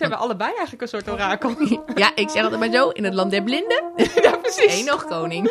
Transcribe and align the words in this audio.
Zijn 0.00 0.12
we 0.12 0.18
allebei 0.18 0.50
eigenlijk 0.50 0.82
een 0.82 0.88
soort 0.88 1.10
orakel? 1.10 1.54
Ja, 1.94 2.10
ik 2.14 2.28
zeg 2.30 2.42
altijd 2.42 2.60
maar 2.60 2.72
zo, 2.72 2.88
in 2.88 3.04
het 3.04 3.14
land 3.14 3.30
der 3.30 3.42
blinden. 3.42 3.82
ja, 4.22 4.36
precies. 4.36 4.78
Eén 4.78 4.84
nog 4.84 5.04
koning. 5.04 5.50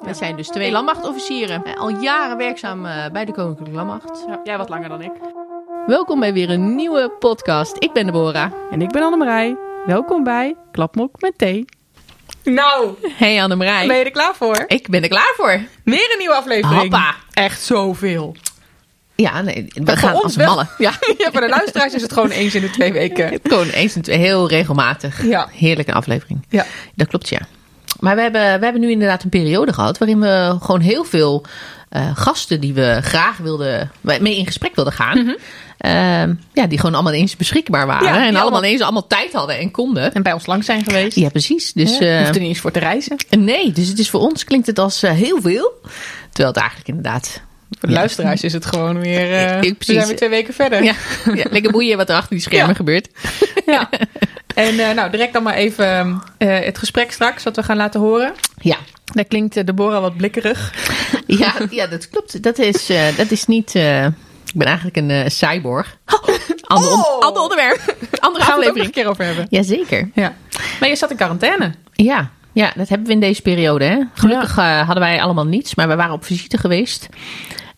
We 0.00 0.14
zijn 0.14 0.36
dus 0.36 0.48
twee 0.48 0.70
landmachtofficieren. 0.70 1.64
Eh, 1.64 1.80
Al 1.80 1.88
jaren 1.88 2.36
werkzaam 2.36 2.86
eh, 2.86 3.10
bij 3.12 3.24
de 3.24 3.32
Koninklijke 3.32 3.74
Landmacht. 3.74 4.24
Ja, 4.26 4.40
jij 4.44 4.58
wat 4.58 4.68
langer 4.68 4.88
dan 4.88 5.02
ik. 5.02 5.10
Welkom 5.86 6.20
bij 6.20 6.32
weer 6.32 6.50
een 6.50 6.74
nieuwe 6.74 7.10
podcast. 7.18 7.76
Ik 7.78 7.92
ben 7.92 8.06
Deborah. 8.06 8.52
En 8.70 8.82
ik 8.82 8.90
ben 8.90 9.02
Annemarij. 9.02 9.56
Welkom 9.86 10.24
bij 10.24 10.56
Klapmok 10.72 11.20
met 11.20 11.38
thee. 11.38 11.64
Nou, 12.44 12.94
Hey 13.16 13.42
Annemarij. 13.42 13.86
ben 13.86 13.96
je 13.96 14.04
er 14.04 14.10
klaar 14.10 14.34
voor? 14.34 14.64
Ik 14.66 14.88
ben 14.88 15.02
er 15.02 15.08
klaar 15.08 15.32
voor. 15.36 15.60
Weer 15.84 16.10
een 16.12 16.18
nieuwe 16.18 16.34
aflevering. 16.34 16.80
Hoppa. 16.80 17.14
Echt 17.32 17.62
zoveel. 17.62 18.36
Ja, 19.22 19.42
nee, 19.42 19.66
we 19.74 19.96
gaan 19.96 20.14
ons 20.14 20.22
als 20.22 20.36
wel. 20.36 20.46
mallen. 20.46 20.68
Ja. 20.78 20.92
Ja, 21.18 21.30
voor 21.32 21.40
de 21.40 21.48
luisteraars 21.48 21.94
is 21.94 22.02
het 22.02 22.12
gewoon 22.12 22.30
eens 22.30 22.54
in 22.54 22.60
de 22.60 22.70
twee 22.70 22.92
weken. 22.92 23.38
Gewoon 23.42 23.68
eens 23.68 23.94
en 23.94 24.02
twee, 24.02 24.18
heel 24.18 24.48
regelmatig. 24.48 25.26
Ja. 25.26 25.48
Heerlijke 25.52 25.92
aflevering. 25.92 26.46
Ja. 26.48 26.66
Dat 26.94 27.06
klopt, 27.08 27.28
ja. 27.28 27.40
Maar 28.00 28.14
we 28.16 28.22
hebben, 28.22 28.42
we 28.58 28.64
hebben 28.64 28.80
nu 28.80 28.90
inderdaad 28.90 29.22
een 29.22 29.28
periode 29.30 29.72
gehad 29.72 29.98
waarin 29.98 30.20
we 30.20 30.56
gewoon 30.62 30.80
heel 30.80 31.04
veel 31.04 31.44
eh, 31.88 32.10
gasten 32.14 32.60
die 32.60 32.74
we 32.74 32.98
graag 33.02 33.36
wilden, 33.36 33.90
mee 34.00 34.36
in 34.36 34.46
gesprek 34.46 34.74
wilden 34.74 34.92
gaan. 34.92 35.36
ehm, 35.78 36.34
ja, 36.52 36.66
die 36.66 36.78
gewoon 36.78 36.94
allemaal 36.94 37.12
ineens 37.14 37.36
beschikbaar 37.36 37.86
waren. 37.86 38.04
Mhm. 38.04 38.14
Ja, 38.14 38.18
en 38.20 38.24
allemaal 38.24 38.42
allemaal- 38.42 38.64
ineens 38.64 38.80
allemaal 38.82 39.06
tijd 39.06 39.32
hadden 39.32 39.58
en 39.58 39.70
konden. 39.70 40.14
En 40.14 40.22
bij 40.22 40.32
ons 40.32 40.46
lang 40.46 40.64
zijn 40.64 40.84
geweest. 40.84 41.16
Ja, 41.16 41.28
precies. 41.28 41.72
Dus 41.72 41.98
Ja, 41.98 42.06
eh, 42.06 42.18
hoeft 42.18 42.34
er 42.34 42.40
niet 42.40 42.48
eens 42.48 42.60
voor 42.60 42.70
te 42.70 42.78
reizen. 42.78 43.16
nee, 43.38 43.72
dus 43.72 43.88
het 43.88 43.98
is 43.98 44.10
voor 44.10 44.20
ons 44.20 44.44
klinkt 44.44 44.66
het 44.66 44.78
als 44.78 45.02
eh, 45.02 45.10
heel 45.12 45.40
veel. 45.40 45.72
Terwijl 46.28 46.48
het 46.48 46.56
eigenlijk 46.56 46.88
inderdaad. 46.88 47.40
Voor 47.70 47.88
de 47.88 47.94
Ja. 47.94 47.98
luisteraars 47.98 48.42
is 48.42 48.52
het 48.52 48.66
gewoon 48.66 49.00
weer... 49.00 49.32
eh, 49.32 49.56
Ik- 49.56 49.62
we 49.68 49.74
precies. 49.74 49.94
zijn 49.94 50.06
weer 50.06 50.16
twee 50.16 50.28
weken 50.28 50.54
verder. 50.54 50.82
Ja, 50.84 50.94
ja, 51.34 51.44
lekker 51.50 51.70
boeien 51.72 51.96
wat 51.96 52.08
er 52.08 52.14
achter 52.16 52.30
die 52.36 52.40
schermen 52.44 52.76
gebeurt. 52.76 53.08
Ja. 53.66 53.88
En 54.54 54.78
eh, 54.78 54.94
nou, 54.94 55.10
direct 55.10 55.32
dan 55.32 55.42
maar 55.42 55.54
even 55.54 56.22
eh, 56.38 56.58
het 56.58 56.78
gesprek 56.78 57.12
straks, 57.12 57.42
wat 57.42 57.56
we 57.56 57.62
gaan 57.62 57.76
laten 57.76 58.00
horen. 58.00 58.32
Ja, 58.60 58.76
Daar 59.04 59.24
klinkt 59.24 59.56
eh, 59.56 59.64
Deborah 59.64 60.00
wat 60.00 60.16
blikkerig. 60.16 60.74
ja, 61.26 61.54
ja 61.70 61.86
dat 61.86 62.08
klopt. 62.08 62.42
Dat 62.42 62.58
is, 62.58 62.90
eh, 62.90 63.16
dat 63.16 63.30
is 63.30 63.44
niet. 63.46 63.74
eh, 63.74 64.04
ik 64.04 64.54
ben 64.54 64.66
eigenlijk 64.66 64.96
een 64.96 65.10
eh, 65.10 65.28
cyborg. 65.28 65.96
Ander, 66.62 66.92
on- 66.92 66.98
Oh! 66.98 67.18
ander 67.20 67.42
onderwerp. 67.42 67.94
Andere 68.20 68.44
Gaan 68.44 68.58
we 68.58 68.64
het 68.64 68.70
ook 68.70 68.76
een 68.76 68.82
aflevering. 68.82 68.92
keer 68.92 69.06
over 69.08 69.24
hebben. 69.24 69.46
Jazeker. 69.50 70.10
Ja. 70.14 70.34
Maar 70.80 70.88
je 70.88 70.96
zat 70.96 71.10
in 71.10 71.16
quarantaine. 71.16 71.74
Ja, 71.92 72.30
ja, 72.52 72.72
dat 72.76 72.88
hebben 72.88 73.06
we 73.06 73.12
in 73.12 73.20
deze 73.20 73.42
periode. 73.42 73.84
Hè. 73.84 73.98
Gelukkig 74.14 74.58
eh, 74.58 74.76
hadden 74.78 75.00
wij 75.04 75.22
allemaal 75.22 75.46
niets, 75.46 75.74
maar 75.74 75.88
we 75.88 75.96
waren 75.96 76.14
op 76.14 76.24
visite 76.24 76.58
geweest. 76.58 77.08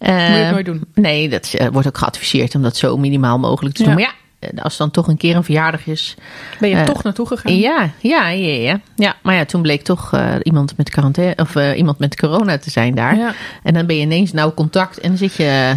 Moet 0.00 0.08
je 0.08 0.14
het 0.22 0.50
nooit 0.50 0.66
doen. 0.66 0.84
Nee, 0.94 1.28
dat 1.28 1.54
eh, 1.58 1.66
wordt 1.72 1.86
ook 1.88 1.98
geadviseerd 1.98 2.54
om 2.54 2.62
dat 2.62 2.76
zo 2.76 2.96
minimaal 2.96 3.38
mogelijk 3.38 3.74
te 3.74 3.82
doen. 3.84 3.92
Maar 3.94 4.02
ja, 4.02 4.10
eh, 4.38 4.62
als 4.64 4.76
dan 4.76 4.90
toch 4.90 5.08
een 5.08 5.16
keer 5.16 5.36
een 5.36 5.44
verjaardag 5.44 5.86
is. 5.86 6.14
Ben 6.60 6.68
je 6.68 6.76
Eh, 6.76 6.84
toch 6.84 7.02
naartoe 7.02 7.26
gegaan? 7.26 7.56
Ja, 7.56 7.90
ja, 7.98 8.28
ja, 8.28 8.52
ja. 8.54 8.80
ja. 8.96 9.16
Maar 9.22 9.34
ja, 9.34 9.44
toen 9.44 9.62
bleek 9.62 9.82
toch 9.82 10.12
iemand 10.42 10.76
met 10.76 10.90
quarantaine 10.90 11.34
of 11.36 11.54
iemand 11.76 11.98
met 11.98 12.16
corona 12.16 12.58
te 12.58 12.70
zijn 12.70 12.94
daar. 12.94 13.16
Ja. 13.16 13.34
En 13.62 13.74
dan 13.74 13.86
ben 13.86 13.96
je 13.96 14.02
ineens 14.02 14.32
nauw 14.32 14.54
contact 14.54 14.98
en 15.00 15.08
dan 15.08 15.18
zit 15.18 15.34
je, 15.34 15.74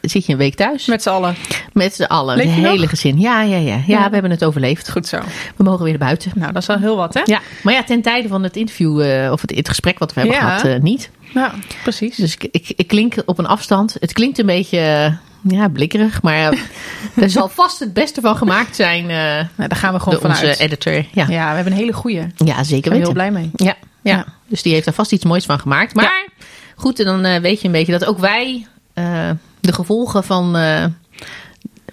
zit 0.00 0.26
je 0.26 0.32
een 0.32 0.38
week 0.38 0.54
thuis. 0.54 0.86
Met 0.86 1.02
z'n 1.02 1.08
allen. 1.08 1.34
Met 1.72 1.94
z'n 1.94 2.02
allen, 2.02 2.38
het 2.38 2.46
nog? 2.46 2.56
hele 2.56 2.86
gezin. 2.88 3.20
Ja, 3.20 3.42
ja, 3.42 3.56
ja, 3.56 3.74
ja. 3.76 3.82
Ja. 3.86 4.06
we 4.06 4.12
hebben 4.12 4.30
het 4.30 4.44
overleefd. 4.44 4.90
Goed 4.90 5.06
zo. 5.06 5.18
We 5.56 5.64
mogen 5.64 5.82
weer 5.84 5.98
naar 5.98 6.06
buiten. 6.06 6.32
Nou, 6.34 6.52
dat 6.52 6.62
is 6.62 6.68
al 6.68 6.78
heel 6.78 6.96
wat, 6.96 7.14
hè? 7.14 7.20
Ja, 7.24 7.40
maar 7.62 7.74
ja, 7.74 7.84
ten 7.84 8.02
tijde 8.02 8.28
van 8.28 8.42
het 8.42 8.56
interview 8.56 9.00
of 9.32 9.40
het, 9.40 9.54
het 9.54 9.68
gesprek 9.68 9.98
wat 9.98 10.14
we 10.14 10.20
hebben 10.20 10.38
gehad, 10.38 10.64
eh, 10.64 10.80
niet. 10.80 11.10
Ja, 11.34 11.52
precies. 11.82 12.16
Dus 12.16 12.34
ik, 12.34 12.48
ik, 12.50 12.72
ik 12.76 12.86
klink 12.86 13.14
op 13.26 13.38
een 13.38 13.46
afstand. 13.46 13.96
Het 14.00 14.12
klinkt 14.12 14.38
een 14.38 14.46
beetje 14.46 15.16
ja, 15.48 15.68
blikkerig, 15.68 16.22
maar 16.22 16.52
eh, 16.52 16.58
er 17.24 17.30
zal 17.30 17.48
vast 17.48 17.78
het 17.78 17.92
beste 17.92 18.20
van 18.20 18.36
gemaakt 18.36 18.76
zijn 18.76 19.02
eh 19.10 19.16
Nou, 19.56 19.68
daar 19.68 19.76
gaan 19.76 19.92
we 19.92 19.98
gewoon 20.00 20.18
door 20.20 20.28
onze 20.28 20.40
vanuit. 20.40 20.58
editor. 20.58 20.92
Ja, 20.92 21.02
Ja, 21.12 21.26
ja. 21.28 21.48
we 21.48 21.54
hebben 21.54 21.72
een 21.72 21.78
hele 21.78 21.92
goeie. 21.92 22.26
Daar 22.36 22.64
zeker 22.64 22.90
ben 22.90 23.00
ik 23.00 23.04
weten. 23.04 23.04
heel 23.04 23.12
blij 23.12 23.30
mee. 23.30 23.50
Ja, 23.54 23.74
ja. 24.02 24.16
Ja. 24.16 24.24
dus 24.46 24.62
die 24.62 24.72
heeft 24.72 24.84
daar 24.84 24.94
vast 24.94 25.12
iets 25.12 25.24
moois 25.24 25.44
van 25.44 25.58
gemaakt. 25.58 25.94
Maar 25.94 26.28
goed, 26.76 26.98
en 26.98 27.04
dan 27.04 27.24
eh, 27.24 27.40
weet 27.40 27.60
je 27.60 27.66
een 27.66 27.72
beetje 27.72 27.92
dat 27.92 28.04
ook 28.04 28.18
wij 28.18 28.66
de 29.60 29.72
gevolgen 29.72 30.24
van 30.24 30.56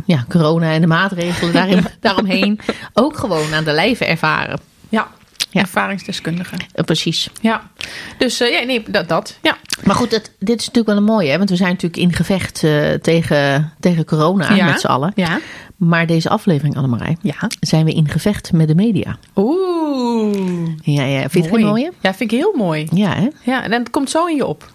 ja, 0.05 0.25
corona 0.29 0.71
en 0.71 0.81
de 0.81 0.87
maatregelen 0.87 1.53
daarin, 1.53 1.85
daaromheen 1.99 2.59
ook 2.93 3.17
gewoon 3.17 3.53
aan 3.53 3.63
de 3.63 3.71
lijve 3.71 4.05
ervaren. 4.05 4.59
Ja. 4.89 5.07
Ja. 5.51 5.62
Ervaringsdeskundige. 5.62 6.56
Eh, 6.73 6.84
precies. 6.84 7.29
Ja. 7.41 7.69
Dus 8.17 8.39
eh, 8.39 8.51
ja, 8.51 8.66
nee, 8.66 8.84
dat. 8.88 9.09
dat. 9.09 9.38
Ja. 9.41 9.57
Maar 9.84 9.95
goed, 9.95 10.12
dat, 10.12 10.31
dit 10.39 10.59
is 10.59 10.66
natuurlijk 10.67 10.88
wel 10.88 10.97
een 10.97 11.13
mooie, 11.13 11.29
hè? 11.31 11.38
want 11.38 11.50
we 11.50 11.56
zijn 11.56 11.69
natuurlijk 11.69 12.01
in 12.01 12.13
gevecht 12.13 12.63
eh, 12.63 12.89
tegen, 12.91 13.73
tegen 13.79 14.06
corona 14.06 14.53
Ja. 14.53 14.66
met 14.66 14.79
z'n 14.79 14.88
allen. 14.88 15.11
Ja. 15.16 15.40
Maar 15.78 16.06
deze 16.07 16.29
aflevering, 16.29 16.75
Annemarij, 16.75 17.17
Ja. 17.22 17.50
zijn 17.59 17.85
we 17.85 17.94
in 17.94 18.09
gevecht 18.09 18.51
met 18.51 18.67
de 18.67 18.75
media. 18.75 19.17
Oeh. 19.35 20.67
Ja, 20.81 21.03
ja. 21.03 21.29
Vind 21.29 21.45
je 21.45 21.51
het 21.51 21.61
mooie? 21.61 21.91
Ja, 22.01 22.13
vind 22.13 22.31
ik 22.31 22.38
heel 22.40 22.53
mooi. 22.57 22.88
Ja, 22.94 23.13
hè? 23.16 23.28
Ja, 23.44 23.63
en 23.63 23.72
dat 23.72 23.90
komt 23.90 24.09
zo 24.09 24.25
in 24.25 24.35
je 24.35 24.45
op. 24.45 24.69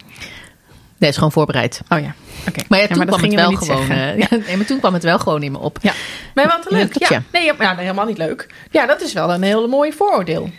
Dat 0.99 1.09
is 1.09 1.15
gewoon 1.15 1.31
voorbereid. 1.31 1.81
Oh 1.89 1.99
ja. 1.99 2.13
Oké. 2.47 2.61
Maar 2.69 2.79
ja, 2.79 2.87
toen 2.87 3.05
kwam 3.05 3.21
het 3.21 3.29
we 3.29 3.35
wel 3.35 3.51
gewoon. 3.55 3.89
eh, 3.89 4.17
ja, 4.17 4.27
nee, 4.29 4.57
maar 4.57 4.65
toen 4.65 4.79
kwam 4.79 4.93
het 4.93 5.03
wel 5.03 5.19
gewoon 5.19 5.43
in 5.43 5.51
me 5.51 5.57
op. 5.57 5.77
Ja. 5.81 5.93
Maar 6.35 6.47
wat 6.47 6.71
leuk. 6.71 7.09
Ja. 7.09 7.23
Nee, 7.31 7.51
nee, 7.57 7.67
helemaal 7.77 8.05
niet 8.05 8.17
leuk. 8.17 8.47
Ja, 8.71 8.85
dat 8.85 9.01
is 9.01 9.13
wel 9.13 9.33
een 9.33 9.41
hele 9.43 9.67
mooie 9.67 9.93
vooroordeel. 9.93 10.49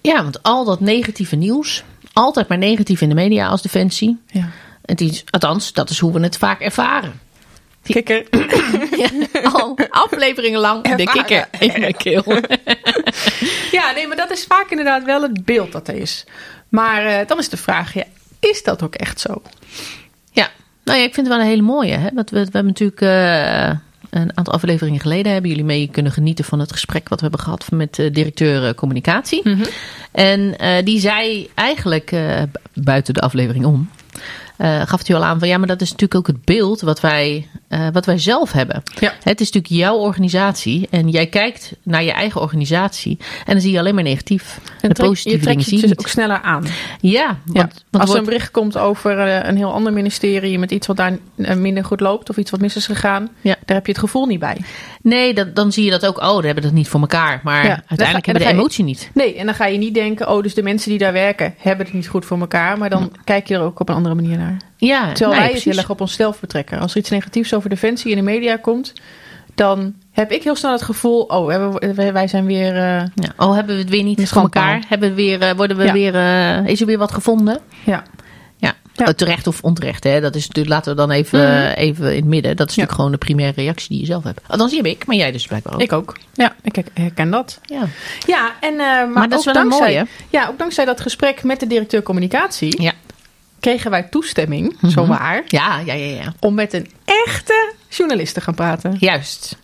Ja, 0.00 0.22
want 0.22 0.42
al 0.42 0.64
dat 0.64 0.80
negatieve 0.80 1.36
nieuws, 1.36 1.82
altijd 2.12 2.48
maar 2.48 2.58
negatief 2.58 3.00
in 3.00 3.08
de 3.08 3.14
media 3.14 3.48
als 3.48 3.62
defensie. 3.62 4.18
Ja. 4.26 4.48
Het 4.84 5.00
is, 5.00 5.24
althans, 5.30 5.72
dat 5.72 5.90
is 5.90 5.98
hoe 5.98 6.12
we 6.12 6.20
het 6.20 6.36
vaak 6.38 6.60
ervaren. 6.60 7.20
Kikker. 7.82 8.24
Al 9.52 9.78
afleveringen 9.90 10.60
lang 10.60 10.82
de 10.82 10.88
Ervaren. 10.88 11.12
kikker 11.24 11.48
in 11.58 11.80
mijn 11.80 11.96
keel. 12.04 12.22
Ja, 13.70 13.92
nee, 13.92 14.06
maar 14.06 14.16
dat 14.16 14.30
is 14.30 14.44
vaak 14.44 14.70
inderdaad 14.70 15.04
wel 15.04 15.22
het 15.22 15.44
beeld 15.44 15.72
dat 15.72 15.88
er 15.88 15.94
is. 15.94 16.24
Maar 16.68 17.04
eh, 17.06 17.26
dan 17.26 17.38
is 17.38 17.48
de 17.48 17.56
vraag, 17.56 17.94
ja, 17.94 18.04
is 18.50 18.62
dat 18.62 18.82
ook 18.82 18.94
echt 18.94 19.20
zo? 19.20 19.42
Ja, 20.32 20.50
nou 20.84 20.98
ja, 20.98 21.04
ik 21.04 21.14
vind 21.14 21.26
het 21.26 21.36
wel 21.36 21.44
een 21.44 21.50
hele 21.50 21.62
mooie. 21.62 21.94
Hè? 21.96 22.08
Want 22.14 22.30
we, 22.30 22.36
we 22.38 22.42
hebben 22.52 22.66
natuurlijk 22.66 23.00
eh, 23.00 23.78
een 24.10 24.36
aantal 24.36 24.54
afleveringen 24.54 25.00
geleden 25.00 25.32
hebben 25.32 25.50
jullie 25.50 25.64
mee 25.64 25.88
kunnen 25.92 26.12
genieten 26.12 26.44
van 26.44 26.58
het 26.58 26.72
gesprek 26.72 27.08
wat 27.08 27.18
we 27.20 27.26
hebben 27.26 27.44
gehad 27.44 27.70
met 27.70 27.94
de 27.94 28.10
directeur 28.10 28.66
eh, 28.68 28.74
communicatie. 28.74 29.42
En 30.12 30.58
eh, 30.58 30.84
die 30.84 31.00
zei 31.00 31.50
eigenlijk 31.54 32.12
eh, 32.12 32.42
bu- 32.52 32.82
buiten 32.82 33.14
de 33.14 33.20
aflevering 33.20 33.64
om. 33.64 33.90
Eh, 34.56 34.80
gaf 34.84 35.06
hij 35.06 35.16
al 35.16 35.24
aan 35.24 35.38
van 35.38 35.48
ja, 35.48 35.58
maar 35.58 35.66
dat 35.66 35.80
is 35.80 35.90
natuurlijk 35.90 36.14
ook 36.20 36.26
het 36.26 36.44
beeld 36.44 36.80
wat 36.80 37.00
wij, 37.00 37.48
eh, 37.68 37.86
wat 37.92 38.06
wij 38.06 38.18
zelf 38.18 38.52
hebben. 38.52 38.82
Ja. 39.00 39.12
Het 39.22 39.40
is 39.40 39.50
natuurlijk 39.50 39.80
jouw 39.82 39.96
organisatie 39.96 40.86
en 40.90 41.08
jij 41.08 41.26
kijkt 41.26 41.72
naar 41.82 42.02
je 42.04 42.12
eigen 42.12 42.40
organisatie 42.40 43.18
en 43.46 43.52
dan 43.52 43.60
zie 43.60 43.72
je 43.72 43.78
alleen 43.78 43.94
maar 43.94 44.02
negatief. 44.04 44.60
En 44.80 44.88
de 44.88 44.94
trek- 44.94 45.06
positieve 45.08 45.38
je 45.38 45.42
trekt 45.44 45.58
dingen 45.58 45.74
je 45.76 45.80
dus 45.80 45.90
niet. 45.90 45.98
ook 45.98 46.08
sneller 46.12 46.40
aan. 46.42 46.64
Ja, 47.00 47.26
want, 47.44 47.56
Ja. 47.56 47.68
want 47.90 48.04
Als 48.04 48.10
er 48.12 48.18
een 48.18 48.24
bericht 48.24 48.50
komt 48.50 48.78
over 48.78 49.18
eh, 49.18 49.48
een 49.48 49.56
heel 49.56 49.72
ander 49.72 49.92
ministerie 49.92 50.58
met 50.58 50.70
iets 50.70 50.86
wat 50.86 50.96
daar 50.96 51.18
minder 51.56 51.84
goed 51.84 52.00
loopt 52.00 52.30
of 52.30 52.36
iets 52.36 52.50
wat 52.50 52.60
mis 52.60 52.76
is 52.76 52.86
gegaan, 52.86 53.28
Ja. 53.40 53.56
daar 53.64 53.76
heb 53.76 53.86
je 53.86 53.92
het 53.92 54.00
gevoel 54.00 54.26
niet 54.26 54.38
bij. 54.38 54.56
Nee, 55.02 55.34
dat, 55.34 55.56
dan 55.56 55.72
zie 55.72 55.84
je 55.84 55.90
dat 55.90 56.06
ook. 56.06 56.18
Oh, 56.22 56.38
we 56.40 56.46
hebben 56.46 56.64
dat 56.64 56.72
niet 56.72 56.88
voor 56.88 57.00
elkaar. 57.00 57.40
Maar 57.44 57.64
Ja, 57.64 57.82
uiteindelijk 57.86 58.26
en 58.26 58.32
hebben 58.32 58.42
de 58.50 58.54
je- 58.54 58.60
emotie 58.60 58.84
niet. 58.84 59.10
Nee, 59.14 59.34
en 59.36 59.46
dan 59.46 59.54
ga 59.54 59.66
je 59.66 59.78
niet 59.78 59.94
denken, 59.94 60.30
oh, 60.30 60.42
dus 60.42 60.54
de 60.54 60.62
mensen 60.62 60.90
die 60.90 60.98
daar 60.98 61.12
werken 61.12 61.54
hebben 61.58 61.86
het 61.86 61.94
niet 61.94 62.08
goed 62.08 62.24
voor 62.24 62.38
elkaar, 62.40 62.78
maar 62.78 62.90
dan 62.90 63.12
kijk 63.24 63.48
je 63.48 63.54
er 63.54 63.60
ook 63.60 63.80
op 63.80 63.88
een 63.88 63.94
andere 63.94 64.14
manier 64.14 64.36
naar. 64.38 64.43
Ja, 64.76 65.00
Terwijl 65.06 65.28
nee, 65.30 65.38
wij 65.38 65.38
het 65.38 65.50
precies. 65.50 65.64
heel 65.64 65.76
erg 65.78 65.90
op 65.90 66.00
onszelf 66.00 66.40
betrekken. 66.40 66.78
Als 66.78 66.92
er 66.92 66.98
iets 66.98 67.10
negatiefs 67.10 67.54
over 67.54 67.68
defensie 67.70 68.10
in 68.10 68.16
de 68.16 68.22
media 68.22 68.56
komt, 68.56 68.92
dan 69.54 69.94
heb 70.12 70.32
ik 70.32 70.42
heel 70.42 70.56
snel 70.56 70.72
het 70.72 70.82
gevoel, 70.82 71.20
oh, 71.22 71.48
hebben 71.48 71.94
we- 71.94 72.12
wij 72.12 72.28
zijn 72.28 72.44
weer... 72.46 72.74
eh, 72.76 73.02
Ja. 73.14 73.32
Oh, 73.36 73.54
hebben 73.54 73.74
we 73.74 73.80
het 73.80 73.90
weer 73.90 74.02
niet 74.02 74.28
voor 74.28 74.42
elkaar? 74.42 74.82
Hebben 74.88 75.08
we 75.08 75.14
weer, 75.14 75.40
eh, 75.42 75.56
worden 75.56 75.76
we 75.76 75.84
Ja. 75.84 75.92
weer, 75.92 76.14
eh, 76.14 76.66
is 76.66 76.80
er 76.80 76.86
weer 76.86 76.98
wat 76.98 77.12
gevonden? 77.12 77.58
ja. 77.84 78.02
Ja. 78.56 78.74
Ja. 78.92 79.04
Oh, 79.06 79.12
terecht 79.12 79.46
of 79.46 79.62
onterecht, 79.62 80.04
hè? 80.04 80.20
Dat 80.20 80.34
is 80.34 80.46
natuurlijk, 80.46 80.74
laten 80.74 80.90
we 80.92 80.98
dan 80.98 81.10
even, 81.10 81.40
Mhm. 81.40 81.72
even 81.74 82.10
in 82.10 82.16
het 82.16 82.24
midden. 82.24 82.50
Dat 82.56 82.68
is 82.68 82.76
natuurlijk 82.76 82.94
gewoon 82.94 83.10
de 83.12 83.18
primaire 83.18 83.60
reactie 83.60 83.88
die 83.88 84.00
je 84.00 84.06
zelf 84.06 84.24
hebt. 84.24 84.40
Althans, 84.46 84.70
die 84.70 84.80
heb 84.82 84.90
ik, 84.92 85.06
maar 85.06 85.16
jij 85.16 85.32
dus 85.32 85.46
blijkbaar 85.46 85.74
ook. 85.74 85.80
Ik 85.82 85.92
ook. 85.92 86.16
Ja, 86.34 86.54
ik 86.62 86.74
her- 86.76 86.84
herken 86.94 87.30
dat. 87.30 87.60
Ja. 87.62 87.82
Ja, 88.26 88.52
en, 88.60 88.76
maar, 88.76 89.08
Maar 89.08 89.28
dat 89.28 89.40
is 89.40 89.48
ook 89.48 89.54
wel 89.54 89.62
een 89.62 89.68
dankzij, 89.68 89.94
mooie. 89.94 90.06
Ja, 90.30 90.48
ook 90.48 90.58
dankzij 90.58 90.84
dat 90.84 91.00
gesprek 91.00 91.42
met 91.42 91.60
de 91.60 91.66
directeur 91.66 92.02
communicatie 92.02 92.82
Ja. 92.82 92.92
Kregen 93.64 93.90
wij 93.90 94.02
toestemming, 94.02 94.76
Mhm. 94.80 94.92
zo 94.92 95.06
waar, 95.06 95.42
Ja, 95.46 95.78
ja, 95.84 95.92
ja, 95.94 96.16
ja. 96.22 96.32
om 96.40 96.54
met 96.54 96.72
een 96.72 96.90
echte 97.04 97.72
journalist 97.88 98.34
te 98.34 98.40
gaan 98.40 98.54
praten. 98.54 98.96
Juist. 98.98 99.56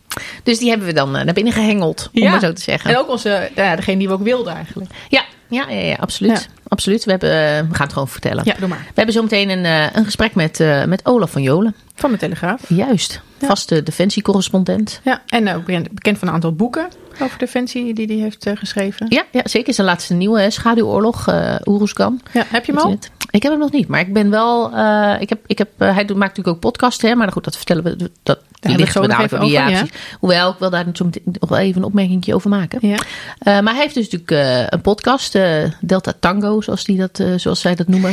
Dus 0.42 0.58
die 0.58 0.68
hebben 0.68 0.86
we 0.86 0.92
dan 0.92 1.16
eh, 1.16 1.24
naar 1.24 1.34
binnen 1.34 1.52
gehengeld, 1.52 2.10
om 2.14 2.22
Ja. 2.22 2.30
maar 2.30 2.40
zo 2.40 2.52
te 2.52 2.60
zeggen. 2.62 2.90
En 2.90 2.98
ook 2.98 3.08
onze, 3.10 3.50
ja, 3.54 3.76
degene 3.76 3.98
die 3.98 4.08
we 4.08 4.14
ook 4.14 4.22
wilden 4.22 4.54
eigenlijk. 4.54 4.90
Ja, 5.08 5.24
ja, 5.48 5.68
ja, 5.68 5.80
ja 5.80 5.94
absoluut. 6.00 6.48
absoluut. 6.68 7.04
We, 7.04 7.10
hebben, 7.10 7.30
eh, 7.30 7.36
we 7.68 7.74
gaan 7.74 7.84
het 7.86 7.92
gewoon 7.92 8.08
vertellen. 8.08 8.42
Ja, 8.46 8.54
doe 8.58 8.68
maar. 8.68 8.78
We 8.86 8.92
hebben 8.94 9.14
zo 9.14 9.22
meteen 9.22 9.48
een, 9.50 9.64
eh, 9.64 9.86
een 9.92 10.04
gesprek 10.04 10.34
met, 10.34 10.58
met 10.86 11.06
Olaf 11.06 11.30
van 11.30 11.42
Jolen. 11.42 11.74
Van 11.94 12.10
de 12.10 12.16
Telegraaf. 12.16 12.60
Juist. 12.68 13.20
Vaste 13.40 13.82
defensiecorrespondent. 13.82 15.00
Ja, 15.04 15.22
en 15.26 15.54
ook 15.54 15.64
bekend- 15.64 16.18
van 16.18 16.28
een 16.28 16.34
aantal 16.34 16.52
boeken 16.54 16.88
over 17.20 17.38
defensie 17.38 17.94
die 17.94 18.06
hij 18.06 18.16
heeft 18.16 18.46
geschreven. 18.54 19.06
Ja, 19.08 19.24
ja, 19.30 19.40
zeker. 19.44 19.74
Zijn 19.74 19.86
laatste 19.86 20.14
nieuwe 20.14 20.40
hè, 20.40 20.50
schaduwoorlog, 20.50 21.28
Oeroeskan. 21.64 22.20
Ja, 22.32 22.44
heb 22.50 22.64
je 22.64 22.72
hem 22.72 22.80
al? 22.80 22.98
Ik 23.30 23.42
heb 23.42 23.52
hem 23.52 23.60
nog 23.60 23.72
niet, 23.72 23.88
maar 23.88 24.00
ik 24.00 24.12
ben 24.12 24.30
wel. 24.30 24.72
eh, 24.72 25.16
ik 25.20 25.28
heb, 25.28 25.38
ik 25.46 25.58
heb, 25.58 25.68
eh, 25.76 25.94
hij 25.94 26.04
doet, 26.04 26.16
maakt 26.16 26.36
natuurlijk 26.36 26.56
ook 26.56 26.72
podcasts, 26.72 27.02
hè, 27.02 27.14
maar 27.14 27.32
goed, 27.32 27.44
dat 27.44 27.56
vertellen 27.56 27.84
we. 27.84 28.10
Dat, 28.22 28.38
we 28.60 28.76
ligt 28.76 28.94
nog 28.94 29.20
even 29.20 29.38
over, 29.38 29.52
Ja, 29.52 29.68
ja. 29.68 29.78
precies. 29.78 29.96
Hoewel, 30.20 30.50
ik 30.50 30.58
wil 30.58 30.70
daar 30.70 30.84
zo 30.92 31.10
nog 31.24 31.48
wel 31.48 31.58
even 31.58 31.80
een 31.80 31.86
opmerking 31.86 32.32
over 32.32 32.50
maken. 32.50 32.78
Ja. 32.88 32.96
Eh, 33.38 33.60
maar 33.60 33.72
hij 33.72 33.82
heeft 33.82 33.94
dus 33.94 34.08
natuurlijk 34.10 34.72
een 34.72 34.80
podcast, 34.80 35.38
Delta 35.80 36.12
Tango, 36.20 36.60
zoals, 36.60 36.84
die 36.84 36.96
dat, 36.98 37.24
zoals 37.36 37.60
zij 37.60 37.74
dat 37.74 37.88
noemen. 37.88 38.10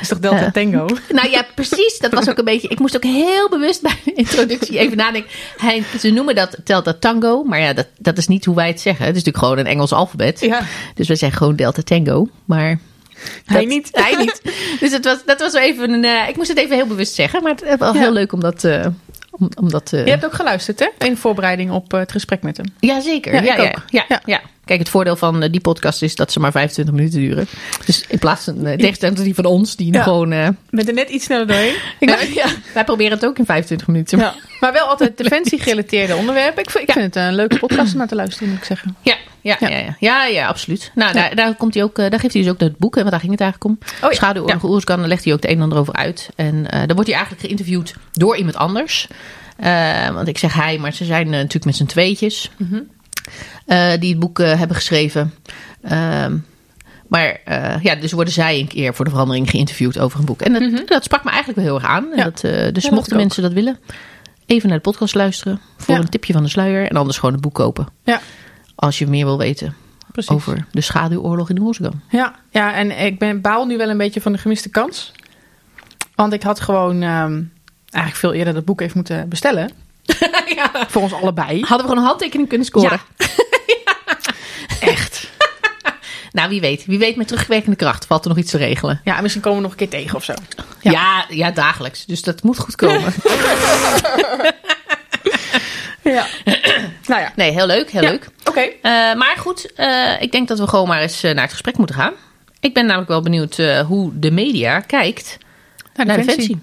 Is 0.00 0.08
toch 0.08 0.18
Delta. 0.18 0.50
Tango? 0.50 0.86
Nou 1.08 1.30
ja, 1.30 1.46
precies. 1.54 1.98
Dat 1.98 2.12
was 2.12 2.28
ook 2.28 2.38
een 2.38 2.44
beetje. 2.44 2.68
Ik 2.68 2.78
moest 2.78 2.96
ook 2.96 3.02
heel 3.04 3.48
bewust 3.48 3.82
bij 3.82 3.96
de 4.04 4.12
introductie 4.12 4.78
even 4.78 4.96
nadenken. 4.96 5.30
Hij, 5.56 5.82
ze 5.98 6.10
noemen 6.10 6.34
dat 6.34 6.56
Delta 6.64 6.94
Tango, 6.98 7.42
maar 7.44 7.60
ja, 7.60 7.72
dat, 7.72 7.86
dat 7.98 8.18
is 8.18 8.26
niet 8.28 8.44
hoe 8.44 8.54
wij 8.54 8.66
het 8.68 8.80
zeggen. 8.80 9.06
Het 9.06 9.16
is 9.16 9.22
natuurlijk 9.24 9.44
gewoon 9.44 9.66
een 9.66 9.72
Engels 9.72 9.92
alfabet. 9.92 10.40
Ja. 10.40 10.60
Dus 10.94 11.06
wij 11.08 11.16
zeggen 11.16 11.38
gewoon 11.38 11.56
Delta 11.56 11.82
Tango. 11.82 12.28
Maar 12.44 12.78
Hij 13.44 13.58
dat- 13.60 13.68
niet. 13.68 13.88
Hij 13.92 14.14
niet. 14.24 14.40
Dus 14.80 14.92
het 14.92 15.04
was, 15.04 15.24
dat 15.24 15.40
was 15.40 15.52
wel 15.52 15.62
even 15.62 15.90
een. 15.90 16.04
eh, 16.04 16.28
ik 16.28 16.36
moest 16.36 16.48
het 16.48 16.58
even 16.58 16.76
heel 16.76 16.86
bewust 16.86 17.14
zeggen, 17.14 17.42
maar 17.42 17.52
het 17.52 17.64
was 17.68 17.78
wel 17.78 17.94
Ja. 17.94 18.00
heel 18.00 18.12
leuk 18.12 18.32
om 18.32 18.40
dat. 18.40 18.64
eh, 18.64 18.86
om, 19.30 19.48
om 19.60 19.70
dat 19.70 19.92
eh, 19.92 20.04
Je 20.04 20.10
hebt 20.10 20.24
ook 20.24 20.32
geluisterd, 20.34 20.78
hè? 20.80 21.06
In 21.06 21.16
voorbereiding 21.16 21.70
op 21.70 21.92
eh, 21.94 22.00
het 22.00 22.12
gesprek 22.12 22.42
met 22.42 22.56
hem. 22.56 22.66
ja, 22.80 23.00
zeker. 23.00 23.34
Ja, 23.34 23.40
Ja, 23.42 23.52
ik 23.56 23.60
ja, 23.62 23.68
ook. 23.68 24.06
ja, 24.08 24.20
Ja. 24.24 24.40
Kijk, 24.64 24.78
het 24.78 24.88
voordeel 24.88 25.16
van 25.16 25.42
eh, 25.42 25.50
die 25.50 25.60
podcast 25.60 26.02
is 26.02 26.14
dat 26.14 26.32
ze 26.32 26.40
maar 26.40 26.52
25 26.52 26.94
minuten 26.94 27.18
duren. 27.20 27.46
Dus 27.86 28.04
in 28.08 28.18
plaats 28.18 28.44
van 28.44 28.66
uh, 28.66 28.72
tegenstelling 28.76 29.16
tot 29.16 29.24
die 29.26 29.34
van 29.34 29.44
ons, 29.44 29.76
die 29.76 29.92
Ja. 29.92 30.02
gewoon. 30.02 30.32
eh, 30.32 30.48
Met 30.70 30.88
er 30.88 30.94
net 30.94 31.08
iets 31.08 31.24
sneller 31.24 31.46
doorheen. 31.46 31.74
ja, 32.34 32.46
wij 32.74 32.84
proberen 32.84 33.12
het 33.12 33.26
ook 33.26 33.38
in 33.38 33.44
25 33.44 33.86
minuten. 33.86 34.18
Ja. 34.18 34.34
Maar 34.60 34.72
wel 34.72 34.86
altijd 34.86 35.16
defensie-gerelateerde 35.18 36.16
onderwerpen. 36.16 36.62
Ik, 36.62 36.70
vind- 36.70 36.88
ik 36.88 36.92
vind 36.94 37.14
het 37.14 37.16
een 37.24 37.34
leuke 37.34 37.58
podcast 37.58 37.92
om 37.92 37.98
naar 37.98 38.08
te 38.08 38.14
luisteren, 38.14 38.48
moet 38.48 38.58
ik 38.58 38.64
zeggen. 38.64 38.96
Ja, 39.02 39.14
ja, 39.40 39.56
ja. 39.60 39.68
Ja. 39.68 39.96
ja, 39.98 40.26
ja, 40.26 40.46
absoluut. 40.46 40.90
Nou, 40.94 41.12
Daar, 41.12 41.34
daar, 41.34 41.54
komt 41.54 41.74
hij 41.74 41.82
ook, 41.82 41.98
eh, 41.98 42.10
daar 42.10 42.20
geeft 42.20 42.34
hij 42.34 42.42
dus 42.42 42.50
ook 42.52 42.60
het 42.60 42.78
boek, 42.78 42.94
hè, 42.94 43.00
want 43.00 43.10
daar 43.10 43.20
ging 43.20 43.32
het 43.32 43.40
eigenlijk 43.40 43.70
om. 43.70 43.78
Oh 44.04 44.10
ja, 44.10 44.16
Schaduwoorlog 44.16 44.62
Oerskan, 44.64 44.98
daar 44.98 45.08
legt 45.08 45.24
hij 45.24 45.32
ook 45.32 45.42
het 45.42 45.50
een 45.50 45.56
en 45.56 45.62
ander 45.62 45.78
over 45.78 45.94
uit. 45.94 46.28
En 46.36 46.70
eh, 46.70 46.78
dan 46.78 46.94
wordt 46.94 47.06
hij 47.06 47.14
eigenlijk 47.14 47.40
geïnterviewd 47.46 47.94
door 48.12 48.36
iemand 48.36 48.56
anders. 48.56 49.08
Eh, 49.56 50.08
want 50.10 50.28
ik 50.28 50.38
zeg 50.38 50.54
hij, 50.54 50.78
maar 50.78 50.92
ze 50.92 51.04
zijn 51.04 51.24
eh, 51.26 51.30
natuurlijk 51.32 51.64
met 51.64 51.76
z'n 51.76 51.84
tweetjes. 51.84 52.50
Mhm. 52.56 52.80
Eh, 53.66 53.92
die 54.00 54.10
het 54.10 54.18
boek 54.20 54.38
eh, 54.38 54.58
hebben 54.58 54.76
geschreven. 54.76 55.34
Ehm, 55.82 56.36
maar 57.08 57.40
eh, 57.44 57.82
ja, 57.82 57.94
dus 57.94 58.12
worden 58.12 58.32
zij 58.34 58.58
een 58.60 58.68
keer 58.68 58.94
voor 58.94 59.04
de 59.04 59.10
verandering 59.10 59.50
geïnterviewd 59.50 59.98
over 59.98 60.18
een 60.18 60.24
boek. 60.24 60.40
En 60.42 60.52
dat, 60.72 60.88
dat 60.88 61.04
sprak 61.04 61.24
me 61.24 61.30
eigenlijk 61.30 61.58
wel 61.60 61.68
heel 61.68 61.82
erg 61.82 61.92
aan. 61.92 62.06
Ja. 62.16 62.24
dat, 62.24 62.40
dus 62.74 62.84
Mhm. 62.84 62.94
mochten 62.94 63.16
mensen 63.16 63.42
dat 63.42 63.52
willen, 63.52 63.78
even 64.46 64.68
naar 64.68 64.76
de 64.76 64.82
podcast 64.90 65.14
luisteren. 65.14 65.60
Voor 65.76 65.94
Ja. 65.94 66.00
een 66.00 66.08
tipje 66.08 66.32
van 66.32 66.42
de 66.42 66.48
sluier. 66.48 66.90
En 66.90 66.96
anders 66.96 67.18
gewoon 67.18 67.32
het 67.34 67.42
boek 67.42 67.54
kopen. 67.54 67.88
Ja, 68.04 68.20
Als 68.74 68.98
je 68.98 69.06
meer 69.06 69.24
wil 69.24 69.38
weten 69.38 69.74
precies. 70.12 70.30
over 70.30 70.66
de 70.70 70.80
schaduwoorlog 70.80 71.50
in 71.50 71.60
Oerskan. 71.60 72.00
Ja, 72.10 72.34
ja, 72.50 72.74
en 72.74 73.04
ik 73.04 73.18
ben, 73.18 73.40
baal 73.40 73.66
nu 73.66 73.76
wel 73.76 73.88
een 73.90 73.96
beetje 73.98 74.20
van 74.20 74.32
de 74.32 74.38
gemiste 74.38 74.68
kans. 74.68 75.12
Want 76.14 76.32
ik 76.32 76.42
had 76.42 76.60
gewoon 76.60 77.02
ehm, 77.02 77.42
eigenlijk 77.90 78.16
veel 78.16 78.32
eerder 78.32 78.54
dat 78.54 78.64
boek 78.64 78.80
even 78.80 78.96
moeten 78.96 79.28
bestellen. 79.28 79.70
ja. 80.56 80.70
Voor 80.88 81.02
ons 81.02 81.12
allebei. 81.12 81.60
Hadden 81.60 81.76
we 81.76 81.82
gewoon 81.82 81.98
een 81.98 82.04
handtekening 82.08 82.48
kunnen 82.48 82.66
scoren. 82.66 83.00
Echt. 84.80 85.22
Nou, 86.32 86.48
wie 86.48 86.60
weet. 86.60 86.84
Wie 86.84 86.98
weet 86.98 87.16
met 87.16 87.28
terugwerkende 87.28 87.76
kracht 87.76 88.06
valt 88.06 88.22
er 88.22 88.28
nog 88.28 88.38
iets 88.38 88.50
te 88.50 88.56
regelen. 88.56 89.00
Ja, 89.04 89.20
misschien 89.20 89.42
komen 89.42 89.56
we 89.58 89.62
nog 89.62 89.72
een 89.72 89.78
keer 89.78 89.88
tegen 90.00 90.16
of 90.16 90.24
zo. 90.24 90.32
Ja, 90.80 90.90
Ja. 90.90 91.24
ja, 91.28 91.50
dagelijks. 91.50 92.04
Dus 92.04 92.22
dat 92.22 92.42
moet 92.42 92.58
goed 92.58 92.74
komen. 92.76 93.12
Ja. 96.02 96.26
nou 97.06 97.20
ja, 97.20 97.32
Nee, 97.36 97.50
heel 97.52 97.66
leuk, 97.66 97.90
heel 97.90 98.02
Ja. 98.02 98.10
leuk. 98.10 98.28
oké. 98.44 98.60
Eh, 98.60 98.70
maar 99.14 99.34
goed, 99.38 99.72
eh, 99.74 100.22
ik 100.22 100.32
denk 100.32 100.48
dat 100.48 100.58
we 100.58 100.66
gewoon 100.68 100.88
maar 100.88 101.00
eens 101.00 101.22
eh, 101.22 101.32
naar 101.32 101.42
het 101.42 101.52
gesprek 101.52 101.76
moeten 101.76 101.96
gaan. 101.96 102.12
Ik 102.60 102.74
ben 102.74 102.84
namelijk 102.86 103.10
wel 103.10 103.22
benieuwd 103.22 103.56
hoe 103.86 104.18
de 104.18 104.30
media 104.30 104.80
kijkt 104.80 105.38
naar 105.94 106.06
de 106.06 106.12
Defensie. 106.12 106.26
Defensie. 106.36 106.60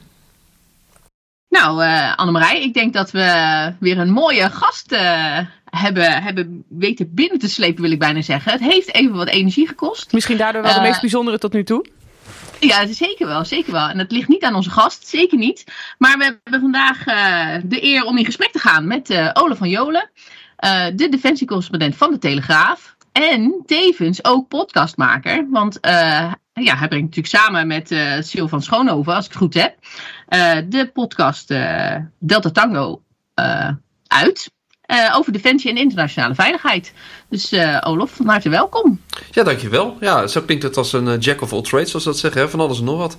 Nou, 1.51 1.83
eh 1.83 2.15
Annemarij, 2.15 2.62
ik 2.63 2.74
denk 2.74 2.94
dat 2.94 3.12
we 3.12 3.74
weer 3.80 3.98
een 3.98 4.12
mooie 4.12 4.50
gast 4.50 4.92
eh, 4.92 5.38
hebben, 5.65 6.24
hebben 6.24 6.63
weten 6.69 7.13
binnen 7.13 7.39
te 7.39 7.50
slepen, 7.50 7.81
wil 7.81 7.92
ik 7.92 8.00
bijna 8.00 8.21
zeggen. 8.21 8.51
Het 8.51 8.62
heeft 8.62 8.94
even 8.94 9.13
wat 9.13 9.27
energie 9.27 9.68
gekost. 9.68 10.13
Misschien 10.13 10.38
daardoor 10.38 10.62
wel 10.62 10.74
de 10.74 10.77
Eh, 10.80 10.86
meest 10.86 11.01
bijzondere 11.01 11.38
tot 11.38 11.53
nu 11.53 11.63
toe. 11.63 11.86
Ja, 12.59 12.86
zeker 12.88 13.27
wel, 13.27 13.45
zeker 13.45 13.71
wel. 13.71 13.88
En 13.89 13.98
het 13.98 14.12
ligt 14.12 14.27
niet 14.27 14.44
aan 14.44 14.56
onze 14.56 14.69
gast, 14.69 15.07
zeker 15.07 15.38
niet. 15.38 15.63
Maar 15.98 16.18
we 16.18 16.24
hebben 16.24 16.62
vandaag 16.62 17.03
de 17.63 17.83
eer 17.83 18.04
om 18.04 18.18
in 18.18 18.25
gesprek 18.25 18.51
te 18.51 18.59
gaan 18.59 18.88
met 18.88 19.31
Olaf 19.33 19.57
van 19.57 19.69
Jolen, 19.69 20.09
de 20.95 21.07
defensiecorrespondent 21.09 21.95
van 21.95 22.12
de 22.12 22.18
Telegraaf. 22.18 22.95
En 23.12 23.63
tevens 23.65 24.24
ook 24.24 24.47
podcastmaker. 24.47 25.47
Want 25.50 25.77
ja, 26.54 26.75
hij 26.75 26.88
brengt 26.88 27.15
natuurlijk 27.15 27.27
samen 27.27 27.68
met 27.68 27.88
Sil 28.30 28.47
van 28.47 28.62
Schoonhoven, 28.62 29.15
als 29.15 29.25
ik 29.25 29.31
het 29.31 29.42
goed 29.42 29.54
heb, 29.54 29.75
de 30.69 30.89
podcast 30.94 31.51
eh, 31.51 31.95
Delta 32.19 32.50
Tango 32.51 33.01
eh, 33.33 33.69
uit. 34.07 34.51
eh, 34.81 35.16
over 35.18 35.31
defensie 35.33 35.69
en 35.69 35.78
internationale 35.78 36.36
veiligheid. 36.36 36.94
Dus 37.30 37.51
eh 37.51 37.78
Olaf, 37.81 38.12
van 38.12 38.28
harte 38.28 38.50
welkom. 38.50 39.01
Ja, 39.31 39.44
dankjewel. 39.44 39.98
Ja, 40.00 40.28
zo 40.28 40.42
klinkt 40.42 40.63
het 40.63 40.78
als 40.78 40.94
een 40.94 41.07
eh, 41.07 41.19
jack 41.19 41.42
of 41.42 41.54
all 41.54 41.62
trades, 41.62 41.89
zoals 41.89 42.06
dat 42.06 42.18
zeggen. 42.18 42.42
Hè? 42.42 42.50
Van 42.50 42.60
alles 42.60 42.80
en 42.80 42.86
nog 42.86 42.98
wat. 42.98 43.18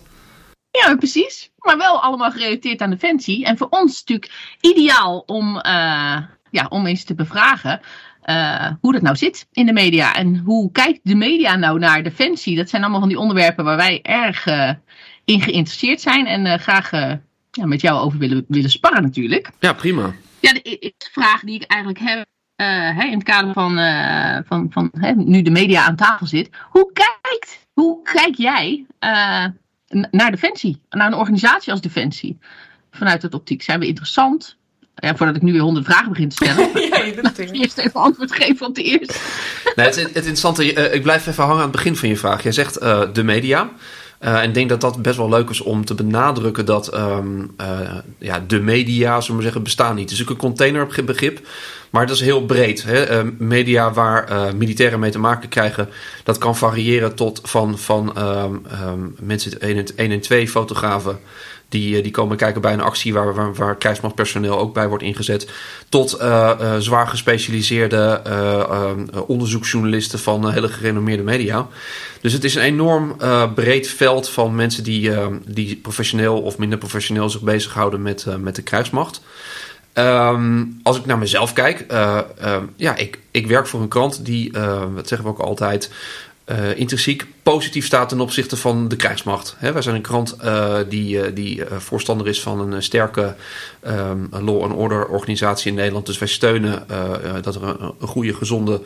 Ja, 0.71 0.97
precies. 0.97 1.51
Maar 1.59 1.77
wel 1.79 2.03
allemaal 2.03 2.31
gerelateerd 2.31 2.81
aan 2.81 2.91
Defensie. 2.91 3.45
En 3.45 3.57
voor 3.57 3.67
ons 3.71 3.99
natuurlijk 3.99 4.57
ideaal 4.61 5.19
om, 5.27 5.59
eh, 5.61 6.19
ja, 6.51 6.67
om 6.69 6.87
eens 6.87 7.05
te 7.05 7.15
bevragen 7.15 7.81
eh, 8.23 8.71
hoe 8.81 8.93
dat 8.93 9.03
nou 9.03 9.17
zit 9.17 9.47
in 9.53 9.67
de 9.67 9.73
media. 9.73 10.15
En 10.15 10.37
hoe 10.45 10.73
kijkt 10.73 11.01
de 11.03 11.15
media 11.15 11.57
nou 11.57 11.79
naar 11.79 12.03
Defensie? 12.03 12.57
Dat 12.57 12.69
zijn 12.69 12.83
allemaal 12.83 13.01
van 13.01 13.09
die 13.09 13.19
onderwerpen 13.19 13.65
waar 13.65 13.77
wij 13.77 14.03
erg 14.03 14.47
eh, 14.47 14.71
in 15.25 15.41
geïnteresseerd 15.41 16.01
zijn. 16.01 16.27
En 16.27 16.47
eh, 16.47 16.59
graag 16.59 16.93
eh, 16.93 17.13
ja, 17.51 17.67
met 17.67 17.81
jou 17.81 18.01
over 18.01 18.19
willen, 18.19 18.45
willen 18.49 18.71
sparren 18.71 19.03
natuurlijk. 19.03 19.51
Ja, 19.59 19.73
prima. 19.73 20.15
Ja, 20.41 20.53
de 20.53 20.63
eerste 20.63 21.09
vraag 21.13 21.41
die 21.41 21.55
ik 21.55 21.63
eigenlijk 21.63 22.01
heb 22.03 22.27
eh, 22.57 22.97
hè, 22.97 23.05
in 23.05 23.15
het 23.15 23.23
kader 23.23 23.53
van, 23.53 23.79
eh, 23.79 24.39
van, 24.47 24.67
van 24.71 24.93
hè, 24.99 25.13
nu 25.13 25.43
de 25.43 25.51
media 25.51 25.85
aan 25.85 25.97
tafel 25.97 26.27
zit. 26.27 26.51
Hoe 26.69 26.91
kijkt, 26.93 27.67
hoe 27.73 28.03
kijk 28.03 28.37
jij 28.37 28.87
eh, 28.99 29.45
naar 30.11 30.31
Defensie? 30.31 30.81
Naar 30.91 31.07
een 31.07 31.19
organisatie 31.19 31.73
als 31.73 31.81
Defensie? 31.81 32.39
Vanuit 32.91 33.23
het 33.23 33.35
optiek. 33.35 33.63
Zijn 33.63 33.81
we 33.81 33.87
interessant? 33.87 34.57
Ja, 34.95 35.17
voordat 35.17 35.37
ik 35.37 35.43
nu 35.43 35.53
weer 35.53 35.61
honderd 35.61 35.87
vragen 35.87 36.09
begin 36.09 36.29
te 36.29 36.37
stellen. 36.37 36.71
Ja, 36.91 37.05
je. 37.05 37.49
Eerst 37.53 37.79
even 37.79 38.01
antwoord 38.01 38.33
geven 38.33 38.67
op 38.67 38.75
de 38.75 38.83
eerste. 38.83 39.19
Nee, 39.75 39.87
het, 39.87 39.97
het 39.97 40.15
interessante, 40.15 40.75
eh, 40.75 40.95
ik 40.95 41.03
blijf 41.03 41.27
even 41.27 41.43
hangen 41.43 41.59
aan 41.59 41.63
het 41.63 41.73
begin 41.73 41.97
van 41.97 42.09
je 42.09 42.17
vraag. 42.17 42.43
Jij 42.43 42.53
zegt 42.53 42.77
eh, 42.77 43.03
de 43.13 43.23
media. 43.23 43.71
Eh, 44.23 44.41
en 44.41 44.49
ik 44.49 44.55
denk 44.55 44.69
dat 44.69 44.81
dat 44.81 45.03
best 45.03 45.17
wel 45.17 45.29
leuk 45.29 45.51
is 45.51 45.61
om 45.61 45.85
te 45.85 45.95
benadrukken 45.95 46.67
dat 46.67 46.89
ehm, 46.89 47.47
eh, 47.57 47.97
ja, 48.19 48.45
de 48.47 48.61
media, 48.61 49.21
zullen 49.21 49.37
we 49.37 49.43
zeggen, 49.43 49.63
bestaan 49.63 49.95
niet. 49.95 50.11
Het 50.11 50.19
is 50.19 50.25
ook 50.25 50.31
een 50.31 50.37
containerbegrip, 50.37 51.41
maar 51.91 52.07
dat 52.07 52.17
is 52.17 52.23
heel 52.23 52.45
breed. 52.45 52.83
Hè? 52.83 53.03
Eh, 53.05 53.27
media 53.39 53.93
waar 53.93 54.29
eh, 54.29 54.53
militairen 54.53 55.01
mee 55.01 55.11
te 55.11 55.19
maken 55.19 55.49
krijgen, 55.49 55.89
dat 56.25 56.39
kan 56.39 56.57
variëren 56.57 57.15
tot 57.15 57.41
van, 57.43 57.79
van 57.79 58.17
ehm, 58.17 58.55
ehm, 58.71 59.01
mensen 59.19 59.61
1 59.61 60.11
en 60.11 60.21
2 60.21 60.49
fotografen. 60.49 61.19
Die, 61.73 61.97
eh, 61.97 62.03
die 62.03 62.13
komen 62.13 62.37
kijken 62.37 62.61
bij 62.61 62.73
een 62.73 62.81
actie 62.81 63.13
waar, 63.13 63.55
waar, 63.55 63.77
krijgsmachtpersoneel 63.77 64.59
ook 64.59 64.75
bij 64.75 64.89
wordt 64.89 65.05
ingezet. 65.05 65.51
Tot 65.89 66.13
eh, 66.13 66.51
eh, 66.51 66.77
zwaar 66.79 67.09
gespecialiseerde 67.09 68.21
onderzoeksjournalisten 69.27 70.19
van 70.19 70.51
hele 70.51 70.69
gerenommeerde 70.69 71.23
media. 71.23 71.69
Dus 72.21 72.33
het 72.33 72.45
is 72.45 72.55
een 72.55 72.63
enorm 72.63 73.17
breed 73.55 73.89
veld 73.89 74.29
van 74.29 74.55
mensen 74.55 74.85
die, 74.85 75.11
die 75.47 75.77
professioneel 75.77 76.41
of 76.41 76.59
minder 76.59 76.79
professioneel 76.79 77.31
zich 77.31 77.41
bezighouden 77.41 78.03
met, 78.03 78.27
met 78.41 78.57
de 78.57 78.63
krijgsmacht. 78.63 79.21
Ehm, 79.93 80.65
als 80.83 80.99
ik 80.99 81.07
naar 81.07 81.19
mezelf 81.19 81.53
kijk, 81.53 81.81
eh, 81.81 82.19
eh, 82.39 82.63
ja, 82.77 82.97
ik, 82.97 83.19
ik 83.31 83.47
werk 83.47 83.67
voor 83.67 83.81
een 83.81 83.89
krant 83.89 84.25
die, 84.25 84.53
eh, 84.53 84.83
dat 84.95 85.09
zeggen 85.09 85.29
we 85.29 85.35
ook 85.35 85.47
altijd, 85.47 85.91
eh, 86.45 86.79
intrinsiek 86.79 87.27
positief 87.43 87.87
staat 87.87 88.09
ten 88.09 88.21
opzichte 88.21 88.57
van 88.57 88.89
de 88.89 88.97
krijgsmacht. 88.97 89.55
Hè, 89.59 89.73
wij 89.73 89.83
zijn 89.83 89.95
een 89.95 90.03
krant 90.03 90.37
eh, 90.37 90.77
die, 90.89 91.23
eh, 91.23 91.35
die 91.35 91.63
voorstander 91.79 92.29
is 92.29 92.43
van 92.43 92.73
een 92.73 92.83
sterke 92.83 93.35
ehm, 93.81 94.19
law 94.31 94.63
and 94.63 94.73
order 94.73 95.07
organisatie 95.07 95.71
in 95.71 95.77
Nederland. 95.77 96.07
Dus 96.07 96.19
wij 96.19 96.29
steunen 96.29 96.87
dat 97.43 97.55
er 97.55 97.63
een, 97.63 98.09
goede, 98.09 98.35
gezonde 98.35 98.83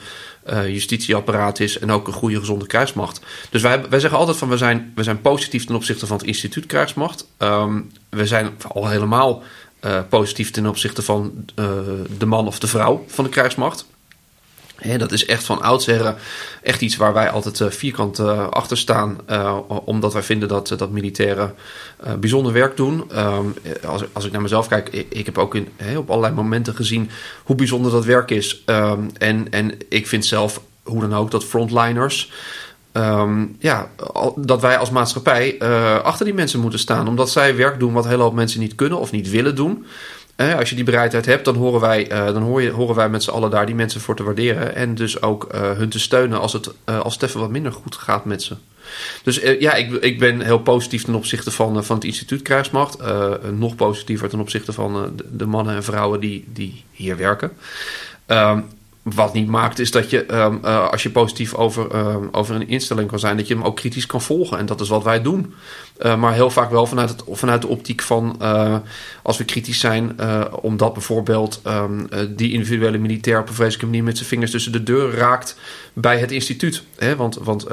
justitieapparaat 0.66 1.60
is 1.60 1.78
en 1.78 1.90
ook 1.90 2.06
een 2.06 2.12
goede, 2.12 2.38
gezonde 2.38 2.66
krijgsmacht. 2.66 3.20
Dus 3.50 3.62
wij, 3.62 3.88
wij 3.88 4.00
zeggen 4.00 4.18
altijd 4.18 4.36
van 4.36 4.48
we 4.48 4.56
zijn, 4.56 4.92
we 4.94 5.02
zijn 5.02 5.20
positief 5.20 5.64
ten 5.64 5.75
opzichte 5.75 6.06
van 6.06 6.16
het 6.16 6.26
instituut 6.26 6.66
krijgsmacht. 6.66 7.26
Ehm, 7.36 7.80
we 8.08 8.26
zijn 8.26 8.50
al 8.68 8.88
helemaal 8.88 9.42
positief 10.08 10.50
ten 10.50 10.66
opzichte 10.66 11.02
van 11.02 11.44
de 12.18 12.26
man 12.26 12.46
of 12.46 12.58
de 12.58 12.66
vrouw 12.66 13.04
van 13.06 13.25
de 13.25 13.30
krijgsmacht. 13.30 13.86
Dat 14.99 15.12
is 15.12 15.26
echt 15.26 15.45
van 15.45 15.62
oudsher 15.62 16.14
echt 16.62 16.80
iets 16.80 16.97
waar 16.97 17.12
wij 17.12 17.30
altijd 17.30 17.61
eh, 17.61 17.71
vierkant 17.71 18.18
eh, 18.18 18.49
achter 18.49 18.76
staan. 18.78 19.18
eh, 19.26 19.59
omdat 19.85 20.12
wij 20.12 20.23
vinden 20.23 20.49
dat, 20.49 20.75
dat 20.76 20.90
militairen 20.90 21.54
eh, 22.02 22.14
bijzonder 22.14 22.52
werk 22.52 22.76
doen. 22.76 23.11
Ehm, 23.11 23.47
als, 23.87 24.02
als 24.12 24.25
ik 24.25 24.33
naar 24.33 24.42
mezelf 24.42 24.68
kijk, 24.68 24.88
ik, 24.88 25.06
ik 25.09 25.26
heb 25.26 25.38
ook 25.38 25.54
in, 25.54 25.68
op 25.97 26.11
allerlei 26.11 26.35
momenten 26.35 26.75
gezien 26.75 27.11
hoe 27.45 27.56
bijzonder 27.56 27.90
dat 27.92 28.04
werk 28.04 28.30
is. 28.30 28.62
Ehm, 28.64 29.00
en, 29.18 29.50
en 29.50 29.75
ik 29.88 30.06
vind 30.06 30.26
zelf, 30.26 30.61
hoe 30.83 31.00
dan 31.00 31.14
ook, 31.14 31.30
dat 31.30 31.45
frontliners 31.45 32.33
ehm, 32.92 33.45
ja, 33.59 33.90
dat 34.37 34.61
wij 34.61 34.78
als 34.78 34.90
maatschappij 34.90 35.59
achter 36.02 36.25
die 36.25 36.35
mensen 36.35 36.61
moeten 36.61 36.78
staan. 36.78 37.09
Omdat 37.09 37.30
zij 37.30 37.56
werk 37.56 37.78
doen 37.78 37.92
wat 37.92 38.06
hele 38.06 38.23
hoop 38.23 38.35
mensen 38.35 38.61
niet 38.61 38.75
kunnen 38.75 38.99
of 38.99 39.11
niet 39.11 39.30
willen 39.30 39.54
doen. 39.54 39.87
Als 40.37 40.69
je 40.69 40.75
die 40.75 40.85
bereidheid 40.85 41.26
hebt, 41.26 41.45
dan 41.45 41.57
horen 41.57 41.81
wij, 41.81 42.05
dan 42.09 42.43
hoor 42.43 42.62
je, 42.62 42.71
horen 42.71 42.95
wij 42.95 43.09
met 43.09 43.23
z'n 43.23 43.31
allen 43.31 43.50
daar 43.50 43.66
die 43.66 43.75
mensen 43.75 44.00
voor 44.00 44.16
te 44.16 44.23
waarderen. 44.23 44.75
En 44.75 44.95
dus 44.95 45.23
ook 45.23 45.47
hun 45.52 45.88
te 45.88 45.99
steunen 45.99 46.40
als 46.40 46.52
het, 46.52 46.71
als 46.85 47.21
het 47.21 47.33
wat 47.33 47.50
minder 47.50 47.73
goed 47.73 47.95
gaat 47.95 48.25
met 48.25 48.43
ze. 48.43 48.57
Dus 49.23 49.40
ja, 49.59 49.75
ik, 49.75 49.93
ik 49.93 50.19
ben 50.19 50.40
heel 50.40 50.59
positief 50.59 51.05
ten 51.05 51.14
opzichte 51.14 51.50
van, 51.50 51.85
van 51.85 51.97
het 51.97 52.05
instituut 52.05 52.43
Krijgsmacht. 52.43 52.99
Nog 53.52 53.75
positiever 53.75 54.28
ten 54.28 54.40
opzichte 54.40 54.73
van 54.73 55.12
de, 55.31 55.47
mannen 55.47 55.75
en 55.75 55.85
vrouwen 55.85 56.21
die, 56.21 56.45
die 56.52 56.85
hier 56.90 57.16
werken. 57.16 57.52
Um, 58.26 58.64
wat 59.02 59.33
niet 59.33 59.49
maakt 59.49 59.78
is 59.78 59.90
dat 59.90 60.11
je, 60.11 60.35
um, 60.35 60.64
als 60.64 61.02
je 61.02 61.11
positief 61.11 61.55
over, 61.55 61.95
um, 61.97 62.28
over 62.33 62.55
een 62.55 62.69
instelling 62.69 63.09
kan 63.09 63.19
zijn, 63.19 63.37
dat 63.37 63.49
je 63.49 63.55
hem 63.55 63.64
ook 63.64 63.76
kritisch 63.76 64.07
kan 64.07 64.23
volgen. 64.23 64.59
En 64.59 64.66
dat 64.66 64.81
is 64.81 64.88
wat 64.88 65.05
wij 65.05 65.23
doen. 65.23 65.55
Uh, 66.00 66.16
maar 66.16 66.32
heel 66.32 66.50
vaak 66.50 66.70
wel 66.70 66.86
vanuit, 66.86 67.08
het, 67.08 67.22
vanuit 67.30 67.62
de 67.62 67.66
optiek 67.66 68.02
van 68.02 68.36
uh, 68.42 68.76
als 69.22 69.36
we 69.36 69.44
kritisch 69.44 69.80
zijn, 69.80 70.16
uh, 70.20 70.44
omdat 70.60 70.92
bijvoorbeeld 70.92 71.60
um, 71.66 72.08
die 72.36 72.52
individuele 72.52 72.98
militair 72.98 73.40
op 73.40 73.48
een 73.48 73.54
vreselijke 73.54 73.86
manier 73.86 74.04
met 74.04 74.16
zijn 74.16 74.28
vingers 74.28 74.50
tussen 74.50 74.72
de 74.72 74.82
deur 74.82 75.14
raakt 75.14 75.56
bij 75.92 76.18
het 76.18 76.32
instituut. 76.32 76.82
Hè? 76.96 77.16
Want, 77.16 77.34
want 77.36 77.66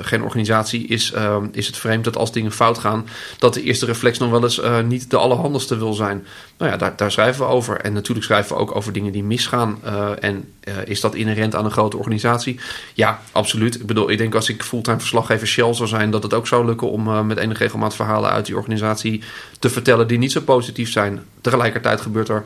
geen 0.00 0.22
organisatie 0.22 0.86
is, 0.86 1.12
is 1.52 1.66
het 1.66 1.76
vreemd 1.76 2.04
dat 2.04 2.16
als 2.16 2.32
dingen 2.32 2.52
fout 2.52 2.78
gaan, 2.78 3.06
dat 3.38 3.54
de 3.54 3.62
eerste 3.62 3.86
reflex 3.86 4.18
nog 4.18 4.30
wel 4.30 4.42
eens 4.42 4.60
niet 4.86 5.10
de 5.10 5.16
allerhandigste 5.16 5.78
wil 5.78 5.92
zijn. 5.92 6.26
Nou 6.58 6.70
ja, 6.70 6.76
daar, 6.76 6.96
daar 6.96 7.12
schrijven 7.12 7.46
we 7.46 7.52
over. 7.52 7.80
En 7.80 7.92
natuurlijk 7.92 8.26
schrijven 8.26 8.56
we 8.56 8.62
ook 8.62 8.76
over 8.76 8.92
dingen 8.92 9.12
die 9.12 9.24
misgaan. 9.24 9.78
en 10.20 10.52
is 10.84 11.00
dat 11.00 11.14
inherent 11.14 11.54
aan 11.54 11.64
een 11.64 11.70
grote 11.70 11.96
organisatie? 11.96 12.60
Ja, 12.94 13.20
absoluut. 13.32 13.74
Ik 13.74 13.86
bedoel, 13.86 14.10
ik 14.10 14.18
denk 14.18 14.34
als 14.34 14.48
ik 14.48 14.62
fulltime 14.62 14.98
verslaggever 14.98 15.46
Shell 15.46 15.74
zou 15.74 15.88
zijn, 15.88 16.10
dat 16.10 16.22
het 16.22 16.34
ook 16.34 16.46
zou 16.46 16.66
lukken 16.66 16.90
om 16.90 17.26
met 17.26 17.38
enige 17.46 17.62
regelmaat 17.62 17.94
verhalen 17.94 18.30
uit 18.30 18.46
die 18.46 18.56
organisatie 18.56 19.22
te 19.58 19.70
vertellen 19.70 20.06
die 20.06 20.18
niet 20.18 20.32
zo 20.32 20.40
positief 20.40 20.90
zijn. 20.90 21.24
Tegelijkertijd 21.40 22.00
gebeurt 22.00 22.28
er 22.28 22.44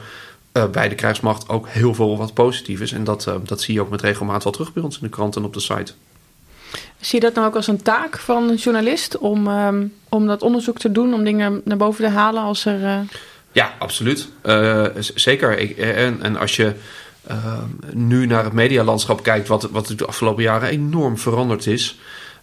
uh, 0.52 0.66
bij 0.66 0.88
de 0.88 0.94
krijgsmacht 0.94 1.48
ook 1.48 1.68
heel 1.68 1.94
veel 1.94 2.16
wat 2.16 2.34
positief 2.34 2.80
is. 2.80 2.92
En 2.92 3.04
dat, 3.04 3.26
uh, 3.26 3.34
dat 3.44 3.60
zie 3.60 3.74
je 3.74 3.80
ook 3.80 3.90
met 3.90 4.00
regelmaat 4.00 4.44
wel 4.44 4.52
terug 4.52 4.72
bij 4.72 4.82
ons 4.82 4.96
in 4.96 5.02
de 5.02 5.08
krant 5.08 5.36
en 5.36 5.44
op 5.44 5.54
de 5.54 5.60
site. 5.60 5.92
Zie 7.00 7.20
je 7.20 7.26
dat 7.26 7.34
nou 7.34 7.46
ook 7.46 7.56
als 7.56 7.66
een 7.66 7.82
taak 7.82 8.18
van 8.18 8.48
een 8.48 8.56
journalist 8.56 9.18
om, 9.18 9.48
um, 9.48 9.92
om 10.08 10.26
dat 10.26 10.42
onderzoek 10.42 10.78
te 10.78 10.92
doen, 10.92 11.14
om 11.14 11.24
dingen 11.24 11.60
naar 11.64 11.76
boven 11.76 12.04
te 12.04 12.10
halen 12.10 12.42
als 12.42 12.64
er. 12.64 12.80
Uh... 12.80 12.98
Ja, 13.52 13.74
absoluut. 13.78 14.28
zeker. 14.98 15.58
Ik, 15.58 15.76
en, 15.76 16.22
en 16.22 16.36
als 16.36 16.56
je 16.56 16.74
nu 17.92 18.26
naar 18.26 18.44
het 18.44 18.52
medialandschap 18.52 19.22
kijkt, 19.22 19.48
wat, 19.48 19.70
wat 19.70 19.94
de 19.96 20.06
afgelopen 20.06 20.42
jaren 20.42 20.68
enorm 20.68 21.18
veranderd 21.18 21.66
is. 21.66 21.98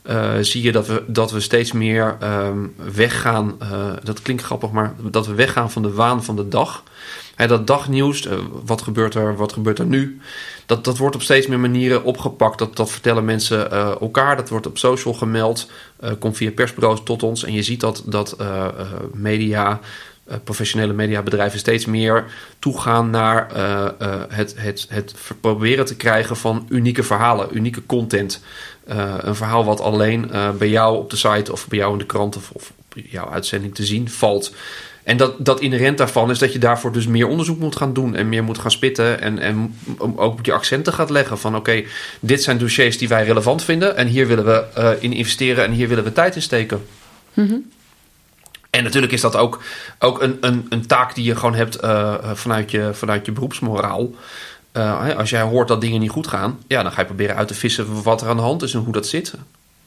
Uh, 0.10 0.34
zie 0.42 0.64
je 0.64 0.72
dat 0.72 0.88
we, 0.88 1.04
dat 1.08 1.32
we 1.32 1.40
steeds 1.40 1.72
meer 1.72 2.18
um, 2.24 2.74
weggaan. 2.94 3.58
Uh, 3.62 3.92
dat 4.04 4.22
klinkt 4.22 4.44
grappig, 4.44 4.72
maar 4.72 4.96
dat 5.12 5.28
we 5.28 5.34
weggaan 5.34 5.72
van 5.72 5.82
de 5.82 5.94
waan 5.94 6.24
van 6.24 6.36
de 6.36 6.48
dag. 6.48 6.84
He, 7.36 7.48
dat 7.48 7.68
dagnieuws, 7.68 8.26
uh, 8.26 8.34
wat, 8.66 8.82
gebeurt 8.82 9.16
er, 9.16 9.36
wat 9.36 9.54
gebeurt 9.54 9.80
er 9.80 9.86
nu? 9.86 10.22
Dat, 10.66 10.84
dat 10.84 10.98
wordt 10.98 11.16
op 11.16 11.22
steeds 11.22 11.48
meer 11.48 11.60
manieren 11.60 12.04
opgepakt. 12.04 12.60
Dat, 12.60 12.76
dat 12.76 12.92
vertellen 12.92 13.26
mensen 13.26 13.72
elkaar. 14.00 14.36
Dat 14.36 14.50
wordt 14.50 14.68
op 14.68 14.78
social 14.78 15.14
gemeld. 15.14 15.70
komt 16.20 16.38
via 16.38 16.52
persbureaus 16.52 17.04
tot 17.04 17.24
ons. 17.24 17.44
En 17.44 17.54
je 17.54 17.64
ziet 17.64 17.80
dat, 17.80 18.04
dat 18.06 18.38
media 19.14 19.80
professionele 20.44 20.94
mediabedrijven 20.94 21.60
steeds 21.60 21.86
meer 21.86 22.26
toegaan 22.60 23.10
naar 23.10 23.52
uh, 23.56 23.88
uh, 24.02 24.22
het, 24.30 24.54
het, 24.58 24.86
het 24.90 25.16
proberen 25.42 25.86
te 25.86 25.96
krijgen 25.96 26.38
van 26.38 26.66
unieke 26.70 27.04
verhalen, 27.04 27.48
unieke 27.52 27.86
content. 27.86 28.42
Een 29.20 29.36
verhaal 29.36 29.66
wat 29.66 29.80
alleen 29.80 30.32
bij 30.58 30.70
jou 30.70 30.98
op 30.98 31.10
de 31.10 31.16
site 31.16 31.52
of 31.52 31.68
bij 31.68 31.78
jou 31.78 31.92
in 31.92 31.98
de 31.98 32.06
krant 32.06 32.36
of, 32.36 32.52
of 32.52 32.74
op 32.78 33.02
jouw 33.10 33.30
uitzending 33.30 33.76
te 33.76 33.86
zien 33.86 34.10
valt. 34.10 34.54
En 35.08 35.18
dat, 35.18 35.46
dat 35.46 35.60
inherent 35.60 35.98
daarvan 35.98 36.30
is 36.30 36.40
dat 36.40 36.54
je 36.54 36.60
daarvoor 36.60 36.92
dus 36.92 37.08
meer 37.08 37.28
onderzoek 37.28 37.60
moet 37.60 37.76
gaan 37.76 37.94
doen 37.94 38.16
en 38.16 38.30
meer 38.30 38.44
moet 38.44 38.58
gaan 38.58 38.72
spitten. 38.72 39.22
En, 39.22 39.40
en 39.40 39.76
ook 40.16 40.46
je 40.46 40.54
accenten 40.54 40.94
gaat 40.94 41.10
leggen 41.10 41.38
van 41.38 41.56
oké, 41.56 41.84
dit 42.20 42.44
zijn 42.44 42.58
dossiers 42.58 42.98
die 42.98 43.08
wij 43.08 43.26
relevant 43.26 43.64
vinden. 43.64 43.96
En 43.98 44.08
hier 44.08 44.28
willen 44.28 44.46
we 44.46 44.98
in 45.00 45.14
investeren 45.14 45.64
en 45.64 45.72
hier 45.72 45.88
willen 45.88 46.04
we 46.04 46.14
tijd 46.14 46.36
in 46.36 46.42
steken. 46.42 46.86
-hmm. 47.34 47.70
En 48.78 48.84
natuurlijk 48.84 49.14
is 49.14 49.22
dat 49.22 49.36
ook, 49.36 49.64
ook 50.00 50.22
een, 50.22 50.38
een, 50.42 50.66
een 50.70 50.88
taak 50.88 51.16
die 51.16 51.24
je 51.24 51.36
gewoon 51.36 51.56
hebt 51.56 51.84
uh, 51.84 52.16
vanuit, 52.34 52.72
je, 52.72 52.90
vanuit 52.94 53.26
je 53.26 53.32
beroepsmoraal. 53.32 54.10
Uh, 54.74 55.16
als 55.18 55.30
jij 55.30 55.42
hoort 55.42 55.68
dat 55.68 55.82
dingen 55.82 56.00
niet 56.00 56.10
goed 56.10 56.28
gaan, 56.28 56.60
ja, 56.68 56.84
dan 56.84 56.92
ga 56.92 57.02
je 57.02 57.08
proberen 57.08 57.36
uit 57.36 57.48
te 57.48 57.54
vissen 57.54 58.04
wat 58.04 58.22
er 58.22 58.30
aan 58.30 58.36
de 58.36 58.42
hand 58.42 58.62
is 58.62 58.74
en 58.74 58.80
hoe 58.80 58.94
dat 58.94 59.08
zit. 59.08 59.34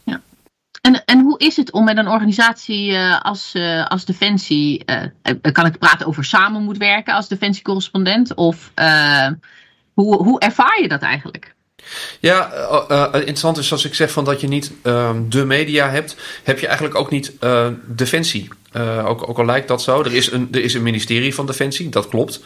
Ja. 0.04 0.20
En, 0.80 1.04
en 1.04 1.20
hoe 1.20 1.38
is 1.38 1.56
het 1.56 1.72
om 1.72 1.84
met 1.84 1.96
een 1.96 2.08
organisatie 2.08 2.90
uh, 2.90 3.20
als, 3.20 3.54
als 3.88 4.04
Defensie, 4.04 4.84
kan 5.52 5.66
ik 5.66 5.78
praten 5.78 6.06
over 6.06 6.24
samen 6.24 6.62
moet 6.62 6.78
werken 6.78 7.14
als 7.14 7.28
Defensiecorrespondent? 7.28 8.34
Of 8.34 8.72
hoe, 9.94 10.16
hoe 10.22 10.40
ervaar 10.40 10.80
je 10.82 10.88
dat 10.88 11.02
eigenlijk? 11.02 11.54
Ja, 12.20 12.52
uh, 12.90 13.06
interessant 13.12 13.58
is 13.58 13.72
als 13.72 13.84
ik 13.84 13.94
zeg 13.94 14.10
van 14.10 14.24
dat 14.24 14.40
je 14.40 14.48
niet 14.48 14.72
uh, 14.82 15.10
de 15.28 15.44
media 15.44 15.90
hebt, 15.90 16.16
heb 16.42 16.58
je 16.58 16.66
eigenlijk 16.66 16.98
ook 16.98 17.10
niet 17.10 17.32
defensie. 17.86 18.48
ook, 19.04 19.28
ook 19.28 19.38
al 19.38 19.44
lijkt 19.44 19.68
dat 19.68 19.82
zo. 19.82 20.02
Er 20.02 20.14
is 20.14 20.32
een, 20.32 20.48
er 20.52 20.62
is 20.62 20.74
een 20.74 20.82
ministerie 20.82 21.34
van 21.34 21.46
Defensie, 21.46 21.88
dat 21.88 22.08
klopt. 22.08 22.40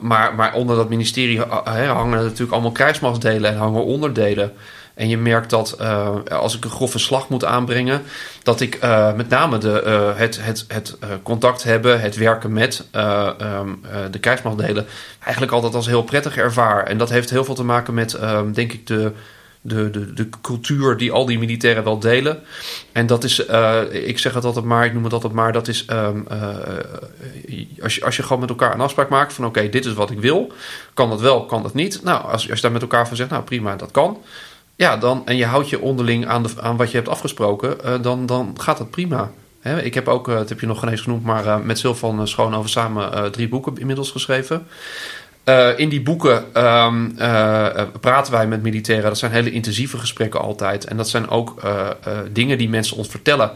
maar, 0.00 0.34
maar 0.34 0.54
onder 0.54 0.76
dat 0.76 0.88
ministerie 0.88 1.40
hangen 1.40 2.22
natuurlijk 2.22 2.52
allemaal 2.52 2.72
krijgsmachtsdelen 2.72 3.50
en 3.50 3.56
hangen 3.56 3.84
onderdelen. 3.84 4.52
En 4.98 5.08
je 5.08 5.18
merkt 5.18 5.50
dat 5.50 5.76
uh, 5.80 6.16
als 6.30 6.56
ik 6.56 6.64
een 6.64 6.70
grove 6.70 6.98
slag 6.98 7.28
moet 7.28 7.44
aanbrengen, 7.44 8.02
dat 8.42 8.60
ik 8.60 8.84
uh, 8.84 9.12
met 9.14 9.28
name 9.28 9.58
de, 9.58 9.82
uh, 9.86 10.18
het, 10.18 10.38
het, 10.42 10.64
het 10.68 10.98
contact 11.22 11.62
hebben, 11.62 12.00
het 12.00 12.16
werken 12.16 12.52
met 12.52 12.84
um, 12.92 13.80
de 14.10 14.18
krijgsmachtdelen, 14.20 14.86
eigenlijk 15.20 15.52
altijd 15.52 15.74
als 15.74 15.86
heel 15.86 16.02
prettig 16.02 16.36
ervaar. 16.36 16.84
En 16.84 16.98
dat 16.98 17.10
heeft 17.10 17.30
heel 17.30 17.44
veel 17.44 17.54
te 17.54 17.64
maken 17.64 17.94
met, 17.94 18.22
um, 18.22 18.52
denk 18.52 18.72
ik, 18.72 18.86
de, 18.86 19.12
de, 19.60 19.90
de, 19.90 20.12
de 20.12 20.28
cultuur 20.42 20.96
die 20.96 21.12
al 21.12 21.26
die 21.26 21.38
militairen 21.38 21.84
wel 21.84 21.98
delen. 21.98 22.42
En 22.92 23.06
dat 23.06 23.24
is, 23.24 23.38
ik 23.90 24.18
zeg 24.18 24.34
het 24.34 24.44
altijd 24.44 24.64
maar, 24.64 24.84
ik 24.84 24.92
noem 24.92 25.04
het 25.04 25.12
altijd 25.12 25.32
maar, 25.32 25.52
dat 25.52 25.68
is 25.68 25.86
um, 25.90 26.26
als, 27.82 27.94
je, 27.94 28.04
als 28.04 28.16
je 28.16 28.22
gewoon 28.22 28.40
met 28.40 28.50
elkaar 28.50 28.74
een 28.74 28.80
afspraak 28.80 29.08
maakt 29.08 29.32
van 29.32 29.44
oké, 29.46 29.68
dit 29.68 29.84
is 29.84 29.92
wat 29.92 30.10
ik 30.10 30.20
wil, 30.20 30.52
kan 30.94 31.10
dat 31.10 31.20
wel, 31.20 31.44
kan 31.44 31.62
dat 31.62 31.74
niet. 31.74 32.00
Nou, 32.02 32.22
als, 32.22 32.50
als 32.50 32.56
je 32.56 32.62
daar 32.62 32.72
met 32.72 32.82
elkaar 32.82 33.08
van 33.08 33.16
zegt, 33.16 33.30
nou 33.30 33.42
prima, 33.42 33.76
dat 33.76 33.90
kan. 33.90 34.22
Ja, 34.78 34.96
dan, 34.96 35.22
en 35.24 35.36
je 35.36 35.44
houdt 35.44 35.68
je 35.68 35.80
onderling 35.80 36.26
aan, 36.26 36.42
de, 36.42 36.50
aan 36.60 36.76
wat 36.76 36.90
je 36.90 36.96
hebt 36.96 37.08
afgesproken, 37.08 37.76
uh, 37.84 37.94
dan, 38.00 38.26
dan 38.26 38.56
gaat 38.60 38.78
dat 38.78 38.90
prima. 38.90 39.30
Hè, 39.60 39.82
ik 39.82 39.94
heb 39.94 40.08
ook, 40.08 40.28
uh, 40.28 40.34
dat 40.34 40.48
heb 40.48 40.60
je 40.60 40.66
nog 40.66 40.80
geen 40.80 40.88
eens 40.88 41.00
genoemd, 41.00 41.24
maar 41.24 41.44
uh, 41.44 41.56
met 41.60 41.78
Sylvan 41.78 42.26
uh, 42.26 42.58
over 42.58 42.70
samen 42.70 43.32
drie 43.32 43.48
boeken 43.48 43.76
inmiddels 43.76 44.10
geschreven. 44.10 44.66
in 45.76 45.88
die 45.88 46.02
boeken 46.02 46.64
um, 46.64 47.14
praten 48.00 48.32
wij 48.32 48.46
met 48.46 48.62
militairen. 48.62 49.04
Dat 49.04 49.18
zijn 49.18 49.32
hele 49.32 49.50
intensieve 49.50 49.98
gesprekken 49.98 50.40
altijd. 50.40 50.84
En 50.84 50.96
dat 50.96 51.08
zijn 51.08 51.28
ook 51.28 51.62
dingen 52.32 52.58
die 52.58 52.68
mensen 52.68 52.96
ons 52.96 53.08
vertellen. 53.08 53.50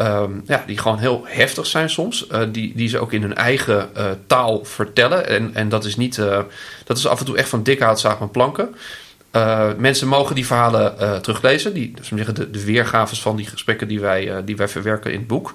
Um, 0.00 0.42
ja, 0.46 0.62
die 0.66 0.78
gewoon 0.78 0.98
heel 0.98 1.22
heftig 1.24 1.66
zijn 1.66 1.90
soms. 1.90 2.26
die, 2.48 2.72
die 2.76 2.88
ze 2.88 2.98
ook 2.98 3.12
in 3.12 3.22
hun 3.22 3.34
eigen 3.34 3.90
taal 4.26 4.64
vertellen. 4.64 5.28
En, 5.28 5.54
en 5.54 5.68
dat 5.68 5.84
is 5.84 5.96
niet. 5.96 6.16
dat 6.84 6.96
is 6.96 7.06
af 7.06 7.18
en 7.18 7.24
toe 7.24 7.36
echt 7.36 7.48
van 7.48 7.62
dik 7.62 7.78
hout 7.78 8.00
zaag 8.00 8.20
met 8.20 8.32
planken. 8.32 8.74
Uh, 9.32 9.68
mensen 9.78 10.08
mogen 10.08 10.34
die 10.34 10.46
verhalen 10.46 10.94
uh, 11.00 11.16
teruglezen. 11.16 11.74
Die, 11.74 11.92
dus 11.94 12.08
zeggen, 12.08 12.52
de, 12.52 12.64
weergaves 12.64 13.22
van 13.22 13.36
die 13.36 13.46
gesprekken 13.46 13.88
die 13.88 14.00
wij, 14.00 14.28
uh, 14.28 14.36
die 14.44 14.56
wij 14.56 14.68
verwerken 14.68 15.12
in 15.12 15.18
het 15.18 15.26
boek. 15.26 15.54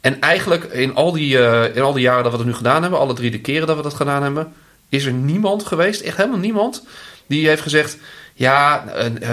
En 0.00 0.20
eigenlijk 0.20 0.64
in 0.64 0.94
al, 0.94 1.12
die, 1.12 1.38
in 1.72 1.82
al 1.82 1.92
die 1.92 2.02
jaren 2.02 2.22
dat 2.22 2.32
we 2.32 2.38
dat 2.38 2.46
nu 2.46 2.54
gedaan 2.54 2.82
hebben, 2.82 3.00
alle 3.00 3.14
drie 3.14 3.30
de 3.30 3.40
keren 3.40 3.66
dat 3.66 3.76
we 3.76 3.82
dat 3.82 3.94
gedaan 3.94 4.22
hebben, 4.22 4.52
is 4.88 5.04
er 5.04 5.12
niemand 5.12 5.66
geweest, 5.66 6.00
echt 6.00 6.16
helemaal 6.16 6.38
niemand, 6.38 6.84
die 7.26 7.48
heeft 7.48 7.62
gezegd: 7.62 7.98
Ja, 8.34 8.84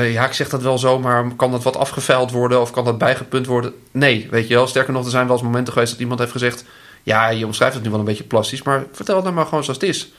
ja 0.01 0.25
ik 0.25 0.33
zeg 0.33 0.49
dat 0.49 0.61
wel 0.61 0.77
zo, 0.77 0.99
maar 0.99 1.35
kan 1.35 1.51
dat 1.51 1.63
wat 1.63 1.77
afgeveild 1.77 2.31
worden 2.31 2.61
of 2.61 2.71
kan 2.71 2.85
dat 2.85 2.97
bijgepunt 2.97 3.45
worden? 3.45 3.73
Nee, 3.91 4.27
weet 4.31 4.47
je 4.47 4.53
wel. 4.53 4.67
Sterker 4.67 4.93
nog, 4.93 5.05
er 5.05 5.11
zijn 5.11 5.25
wel 5.25 5.35
eens 5.35 5.45
momenten 5.45 5.73
geweest 5.73 5.91
dat 5.91 6.01
iemand 6.01 6.19
heeft 6.19 6.31
gezegd: 6.31 6.65
Ja, 7.03 7.29
je 7.29 7.45
omschrijft 7.45 7.75
het 7.75 7.83
nu 7.83 7.89
wel 7.89 7.99
een 7.99 8.05
beetje 8.05 8.23
plastisch, 8.23 8.63
maar 8.63 8.85
vertel 8.91 9.15
het 9.15 9.23
nou 9.23 9.35
maar 9.35 9.45
gewoon 9.45 9.63
zoals 9.63 9.79
het 9.79 9.89
is. 9.89 10.11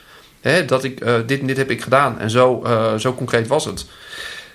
Dat 0.67 0.85
ik, 0.85 1.05
uh, 1.05 1.15
dit 1.27 1.41
en 1.41 1.47
dit 1.47 1.57
heb 1.57 1.71
ik 1.71 1.83
gedaan. 1.83 2.19
En 2.19 2.31
zo, 2.31 2.63
uh, 2.65 2.95
zo 2.95 3.15
concreet 3.15 3.47
was 3.47 3.65
het. 3.65 3.85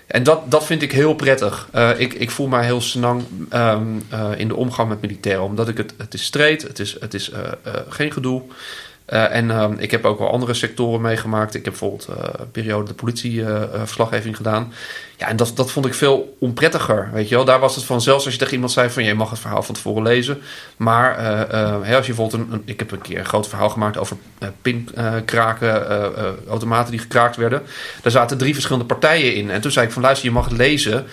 En 0.06 0.22
dat, 0.22 0.50
dat 0.50 0.64
vind 0.64 0.82
ik 0.82 0.92
heel 0.92 1.14
prettig. 1.14 1.68
Uh, 1.74 1.90
ik, 1.96 2.14
ik 2.14 2.30
voel 2.30 2.46
mij 2.46 2.64
heel 2.64 2.80
snang 2.80 3.22
um, 3.54 4.02
in 4.36 4.48
de 4.48 4.56
omgang 4.56 4.88
met 4.88 5.00
militairen. 5.00 5.42
Omdat 5.42 5.68
ik 5.68 5.76
het, 5.76 5.94
het 5.98 6.14
is 6.14 6.24
streed, 6.24 6.62
het 6.62 6.78
is, 6.78 6.96
het 7.00 7.14
is 7.14 7.30
geen 7.88 8.12
gedoe. 8.12 8.42
Uh, 9.08 9.34
en 9.34 9.48
uh, 9.48 9.68
ik 9.76 9.90
heb 9.90 10.04
ook 10.04 10.18
wel 10.18 10.30
andere 10.30 10.54
sectoren 10.54 11.00
meegemaakt. 11.00 11.54
Ik 11.54 11.64
heb 11.64 11.72
bijvoorbeeld 11.78 12.08
uh, 12.10 12.16
een 12.32 12.50
periode 12.50 12.86
de 12.86 12.94
politieverslaggeving 12.94 14.36
gedaan. 14.36 14.72
Ja, 15.16 15.28
en 15.28 15.36
dat, 15.36 15.52
dat 15.54 15.70
vond 15.70 15.86
ik 15.86 15.94
veel 15.94 16.36
onprettiger. 16.38 17.10
Weet 17.12 17.28
je 17.28 17.34
wel, 17.34 17.44
daar 17.44 17.60
was 17.60 17.74
het 17.74 17.84
van 17.84 18.00
zelfs 18.00 18.24
als 18.24 18.32
je 18.32 18.38
tegen 18.38 18.54
iemand 18.54 18.72
zei 18.72 18.90
van 18.90 19.04
je 19.04 19.14
mag 19.14 19.30
het 19.30 19.38
verhaal 19.38 19.62
van 19.62 19.74
tevoren 19.74 20.02
lezen. 20.02 20.40
Maar 20.76 21.18
hè, 21.84 21.96
als 21.96 22.06
je 22.06 22.14
bijvoorbeeld 22.14 22.52
een, 22.52 22.62
ik 22.64 22.78
heb 22.78 22.90
een 22.90 23.00
keer 23.00 23.18
een 23.18 23.24
groot 23.24 23.48
verhaal 23.48 23.68
gemaakt 23.68 23.98
over 23.98 24.16
pinkraken, 24.62 25.86
automaten 26.48 26.90
die 26.90 27.00
gekraakt 27.00 27.36
werden. 27.36 27.62
Daar 28.02 28.12
zaten 28.12 28.38
drie 28.38 28.54
verschillende 28.54 28.86
partijen 28.86 29.34
in. 29.34 29.50
En 29.50 29.60
toen 29.60 29.70
zei 29.70 29.86
ik 29.86 29.92
van 29.92 30.02
luister, 30.02 30.26
je 30.28 30.34
mag 30.34 30.44
het 30.44 30.56
lezen. 30.56 31.06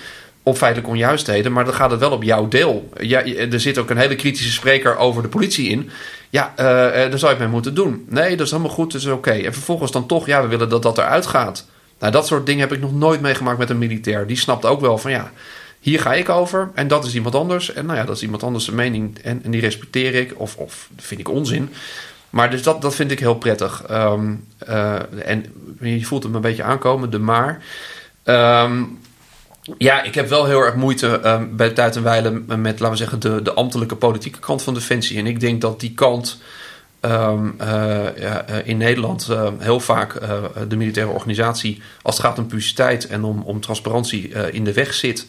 Op 0.43 0.57
feitelijke 0.57 0.91
onjuistheden, 0.91 1.51
maar 1.51 1.65
dan 1.65 1.73
gaat 1.73 1.91
het 1.91 1.99
wel 1.99 2.11
op 2.11 2.23
jouw 2.23 2.47
deel. 2.47 2.89
Ja, 2.99 3.25
er 3.25 3.59
zit 3.59 3.77
ook 3.77 3.89
een 3.89 3.97
hele 3.97 4.15
kritische 4.15 4.51
spreker 4.51 4.97
over 4.97 5.21
de 5.21 5.27
politie 5.27 5.69
in. 5.69 5.89
Ja, 6.29 6.53
uh, 6.57 6.65
daar 7.09 7.19
zou 7.19 7.33
je 7.33 7.39
mee 7.39 7.47
moeten 7.47 7.73
doen. 7.73 8.05
Nee, 8.09 8.35
dat 8.35 8.45
is 8.45 8.51
helemaal 8.51 8.73
goed, 8.73 8.91
dat 8.91 9.01
is 9.01 9.07
oké. 9.07 9.31
En 9.31 9.53
vervolgens 9.53 9.91
dan 9.91 10.05
toch, 10.07 10.25
ja, 10.25 10.41
we 10.41 10.47
willen 10.47 10.69
dat 10.69 10.81
dat 10.81 10.97
eruit 10.97 11.25
gaat. 11.25 11.65
Nou, 11.99 12.11
dat 12.11 12.27
soort 12.27 12.45
dingen 12.45 12.61
heb 12.61 12.71
ik 12.73 12.79
nog 12.79 12.93
nooit 12.93 13.21
meegemaakt 13.21 13.57
met 13.57 13.69
een 13.69 13.77
militair. 13.77 14.27
Die 14.27 14.37
snapt 14.37 14.65
ook 14.65 14.81
wel 14.81 14.97
van 14.97 15.11
ja, 15.11 15.31
hier 15.79 15.99
ga 15.99 16.13
ik 16.13 16.29
over 16.29 16.71
en 16.73 16.87
dat 16.87 17.05
is 17.05 17.15
iemand 17.15 17.35
anders. 17.35 17.73
En 17.73 17.85
nou 17.85 17.97
ja, 17.97 18.05
dat 18.05 18.15
is 18.15 18.21
iemand 18.21 18.43
anders 18.43 18.69
mening 18.69 19.17
en, 19.19 19.41
en 19.43 19.51
die 19.51 19.61
respecteer 19.61 20.15
ik 20.15 20.33
of, 20.37 20.55
of 20.55 20.89
vind 20.97 21.19
ik 21.19 21.29
onzin. 21.29 21.69
Maar 22.29 22.49
dus 22.49 22.63
dat, 22.63 22.81
dat 22.81 22.95
vind 22.95 23.11
ik 23.11 23.19
heel 23.19 23.35
prettig. 23.35 23.83
Um, 23.91 24.45
uh, 24.69 24.95
en 25.25 25.45
je 25.79 26.05
voelt 26.05 26.23
hem 26.23 26.35
een 26.35 26.41
beetje 26.41 26.63
aankomen, 26.63 27.09
de 27.09 27.19
maar. 27.19 27.63
Um, 28.23 28.99
ja, 29.77 30.03
ik 30.03 30.15
heb 30.15 30.29
wel 30.29 30.45
heel 30.45 30.61
erg 30.61 30.75
moeite 30.75 31.21
um, 31.27 31.55
bij 31.55 31.69
tijd 31.69 31.95
en 31.95 32.03
wijle 32.03 32.31
met, 32.31 32.79
laten 32.79 32.89
we 32.89 32.95
zeggen, 32.95 33.19
de, 33.19 33.41
de 33.41 33.53
ambtelijke 33.53 33.95
politieke 33.95 34.39
kant 34.39 34.61
van 34.61 34.73
Defensie. 34.73 35.17
En 35.17 35.27
ik 35.27 35.39
denk 35.39 35.61
dat 35.61 35.79
die 35.79 35.93
kant 35.93 36.41
um, 37.01 37.55
uh, 37.61 38.17
ja, 38.17 38.45
in 38.63 38.77
Nederland 38.77 39.27
uh, 39.31 39.47
heel 39.59 39.79
vaak 39.79 40.21
uh, 40.21 40.43
de 40.67 40.75
militaire 40.75 41.11
organisatie, 41.11 41.81
als 42.01 42.17
het 42.17 42.25
gaat 42.25 42.37
om 42.37 42.47
publiciteit 42.47 43.07
en 43.07 43.23
om, 43.23 43.41
om 43.41 43.61
transparantie, 43.61 44.29
in 44.51 44.63
de 44.63 44.73
weg 44.73 44.93
zit. 44.93 45.27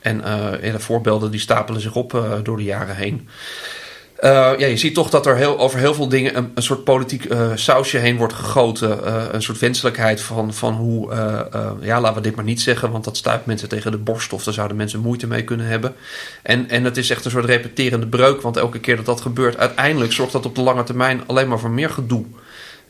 En 0.00 0.18
de 0.60 0.80
voorbeelden 0.80 1.30
die 1.30 1.40
stapelen 1.40 1.80
zich 1.80 1.94
op 1.94 2.40
door 2.42 2.56
de 2.56 2.62
jaren 2.62 2.96
heen. 2.96 3.28
Uh, 4.20 4.30
ja, 4.30 4.66
je 4.66 4.76
ziet 4.76 4.94
toch 4.94 5.10
dat 5.10 5.26
er 5.26 5.36
heel, 5.36 5.58
over 5.58 5.78
heel 5.78 5.94
veel 5.94 6.08
dingen 6.08 6.36
een, 6.36 6.50
een 6.54 6.62
soort 6.62 6.84
politiek 6.84 7.24
uh, 7.24 7.50
sausje 7.54 7.98
heen 7.98 8.16
wordt 8.16 8.32
gegoten. 8.32 8.98
Uh, 9.04 9.22
een 9.32 9.42
soort 9.42 9.58
wenselijkheid 9.58 10.20
van, 10.20 10.54
van 10.54 10.74
hoe, 10.74 11.14
ja, 11.80 12.00
laten 12.00 12.16
we 12.16 12.28
dit 12.28 12.34
maar 12.34 12.44
niet 12.44 12.60
zeggen, 12.60 12.90
want 12.90 13.04
dat 13.04 13.16
stuit 13.16 13.46
mensen 13.46 13.68
tegen 13.68 13.90
de 13.90 13.98
borst 13.98 14.32
of 14.32 14.44
daar 14.44 14.54
zouden 14.54 14.76
mensen 14.76 15.00
moeite 15.00 15.26
mee 15.26 15.44
kunnen 15.44 15.66
hebben. 15.66 15.94
En, 16.42 16.68
en 16.68 16.84
het 16.84 16.96
is 16.96 17.10
echt 17.10 17.24
een 17.24 17.30
soort 17.30 17.44
repeterende 17.44 18.06
breuk, 18.06 18.40
want 18.40 18.56
elke 18.56 18.78
keer 18.80 18.96
dat 18.96 19.06
dat 19.06 19.20
gebeurt, 19.20 19.58
uiteindelijk 19.58 20.12
zorgt 20.12 20.32
dat 20.32 20.46
op 20.46 20.54
de 20.54 20.62
lange 20.62 20.82
termijn 20.82 21.22
alleen 21.26 21.48
maar 21.48 21.58
voor 21.58 21.70
meer 21.70 21.90
gedoe. 21.90 22.24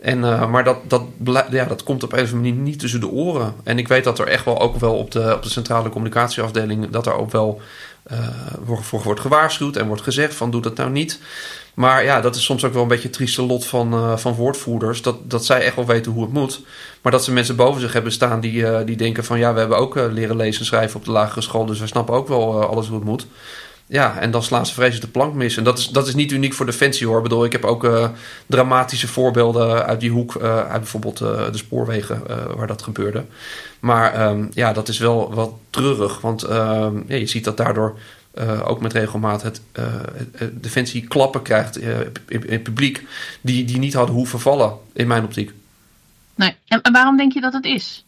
En, 0.00 0.20
maar 0.50 0.64
dat, 0.64 0.78
dat, 0.88 1.02
ja, 1.50 1.64
dat 1.64 1.82
komt 1.82 2.02
op 2.02 2.12
een 2.12 2.22
of 2.22 2.32
andere 2.32 2.50
manier 2.50 2.62
niet 2.62 2.78
tussen 2.78 3.00
de 3.00 3.08
oren. 3.08 3.54
En 3.62 3.78
ik 3.78 3.88
weet 3.88 4.04
dat 4.04 4.18
er 4.18 4.26
echt 4.26 4.44
wel 4.44 4.60
ook 4.60 4.76
wel 4.76 4.94
op 4.94 5.10
de, 5.10 5.34
op 5.34 5.42
de 5.42 5.50
centrale 5.50 5.88
communicatieafdeling, 5.88 6.90
dat 6.90 7.06
er 7.06 7.14
ook 7.14 7.30
wel 7.30 7.60
voor 8.64 9.02
wordt 9.02 9.20
gewaarschuwd 9.20 9.76
en 9.76 9.86
wordt 9.86 10.02
gezegd 10.02 10.34
van 10.34 10.50
doe 10.50 10.62
dat 10.62 10.76
nou 10.76 10.90
niet. 10.90 11.20
Maar 11.74 12.04
ja, 12.04 12.20
dat 12.20 12.36
is 12.36 12.44
soms 12.44 12.64
ook 12.64 12.72
wel 12.72 12.82
een 12.82 12.88
beetje 12.88 13.08
het 13.08 13.12
trieste 13.12 13.42
lot 13.42 13.66
van, 13.66 13.94
uh, 13.94 14.16
van 14.16 14.34
woordvoerders. 14.34 15.02
Dat, 15.02 15.30
dat 15.30 15.44
zij 15.44 15.60
echt 15.60 15.76
wel 15.76 15.86
weten 15.86 16.12
hoe 16.12 16.22
het 16.22 16.32
moet. 16.32 16.60
Maar 17.02 17.12
dat 17.12 17.24
ze 17.24 17.32
mensen 17.32 17.56
boven 17.56 17.80
zich 17.80 17.92
hebben 17.92 18.12
staan 18.12 18.40
die, 18.40 18.54
uh, 18.54 18.78
die 18.84 18.96
denken 18.96 19.24
van... 19.24 19.38
ja, 19.38 19.52
we 19.52 19.58
hebben 19.58 19.78
ook 19.78 19.94
leren 19.94 20.36
lezen 20.36 20.60
en 20.60 20.66
schrijven 20.66 20.96
op 20.96 21.04
de 21.04 21.10
lagere 21.10 21.40
school... 21.40 21.66
dus 21.66 21.80
we 21.80 21.86
snappen 21.86 22.14
ook 22.14 22.28
wel 22.28 22.64
alles 22.64 22.86
hoe 22.86 22.96
het 22.96 23.04
moet. 23.04 23.26
Ja, 23.86 24.18
en 24.18 24.30
dan 24.30 24.42
slaan 24.42 24.66
ze 24.66 24.74
vreselijk 24.74 25.04
de 25.04 25.18
plank 25.18 25.34
mis. 25.34 25.56
En 25.56 25.64
dat 25.64 25.78
is, 25.78 25.88
dat 25.88 26.06
is 26.06 26.14
niet 26.14 26.32
uniek 26.32 26.52
voor 26.52 26.66
Defensie 26.66 27.06
hoor. 27.06 27.16
Ik 27.16 27.22
bedoel, 27.22 27.44
ik 27.44 27.52
heb 27.52 27.64
ook 27.64 27.84
uh, 27.84 28.08
dramatische 28.46 29.08
voorbeelden 29.08 29.86
uit 29.86 30.00
die 30.00 30.10
hoek. 30.10 30.34
Uh, 30.34 30.58
uit 30.58 30.80
bijvoorbeeld 30.80 31.20
uh, 31.20 31.52
de 31.52 31.58
spoorwegen 31.58 32.22
waar 32.56 32.66
dat 32.66 32.82
gebeurde. 32.82 33.24
Maar 33.80 34.28
um, 34.28 34.50
ja, 34.54 34.72
dat 34.72 34.88
is 34.88 34.98
wel 34.98 35.34
wat 35.34 35.52
treurig. 35.70 36.20
Want 36.20 36.44
ja, 36.48 36.92
je 37.06 37.26
ziet 37.26 37.44
dat 37.44 37.56
daardoor 37.56 37.98
ook 38.64 38.80
met 38.80 38.92
regelmaat 38.92 39.42
het, 39.42 39.60
Defensie 40.52 41.06
klappen 41.06 41.42
krijgt 41.42 41.78
in, 41.78 42.14
het 42.28 42.62
publiek. 42.62 43.06
Die, 43.40 43.64
die 43.64 43.78
niet 43.78 43.94
hadden 43.94 44.14
hoeven 44.14 44.40
vallen, 44.40 44.72
in 44.92 45.06
mijn 45.06 45.24
optiek. 45.24 45.52
Nee, 46.34 46.56
en 46.66 46.92
waarom 46.92 47.16
denk 47.16 47.32
je 47.32 47.40
dat 47.40 47.52
het 47.52 47.64
is? 47.64 48.04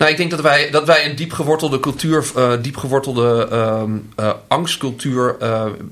Nou, 0.00 0.12
ik 0.12 0.18
denk 0.18 0.30
dat 0.30 0.40
wij, 0.40 0.70
dat 0.70 0.86
wij 0.86 1.10
een 1.10 1.16
diep 1.16 1.32
gewortelde 1.32 1.80
cultuur, 1.80 2.24
uh, 2.36 2.52
diep 2.62 2.76
gewortelde 2.76 3.48
uh, 3.52 3.82
uh, 4.20 4.32
angstcultuur 4.48 5.36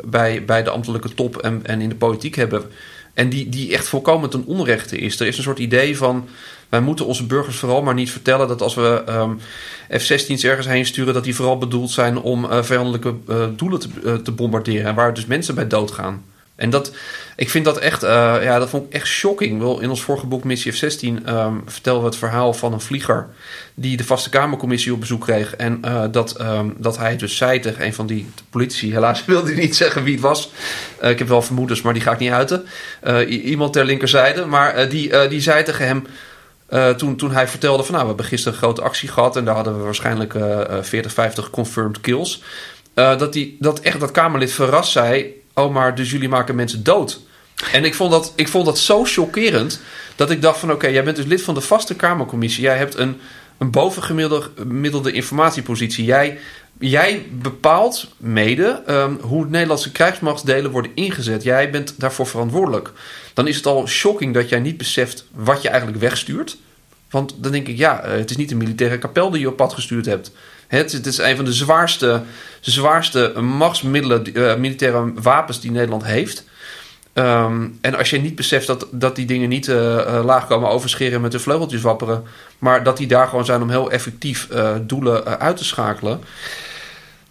bij, 0.05 0.45
bij 0.45 0.63
de 0.63 0.71
ambtelijke 0.71 1.15
top 1.15 1.37
en, 1.37 1.61
en 1.67 1.81
in 1.81 1.89
de 1.89 1.95
politiek 1.95 2.35
hebben. 2.35 2.63
En 3.15 3.29
die, 3.29 3.49
die 3.49 3.73
echt 3.73 3.89
volkomen 3.89 4.31
ten 4.31 4.45
onrechte 4.47 4.99
is. 4.99 5.21
Er 5.21 5.27
is 5.27 5.37
een 5.37 5.43
soort 5.43 5.59
idee 5.59 5.97
van. 5.97 6.29
Wij 6.69 6.81
moeten 6.81 7.07
onze 7.07 7.27
burgers 7.27 7.57
vooral 7.57 7.83
maar 7.83 7.95
niet 7.95 8.11
vertellen 8.11 8.49
dat 8.49 8.63
als 8.63 8.75
we 8.75 9.05
um, 9.09 9.39
F-16's 9.99 10.45
ergens 10.45 10.67
heen 10.67 10.87
sturen, 10.87 11.15
dat 11.15 11.25
die 11.25 11.35
vooral 11.35 11.59
bedoeld 11.59 11.91
zijn 11.91 12.19
om 12.19 12.47
vijandelijke 12.65 13.15
doelen 13.57 13.81
te, 13.81 14.23
te 14.23 14.33
bombarderen. 14.33 14.87
En 14.87 14.95
waar 14.95 15.15
dus 15.15 15.27
mensen 15.27 15.55
bij 15.55 15.67
doodgaan. 15.67 16.25
En 16.59 16.71
dat, 16.71 16.93
ik 17.37 17.51
vind 17.51 17.65
dat 17.65 17.79
echt, 17.79 18.05
uh, 18.05 18.11
ja, 18.43 18.59
dat 18.59 18.69
vond 18.69 18.87
ik 18.87 18.93
echt 18.93 19.07
shocking. 19.07 19.81
In 19.81 19.91
ons 19.91 20.03
vorige 20.03 20.27
boek 20.27 20.45
Missie 20.45 20.73
F-16 20.73 21.07
um, 21.29 21.63
vertelden 21.67 22.03
we 22.03 22.09
het 22.09 22.19
verhaal 22.19 22.55
van 22.55 22.73
een 22.73 22.81
vlieger 22.81 23.29
die 23.75 23.97
de 23.97 24.05
Vaste 24.05 24.31
Kamercommissie 24.31 24.93
op 24.93 25.01
bezoek 25.01 25.21
kreeg. 25.21 25.57
En 25.57 25.81
uh, 25.85 26.05
dat, 26.11 26.41
um, 26.41 26.75
dat 26.79 26.99
hij 26.99 27.17
dus 27.17 27.37
zei 27.37 27.61
tegen 27.61 27.85
een 27.85 27.95
van 27.95 28.07
die 28.07 28.31
politici, 28.51 28.93
helaas 28.93 29.25
wilde 29.25 29.53
hij 29.53 29.61
niet 29.61 29.77
zeggen 29.77 30.03
wie 30.03 30.13
het 30.13 30.23
was. 30.23 30.51
Uh, 31.03 31.11
ik 31.11 31.19
heb 31.19 31.29
wel 31.29 31.43
vermoedens, 31.43 31.83
maar 31.83 31.93
die 31.93 32.03
ga 32.03 32.13
ik 32.13 32.19
niet 32.19 32.31
uiten. 32.31 32.67
iemand 33.29 33.73
ter 33.73 33.85
linkerzijde, 33.85 34.45
maar 34.45 34.89
die, 34.89 35.29
die 35.29 35.41
zei 35.41 35.65
tegen 35.65 35.87
hem... 35.87 36.07
toen, 36.97 37.17
toen 37.17 37.33
hij 37.33 37.49
vertelde 37.49 37.83
van 37.83 37.93
nou, 37.93 38.03
we 38.03 38.09
hebben 38.09 38.27
gisteren 38.27 38.53
een 38.53 38.65
grote 38.65 38.83
actie 38.83 39.09
gehad 39.09 39.37
en 39.37 39.45
daar 39.45 39.55
hadden 39.55 39.79
we 39.79 39.85
waarschijnlijk 39.85 40.35
40, 40.81 41.13
50 41.13 41.51
confirmed 41.51 42.01
kills. 42.01 42.43
dat, 42.95 43.33
die, 43.33 43.57
dat 43.61 43.81
echt 43.81 44.01
dat 44.01 44.11
Kamerlid 44.11 44.53
verrast 44.53 44.93
zei 44.93 45.38
oh, 45.59 45.73
maar 45.73 45.95
dus 45.95 46.11
jullie 46.11 46.29
maken 46.29 46.55
mensen 46.55 46.83
dood. 46.83 47.21
En 47.73 47.85
ik 47.85 47.95
vond 47.95 48.11
dat, 48.11 48.33
ik 48.37 48.49
vond 48.49 48.67
dat 48.67 48.79
zo 48.79 49.05
chockerend 49.05 49.81
dat 50.17 50.31
ik 50.31 50.43
dacht 50.43 50.59
van 50.59 50.73
oké, 50.73 50.87
jij 50.87 51.05
bent 51.05 51.17
dus 51.17 51.25
lid 51.25 51.43
van 51.43 51.55
de 51.55 51.61
vaste 51.61 51.95
Kamercommissie. 51.95 52.63
Jij 52.63 52.77
hebt 52.77 52.95
een, 52.95 53.17
een 53.59 53.71
bovengemiddelde 53.71 55.13
informatiepositie. 55.13 56.05
Jij, 56.05 56.39
jij 56.79 57.27
bepaalt 57.33 58.09
mede 58.17 58.83
um, 58.89 59.19
hoe 59.21 59.47
Nederlandse 59.49 59.93
krijgsmachtsdelen 59.93 60.71
worden 60.71 60.91
ingezet. 60.95 61.43
Jij 61.43 61.71
bent 61.71 61.95
daarvoor 62.01 62.27
verantwoordelijk. 62.27 62.93
Dan 63.35 63.47
is 63.47 63.57
het 63.57 63.67
al 63.67 63.87
shocking 63.87 64.35
dat 64.35 64.49
jij 64.49 64.61
niet 64.61 64.77
beseft 64.77 65.25
wat 65.35 65.63
je 65.63 65.69
eigenlijk 65.69 66.01
wegstuurt. 66.01 66.57
Want 67.11 67.35
dan 67.37 67.53
denk 67.53 67.69
ik, 67.69 67.77
ja, 67.77 68.01
eh, 68.01 68.19
het 68.19 68.31
is 68.31 68.37
niet 68.37 68.51
een 68.51 68.57
militaire 68.57 68.99
kapel 68.99 69.31
die 69.31 69.41
je 69.41 69.49
op 69.49 69.57
pad 69.57 69.73
gestuurd 69.75 70.07
hebt. 70.07 70.33
Het, 70.69 70.93
het 70.93 71.07
is 71.07 71.19
een 71.19 71.37
van 71.37 71.45
de 71.45 71.53
zwaarste, 71.53 72.23
zwaarste 72.61 73.33
machtsmiddelen, 73.41 74.39
uh, 74.39 74.57
militaire 74.57 75.13
wapens 75.15 75.61
die 75.61 75.71
Nederland 75.71 76.05
heeft. 76.05 76.45
Um, 77.15 77.79
en 77.81 77.95
als 77.95 78.11
je 78.11 78.21
niet 78.21 78.37
beseft 78.37 78.67
dat, 78.67 78.87
dat 78.91 79.17
die 79.17 79.27
dingen 79.27 79.49
niet 79.49 79.67
uh, 79.67 80.21
laag 80.25 80.47
komen 80.47 80.69
overscheren 80.69 81.21
met 81.21 81.33
de 81.33 81.39
vleugeltjes 81.39 81.81
wapperen, 81.81 82.23
maar 82.59 82.83
dat 82.83 82.97
die 82.97 83.07
daar 83.07 83.29
gewoon 83.29 83.45
zijn 83.45 83.63
om 83.63 83.71
heel 83.71 83.91
effectief 83.91 84.49
doelen 84.83 85.41
uit 85.41 85.57
te 85.57 85.65
schakelen. 85.65 86.21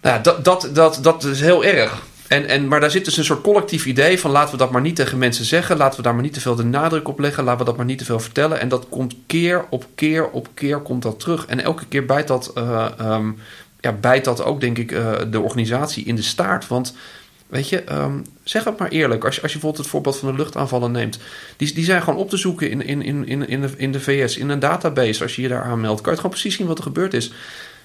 Nou, 0.02 0.22
dat, 0.22 0.44
dat, 0.44 0.68
dat, 0.72 0.98
dat 1.02 1.24
is 1.24 1.40
heel 1.40 1.64
erg. 1.64 2.02
En, 2.28 2.48
en, 2.48 2.68
maar 2.68 2.80
daar 2.80 2.90
zit 2.90 3.04
dus 3.04 3.16
een 3.16 3.24
soort 3.24 3.40
collectief 3.40 3.86
idee 3.86 4.20
van 4.20 4.30
laten 4.30 4.50
we 4.50 4.56
dat 4.56 4.70
maar 4.70 4.80
niet 4.80 4.96
tegen 4.96 5.18
mensen 5.18 5.44
zeggen. 5.44 5.76
Laten 5.76 5.96
we 5.96 6.02
daar 6.02 6.14
maar 6.14 6.22
niet 6.22 6.32
te 6.32 6.40
veel 6.40 6.54
de 6.54 6.64
nadruk 6.64 7.08
op 7.08 7.18
leggen. 7.18 7.44
Laten 7.44 7.58
we 7.58 7.64
dat 7.64 7.76
maar 7.76 7.86
niet 7.86 7.98
te 7.98 8.04
veel 8.04 8.20
vertellen. 8.20 8.60
En 8.60 8.68
dat 8.68 8.86
komt 8.88 9.14
keer 9.26 9.64
op 9.70 9.86
keer 9.94 10.30
op 10.30 10.48
keer 10.54 10.78
komt 10.78 11.02
dat 11.02 11.20
terug. 11.20 11.46
En 11.46 11.60
elke 11.60 11.86
keer 11.86 12.06
bijt 12.06 12.28
dat, 12.28 12.52
uh, 12.58 13.18
ja, 13.80 13.92
bijt 13.92 14.24
dat 14.24 14.42
ook, 14.42 14.60
denk 14.60 14.78
ik, 14.78 14.92
uh, 14.92 15.12
de 15.30 15.40
organisatie 15.40 16.04
in 16.04 16.14
de 16.14 16.22
staart. 16.22 16.66
Want 16.66 16.94
weet 17.46 17.68
je, 17.68 17.92
um, 17.92 18.24
zeg 18.42 18.64
het 18.64 18.78
maar 18.78 18.88
eerlijk. 18.88 19.24
Als 19.24 19.34
je, 19.34 19.42
als 19.42 19.52
je 19.52 19.58
bijvoorbeeld 19.58 19.84
het 19.84 19.92
voorbeeld 19.92 20.16
van 20.16 20.30
de 20.30 20.36
luchtaanvallen 20.36 20.90
neemt. 20.90 21.18
Die, 21.56 21.74
die 21.74 21.84
zijn 21.84 22.02
gewoon 22.02 22.18
op 22.18 22.30
te 22.30 22.36
zoeken 22.36 22.70
in, 22.70 22.82
in, 22.82 23.02
in, 23.02 23.26
in, 23.26 23.48
in, 23.48 23.60
de, 23.60 23.70
in 23.76 23.92
de 23.92 24.00
VS, 24.00 24.36
in 24.36 24.48
een 24.48 24.58
database. 24.58 25.22
Als 25.22 25.36
je 25.36 25.42
je 25.42 25.48
daar 25.48 25.62
aanmeldt, 25.62 26.00
kan 26.00 26.12
je 26.12 26.18
het 26.18 26.20
gewoon 26.20 26.36
precies 26.36 26.56
zien 26.56 26.66
wat 26.66 26.78
er 26.78 26.84
gebeurd 26.84 27.14
is. 27.14 27.32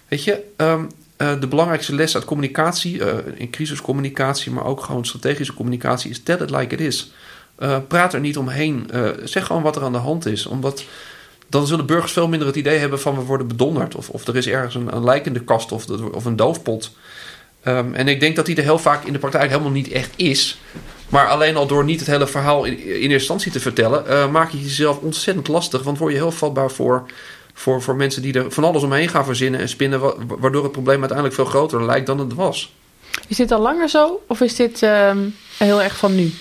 Weet 0.08 0.24
je, 0.24 0.44
um, 0.58 0.90
uh, 1.24 1.40
de 1.40 1.48
belangrijkste 1.48 1.96
les 1.96 2.16
uit 2.16 2.26
communicatie, 2.26 2.98
uh, 2.98 3.14
in 3.36 3.50
crisiscommunicatie, 3.50 4.52
maar 4.52 4.66
ook 4.66 4.84
gewoon 4.84 5.06
strategische 5.06 5.54
communicatie, 5.54 6.10
is 6.10 6.24
tell 6.24 6.42
it 6.42 6.50
like 6.50 6.74
it 6.74 6.82
is. 6.82 7.12
Uh, 7.60 7.78
praat 7.88 8.14
er 8.14 8.20
niet 8.20 8.38
omheen. 8.38 8.90
zeg 9.24 9.46
gewoon 9.46 9.62
wat 9.62 9.76
er 9.76 9.84
aan 9.84 9.92
de 9.92 9.98
hand 9.98 10.26
is. 10.26 10.46
Omdat 10.46 10.84
dan 11.48 11.68
zullen 11.68 11.86
burgers 11.86 12.12
veel 12.12 12.28
minder 12.28 12.48
het 12.48 12.58
idee 12.58 12.78
hebben 12.78 13.00
van 13.00 13.16
we 13.16 13.22
worden 13.22 13.48
bedonderd. 13.48 13.96
Of, 13.96 14.10
of 14.10 14.28
er 14.28 14.36
is 14.36 14.48
ergens 14.48 14.76
een, 14.76 14.96
een 14.96 15.04
lijk 15.04 15.34
de 15.34 15.44
kast 15.44 15.72
of, 15.72 15.90
of 15.90 16.26
een 16.26 16.36
doofpot. 16.36 16.92
Um, 17.68 17.94
en 17.94 18.08
ik 18.08 18.20
denk 18.20 18.36
dat 18.36 18.46
die 18.46 18.56
er 18.56 18.64
heel 18.64 18.80
vaak 18.80 19.06
in 19.06 19.14
de 19.14 19.20
praktijk 19.20 19.50
helemaal 19.50 19.72
niet 19.72 19.92
echt 19.92 20.14
is. 20.16 20.60
Maar 21.10 21.28
alleen 21.28 21.56
al 21.56 21.68
door 21.68 21.84
niet 21.84 22.00
het 22.00 22.10
hele 22.10 22.28
verhaal 22.28 22.64
in, 22.64 22.78
in 22.80 22.86
eerste 22.88 23.14
instantie 23.14 23.52
te 23.52 23.60
vertellen, 23.60 24.32
maak 24.32 24.52
je 24.52 24.62
jezelf 24.62 24.98
ontzettend 24.98 25.48
lastig. 25.48 25.84
Want 25.84 25.98
word 25.98 26.12
je 26.12 26.18
heel 26.18 26.32
vatbaar 26.32 26.72
voor 26.72 27.06
voor, 27.54 27.82
voor 27.82 27.96
mensen 27.96 28.22
die 28.22 28.34
er 28.34 28.52
van 28.52 28.64
alles 28.64 28.84
omheen 28.84 29.10
gaan 29.10 29.26
verzinnen 29.26 29.60
en 29.60 29.70
spinnen, 29.70 30.00
waardoor 30.40 30.64
het 30.64 30.72
probleem 30.72 31.00
uiteindelijk 31.00 31.36
veel 31.36 31.46
groter 31.46 31.86
lijkt 31.86 32.06
dan 32.06 32.20
het 32.20 32.34
was. 32.34 32.74
Is 33.28 33.38
dit 33.38 33.52
al 33.52 33.62
langer 33.62 33.90
zo 33.90 34.22
of 34.28 34.42
is 34.42 34.56
dit 34.56 34.82
um, 34.82 35.36
heel 35.58 35.82
erg 35.82 35.98
van 35.98 36.16
nu? 36.16 36.32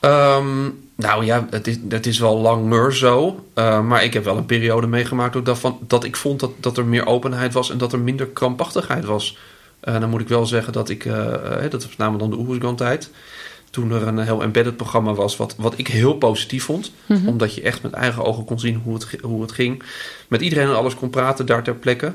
Um, 0.00 0.88
nou 0.94 1.24
ja, 1.24 1.46
het 1.50 1.66
is, 1.66 1.76
het 1.88 2.06
is 2.06 2.18
wel 2.18 2.38
langer 2.38 2.96
zo. 2.96 3.44
Uh, 3.54 3.80
maar 3.80 4.04
ik 4.04 4.12
heb 4.12 4.24
wel 4.24 4.36
een 4.36 4.46
periode 4.46 4.86
meegemaakt 4.86 5.36
ook 5.36 5.44
dat, 5.44 5.58
van, 5.58 5.78
dat 5.80 6.04
ik 6.04 6.16
vond 6.16 6.40
dat, 6.40 6.50
dat 6.60 6.76
er 6.76 6.84
meer 6.84 7.06
openheid 7.06 7.52
was 7.52 7.70
en 7.70 7.78
dat 7.78 7.92
er 7.92 7.98
minder 7.98 8.26
krampachtigheid 8.26 9.04
was. 9.04 9.38
Uh, 9.84 10.00
dan 10.00 10.10
moet 10.10 10.20
ik 10.20 10.28
wel 10.28 10.46
zeggen 10.46 10.72
dat 10.72 10.88
ik, 10.88 11.04
uh, 11.04 11.34
dat 11.70 11.84
was 11.84 11.96
namelijk 11.96 12.30
dan 12.30 12.38
de 12.38 12.46
Oersgan-tijd 12.48 13.10
toen 13.70 13.92
er 13.92 14.06
een 14.06 14.18
heel 14.18 14.42
embedded 14.42 14.76
programma 14.76 15.14
was, 15.14 15.36
wat, 15.36 15.54
wat 15.56 15.78
ik 15.78 15.88
heel 15.88 16.14
positief 16.14 16.64
vond. 16.64 16.92
Mm-hmm. 17.06 17.28
Omdat 17.28 17.54
je 17.54 17.62
echt 17.62 17.82
met 17.82 17.92
eigen 17.92 18.24
ogen 18.24 18.44
kon 18.44 18.60
zien 18.60 18.80
hoe 18.84 18.94
het, 18.94 19.16
hoe 19.22 19.42
het 19.42 19.52
ging. 19.52 19.82
Met 20.28 20.40
iedereen 20.40 20.68
en 20.68 20.76
alles 20.76 20.94
kon 20.94 21.10
praten 21.10 21.46
daar 21.46 21.62
ter 21.62 21.74
plekke. 21.74 22.14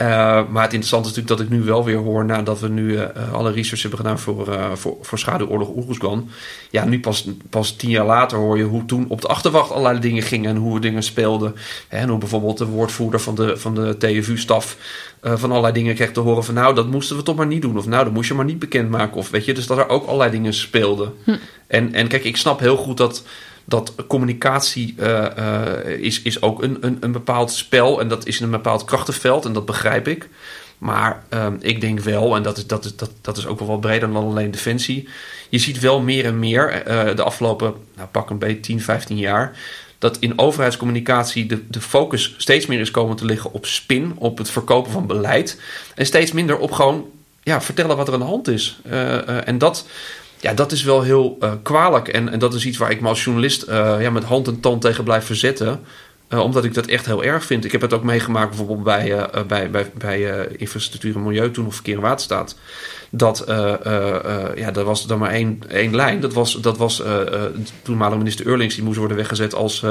Uh, 0.00 0.06
maar 0.48 0.62
het 0.62 0.72
interessante 0.72 1.08
is 1.08 1.16
natuurlijk 1.16 1.28
dat 1.28 1.40
ik 1.40 1.48
nu 1.48 1.62
wel 1.62 1.84
weer 1.84 1.96
hoor, 1.96 2.24
nadat 2.24 2.60
we 2.60 2.68
nu 2.68 2.92
uh, 2.92 3.04
alle 3.32 3.52
research 3.52 3.80
hebben 3.80 3.98
gedaan 3.98 4.18
voor, 4.18 4.48
uh, 4.48 4.72
voor, 4.72 4.96
voor 5.00 5.18
schaduwoorlog 5.18 5.68
Oeruzgan. 5.68 6.28
Ja, 6.70 6.84
nu 6.84 7.00
pas, 7.00 7.28
pas 7.50 7.76
tien 7.76 7.90
jaar 7.90 8.06
later 8.06 8.38
hoor 8.38 8.56
je 8.56 8.64
hoe 8.64 8.84
toen 8.84 9.04
op 9.08 9.20
de 9.20 9.26
achterwacht 9.26 9.70
allerlei 9.70 9.98
dingen 9.98 10.22
gingen 10.22 10.50
en 10.50 10.56
hoe 10.56 10.80
dingen 10.80 11.02
speelden. 11.02 11.54
En 11.88 12.08
hoe 12.08 12.18
bijvoorbeeld 12.18 12.58
de 12.58 12.66
woordvoerder 12.66 13.20
van 13.20 13.34
de, 13.34 13.56
van 13.56 13.74
de 13.74 13.96
TFU-staf 13.96 14.76
van 15.22 15.50
allerlei 15.50 15.72
dingen 15.72 15.94
kreeg 15.94 16.12
te 16.12 16.20
horen 16.20 16.44
van 16.44 16.54
nou, 16.54 16.74
dat 16.74 16.90
moesten 16.90 17.16
we 17.16 17.22
toch 17.22 17.36
maar 17.36 17.46
niet 17.46 17.62
doen. 17.62 17.78
Of 17.78 17.86
nou, 17.86 18.04
dat 18.04 18.12
moest 18.12 18.28
je 18.28 18.34
maar 18.34 18.44
niet 18.44 18.58
bekendmaken. 18.58 19.16
Of 19.16 19.30
weet 19.30 19.44
je, 19.44 19.54
dus 19.54 19.66
dat 19.66 19.78
er 19.78 19.88
ook 19.88 20.06
allerlei 20.06 20.30
dingen 20.30 20.54
speelden. 20.54 21.12
Hm. 21.24 21.36
En, 21.66 21.94
en 21.94 22.08
kijk, 22.08 22.24
ik 22.24 22.36
snap 22.36 22.60
heel 22.60 22.76
goed 22.76 22.96
dat 22.96 23.24
dat 23.64 23.94
communicatie 24.06 24.94
uh, 24.98 25.26
uh, 25.38 25.86
is, 25.86 26.22
is 26.22 26.42
ook 26.42 26.62
een, 26.62 26.76
een, 26.80 26.96
een 27.00 27.12
bepaald 27.12 27.52
spel 27.52 28.00
en 28.00 28.08
dat 28.08 28.26
is 28.26 28.40
een 28.40 28.50
bepaald 28.50 28.84
krachtenveld 28.84 29.44
en 29.44 29.52
dat 29.52 29.66
begrijp 29.66 30.08
ik. 30.08 30.28
Maar 30.80 31.22
um, 31.30 31.56
ik 31.60 31.80
denk 31.80 32.00
wel, 32.00 32.36
en 32.36 32.42
dat 32.42 32.56
is, 32.56 32.66
dat, 32.66 32.84
is, 32.84 32.96
dat, 32.96 33.10
dat 33.20 33.36
is 33.36 33.46
ook 33.46 33.58
wel 33.58 33.68
wat 33.68 33.80
breder 33.80 34.12
dan 34.12 34.24
alleen 34.24 34.50
defensie. 34.50 35.08
Je 35.48 35.58
ziet 35.58 35.78
wel 35.78 36.00
meer 36.00 36.24
en 36.24 36.38
meer 36.38 36.88
uh, 36.88 37.16
de 37.16 37.22
afgelopen, 37.22 37.74
nou, 37.96 38.08
pak 38.08 38.30
een 38.30 38.38
beetje 38.38 38.60
10, 38.60 38.80
15 38.80 39.16
jaar. 39.16 39.58
Dat 39.98 40.16
in 40.18 40.38
overheidscommunicatie 40.38 41.46
de, 41.46 41.68
de 41.68 41.80
focus 41.80 42.34
steeds 42.36 42.66
meer 42.66 42.80
is 42.80 42.90
komen 42.90 43.16
te 43.16 43.24
liggen 43.24 43.52
op 43.52 43.66
spin, 43.66 44.12
op 44.16 44.38
het 44.38 44.50
verkopen 44.50 44.92
van 44.92 45.06
beleid. 45.06 45.60
En 45.94 46.06
steeds 46.06 46.32
minder 46.32 46.58
op 46.58 46.72
gewoon 46.72 47.06
ja, 47.42 47.60
vertellen 47.60 47.96
wat 47.96 48.08
er 48.08 48.14
aan 48.14 48.20
de 48.20 48.26
hand 48.26 48.48
is. 48.48 48.78
en 49.44 49.58
dat, 49.58 49.86
ja, 50.40 50.54
dat 50.54 50.72
is 50.72 50.82
wel 50.82 51.02
heel 51.02 51.36
uh, 51.40 51.52
kwalijk. 51.62 52.08
En, 52.08 52.28
en 52.28 52.38
dat 52.38 52.54
is 52.54 52.66
iets 52.66 52.78
waar 52.78 52.90
ik 52.90 53.00
me 53.00 53.08
als 53.08 53.24
journalist 53.24 53.68
uh, 53.68 53.96
ja, 54.00 54.10
met 54.10 54.24
hand 54.24 54.46
en 54.46 54.60
tand 54.60 54.80
tegen 54.80 55.04
blijf 55.04 55.24
verzetten. 55.24 55.80
Uh, 56.32 56.40
omdat 56.40 56.64
ik 56.64 56.74
dat 56.74 56.86
echt 56.86 57.06
heel 57.06 57.24
erg 57.24 57.44
vind. 57.44 57.64
Ik 57.64 57.72
heb 57.72 57.80
het 57.80 57.92
ook 57.92 58.02
meegemaakt 58.02 58.48
bijvoorbeeld 58.48 58.82
bij, 58.82 59.28
bij, 59.46 59.70
bij, 59.70 59.90
bij 59.98 60.46
infrastructuur 60.56 61.14
en 61.14 61.22
milieu 61.22 61.50
toen 61.50 61.66
of 61.66 61.74
verkeer 61.74 61.94
en 61.94 62.00
waterstaat 62.00 62.56
dat 63.12 63.44
ja, 63.46 64.74
er 64.74 64.84
was 64.84 65.06
dan 65.06 65.18
maar 65.18 65.30
één, 65.30 65.62
één 65.68 65.94
lijn. 65.94 66.20
Dat 66.20 66.32
was, 66.32 66.60
dat 66.60 66.76
was 66.76 67.02
toenmalige 67.82 68.18
minister 68.18 68.46
Eurlings. 68.46 68.74
Die 68.74 68.84
moest 68.84 68.98
worden 68.98 69.16
weggezet 69.16 69.54
als, 69.54 69.84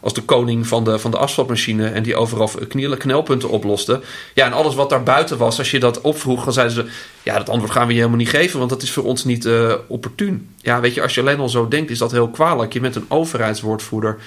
als 0.00 0.14
de 0.14 0.22
koning 0.22 0.66
van 0.66 0.84
de, 0.84 0.98
van 0.98 1.10
de 1.10 1.18
asfaltmachine. 1.18 1.88
En 1.88 2.02
die 2.02 2.16
overal 2.16 2.50
knelpunten 2.98 3.48
oploste. 3.48 4.00
Ja, 4.34 4.46
en 4.46 4.52
alles 4.52 4.74
wat 4.74 4.90
daar 4.90 5.02
buiten 5.02 5.38
was, 5.38 5.58
als 5.58 5.70
je 5.70 5.80
dat 5.80 6.00
opvroeg, 6.00 6.44
dan 6.44 6.52
zeiden 6.52 6.74
ze... 6.74 6.86
Ja, 7.22 7.38
dat 7.38 7.48
antwoord 7.48 7.72
gaan 7.72 7.86
we 7.86 7.92
je 7.92 7.98
helemaal 7.98 8.18
niet 8.18 8.28
geven, 8.28 8.58
want 8.58 8.70
dat 8.70 8.82
is 8.82 8.90
voor 8.90 9.04
ons 9.04 9.24
niet 9.24 9.48
opportun. 9.86 10.48
Ja, 10.56 10.80
weet 10.80 10.94
je, 10.94 11.02
als 11.02 11.14
je 11.14 11.20
alleen 11.20 11.38
al 11.38 11.48
zo 11.48 11.68
denkt, 11.68 11.90
is 11.90 11.98
dat 11.98 12.12
heel 12.12 12.28
kwalijk. 12.28 12.72
Je 12.72 12.80
bent 12.80 12.96
een 12.96 13.06
overheidswoordvoerder. 13.08 14.18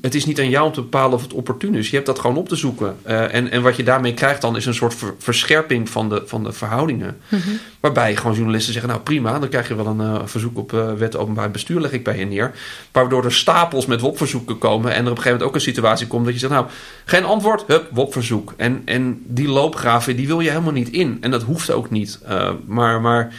Het 0.00 0.14
is 0.14 0.24
niet 0.24 0.38
aan 0.38 0.48
jou 0.48 0.66
om 0.66 0.72
te 0.72 0.80
bepalen 0.80 1.14
of 1.14 1.22
het 1.22 1.32
opportun 1.32 1.74
is. 1.74 1.88
Je 1.88 1.94
hebt 1.94 2.06
dat 2.06 2.18
gewoon 2.18 2.36
op 2.36 2.48
te 2.48 2.56
zoeken. 2.56 2.96
en, 3.04 3.50
en 3.50 3.62
wat 3.62 3.76
je 3.76 3.82
daarmee 3.82 4.14
krijgt 4.14 4.40
dan 4.40 4.56
is 4.56 4.66
een 4.66 4.74
soort 4.74 4.94
verscherping 5.18 5.88
van 5.88 6.08
de, 6.08 6.22
van 6.26 6.44
de 6.44 6.52
verhoudingen. 6.52 7.16
Mm 7.28 7.40
-hmm. 7.40 7.58
Waarbij 7.80 8.16
gewoon 8.16 8.34
journalisten 8.34 8.72
zeggen: 8.72 8.90
Nou 8.90 9.02
prima, 9.02 9.38
dan 9.38 9.48
krijg 9.48 9.68
je 9.68 9.74
wel 9.74 9.86
een 9.86 10.00
uh, 10.00 10.20
verzoek 10.24 10.58
op 10.58 10.72
uh, 10.72 10.92
wet 10.92 11.16
openbaar 11.16 11.50
bestuur, 11.50 11.80
leg 11.80 11.92
ik 11.92 12.04
bij 12.04 12.18
je 12.18 12.24
neer. 12.24 12.52
Waardoor 12.92 13.24
er 13.24 13.32
stapels 13.32 13.86
met 13.86 14.00
WOP-verzoeken 14.00 14.58
komen. 14.58 14.92
En 14.92 15.04
er 15.04 15.10
op 15.10 15.16
een 15.16 15.22
gegeven 15.22 15.30
moment 15.30 15.48
ook 15.48 15.54
een 15.54 15.60
situatie 15.60 16.06
komt 16.06 16.24
dat 16.24 16.34
je 16.34 16.40
zegt: 16.40 16.52
Nou, 16.52 16.66
geen 17.04 17.24
antwoord, 17.24 17.64
hup, 17.66 17.88
WOP-verzoek. 17.90 18.54
En, 18.56 18.82
en 18.84 19.22
die 19.26 19.48
loopgraven, 19.48 20.16
die 20.16 20.26
wil 20.26 20.40
je 20.40 20.48
helemaal 20.48 20.72
niet 20.72 20.90
in. 20.90 21.18
En 21.20 21.30
dat 21.30 21.42
hoeft 21.42 21.70
ook 21.70 21.90
niet. 21.90 22.18
Maar, 22.66 23.00
maar 23.00 23.34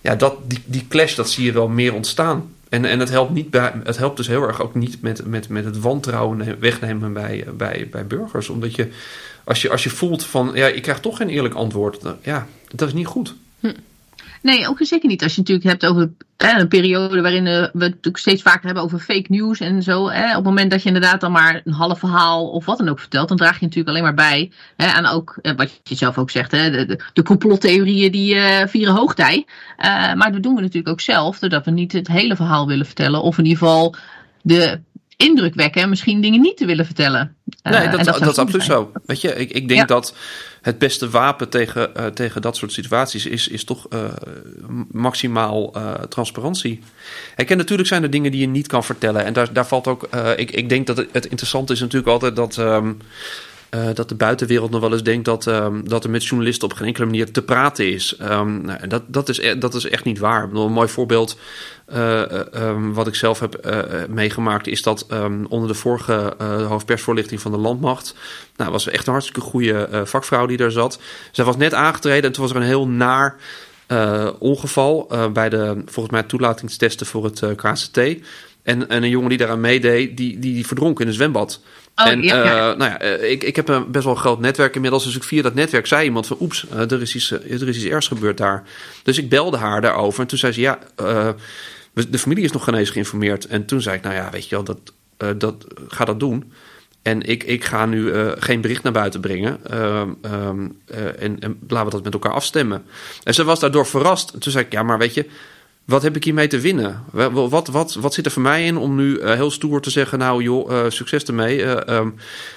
ja, 0.00 0.14
dat, 0.14 0.36
die, 0.46 0.62
die 0.64 0.86
clash, 0.88 1.14
dat 1.14 1.30
zie 1.30 1.44
je 1.44 1.52
wel 1.52 1.68
meer 1.68 1.94
ontstaan. 1.94 2.50
En, 2.72 2.84
en 2.84 2.98
het, 2.98 3.08
helpt 3.08 3.32
niet 3.32 3.50
bij, 3.50 3.72
het 3.84 3.96
helpt 3.96 4.16
dus 4.16 4.26
heel 4.26 4.42
erg 4.42 4.62
ook 4.62 4.74
niet 4.74 5.02
met, 5.02 5.26
met, 5.26 5.48
met 5.48 5.64
het 5.64 5.80
wantrouwen 5.80 6.60
wegnemen 6.60 7.12
bij, 7.12 7.44
bij, 7.56 7.88
bij 7.90 8.06
burgers. 8.06 8.48
Omdat 8.48 8.74
je 8.74 8.88
als, 9.44 9.62
je, 9.62 9.70
als 9.70 9.84
je 9.84 9.90
voelt 9.90 10.24
van, 10.24 10.50
ja, 10.54 10.66
ik 10.66 10.82
krijg 10.82 11.00
toch 11.00 11.16
geen 11.16 11.28
eerlijk 11.28 11.54
antwoord. 11.54 12.02
Ja, 12.22 12.46
dat 12.74 12.88
is 12.88 12.94
niet 12.94 13.06
goed. 13.06 13.34
Hm. 13.60 13.72
Nee, 14.42 14.68
ook 14.68 14.78
zeker 14.80 15.08
niet. 15.08 15.22
Als 15.22 15.34
je 15.34 15.40
natuurlijk 15.40 15.68
hebt 15.68 15.86
over 15.86 16.12
hè, 16.36 16.60
een 16.60 16.68
periode 16.68 17.20
waarin 17.20 17.46
uh, 17.46 17.66
we 17.72 17.94
het 18.00 18.18
steeds 18.18 18.42
vaker 18.42 18.64
hebben 18.64 18.82
over 18.82 18.98
fake 18.98 19.26
news 19.28 19.60
en 19.60 19.82
zo. 19.82 20.08
Hè, 20.08 20.28
op 20.28 20.34
het 20.34 20.44
moment 20.44 20.70
dat 20.70 20.82
je 20.82 20.86
inderdaad 20.86 21.20
dan 21.20 21.32
maar 21.32 21.60
een 21.64 21.72
half 21.72 21.98
verhaal 21.98 22.50
of 22.50 22.64
wat 22.64 22.78
dan 22.78 22.88
ook 22.88 23.00
vertelt, 23.00 23.28
dan 23.28 23.36
draag 23.36 23.58
je 23.58 23.64
natuurlijk 23.64 23.88
alleen 23.88 24.02
maar 24.02 24.14
bij. 24.14 24.52
Hè, 24.76 24.86
aan 24.86 25.06
ook, 25.06 25.38
eh, 25.42 25.52
wat 25.56 25.80
je 25.82 25.94
zelf 25.94 26.18
ook 26.18 26.30
zegt, 26.30 26.50
hè, 26.50 26.70
de, 26.70 26.86
de, 26.86 27.00
de 27.12 27.22
complottheorieën 27.22 28.12
die 28.12 28.34
uh, 28.34 28.66
vieren 28.66 28.94
hoogtij. 28.94 29.46
maar 30.16 30.32
dat 30.32 30.42
doen 30.42 30.54
we 30.54 30.60
natuurlijk 30.60 30.88
ook 30.88 31.00
zelf, 31.00 31.38
doordat 31.38 31.64
we 31.64 31.70
niet 31.70 31.92
het 31.92 32.08
hele 32.08 32.36
verhaal 32.36 32.66
willen 32.66 32.86
vertellen. 32.86 33.22
Of 33.22 33.38
in 33.38 33.44
ieder 33.44 33.58
geval 33.58 33.94
de 34.42 34.80
indruk 35.16 35.54
wekken 35.54 35.82
en 35.82 35.88
misschien 35.88 36.20
dingen 36.20 36.40
niet 36.40 36.56
te 36.56 36.66
willen 36.66 36.86
vertellen. 36.86 37.36
Nee, 37.62 37.88
dat, 37.88 38.04
dat, 38.04 38.18
dat 38.18 38.30
is 38.30 38.38
absoluut 38.38 38.64
zo. 38.64 38.92
Weet 39.06 39.20
je, 39.20 39.34
ik, 39.34 39.50
ik 39.50 39.68
denk 39.68 39.80
ja. 39.80 39.86
dat 39.86 40.14
het 40.62 40.78
beste 40.78 41.10
wapen 41.10 41.48
tegen, 41.48 41.90
uh, 41.96 42.06
tegen 42.06 42.42
dat 42.42 42.56
soort 42.56 42.72
situaties 42.72 43.26
is, 43.26 43.48
is 43.48 43.64
toch 43.64 43.86
uh, 43.90 44.04
maximaal 44.90 45.76
uh, 45.76 45.92
transparantie. 45.94 46.80
En 47.36 47.56
natuurlijk 47.56 47.88
zijn 47.88 48.02
er 48.02 48.10
dingen 48.10 48.30
die 48.30 48.40
je 48.40 48.46
niet 48.46 48.66
kan 48.66 48.84
vertellen. 48.84 49.24
En 49.24 49.32
daar, 49.32 49.52
daar 49.52 49.66
valt 49.66 49.86
ook. 49.86 50.08
ik, 50.36 50.50
ik 50.50 50.68
denk 50.68 50.86
dat 50.86 50.96
het, 50.96 51.26
interessante 51.26 51.72
is 51.72 51.80
natuurlijk 51.80 52.12
altijd 52.12 52.36
dat. 52.36 52.58
Uh, 53.74 53.88
dat 53.94 54.08
de 54.08 54.14
buitenwereld 54.14 54.70
nog 54.70 54.80
wel 54.80 54.92
eens 54.92 55.02
denkt 55.02 55.24
dat, 55.24 55.46
um, 55.46 55.88
dat 55.88 56.04
er 56.04 56.10
met 56.10 56.24
journalisten 56.24 56.68
op 56.68 56.74
geen 56.74 56.86
enkele 56.86 57.06
manier 57.06 57.30
te 57.30 57.42
praten 57.42 57.92
is. 57.92 58.16
Um, 58.20 58.60
nou, 58.60 58.86
dat, 58.86 59.02
dat, 59.06 59.28
is 59.28 59.38
e-, 59.38 59.58
dat 59.58 59.74
is 59.74 59.88
echt 59.88 60.04
niet 60.04 60.18
waar. 60.18 60.42
Een 60.42 60.72
mooi 60.72 60.88
voorbeeld 60.88 61.38
uh, 61.94 62.22
um, 62.54 62.94
wat 62.94 63.06
ik 63.06 63.14
zelf 63.14 63.40
heb 63.40 63.66
uh, 63.66 63.78
meegemaakt 64.08 64.66
is 64.66 64.82
dat 64.82 65.06
onder 65.48 65.68
de 65.68 65.74
vorige 65.74 66.34
hoofdpersvoorlichting 66.68 67.40
van 67.40 67.50
de 67.50 67.58
landmacht. 67.58 68.14
Nou, 68.56 68.70
was 68.70 68.88
echt 68.88 69.06
een 69.06 69.12
hartstikke 69.12 69.40
goede 69.40 70.02
vakvrouw 70.04 70.46
die 70.46 70.56
daar 70.56 70.70
zat. 70.70 70.98
Zij 71.32 71.44
was 71.44 71.56
net 71.56 71.74
aangetreden 71.74 72.24
en 72.24 72.32
toen 72.32 72.42
was 72.42 72.52
er 72.52 72.56
een 72.60 72.66
heel 72.66 72.88
naar. 72.88 73.36
ongeval 74.38 75.10
bij 75.32 75.48
de 75.48 75.82
volgens 75.86 76.14
mij 76.14 76.22
toelatingstesten 76.22 77.06
voor 77.06 77.24
het 77.24 77.42
KCT. 77.56 77.98
En, 78.62 78.88
en 78.88 79.02
een 79.02 79.08
jongen 79.08 79.28
die 79.28 79.38
daaraan 79.38 79.60
meedeed, 79.60 80.16
die, 80.16 80.38
die, 80.38 80.54
die 80.54 80.66
verdronk 80.66 81.00
in 81.00 81.06
een 81.06 81.12
zwembad. 81.12 81.60
Oh, 81.96 82.08
en 82.08 82.22
ja, 82.22 82.44
ja. 82.44 82.70
Uh, 82.70 82.76
nou 82.76 82.90
ja, 82.90 82.98
ik, 83.00 83.44
ik 83.44 83.56
heb 83.56 83.68
een 83.68 83.90
best 83.90 84.04
wel 84.04 84.14
een 84.14 84.20
groot 84.20 84.40
netwerk 84.40 84.74
inmiddels. 84.74 85.04
Dus 85.04 85.16
ik 85.16 85.22
via 85.22 85.42
dat 85.42 85.54
netwerk 85.54 85.86
zei 85.86 86.04
iemand 86.04 86.26
van... 86.26 86.36
oeps, 86.40 86.66
er, 86.70 87.00
is 87.02 87.14
iets, 87.14 87.30
er 87.30 87.68
is 87.68 87.76
iets 87.76 87.84
ergs 87.84 88.06
gebeurd 88.06 88.36
daar. 88.36 88.62
Dus 89.02 89.18
ik 89.18 89.28
belde 89.28 89.56
haar 89.56 89.80
daarover. 89.80 90.20
En 90.20 90.26
toen 90.26 90.38
zei 90.38 90.52
ze, 90.52 90.60
ja, 90.60 90.78
uh, 91.02 91.28
de 91.92 92.18
familie 92.18 92.44
is 92.44 92.52
nog 92.52 92.64
geen 92.64 92.74
eens 92.74 92.90
geïnformeerd. 92.90 93.46
En 93.46 93.64
toen 93.64 93.80
zei 93.80 93.96
ik, 93.96 94.02
nou 94.02 94.14
ja, 94.14 94.30
weet 94.30 94.48
je 94.48 94.54
wel, 94.54 94.64
dat, 94.64 94.92
dat, 95.38 95.66
ga 95.88 96.04
dat 96.04 96.20
doen. 96.20 96.52
En 97.02 97.22
ik, 97.22 97.42
ik 97.42 97.64
ga 97.64 97.86
nu 97.86 98.12
geen 98.38 98.60
bericht 98.60 98.82
naar 98.82 98.92
buiten 98.92 99.20
brengen. 99.20 99.78
Um, 99.80 100.18
en, 101.18 101.40
en 101.40 101.58
laten 101.68 101.84
we 101.84 101.90
dat 101.90 102.04
met 102.04 102.12
elkaar 102.12 102.32
afstemmen. 102.32 102.84
En 103.22 103.34
ze 103.34 103.44
was 103.44 103.60
daardoor 103.60 103.86
verrast. 103.86 104.30
En 104.30 104.40
toen 104.40 104.52
zei 104.52 104.64
ik, 104.64 104.72
ja, 104.72 104.82
maar 104.82 104.98
weet 104.98 105.14
je 105.14 105.26
wat 105.84 106.02
heb 106.02 106.16
ik 106.16 106.24
hiermee 106.24 106.46
te 106.46 106.60
winnen? 106.60 107.04
Wat, 107.10 107.68
wat, 107.68 107.94
wat 107.94 108.14
zit 108.14 108.26
er 108.26 108.32
voor 108.32 108.42
mij 108.42 108.66
in 108.66 108.76
om 108.76 108.94
nu 108.94 109.18
uh, 109.18 109.32
heel 109.32 109.50
stoer 109.50 109.80
te 109.80 109.90
zeggen: 109.90 110.18
Nou, 110.18 110.42
joh, 110.42 110.70
uh, 110.70 110.84
succes 110.88 111.24
ermee. 111.24 111.58
Uh, 111.58 111.76
um, 111.88 112.14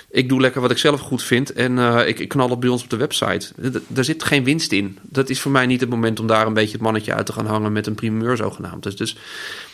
ik 0.09 0.29
doe 0.29 0.41
lekker 0.41 0.61
wat 0.61 0.71
ik 0.71 0.77
zelf 0.77 0.99
goed 0.99 1.23
vind 1.23 1.53
en 1.53 1.77
ik, 2.07 2.19
ik, 2.19 2.29
knal 2.29 2.49
het 2.49 2.59
bij 2.59 2.69
ons 2.69 2.83
op 2.83 2.89
de 2.89 2.97
website. 2.97 3.51
Daar 3.87 4.03
zit 4.03 4.23
geen 4.23 4.43
winst 4.43 4.71
in. 4.71 4.97
Dat 5.01 5.29
is 5.29 5.41
voor 5.41 5.51
mij 5.51 5.65
niet 5.65 5.79
het 5.79 5.89
moment 5.89 6.19
om 6.19 6.27
daar 6.27 6.47
een 6.47 6.53
beetje 6.53 6.71
het 6.71 6.81
mannetje 6.81 7.13
uit 7.13 7.25
te 7.25 7.33
gaan 7.33 7.45
hangen 7.45 7.71
met 7.71 7.87
een 7.87 7.95
primeur 7.95 8.37
zogenaamd. 8.37 8.83
Dus, 8.83 8.95
dus, 8.95 9.17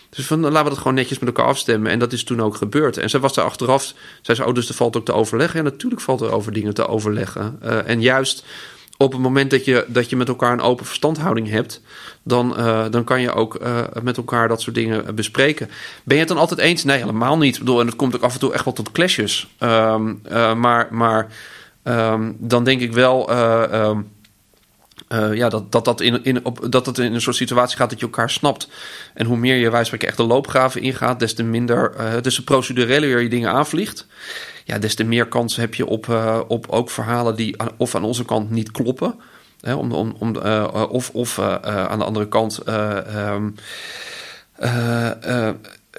dus 0.09 0.25
van, 0.25 0.39
laten 0.39 0.63
we 0.63 0.69
dat 0.69 0.77
gewoon 0.77 0.93
netjes 0.93 1.19
met 1.19 1.27
elkaar 1.27 1.45
afstemmen. 1.45 1.91
En 1.91 1.99
dat 1.99 2.13
is 2.13 2.23
toen 2.23 2.41
ook 2.41 2.55
gebeurd. 2.55 2.97
En 2.97 3.09
zij 3.09 3.19
was 3.19 3.33
daar 3.33 3.45
achteraf, 3.45 3.93
zei 4.21 4.37
ze: 4.37 4.45
Oh, 4.45 4.53
dus 4.53 4.69
er 4.69 4.75
valt 4.75 4.97
ook 4.97 5.05
te 5.05 5.13
overleggen. 5.13 5.59
En 5.59 5.65
natuurlijk 5.65 6.01
valt 6.01 6.21
er 6.21 6.31
over 6.31 6.53
dingen 6.53 6.73
te 6.73 6.87
overleggen. 6.87 7.61
en 7.85 8.01
juist 8.01 8.45
op 9.01 9.11
het 9.11 9.21
moment 9.21 9.51
dat 9.51 9.65
je, 9.65 9.85
dat 9.87 10.09
je 10.09 10.15
met 10.15 10.27
elkaar 10.27 10.51
een 10.51 10.61
open 10.61 10.85
verstandhouding 10.85 11.49
hebt, 11.49 11.81
dan, 12.23 12.55
uh, 12.59 12.85
dan 12.89 13.03
kan 13.03 13.21
je 13.21 13.33
ook 13.33 13.61
uh, 13.61 13.81
met 14.03 14.17
elkaar 14.17 14.47
dat 14.47 14.61
soort 14.61 14.75
dingen 14.75 15.15
bespreken. 15.15 15.69
Ben 16.03 16.15
je 16.15 16.19
het 16.19 16.27
dan 16.27 16.37
altijd 16.37 16.59
eens? 16.59 16.83
Nee, 16.83 16.97
helemaal 16.97 17.37
niet. 17.37 17.53
Ik 17.53 17.59
bedoel, 17.59 17.79
en 17.79 17.85
het 17.85 17.95
komt 17.95 18.15
ook 18.15 18.21
af 18.21 18.33
en 18.33 18.39
toe 18.39 18.53
echt 18.53 18.65
wel 18.65 18.73
tot 18.73 18.91
clashes. 18.91 19.47
Um, 19.59 20.21
uh, 20.31 20.53
maar 20.53 20.87
maar 20.91 21.27
um, 21.83 22.35
dan 22.39 22.63
denk 22.63 22.81
ik 22.81 22.93
wel. 22.93 23.33
Um, 23.73 24.11
ja, 25.33 25.49
dat, 25.49 25.71
dat, 25.71 25.85
dat, 25.85 26.01
in, 26.01 26.23
in, 26.23 26.45
op, 26.45 26.67
dat 26.69 26.85
het 26.85 26.97
in 26.97 27.13
een 27.13 27.21
soort 27.21 27.35
situatie 27.35 27.77
gaat 27.77 27.89
dat 27.89 27.99
je 27.99 28.05
elkaar 28.05 28.29
snapt. 28.29 28.67
En 29.13 29.25
hoe 29.25 29.37
meer 29.37 29.55
je 29.55 29.69
wijspreken 29.69 30.07
echt 30.07 30.17
de 30.17 30.23
loopgraven 30.23 30.81
ingaat, 30.81 31.19
des 31.19 31.33
te 31.33 31.43
minder, 31.43 31.93
des 32.21 32.35
te 32.35 32.43
procedureler 32.43 33.21
je 33.21 33.29
dingen 33.29 33.51
aanvliegt 33.51 34.07
ja, 34.63 34.77
des 34.77 34.95
te 34.95 35.03
meer 35.03 35.27
kans 35.27 35.55
heb 35.55 35.73
je 35.73 35.85
op, 35.85 36.07
uh, 36.07 36.39
op 36.47 36.69
ook 36.69 36.89
verhalen 36.89 37.35
die 37.35 37.55
of 37.77 37.95
aan 37.95 38.03
onze 38.03 38.25
kant 38.25 38.49
niet 38.49 38.71
kloppen. 38.71 39.15
Hè, 39.61 39.73
om, 39.73 39.91
om, 39.91 40.15
om, 40.19 40.35
uh, 40.35 40.85
of 40.89 41.09
of 41.09 41.39
aan 41.39 41.99
de 41.99 42.05
andere 42.05 42.27
kant. 42.27 42.59
Um, 42.67 43.55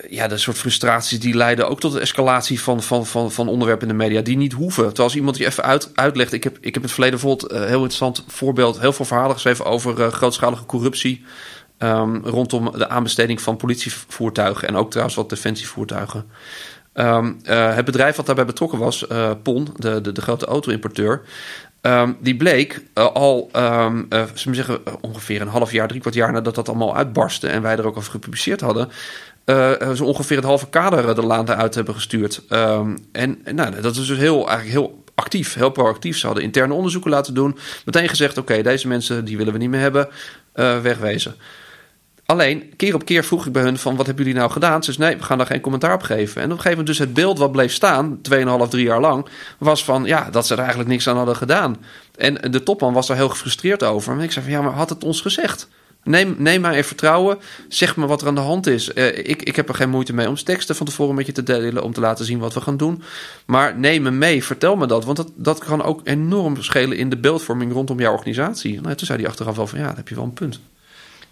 ja, 0.09 0.29
dat 0.29 0.41
soort 0.41 0.59
frustraties 0.59 1.21
die 1.21 1.35
leiden 1.35 1.69
ook 1.69 1.81
tot 1.81 1.93
de 1.93 2.01
escalatie 2.01 2.61
van, 2.61 2.83
van, 2.83 3.07
van, 3.07 3.33
van 3.33 3.49
onderwerpen 3.49 3.89
in 3.89 3.97
de 3.97 4.05
media 4.05 4.21
die 4.21 4.37
niet 4.37 4.53
hoeven. 4.53 4.85
Terwijl 4.85 5.05
als 5.05 5.17
iemand 5.17 5.37
je 5.37 5.47
even 5.47 5.65
uit, 5.65 5.91
uitlegt. 5.95 6.33
Ik 6.33 6.45
heb, 6.45 6.57
ik 6.57 6.65
heb 6.65 6.77
in 6.77 6.83
het 6.83 6.93
verleden 6.93 7.21
bijvoorbeeld 7.21 7.53
een 7.53 7.67
heel 7.67 7.75
interessant 7.75 8.25
voorbeeld, 8.27 8.81
heel 8.81 8.93
veel 8.93 9.05
verhalen 9.05 9.33
geschreven 9.33 9.65
over 9.65 10.13
grootschalige 10.13 10.65
corruptie. 10.67 11.25
Um, 11.79 12.25
rondom 12.25 12.73
de 12.73 12.89
aanbesteding 12.89 13.41
van 13.41 13.57
politievoertuigen 13.57 14.69
en 14.69 14.77
ook 14.77 14.91
trouwens 14.91 15.17
wat 15.17 15.29
defensievoertuigen. 15.29 16.25
Ehm, 16.93 17.33
eh, 17.45 17.75
het 17.75 17.85
bedrijf 17.85 18.17
wat 18.17 18.27
daarbij 18.27 18.45
betrokken 18.45 18.79
was, 18.79 19.07
uh, 19.13 19.31
PON, 19.43 19.69
de, 19.77 20.01
de, 20.01 20.13
de 20.13 20.23
grote 20.23 20.47
auto-importeur, 20.47 21.23
um, 21.83 22.17
die 22.21 22.37
bleek 22.37 22.83
uh, 22.95 23.07
al, 23.07 23.51
um, 23.57 24.07
ze 24.35 24.55
zeggen, 24.55 24.79
ongeveer 25.01 25.41
een 25.41 25.49
half 25.49 25.73
jaar, 25.73 25.89
drie 25.89 26.01
kwart 26.01 26.15
jaar 26.15 26.33
nadat 26.33 26.55
dat 26.55 26.69
allemaal 26.69 26.97
uitbarstte 26.97 27.49
en 27.49 27.63
wij 27.63 27.77
er 27.77 27.87
ook 27.87 27.97
over 27.97 28.11
gepubliceerd 28.11 28.61
hadden, 28.61 28.89
zo 29.95 30.05
ongeveer 30.05 30.37
het 30.37 30.47
halve 30.47 30.69
kader 30.69 31.15
de 31.15 31.23
laan 31.23 31.51
uit 31.51 31.75
hebben 31.75 31.95
gestuurd. 31.95 32.43
en 33.13 33.39
nou, 33.55 33.81
dat 33.81 33.97
is 33.97 34.07
dus 34.07 34.19
heel, 34.19 34.49
eigenlijk 34.49 34.79
heel 34.79 35.05
actief, 35.15 35.55
heel 35.55 35.71
proactief. 35.71 36.19
Ze 36.19 36.27
hadden 36.27 36.45
interne 36.45 36.75
onderzoeken 36.75 37.11
laten 37.11 37.35
doen. 37.35 37.59
Meteen 37.85 38.09
gezegd, 38.09 38.39
oké, 38.39 38.63
deze 38.63 38.89
mensen 38.89 39.25
die 39.25 39.37
willen 39.37 39.53
we 39.53 39.59
niet 39.59 39.71
meer 39.71 39.81
hebben. 39.81 40.09
wegwezen. 40.83 41.35
Alleen, 42.33 42.73
keer 42.77 42.95
op 42.95 43.05
keer 43.05 43.25
vroeg 43.25 43.47
ik 43.47 43.53
bij 43.53 43.63
hun 43.63 43.79
van, 43.79 43.97
wat 43.97 44.07
hebben 44.07 44.25
jullie 44.25 44.41
nou 44.41 44.53
gedaan? 44.53 44.83
Zei, 44.83 44.97
nee, 44.99 45.17
we 45.17 45.23
gaan 45.23 45.39
daar 45.39 45.47
geen 45.47 45.61
commentaar 45.61 45.95
op 45.95 46.03
geven. 46.03 46.43
En 46.43 46.47
op 46.47 46.57
een 46.57 46.63
gegeven 46.63 46.71
moment 46.71 46.87
dus 46.87 46.99
het 46.99 47.15
beeld 47.15 47.39
wat 47.39 47.53
bleef 47.53 47.73
staan, 47.73 48.21
2,5, 48.31 48.69
3 48.69 48.85
jaar 48.85 49.01
lang, 49.01 49.27
was 49.59 49.85
van, 49.85 50.05
ja, 50.05 50.31
dat 50.31 50.47
ze 50.47 50.53
er 50.53 50.59
eigenlijk 50.59 50.89
niks 50.89 51.09
aan 51.09 51.17
hadden 51.17 51.37
gedaan. 51.37 51.77
En 52.17 52.35
de 52.51 52.63
topman 52.63 52.93
was 52.93 53.07
daar 53.07 53.17
heel 53.17 53.29
gefrustreerd 53.29 53.83
over. 53.83 54.13
En 54.13 54.21
ik 54.21 54.33
zei 54.33 54.45
van, 54.45 54.55
ja, 54.55 54.63
maar 54.63 54.73
had 54.73 54.89
het 54.89 55.05
ons 55.05 55.21
gezegd? 55.21 55.69
Neem, 56.05 56.35
neem 56.39 56.61
maar 56.61 56.73
even 56.73 56.85
vertrouwen. 56.85 57.39
Zeg 57.69 57.97
me 57.97 58.07
wat 58.07 58.21
er 58.21 58.29
aan 58.29 58.35
de 58.35 58.41
hand 58.41 58.67
is. 58.67 58.91
Uh, 58.95 59.07
ik, 59.07 59.43
ik 59.43 59.57
heb 59.57 59.69
er 59.69 59.75
geen 59.75 59.91
moeite 59.91 60.15
mee 60.15 60.29
om 60.29 60.35
teksten 60.35 60.77
van 60.77 60.87
tevoren 60.87 61.15
met 61.15 61.27
je 61.27 61.33
te 61.33 61.43
delen. 61.43 61.83
Om 61.83 61.93
te 61.93 62.01
laten 62.01 62.25
zien 62.25 62.39
wat 62.39 62.55
we 62.55 62.61
gaan 62.61 62.77
doen. 62.77 63.03
Maar 63.47 63.79
neem 63.79 64.03
me 64.03 64.11
mee. 64.11 64.45
Vertel 64.45 64.77
me 64.77 64.87
dat. 64.87 65.05
Want 65.05 65.17
dat, 65.17 65.31
dat 65.35 65.59
kan 65.59 65.83
ook 65.83 66.01
enorm 66.05 66.63
schelen 66.63 66.97
in 66.97 67.11
de 67.11 67.17
beeldvorming 67.17 67.73
rondom 67.73 68.01
jouw 68.01 68.13
organisatie. 68.13 68.81
Nou, 68.81 68.95
toen 68.95 69.07
zei 69.07 69.19
hij 69.19 69.29
achteraf 69.29 69.57
wel 69.57 69.67
van 69.67 69.79
ja, 69.79 69.87
dan 69.87 69.97
heb 69.97 70.09
je 70.09 70.15
wel 70.15 70.25
een 70.25 70.33
punt. 70.33 70.61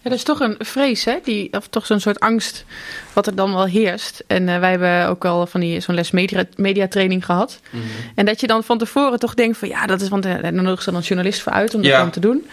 Ja, 0.03 0.09
dat 0.09 0.19
is 0.19 0.23
toch 0.23 0.39
een 0.39 0.55
vrees, 0.59 1.05
hè? 1.05 1.17
Die, 1.23 1.53
of 1.53 1.67
toch 1.67 1.85
zo'n 1.85 1.99
soort 1.99 2.19
angst 2.19 2.65
wat 3.13 3.27
er 3.27 3.35
dan 3.35 3.53
wel 3.53 3.65
heerst. 3.65 4.23
En 4.27 4.47
uh, 4.47 4.59
wij 4.59 4.69
hebben 4.69 5.07
ook 5.07 5.25
al 5.25 5.47
van 5.47 5.59
die 5.59 5.79
zo'n 5.79 5.95
les 5.95 6.11
media, 6.11 6.43
mediatraining 6.55 7.25
gehad. 7.25 7.59
Mm 7.69 7.81
-hmm. 7.81 7.89
En 8.15 8.25
dat 8.25 8.39
je 8.39 8.47
dan 8.47 8.63
van 8.63 8.77
tevoren 8.77 9.19
toch 9.19 9.33
denkt 9.33 9.57
van 9.57 9.67
ja, 9.67 9.85
dat 9.85 10.01
is, 10.01 10.09
want 10.09 10.25
er 10.25 10.53
nodig 10.53 10.83
dan 10.83 10.95
een 10.95 11.01
journalist 11.01 11.41
voor 11.41 11.51
uit 11.51 11.73
om 11.73 11.81
dat 11.81 11.91
ja. 11.91 11.97
dan 11.97 12.09
te 12.09 12.19
doen. 12.19 12.45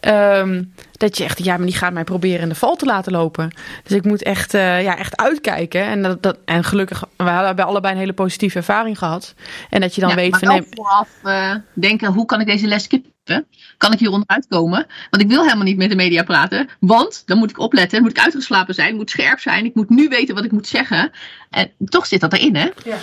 Um, 0.00 0.72
dat 0.92 1.18
je 1.18 1.24
echt, 1.24 1.44
ja, 1.44 1.56
maar 1.56 1.66
die 1.66 1.76
gaat 1.76 1.92
mij 1.92 2.04
proberen 2.04 2.40
in 2.40 2.48
de 2.48 2.54
val 2.54 2.76
te 2.76 2.84
laten 2.84 3.12
lopen. 3.12 3.50
Dus 3.82 3.92
ik 3.96 4.04
moet 4.04 4.22
echt, 4.22 4.54
uh, 4.54 4.82
ja, 4.82 4.96
echt 4.98 5.16
uitkijken. 5.16 5.82
En, 5.82 6.02
dat, 6.02 6.22
dat, 6.22 6.38
en 6.44 6.64
gelukkig, 6.64 7.04
we 7.16 7.30
hebben 7.30 7.64
allebei 7.64 7.92
een 7.92 8.00
hele 8.00 8.12
positieve 8.12 8.58
ervaring 8.58 8.98
gehad. 8.98 9.34
En 9.70 9.80
dat 9.80 9.94
je 9.94 10.00
dan 10.00 10.10
ja, 10.10 10.16
weet 10.16 10.30
maar 10.30 10.40
van. 10.40 10.48
Nee, 10.48 10.66
vooraf 10.70 11.08
uh, 11.24 11.54
denken, 11.72 12.12
hoe 12.12 12.26
kan 12.26 12.40
ik 12.40 12.46
deze 12.46 12.66
les 12.66 12.82
skippen? 12.82 13.12
Kan 13.76 13.92
ik 13.92 13.98
hier 13.98 14.10
onderuit 14.10 14.46
komen? 14.48 14.86
Want 15.10 15.22
ik 15.22 15.28
wil 15.28 15.42
helemaal 15.42 15.64
niet 15.64 15.76
met 15.76 15.90
de 15.90 15.96
media 15.96 16.22
praten. 16.22 16.68
Want 16.80 17.22
dan 17.26 17.38
moet 17.38 17.50
ik 17.50 17.58
opletten, 17.58 17.92
dan 17.92 18.02
moet 18.02 18.16
ik 18.16 18.24
uitgeslapen 18.24 18.74
zijn, 18.74 18.96
moet 18.96 19.10
scherp 19.10 19.40
zijn. 19.40 19.64
Ik 19.64 19.74
moet 19.74 19.90
nu 19.90 20.08
weten 20.08 20.34
wat 20.34 20.44
ik 20.44 20.52
moet 20.52 20.66
zeggen. 20.66 21.10
En 21.50 21.70
toch 21.84 22.06
zit 22.06 22.20
dat 22.20 22.32
erin, 22.32 22.56
hè? 22.56 22.68
Ja. 22.84 22.98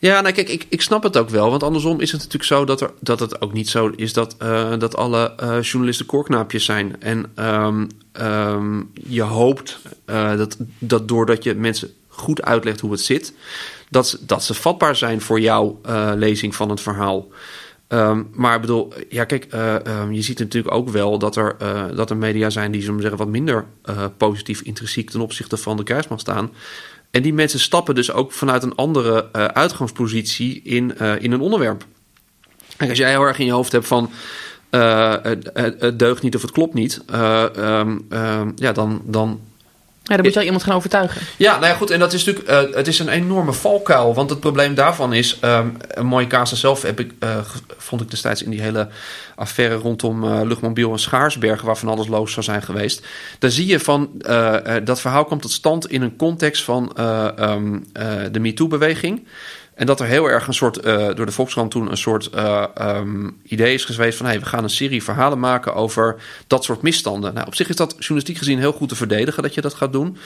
Ja, 0.00 0.20
nou 0.20 0.34
kijk, 0.34 0.48
ik, 0.48 0.66
ik 0.68 0.82
snap 0.82 1.02
het 1.02 1.16
ook 1.16 1.28
wel. 1.28 1.50
Want 1.50 1.62
andersom 1.62 2.00
is 2.00 2.12
het 2.12 2.20
natuurlijk 2.20 2.44
zo 2.44 2.64
dat, 2.64 2.80
er, 2.80 2.90
dat 3.00 3.20
het 3.20 3.40
ook 3.40 3.52
niet 3.52 3.68
zo 3.68 3.88
is 3.96 4.12
dat, 4.12 4.36
uh, 4.42 4.78
dat 4.78 4.96
alle 4.96 5.32
uh, 5.42 5.62
journalisten 5.62 6.06
koorknaapjes 6.06 6.64
zijn. 6.64 6.96
En 7.00 7.32
um, 7.36 7.86
um, 8.20 8.90
je 9.08 9.22
hoopt 9.22 9.78
uh, 10.06 10.36
dat, 10.36 10.56
dat 10.78 11.08
doordat 11.08 11.44
je 11.44 11.54
mensen 11.54 11.90
goed 12.08 12.42
uitlegt 12.42 12.80
hoe 12.80 12.90
het 12.90 13.00
zit, 13.00 13.32
dat, 13.90 14.08
ze, 14.08 14.18
dat 14.26 14.44
ze 14.44 14.54
vatbaar 14.54 14.96
zijn 14.96 15.20
voor 15.20 15.40
jouw 15.40 15.80
lezing 16.16 16.54
van 16.54 16.70
het 16.70 16.80
verhaal. 16.80 17.28
Um, 17.92 18.28
maar 18.32 18.54
ik 18.54 18.60
bedoel, 18.60 18.92
ja, 19.08 19.24
kijk, 19.24 19.54
uh, 19.54 19.74
um, 19.74 20.12
je 20.12 20.22
ziet 20.22 20.38
natuurlijk 20.38 20.74
ook 20.74 20.88
wel 20.88 21.18
dat 21.18 21.36
er, 21.36 21.56
uh, 21.62 21.84
dat 21.96 22.10
er 22.10 22.16
media 22.16 22.50
zijn 22.50 22.70
die, 22.70 22.92
we 22.92 23.00
zeggen, 23.00 23.18
wat 23.18 23.28
minder 23.28 23.64
uh, 23.84 24.04
positief 24.16 24.60
intrinsiek 24.60 25.10
ten 25.10 25.20
opzichte 25.20 25.56
van 25.56 25.76
de 25.76 25.82
kruisman 25.82 26.18
staan. 26.18 26.50
En 27.10 27.22
die 27.22 27.34
mensen 27.34 27.60
stappen 27.60 27.94
dus 27.94 28.12
ook 28.12 28.32
vanuit 28.32 28.62
een 28.62 28.74
andere 28.74 29.32
uitgangspositie 29.32 30.62
in, 30.62 30.98
in 30.98 31.32
een 31.32 31.40
onderwerp. 31.40 31.84
Kijk, 32.76 32.90
als 32.90 32.98
jij 32.98 33.10
heel 33.10 33.22
erg 33.22 33.38
in 33.38 33.46
je 33.46 33.52
hoofd 33.52 33.72
hebt 33.72 33.86
van 33.86 34.10
het, 34.70 35.98
deugt 35.98 36.22
niet 36.22 36.34
of 36.34 36.42
het 36.42 36.50
klopt 36.50 36.74
niet, 36.74 37.02
um, 37.56 38.06
ja, 38.56 38.72
dan, 38.72 39.02
dan 39.04 39.40
ja, 40.10 40.16
dan 40.16 40.24
moet 40.24 40.34
je 40.34 40.44
iemand 40.44 40.62
gaan 40.62 40.76
overtuigen. 40.76 41.20
Ja, 41.36 41.52
nou 41.52 41.66
ja, 41.66 41.74
goed. 41.74 41.90
En 41.90 41.98
dat 41.98 42.12
is 42.12 42.24
natuurlijk, 42.24 42.70
uh, 42.70 42.76
het 42.76 42.86
is 42.86 42.98
een 42.98 43.08
enorme 43.08 43.52
valkuil. 43.52 44.14
Want 44.14 44.30
het 44.30 44.40
probleem 44.40 44.74
daarvan 44.74 45.12
is, 45.12 45.38
um, 45.44 45.76
een 45.88 46.06
mooie 46.06 46.26
casus 46.26 46.60
zelf 46.60 46.82
heb 46.82 47.00
ik, 47.00 47.12
uh, 47.20 47.36
vond 47.76 48.00
ik 48.00 48.10
destijds 48.10 48.42
in 48.42 48.50
die 48.50 48.60
hele 48.60 48.88
affaire 49.34 49.74
rondom 49.74 50.24
uh, 50.24 50.40
Luchtmobiel 50.44 50.92
en 50.92 50.98
Schaarsbergen, 50.98 51.66
waarvan 51.66 51.88
alles 51.88 52.08
loos 52.08 52.32
zou 52.32 52.44
zijn 52.44 52.62
geweest. 52.62 53.06
Daar 53.38 53.50
zie 53.50 53.66
je 53.66 53.80
van, 53.80 54.10
dat 54.84 55.00
verhaal 55.00 55.24
komt 55.24 55.42
tot 55.42 55.50
stand 55.50 55.90
in 55.90 56.02
een 56.02 56.16
context 56.16 56.64
van 56.64 56.92
um, 57.40 57.84
de 58.32 58.40
MeToo-beweging. 58.40 59.26
En 59.80 59.86
dat 59.86 60.00
er 60.00 60.06
heel 60.06 60.30
erg 60.30 60.46
een 60.46 60.54
soort, 60.54 60.86
uh, 60.86 61.14
door 61.14 61.26
de 61.26 61.32
Volkskrant 61.32 61.70
toen 61.70 61.90
een 61.90 61.96
soort 61.96 62.30
uh, 62.34 62.64
um, 62.80 63.40
idee 63.42 63.74
is 63.74 63.84
geweest 63.84 64.16
van... 64.18 64.26
Hey, 64.26 64.40
we 64.40 64.46
gaan 64.46 64.62
een 64.62 64.70
serie 64.70 65.02
verhalen 65.02 65.38
maken 65.38 65.74
over 65.74 66.16
dat 66.46 66.64
soort 66.64 66.82
misstanden. 66.82 67.34
Nou, 67.34 67.46
op 67.46 67.54
zich 67.54 67.68
is 67.68 67.76
dat 67.76 67.94
journalistiek 67.98 68.36
gezien 68.36 68.58
heel 68.58 68.72
goed 68.72 68.88
te 68.88 68.94
verdedigen 68.96 69.42
dat 69.42 69.54
je 69.54 69.60
dat 69.60 69.74
gaat 69.74 69.92
doen. 69.92 70.16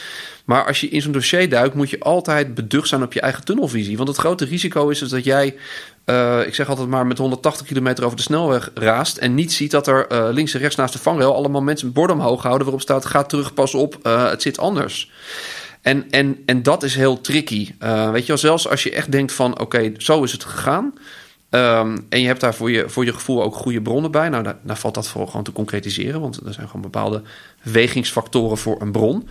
Maar 0.45 0.67
als 0.67 0.81
je 0.81 0.89
in 0.89 1.03
zo'n 1.03 1.13
dossier 1.13 1.49
duikt, 1.49 1.75
moet 1.75 1.91
je 1.91 2.01
altijd 2.01 2.55
beducht 2.55 2.89
zijn 2.89 3.03
op 3.03 3.13
je 3.13 3.21
eigen 3.21 3.45
tunnelvisie. 3.45 3.97
Want 3.97 4.09
het 4.09 4.19
grote 4.19 4.45
risico 4.45 4.89
is 4.89 4.99
dus 4.99 5.09
dat 5.09 5.25
jij, 5.25 5.57
uh, 6.07 6.47
ik 6.47 6.55
zeg 6.55 6.69
altijd 6.69 6.89
maar, 6.89 7.07
met 7.07 7.19
180 7.19 7.67
kilometer 7.67 8.05
over 8.05 8.17
de 8.17 8.23
snelweg 8.23 8.71
raast... 8.75 9.17
en 9.17 9.35
niet 9.35 9.53
ziet 9.53 9.71
dat 9.71 9.87
er 9.87 10.33
links 10.33 10.55
en 10.55 10.61
rechts 10.61 10.77
naast 10.77 10.93
de 10.93 10.99
vangrail 10.99 11.35
allemaal 11.35 11.63
mensen 11.63 11.93
borden 11.93 12.17
omhoog 12.17 12.43
houden... 12.43 12.63
waarop 12.63 12.83
staat, 12.83 13.07
ga 13.07 13.23
terug, 13.23 13.55
pas 13.55 13.75
op, 13.75 13.99
het 14.03 14.43
zit 14.43 14.59
anders. 14.59 15.11
En, 15.85 16.11
en, 16.11 16.43
en 16.47 16.63
dat 16.63 16.83
is 16.83 16.95
heel 16.95 17.21
tricky. 17.21 17.75
Uh, 17.83 18.11
weet 18.11 18.21
je 18.21 18.29
wel, 18.29 18.37
zelfs 18.37 18.69
als 18.69 18.83
je 18.83 18.91
echt 18.91 19.13
denkt 19.13 19.33
van 19.33 19.61
oké, 19.61 19.93
zo 19.97 20.23
is 20.23 20.33
het 20.33 20.45
gegaan. 20.45 20.95
Um, 21.51 22.07
en 22.09 22.21
je 22.21 22.27
hebt 22.27 22.41
daar 22.41 22.55
voor 22.55 22.71
je, 22.71 22.89
voor 22.89 23.05
je 23.05 23.13
gevoel 23.13 23.43
ook 23.43 23.55
goede 23.55 23.83
bronnen 23.83 24.11
bij. 24.11 24.29
Nou, 24.29 24.55
daar, 24.63 24.77
valt 24.77 24.95
dat 24.95 25.09
voor 25.09 25.27
gewoon 25.27 25.43
te 25.43 25.53
concretiseren. 25.53 26.21
Want 26.21 26.47
er 26.47 26.53
zijn 26.53 26.67
gewoon 26.67 26.83
bepaalde 26.83 27.23
wegingsfactoren 27.63 28.59
voor 28.59 28.81
een 28.81 28.93
bron. 28.93 29.29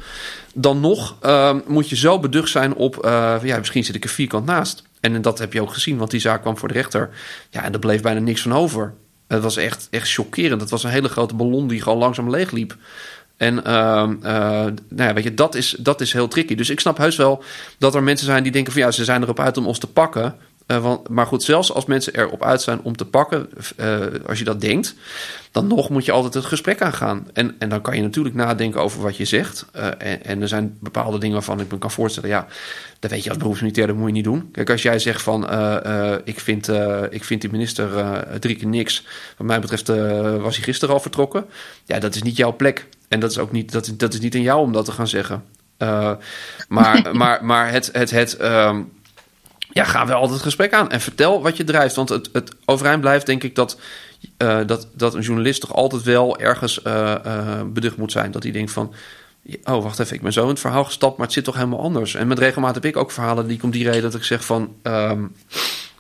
Dan 0.54 0.80
nog 0.80 1.18
um, 1.26 1.64
moet 1.68 1.90
je 1.90 1.96
zo 1.96 2.20
beducht 2.20 2.50
zijn 2.50 2.74
op... 2.74 3.06
Uh, 3.06 3.36
ja, 3.44 3.58
misschien 3.58 3.84
zit 3.84 3.96
ik 3.96 4.04
er 4.04 4.10
vierkant 4.10 4.46
naast. 4.46 4.84
En 5.00 5.22
dat 5.22 5.40
heb 5.40 5.54
je 5.54 5.62
ook 5.62 5.74
gezien, 5.74 5.98
want 5.98 6.12
die 6.12 6.20
zaak 6.20 6.42
kwam 6.42 6.58
voor 6.58 6.68
de 6.68 6.74
rechter. 6.74 7.10
Ja, 7.50 7.64
en 7.64 7.74
er 7.74 7.80
bleef 7.80 8.02
bijna 8.02 8.20
niks 8.20 8.42
van 8.42 8.54
over. 8.54 8.94
Het 9.28 9.44
was 9.44 9.58
echt, 9.58 9.88
echt 9.90 10.12
chockerend. 10.12 10.62
Het 10.62 10.70
was 10.70 10.84
een 10.84 10.90
hele 10.90 11.10
grote 11.10 11.36
ballon 11.36 11.68
die 11.68 11.82
gewoon 11.82 11.98
langzaam 11.98 12.30
leeg 12.30 12.52
liep. 12.52 12.78
En 13.44 13.62
uh, 13.68 14.10
uh, 14.24 14.32
nou 14.90 15.10
ja, 15.10 15.14
weet 15.14 15.24
je, 15.24 15.34
dat 15.34 15.56
is, 15.56 15.76
dat 15.80 16.02
is 16.02 16.14
heel 16.14 16.28
tricky. 16.28 16.56
Dus 16.56 16.70
ik 16.70 16.80
snap 16.80 16.98
heus 16.98 17.16
wel 17.16 17.44
dat 17.78 17.96
er 17.96 18.04
mensen 18.04 18.26
zijn 18.26 18.44
die 18.44 18.52
denken 18.52 18.74
van 18.74 18.82
ja, 18.82 18.92
ze 18.92 19.04
zijn 19.04 19.22
erop 19.22 19.40
uit 19.40 19.58
om 19.58 19.68
ons 19.68 19.80
te 19.80 19.88
pakken. 19.88 20.36
Uh, 20.68 20.78
want, 20.78 21.10
maar 21.10 21.26
goed, 21.26 21.44
zelfs 21.44 21.74
als 21.74 21.86
mensen 21.86 22.16
erop 22.16 22.44
uit 22.44 22.62
zijn 22.62 22.82
om 22.82 22.96
te 22.96 23.06
pakken, 23.06 23.50
uh, 23.78 23.98
als 24.28 24.40
je 24.40 24.46
dat 24.46 24.62
denkt, 24.62 24.96
dan 25.52 25.68
nog 25.68 25.90
moet 25.90 26.06
je 26.06 26.12
altijd 26.12 26.34
het 26.34 26.46
gesprek 26.46 26.82
aangaan. 26.82 27.28
En, 27.34 27.56
en 27.60 27.70
dan 27.70 27.82
kan 27.82 27.96
je 27.96 28.02
natuurlijk 28.02 28.36
nadenken 28.36 28.82
over 28.82 29.02
wat 29.02 29.18
je 29.18 29.26
zegt. 29.26 29.66
En, 29.72 30.26
en, 30.26 30.42
er 30.42 30.48
zijn 30.48 30.78
bepaalde 30.80 31.18
dingen 31.18 31.36
waarvan 31.36 31.60
ik 31.60 31.72
me 31.72 31.78
kan 31.78 31.92
voorstellen, 31.92 32.30
ja, 32.30 32.48
dat 33.00 33.12
weet 33.12 33.24
je 33.24 33.30
als 33.30 33.38
beroepsmilitair, 33.38 33.88
dat 33.88 33.96
moet 33.96 34.08
je 34.08 34.14
niet 34.14 34.24
doen. 34.24 34.50
Kijk, 34.52 34.70
als 34.70 34.82
jij 34.82 35.00
zegt 35.00 35.22
van, 35.22 35.44
ik, 36.24 36.40
vind, 36.40 36.70
ik 37.10 37.24
vind 37.24 37.42
die 37.42 37.52
minister 37.52 37.90
drie 38.40 38.56
keer 38.56 38.68
niks, 38.68 39.06
wat 39.38 39.48
mij 39.48 39.60
betreft 39.60 39.88
was 40.42 40.56
hij 40.56 40.64
gisteren 40.64 40.94
al 40.94 41.02
vertrokken. 41.02 41.46
Ja, 41.86 42.00
dat 42.00 42.16
is 42.16 42.22
niet 42.22 42.38
jouw 42.38 42.56
plek. 42.56 42.88
En 43.14 43.20
dat 43.20 43.32
is 43.32 43.38
ook 43.38 43.52
niet, 43.52 43.72
dat, 43.72 43.94
dat 43.98 44.14
is 44.14 44.20
niet 44.20 44.36
aan 44.36 44.42
jou 44.42 44.62
om 44.62 44.72
dat 44.72 44.86
te 44.86 44.92
gaan 44.92 45.08
zeggen. 45.08 45.44
maar, 46.68 47.10
maar, 47.18 47.46
maar 47.46 47.72
het, 47.72 47.90
het, 47.92 48.12
het 48.12 48.42
um, 48.42 48.92
ja, 49.74 49.84
ga 49.84 50.06
wel 50.06 50.16
altijd 50.16 50.34
het 50.34 50.44
gesprek 50.44 50.74
aan 50.74 50.92
en 50.92 51.02
vertel 51.02 51.42
wat 51.42 51.58
je 51.58 51.64
drijft. 51.64 51.96
Want 51.96 52.10
het, 52.10 52.30
het 52.34 52.52
overeind 52.66 53.02
blijft, 53.02 53.26
denk 53.26 53.44
ik, 53.44 53.56
dat, 53.56 53.80
uh, 54.38 54.60
dat, 54.66 54.88
dat 54.94 55.14
een 55.14 55.22
journalist 55.22 55.62
toch 55.62 55.74
altijd 55.74 56.04
wel 56.04 56.40
ergens 56.40 56.80
uh, 56.88 57.62
beducht 57.66 57.98
moet 57.98 58.12
zijn. 58.12 58.32
Dat 58.32 58.44
hij 58.44 58.52
denkt 58.52 58.72
van. 58.72 58.94
Oh, 59.64 59.84
wacht 59.84 60.00
even, 60.00 60.16
ik 60.16 60.22
ben 60.22 60.34
zo 60.34 60.44
in 60.44 60.50
het 60.50 60.60
verhaal 60.60 60.84
gestapt, 60.84 61.18
maar 61.18 61.26
het 61.26 61.36
zit 61.36 61.44
toch 61.44 61.56
helemaal 61.56 61.80
anders. 61.80 62.16
En 62.16 62.28
met 62.28 62.40
regelmaat 62.40 62.76
heb 62.76 62.86
ik 62.86 62.98
ook 62.98 63.12
verhalen 63.12 63.48
die 63.48 63.58
ik 63.58 63.64
om 63.64 63.72
die 63.72 63.84
reden 63.84 64.02
dat 64.02 64.16
ik 64.16 64.24
zeg 64.24 64.46
van. 64.46 64.76
Um, 64.84 65.36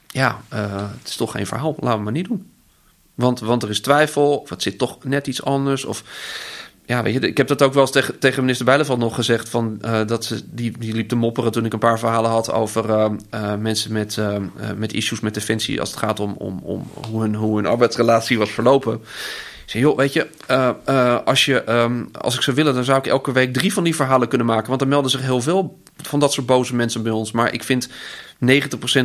ja, 0.08 0.42
het 0.50 1.08
is 1.08 1.16
toch 1.16 1.32
geen 1.32 1.48
verhaal, 1.48 1.76
laten 1.80 1.98
we 1.98 2.04
maar 2.04 2.14
niet 2.14 2.28
doen. 2.28 2.52
Want, 3.14 3.40
want 3.40 3.64
er 3.64 3.70
is 3.70 3.82
twijfel, 3.82 4.38
of 4.38 4.50
het 4.50 4.62
zit 4.62 4.78
toch 4.78 5.04
net 5.04 5.28
iets 5.28 5.44
anders. 5.44 5.86
Of 5.86 6.04
ja, 6.86 7.04
weet 7.04 7.14
je, 7.14 7.20
ik 7.20 7.38
heb 7.38 7.48
dat 7.48 7.62
ook 7.62 7.74
wel 7.74 7.82
eens 7.82 7.92
tegen, 7.92 8.20
tegen 8.20 8.42
minister 8.42 8.66
Bijleveld 8.66 9.00
nog 9.00 9.16
gezegd. 9.16 9.50
Van, 9.50 9.80
uh, 9.86 10.06
dat 10.06 10.26
ze, 10.26 10.42
die, 10.46 10.78
die 10.78 10.94
liep 10.94 11.10
te 11.10 11.16
mopperen 11.16 11.52
toen 11.52 11.66
ik 11.66 11.74
een 11.74 11.80
paar 11.80 12.00
verhalen 12.00 12.32
had 12.32 12.52
over 12.52 12.90
uh, 12.90 13.10
uh, 13.34 13.56
mensen 13.56 13.94
met, 13.94 14.18
met 14.78 14.94
issues 14.94 15.20
met 15.20 15.34
defensie. 15.34 15.80
als 15.80 15.90
het 15.90 16.00
gaat 16.00 16.20
om, 16.20 16.36
om, 16.38 16.60
om 16.64 16.88
hoe, 17.10 17.22
hun, 17.22 17.36
hoe 17.36 17.56
hun 17.56 17.66
arbeidsrelatie 17.66 18.38
was 18.38 18.50
verlopen. 18.50 18.94
Ik 19.64 19.70
zei, 19.70 19.84
joh, 19.84 19.98
weet 19.98 20.14
je, 20.14 20.28
als, 21.26 21.46
je 21.46 21.72
um, 21.72 22.10
als 22.12 22.36
ik 22.36 22.42
zou 22.42 22.56
willen, 22.56 22.74
dan 22.74 22.84
zou 22.84 22.98
ik 22.98 23.08
elke 23.08 23.32
week 23.32 23.54
drie 23.54 23.74
van 23.74 23.84
die 23.84 23.96
verhalen 23.96 24.28
kunnen 24.28 24.48
maken. 24.48 24.70
Want 24.70 24.82
er 24.82 24.88
melden 24.88 25.12
zich 25.12 25.22
heel 25.22 25.42
veel 25.42 25.82
van 26.02 26.20
dat 26.20 26.34
soort 26.34 26.48
boze 26.48 26.76
mensen 26.76 27.04
bij 27.04 27.12
ons. 27.12 27.32
Maar 27.32 27.54
ik 27.54 27.64
vind 27.64 27.90
90% 27.90 27.90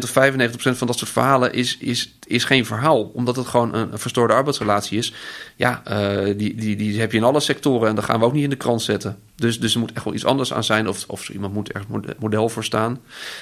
of 0.02 0.10
95% 0.10 0.12
van 0.52 0.86
dat 0.86 0.98
soort 0.98 1.10
verhalen 1.10 1.52
is, 1.52 1.76
is, 1.78 2.18
is 2.26 2.44
geen 2.44 2.66
verhaal. 2.66 3.02
Omdat 3.02 3.36
het 3.36 3.46
gewoon 3.46 3.74
een, 3.74 3.88
verstoorde 3.92 4.34
arbeidsrelatie 4.34 4.98
is. 4.98 5.14
Ja, 5.56 5.82
uh, 5.90 6.24
die, 6.36 6.54
die, 6.54 6.76
die 6.76 7.00
heb 7.00 7.12
je 7.12 7.18
in 7.18 7.24
alle 7.24 7.40
sectoren 7.40 7.88
en 7.88 7.94
dat 7.94 8.04
gaan 8.04 8.20
we 8.20 8.26
ook 8.26 8.32
niet 8.32 8.42
in 8.42 8.50
de 8.50 8.56
krant 8.56 8.82
zetten. 8.82 9.18
Dus, 9.36 9.60
dus 9.60 9.74
er 9.74 9.80
moet 9.80 9.92
echt 9.92 10.04
wel 10.04 10.14
iets 10.14 10.24
anders 10.24 10.52
aan 10.52 10.64
zijn. 10.64 10.88
Of, 10.88 11.04
of 11.06 11.28
iemand 11.28 11.54
moet 11.54 11.74
er 11.74 11.82
model 12.18 12.48
voor 12.48 12.64
staan. 12.64 13.00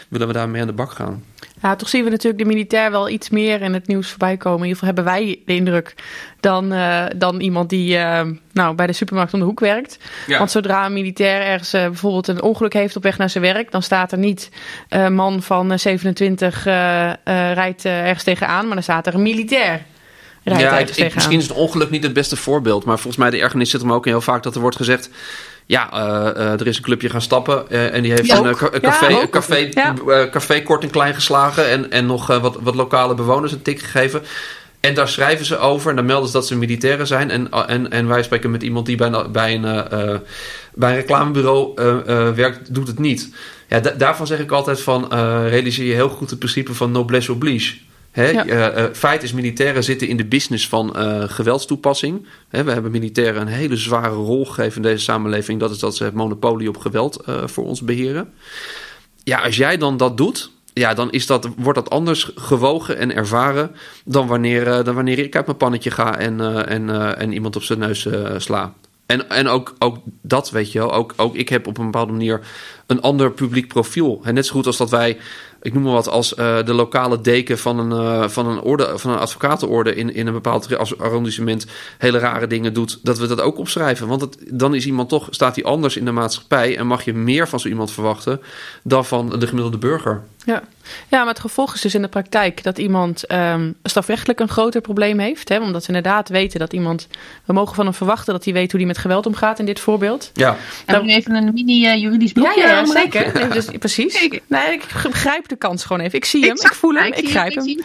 Willen 0.09 0.27
we 0.27 0.33
daarmee 0.33 0.61
aan 0.61 0.67
de 0.67 0.73
bak 0.73 0.91
gaan? 0.91 1.25
Ja, 1.63 1.77
toch 1.77 1.89
zien 1.89 2.05
we 2.05 2.11
natuurlijk 2.11 2.43
de 2.43 2.49
militair 2.49 2.91
wel 2.91 3.09
iets 3.09 3.31
meer 3.31 3.63
in 3.63 3.75
het 3.75 3.87
nieuws 3.87 4.09
voorbij 4.09 4.37
komen. 4.37 4.59
In 4.59 4.67
ieder 4.67 4.79
geval 4.79 4.95
hebben 4.95 5.13
wij 5.13 5.43
de 5.47 5.55
indruk 5.55 5.95
dan, 6.41 6.75
dan 7.17 7.41
iemand 7.41 7.71
die 7.71 7.86
uh, 7.95 8.21
nou, 8.53 8.75
bij 8.75 8.87
de 8.87 8.93
supermarkt 8.93 9.33
om 9.33 9.39
de 9.39 9.45
hoek 9.45 9.61
werkt. 9.61 9.99
Ja. 10.27 10.39
Want 10.39 10.51
zodra 10.51 10.87
een 10.87 10.93
militair 10.93 11.43
ergens 11.43 11.75
uh, 11.75 11.83
bijvoorbeeld 11.83 12.29
een 12.29 12.43
ongeluk 12.43 12.73
heeft 12.73 12.97
op 12.97 13.03
weg 13.03 13.19
naar 13.19 13.31
zijn 13.31 13.45
werk, 13.45 13.71
dan 13.71 13.83
staat 13.83 14.13
er 14.13 14.19
niet 14.19 14.51
een 14.89 15.15
man 15.15 15.43
van 15.43 15.79
27 15.79 16.65
rijdt 17.55 17.85
ergens 17.85 18.25
tegenaan, 18.25 18.65
maar 18.65 18.75
dan 18.75 18.83
staat 18.83 19.07
er 19.07 19.15
een 19.15 19.23
militair. 19.23 19.83
Ja, 20.43 20.79
ik, 20.79 21.15
misschien 21.15 21.39
is 21.39 21.49
het 21.49 21.57
ongeluk 21.57 21.91
niet 21.91 22.03
het 22.03 22.13
beste 22.13 22.37
voorbeeld, 22.37 22.85
maar 22.85 22.97
volgens 22.97 23.17
mij 23.17 23.31
de 23.31 23.41
ergernis 23.41 23.71
zit 23.71 23.91
ook 23.91 24.05
heel 24.05 24.21
vaak 24.21 24.43
dat 24.43 24.55
er 24.55 24.61
wordt 24.61 24.77
gezegd 24.77 25.11
ja, 25.67 25.93
uh, 25.93 26.43
uh, 26.45 26.61
er 26.61 26.67
is 26.67 26.77
een 26.77 26.83
clubje 26.83 27.11
gaan 27.11 27.21
stappen 27.21 27.65
uh, 27.69 27.95
en 27.95 28.03
die 28.03 28.11
heeft 28.11 28.31
een, 28.31 28.45
een, 28.47 28.81
café, 28.81 29.07
ja, 29.07 29.21
een 29.21 29.31
café, 29.31 29.69
ja. 29.71 29.95
café 30.31 30.63
kort 30.63 30.83
en 30.83 30.91
klein 30.91 31.15
geslagen 31.15 31.69
en, 31.69 31.91
en 31.91 32.07
nog 32.07 32.27
wat, 32.27 32.57
wat 32.61 32.75
lokale 32.75 33.15
bewoners 33.15 33.53
een 33.53 33.63
tik 33.63 33.81
gegeven. 33.81 34.23
En 34.81 34.95
daar 34.95 35.09
schrijven 35.09 35.47
ze 35.47 35.59
over 35.59 35.91
en 35.91 35.97
dan 35.97 36.07
melden 36.07 36.27
ze 36.27 36.33
dat 36.33 36.47
ze 36.47 36.57
militairen 36.57 37.07
zijn. 37.07 37.31
En, 37.31 37.51
en, 37.51 37.91
en 37.91 38.07
wij 38.07 38.23
spreken 38.23 38.51
met 38.51 38.63
iemand 38.63 38.87
die 38.87 38.97
bij, 38.97 39.31
bij, 39.31 39.55
een, 39.55 39.63
bij 40.75 40.91
een 40.91 40.97
reclamebureau 40.97 41.75
werkt, 42.35 42.75
doet 42.75 42.87
het 42.87 42.99
niet. 42.99 43.35
Ja, 43.69 43.81
daarvan 43.81 44.27
zeg 44.27 44.39
ik 44.39 44.51
altijd 44.51 44.81
van 44.81 45.09
realiseer 45.49 45.87
je 45.87 45.95
heel 45.95 46.09
goed 46.09 46.31
het 46.31 46.39
principe 46.39 46.75
van 46.75 46.91
noblesse 46.93 47.33
oblige. 47.33 47.77
Ja. 48.13 48.47
uh, 48.47 48.85
feit 48.93 49.23
is, 49.23 49.33
militairen 49.33 49.85
zitten 49.85 50.09
in 50.09 50.17
de 50.17 50.25
business 50.25 50.69
van 50.69 50.97
geweldstoepassing. 51.29 52.27
We 52.51 52.73
hebben 52.73 52.91
militairen 52.91 53.41
een 53.41 53.47
hele 53.47 53.77
zware 53.77 54.15
rol 54.15 54.45
gegeven 54.47 54.77
in 54.77 54.83
deze 54.83 55.03
samenleving. 55.03 55.61
Dat 55.61 55.71
is 55.71 55.79
dat 55.79 55.97
ze 55.97 56.05
het 56.05 56.15
monopolie 56.15 56.69
op 56.69 56.77
geweld 56.77 57.23
voor 57.45 57.65
ons 57.65 57.83
beheren. 57.83 58.33
Ja, 59.25 59.39
als 59.39 59.57
jij 59.57 59.77
dan 59.77 59.97
dat 59.97 60.17
doet, 60.17 60.51
ja, 60.81 60.95
dan 60.95 61.11
is 61.11 61.27
dat, 61.27 61.49
wordt 61.57 61.79
dat 61.79 61.91
anders 61.91 62.31
gewogen 62.35 62.97
en 62.97 63.15
ervaren 63.15 63.77
dan 64.05 64.27
wanneer, 64.27 64.85
dan 64.85 64.95
wanneer 64.95 65.19
ik 65.19 65.37
uit 65.37 65.47
mijn 65.47 65.59
pannetje 65.59 65.91
ga 65.91 66.19
en, 66.19 66.67
en, 66.67 67.17
en 67.17 67.33
iemand 67.33 67.57
op 67.57 67.63
zijn 67.63 67.79
neus 67.79 68.09
sla. 68.37 68.75
En, 69.07 69.29
en 69.31 69.49
ook, 69.49 69.75
ook 69.79 69.97
dat, 70.23 70.51
weet 70.51 70.73
je 70.73 70.79
wel, 70.79 70.93
ook, 70.93 71.13
ook 71.17 71.35
ik 71.35 71.49
heb 71.49 71.67
op 71.67 71.79
een 71.79 71.85
bepaalde 71.85 72.13
manier 72.13 72.41
een 72.87 73.01
ander 73.01 73.33
publiek 73.33 73.69
profiel. 73.69 74.21
En 74.25 74.35
net 74.35 74.47
zo 74.47 74.53
goed 74.53 74.67
als 74.67 74.77
dat 74.77 74.91
wij 74.91 75.19
ik 75.67 75.75
noem 75.75 75.83
maar 75.83 75.93
wat, 75.93 76.09
als 76.09 76.29
de 76.29 76.73
lokale 76.73 77.21
deken 77.21 77.59
van 77.59 77.79
een, 77.79 78.31
van 78.31 78.47
een, 78.47 78.61
orde, 78.61 78.99
van 78.99 79.11
een 79.11 79.19
advocatenorde 79.19 79.95
in, 79.95 80.15
in 80.15 80.27
een 80.27 80.33
bepaald 80.33 80.99
arrondissement 80.99 81.67
hele 81.99 82.19
rare 82.19 82.47
dingen 82.47 82.75
doet, 82.75 83.01
dat 83.03 83.19
we 83.19 83.27
dat 83.27 83.41
ook 83.41 83.59
opschrijven. 83.59 84.07
Want 84.07 84.21
het, 84.21 84.39
dan 84.51 84.75
is 84.75 84.87
iemand 84.87 85.09
toch, 85.09 85.29
staat 85.31 85.55
hij 85.55 85.65
anders 85.65 85.97
in 85.97 86.05
de 86.05 86.11
maatschappij 86.11 86.77
en 86.77 86.87
mag 86.87 87.05
je 87.05 87.13
meer 87.13 87.49
van 87.49 87.61
zo 87.61 87.69
iemand 87.69 87.91
verwachten 87.93 88.41
dan 88.83 89.05
van 89.05 89.39
de 89.39 89.47
gemiddelde 89.47 89.79
burger. 89.79 90.23
Ja. 90.47 90.63
ja, 91.09 91.19
maar 91.19 91.27
het 91.27 91.41
gevolg 91.41 91.75
is 91.75 91.81
dus 91.81 91.95
in 91.95 92.03
de 92.03 92.09
praktijk 92.09 92.63
dat 92.63 92.79
iemand 92.79 93.33
um, 93.33 93.75
strafrechtelijk 93.83 94.41
een 94.41 94.49
groter 94.49 94.81
probleem 94.81 95.19
heeft. 95.19 95.49
Hè, 95.49 95.59
omdat 95.59 95.83
ze 95.83 95.89
inderdaad 95.89 96.29
weten 96.29 96.59
dat 96.59 96.73
iemand, 96.73 97.09
we 97.45 97.53
mogen 97.53 97.75
van 97.75 97.85
hem 97.85 97.95
verwachten 97.95 98.33
dat 98.33 98.45
hij 98.45 98.53
weet 98.53 98.71
hoe 98.71 98.81
hij 98.81 98.89
met 98.89 98.99
geweld 98.99 99.27
omgaat 99.27 99.59
in 99.59 99.67
dit 99.67 99.81
voorbeeld. 99.81 100.31
Ja. 100.35 100.57
Hebben 100.85 101.07
we 101.07 101.13
nu 101.13 101.17
even 101.19 101.35
een 101.35 101.53
mini-juridisch 101.55 102.33
blokje? 102.33 102.61
Ja, 102.61 102.69
ja, 102.69 102.87
zeker. 102.87 103.33
Nee, 103.35 103.49
dus, 103.49 103.67
precies. 103.79 104.29
Nee, 104.47 104.73
ik 104.73 104.87
begrijp 105.03 105.49
de 105.49 105.57
kans 105.57 105.85
gewoon 105.85 106.03
even. 106.03 106.19
Ik 106.19 106.25
zie 106.25 106.45
hem, 106.45 106.57
ik 106.57 106.75
voel 106.75 106.95
hem, 106.95 107.13
ik, 107.13 107.29
grijp 107.29 107.55
hem. 107.55 107.79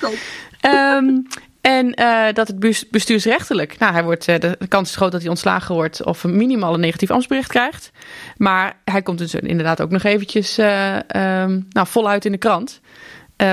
Um, 0.61 1.27
en 1.61 1.99
uh, 1.99 2.25
dat 2.33 2.47
het 2.47 2.59
bestuursrechtelijk, 2.89 3.77
nou, 3.79 3.93
hij 3.93 4.03
wordt, 4.03 4.27
uh, 4.27 4.39
de 4.39 4.57
kans 4.67 4.89
is 4.89 4.95
groot 4.95 5.11
dat 5.11 5.21
hij 5.21 5.29
ontslagen 5.29 5.75
wordt 5.75 6.03
of 6.03 6.23
een 6.23 6.37
minimaal 6.37 6.73
een 6.73 6.79
negatief 6.79 7.11
ambtsbericht 7.11 7.49
krijgt. 7.49 7.91
Maar 8.37 8.77
hij 8.85 9.01
komt 9.01 9.17
dus 9.17 9.35
inderdaad 9.35 9.81
ook 9.81 9.89
nog 9.89 10.03
eventjes 10.03 10.59
uh, 10.59 10.95
um, 10.95 11.67
nou, 11.69 11.87
voluit 11.87 12.25
in 12.25 12.31
de 12.31 12.37
krant. 12.37 12.79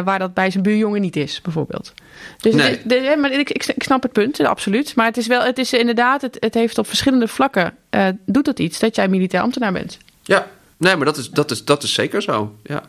waar 0.04 0.18
dat 0.18 0.34
bij 0.34 0.50
zijn 0.50 0.62
buurjongen 0.62 1.00
niet 1.00 1.16
is, 1.16 1.40
bijvoorbeeld. 1.40 1.92
Dus 2.40 2.54
nee. 2.54 2.70
het, 2.70 2.88
de, 2.88 3.16
maar 3.20 3.32
ik, 3.32 3.50
ik, 3.50 3.66
ik, 3.66 3.82
snap 3.82 4.02
het 4.02 4.12
punt, 4.12 4.40
absoluut. 4.40 4.94
Maar 4.94 5.06
het 5.06 5.16
is 5.16 5.26
wel, 5.26 5.42
het 5.42 5.58
is 5.58 5.72
inderdaad, 5.72 6.22
het, 6.22 6.36
het 6.40 6.54
heeft 6.54 6.78
op 6.78 6.86
verschillende 6.86 7.28
vlakken, 7.28 7.76
doet 8.26 8.46
het 8.46 8.58
iets 8.58 8.78
dat 8.78 8.96
jij 8.96 9.08
militair 9.08 9.42
ambtenaar 9.42 9.72
bent. 9.72 9.98
Ja, 10.22 10.46
nee, 10.76 10.96
maar 10.96 11.06
dat 11.06 11.16
is, 11.16 11.30
dat 11.30 11.50
is, 11.50 11.64
dat 11.64 11.82
is 11.82 11.94
zeker 11.94 12.22
zo. 12.22 12.56
ja. 12.62 12.82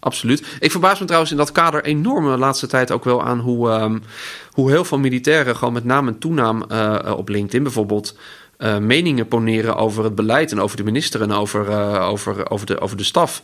Absoluut. 0.00 0.46
Ik 0.60 0.70
verbaas 0.70 0.98
me 0.98 1.04
trouwens 1.04 1.32
in 1.32 1.38
dat 1.38 1.52
kader 1.52 1.84
enorm 1.84 2.30
de 2.30 2.38
laatste 2.38 2.66
tijd 2.66 2.90
ook 2.90 3.04
wel 3.04 3.22
aan 3.22 3.38
hoe, 3.38 3.70
um, 3.70 4.02
hoe 4.50 4.70
heel 4.70 4.84
veel 4.84 4.98
militairen 4.98 5.56
gewoon 5.56 5.74
met 5.74 5.84
naam 5.84 6.08
en 6.08 6.18
toenaam 6.18 6.64
uh, 6.72 7.14
op 7.16 7.28
LinkedIn 7.28 7.62
bijvoorbeeld 7.62 8.16
uh, 8.58 8.78
meningen 8.78 9.28
poneren 9.28 9.76
over 9.76 10.04
het 10.04 10.14
beleid 10.14 10.52
en 10.52 10.60
over 10.60 10.76
de 10.76 10.82
minister 10.82 11.22
en 11.22 11.32
over, 11.32 11.68
uh, 11.68 12.08
over, 12.08 12.50
over, 12.50 12.66
de, 12.66 12.80
over 12.80 12.96
de 12.96 13.02
staf. 13.02 13.42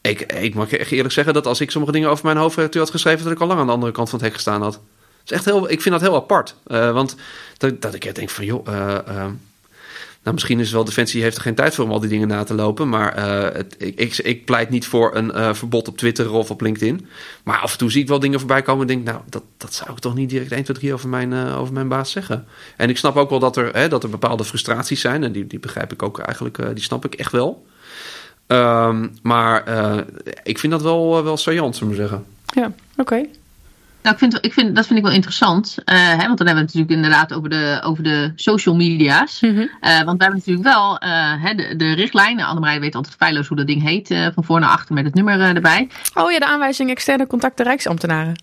Ik, 0.00 0.32
ik 0.32 0.54
mag 0.54 0.70
echt 0.70 0.90
eerlijk 0.90 1.14
zeggen 1.14 1.34
dat 1.34 1.46
als 1.46 1.60
ik 1.60 1.70
sommige 1.70 1.92
dingen 1.92 2.10
over 2.10 2.24
mijn 2.24 2.36
hoofdredacteur 2.36 2.82
had 2.82 2.90
geschreven, 2.90 3.24
dat 3.24 3.32
ik 3.32 3.40
al 3.40 3.46
lang 3.46 3.60
aan 3.60 3.66
de 3.66 3.72
andere 3.72 3.92
kant 3.92 4.10
van 4.10 4.18
het 4.18 4.26
hek 4.26 4.36
gestaan 4.36 4.62
had. 4.62 4.80
Is 5.24 5.30
echt 5.32 5.44
heel, 5.44 5.70
ik 5.70 5.80
vind 5.80 5.94
dat 5.94 6.04
heel 6.04 6.14
apart. 6.14 6.54
want 6.66 7.16
dat, 7.56 7.82
dat 7.82 7.94
ik 7.94 8.14
denk 8.14 8.30
van 8.30 8.44
joh 8.44 8.66
nou, 10.22 10.34
misschien 10.34 10.60
is 10.60 10.72
wel 10.72 10.84
Defensie 10.84 11.22
heeft 11.22 11.36
er 11.36 11.42
geen 11.42 11.54
tijd 11.54 11.74
voor 11.74 11.84
om 11.84 11.90
al 11.90 12.00
die 12.00 12.08
dingen 12.08 12.28
na 12.28 12.44
te 12.44 12.54
lopen. 12.54 12.88
Maar 12.88 13.18
uh, 13.18 13.54
het, 13.56 13.74
ik, 13.78 14.16
ik, 14.18 14.44
pleit 14.44 14.70
niet 14.70 14.86
voor 14.86 15.16
een 15.16 15.30
uh, 15.34 15.54
verbod 15.54 15.88
op 15.88 15.96
Twitter 15.96 16.32
of 16.32 16.50
op 16.50 16.60
LinkedIn. 16.60 17.06
Maar 17.44 17.58
af 17.58 17.72
en 17.72 17.78
toe 17.78 17.90
zie 17.90 18.02
ik 18.02 18.08
wel 18.08 18.18
dingen 18.18 18.38
voorbij 18.38 18.62
komen 18.62 18.80
en 18.80 18.86
denk, 18.86 19.04
nou, 19.06 19.20
dat, 19.28 19.42
dat 19.56 19.74
zou 19.74 19.90
ik 19.90 19.98
toch 19.98 20.14
niet 20.14 20.28
direct 20.28 20.52
1, 20.52 20.64
2, 20.64 20.76
3 20.76 20.92
over 20.92 21.08
mijn, 21.08 21.32
uh, 21.32 21.60
over 21.60 21.74
mijn 21.74 21.88
baas 21.88 22.10
zeggen. 22.10 22.46
En 22.76 22.88
ik 22.88 22.96
snap 22.96 23.16
ook 23.16 23.30
wel 23.30 23.38
dat 23.38 23.56
er, 23.56 23.74
hè, 23.74 23.88
dat 23.88 24.02
er 24.02 24.10
bepaalde 24.10 24.44
frustraties 24.44 25.00
zijn. 25.00 25.24
En 25.24 25.32
die, 25.32 25.46
die 25.46 25.58
begrijp 25.58 25.92
ik 25.92 26.02
ook 26.02 26.18
eigenlijk, 26.18 26.74
die 26.74 26.84
snap 26.84 27.04
ik 27.04 27.14
echt 27.14 27.32
wel. 27.32 27.66
Um, 28.46 29.12
maar 29.22 29.64
ik 30.42 30.58
vind 30.58 30.72
dat 30.72 30.82
wel, 30.82 31.24
wel 31.24 31.36
saillant, 31.36 31.76
zullen 31.76 31.92
we 31.92 31.98
zeggen. 32.00 32.24
Ja, 32.46 32.72
oké. 32.96 33.26
Nou, 34.02 34.14
ik 34.14 34.18
vind, 34.18 34.44
ik 34.44 34.52
vind, 34.52 34.76
dat 34.76 34.86
vind 34.86 34.98
ik 34.98 35.04
wel 35.04 35.14
interessant. 35.14 35.76
Uh, 35.84 35.94
hè, 35.94 36.26
want 36.26 36.38
dan 36.38 36.46
hebben 36.46 36.54
we 36.54 36.70
het 36.70 36.74
natuurlijk 36.74 36.90
inderdaad 36.90 37.32
over 37.32 37.50
de, 37.50 37.80
over 37.84 38.02
de 38.02 38.32
social 38.36 38.74
media's. 38.74 39.40
Mm 39.40 39.54
-hmm. 39.54 39.60
uh, 39.60 40.02
want 40.02 40.18
we 40.18 40.24
hebben 40.24 40.36
natuurlijk 40.38 40.68
wel 40.68 41.02
uh, 41.04 41.44
hè, 41.44 41.54
de, 41.54 41.76
de 41.76 41.92
richtlijnen. 41.92 42.46
Annemarij 42.46 42.80
weet 42.80 42.94
altijd 42.94 43.14
feilloos 43.14 43.48
hoe 43.48 43.56
dat 43.56 43.66
ding 43.66 43.82
heet. 43.82 44.08
van 44.34 44.44
voor 44.44 44.60
naar 44.60 44.70
achter 44.70 44.94
met 44.94 45.04
het 45.04 45.14
nummer 45.14 45.40
erbij. 45.40 45.88
Oh 46.14 46.30
ja, 46.32 46.38
de 46.38 46.46
aanwijzing 46.46 46.90
externe 46.90 47.26
contacten 47.26 47.64
rijksambtenaren. 47.64 48.34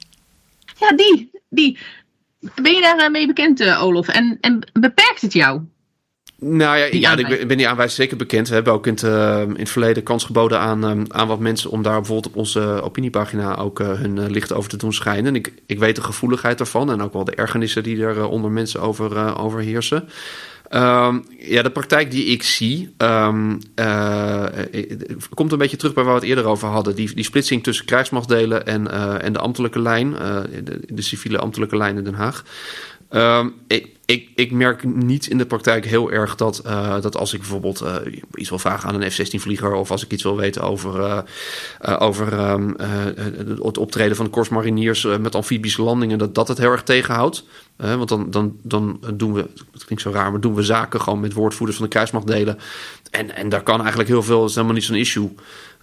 Ja, 0.80 0.92
die. 0.96 1.32
die. 1.50 1.80
Ben 2.56 2.74
je 2.74 2.82
daar 2.82 3.12
mee 3.12 3.28
bekend, 3.28 3.78
Olof? 3.78 4.08
En, 4.08 4.38
en 4.42 4.70
beperkt 4.74 5.22
het 5.22 5.34
jou? 5.34 5.62
Nou 6.40 6.78
ja, 6.78 6.88
ja 6.92 7.18
ik 7.18 7.48
ben 7.48 7.58
die 7.58 7.68
aanwijzing 7.68 8.02
zeker 8.02 8.18
bekend. 8.18 8.48
We 8.48 8.54
hebben 8.54 8.74
ook 8.74 8.88
in 8.88 8.94
het, 8.94 9.04
uh, 9.04 9.42
in 9.42 9.56
het 9.56 9.70
verleden 9.70 10.04
kans 10.04 10.24
geboden 10.24 10.60
aan, 10.60 10.84
um, 10.84 11.06
aan 11.08 11.28
wat 11.28 11.40
mensen 11.40 11.70
om 11.70 11.82
daar 11.82 11.98
bijvoorbeeld 11.98 12.28
op 12.34 12.36
onze 12.36 12.60
opiniepagina 12.60 13.56
ook 13.56 13.80
uh, 13.80 13.92
hun 13.92 14.32
licht 14.32 14.54
over 14.54 14.70
te 14.70 14.78
doen 14.78 14.94
schijnen. 14.94 15.26
En 15.26 15.36
ik, 15.36 15.54
ik 15.66 15.80
weet 15.80 15.96
de 15.96 16.02
gevoeligheid 16.02 16.58
daarvan 16.58 16.92
en 16.92 17.02
ook 17.02 17.14
wel 17.14 17.24
de 17.24 17.36
ergernissen 17.36 17.84
die 17.84 18.04
er 18.04 18.28
onder 18.28 18.52
mensen 18.52 18.82
over, 18.82 19.38
over 19.38 19.60
heersen. 19.60 20.10
Um, 20.72 21.26
ja, 21.40 21.62
de 21.62 21.72
praktijk 21.72 22.12
die 22.12 22.26
ik 22.26 22.44
zie, 22.44 22.94
um, 22.98 23.60
komt 25.34 25.52
een 25.52 25.58
beetje 25.58 25.78
terug 25.78 25.94
bij 25.94 26.04
waar 26.04 26.14
we 26.14 26.20
het 26.20 26.30
eerder 26.30 26.46
over 26.46 26.68
hadden. 26.68 26.96
Die, 26.96 27.14
die 27.14 27.24
splitsing 27.24 27.64
tussen 27.64 27.86
krijgsmachtdelen 27.86 28.66
en, 28.66 28.92
en 29.22 29.34
de 29.34 29.40
ambtelijke 29.40 29.80
lijn, 29.80 30.12
de, 30.64 30.80
de 30.88 31.02
civiele 31.02 31.38
ambtelijke 31.38 31.78
lijn 31.78 31.98
in 31.98 32.04
Den 32.04 32.14
Haag. 32.14 32.44
Um, 33.10 33.54
ik, 34.08 34.30
ik, 34.36 34.52
merk 34.52 34.84
niet 34.84 35.28
in 35.28 35.38
de 35.38 35.46
praktijk 35.46 35.86
heel 35.86 36.12
erg 36.12 36.36
dat, 36.36 36.62
uh, 36.66 37.02
dat 37.02 37.18
als 37.18 37.34
ik 37.34 37.40
bijvoorbeeld 37.40 37.82
uh, 37.82 37.96
iets 38.34 38.50
wil 38.50 38.60
vragen 38.60 38.90
aan 38.90 39.02
een 39.02 39.12
F-16-vlieger... 39.12 39.74
of 39.74 39.92
als 39.92 40.04
ik 40.04 40.12
iets 40.12 40.24
wil 40.24 40.36
weten 40.36 40.62
over, 40.62 41.00
uh, 41.00 41.22
over 42.00 42.50
um, 42.50 42.76
het 43.64 43.78
optreden 43.78 44.16
van 44.16 44.26
de 44.26 44.32
Korps 44.32 44.50
Mariniers 44.50 45.04
met 45.04 45.36
amfibische 45.36 45.82
landingen... 45.82 46.18
dat 46.18 46.36
dat 46.36 46.48
het 46.48 46.58
heel 46.58 46.72
erg 46.72 46.84
tegenhoudt. 46.84 47.44
want 47.76 48.10
dan, 48.10 48.32
dan, 48.32 48.58
dan 48.62 49.00
doen 49.14 49.34
we, 49.34 49.48
het 49.72 49.86
klinkt 49.86 50.04
zo 50.04 50.12
raar, 50.12 50.32
maar 50.32 50.42
doen 50.42 50.56
we 50.56 50.64
zaken 50.64 51.02
gewoon 51.02 51.20
met 51.20 51.34
woordvoerders 51.34 51.78
van 51.78 51.88
de 51.88 51.94
kruismachtdelen. 51.94 52.58
En, 53.12 53.36
en 53.36 53.50
daar 53.50 53.64
kan 53.64 53.80
eigenlijk 53.80 54.10
heel 54.10 54.24
veel, 54.24 54.46
is 54.46 54.56
helemaal 54.56 54.76
niet 54.76 54.84
zo'n 54.84 54.96
issue... 54.96 55.36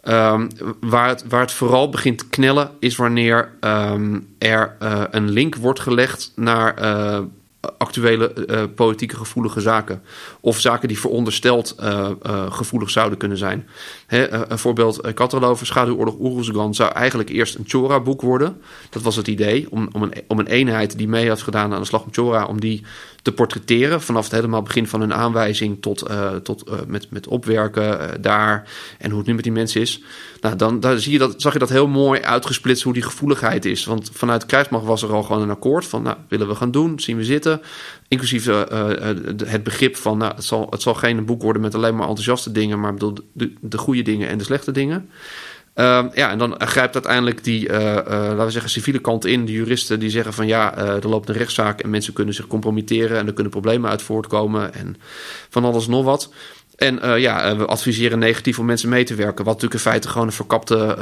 Um, 0.08 0.48
waar, 0.80 1.08
het, 1.08 1.24
waar 1.28 1.40
het 1.40 1.52
vooral 1.52 1.88
begint 1.88 2.18
te 2.18 2.28
knellen 2.28 2.70
is 2.78 2.96
wanneer 2.96 3.52
um, 3.60 4.34
er 4.38 4.76
uh, 4.82 5.02
een 5.10 5.30
link 5.30 5.54
wordt 5.56 5.80
gelegd 5.80 6.32
naar 6.36 6.82
uh, 6.82 7.18
actuele 7.78 8.46
uh, 8.46 8.62
politieke 8.74 9.16
gevoelige 9.16 9.60
zaken. 9.60 10.02
Of 10.40 10.60
zaken 10.60 10.88
die 10.88 10.98
verondersteld 10.98 11.76
gevoelig 12.48 12.90
zouden 12.90 13.18
kunnen 13.18 13.38
zijn. 13.38 13.68
Hè, 14.14 14.50
een 14.50 14.58
voorbeeld, 14.58 15.06
ik 15.06 15.18
had 15.18 15.32
er 15.32 15.42
al 15.42 15.48
over, 15.48 15.66
Schaduwoorlog 15.66 16.16
Oeruzgan 16.18 16.74
zou 16.74 16.92
eigenlijk 16.92 17.28
eerst 17.28 17.54
een 17.54 17.64
Chora-boek 17.66 18.20
worden. 18.20 18.60
Dat 18.90 19.02
was 19.02 19.16
het 19.16 19.28
idee, 19.28 19.66
om, 19.70 19.88
om, 19.92 20.02
een, 20.02 20.12
om 20.26 20.38
een 20.38 20.46
eenheid 20.46 20.98
die 20.98 21.08
mee 21.08 21.28
had 21.28 21.42
gedaan 21.42 21.72
aan 21.72 21.80
de 21.80 21.86
slag 21.86 22.04
om 22.04 22.12
Chora, 22.12 22.46
om 22.46 22.60
die 22.60 22.84
te 23.22 23.32
portretteren. 23.32 24.02
Vanaf 24.02 24.24
het 24.24 24.32
helemaal 24.32 24.62
begin 24.62 24.86
van 24.86 25.00
hun 25.00 25.14
aanwijzing 25.14 25.82
tot, 25.82 26.10
uh, 26.10 26.34
tot 26.34 26.88
met, 26.88 27.06
met 27.10 27.26
opwerken 27.26 28.22
daar 28.22 28.68
en 28.98 29.08
hoe 29.10 29.18
het 29.18 29.26
nu 29.26 29.34
met 29.34 29.44
die 29.44 29.52
mensen 29.52 29.80
is. 29.80 30.02
Nou, 30.40 30.56
dan, 30.56 30.80
dan 30.80 30.98
zie 30.98 31.12
je 31.12 31.18
dat, 31.18 31.42
zag 31.42 31.52
je 31.52 31.58
dat 31.58 31.68
heel 31.68 31.86
mooi 31.86 32.20
uitgesplitst 32.20 32.84
hoe 32.84 32.92
die 32.92 33.02
gevoeligheid 33.02 33.64
is. 33.64 33.84
Want 33.84 34.10
vanuit 34.12 34.46
Kruismacht 34.46 34.84
was 34.84 35.02
er 35.02 35.12
al 35.12 35.22
gewoon 35.22 35.42
een 35.42 35.50
akkoord 35.50 35.86
van, 35.86 36.02
nou, 36.02 36.16
willen 36.28 36.48
we 36.48 36.54
gaan 36.54 36.70
doen, 36.70 37.00
zien 37.00 37.16
we 37.16 37.24
zitten. 37.24 37.60
Inclusief 38.14 38.44
het 39.44 39.62
begrip 39.62 39.96
van, 39.96 40.18
nou, 40.18 40.32
het 40.70 40.82
zal, 40.82 40.94
geen 40.94 41.24
boek 41.24 41.42
worden 41.42 41.62
met 41.62 41.74
alleen 41.74 41.96
maar 41.96 42.08
enthousiaste 42.08 42.52
dingen, 42.52 42.80
maar 42.80 42.92
bedoel, 42.92 43.14
de, 43.32 43.52
de 43.60 43.78
goede 43.78 44.02
dingen 44.02 44.28
en 44.28 44.38
de 44.38 44.44
slechte 44.44 44.72
dingen. 44.72 45.08
Uh, 45.74 46.04
ja, 46.14 46.30
en 46.30 46.38
dan 46.38 46.54
grijpt 46.58 46.94
uiteindelijk 46.94 47.44
die, 47.44 47.68
uh, 47.68 47.74
laten 47.74 48.44
we 48.44 48.50
zeggen, 48.50 48.70
civiele 48.70 48.98
kant 48.98 49.24
in. 49.24 49.44
De 49.44 49.52
juristen 49.52 50.00
die 50.00 50.10
zeggen 50.10 50.32
van 50.32 50.46
ja, 50.46 50.76
er 50.76 51.08
loopt 51.08 51.28
een 51.28 51.34
rechtszaak 51.34 51.80
en 51.80 51.90
mensen 51.90 52.12
kunnen 52.12 52.34
zich 52.34 52.46
compromitteren 52.46 53.18
en 53.18 53.26
er 53.26 53.32
kunnen 53.32 53.52
problemen 53.52 53.90
uit 53.90 54.02
voortkomen 54.02 54.74
en 54.74 54.96
van 55.48 55.64
alles 55.64 55.86
nog 55.86 56.04
wat. 56.04 56.32
En 56.76 57.20
ja, 57.20 57.56
we 57.56 57.66
adviseren 57.66 58.18
negatief 58.18 58.58
om 58.58 58.66
mensen 58.66 58.88
mee 58.88 59.04
te 59.04 59.14
werken. 59.14 59.44
Wat 59.44 59.54
natuurlijk 59.54 59.74
in 59.84 59.90
feite 59.90 60.08
gewoon 60.08 60.26
een 60.26 60.32
verkapte 60.32 60.96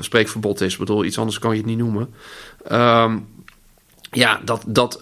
spreekverbod 0.00 0.60
is. 0.60 0.72
Ik 0.72 0.78
bedoel, 0.78 1.04
iets 1.04 1.18
anders 1.18 1.38
kan 1.38 1.50
je 1.50 1.56
het 1.56 1.66
niet 1.66 1.78
noemen. 1.78 2.14
Um, 2.72 3.26
ja, 4.14 4.40
dat, 4.44 4.64
dat, 4.66 4.98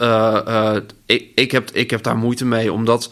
ik, 1.06 1.26
ik, 1.34 1.50
heb, 1.50 1.70
ik 1.70 1.90
heb 1.90 2.02
daar 2.02 2.16
moeite 2.16 2.44
mee, 2.44 2.72
omdat 2.72 3.10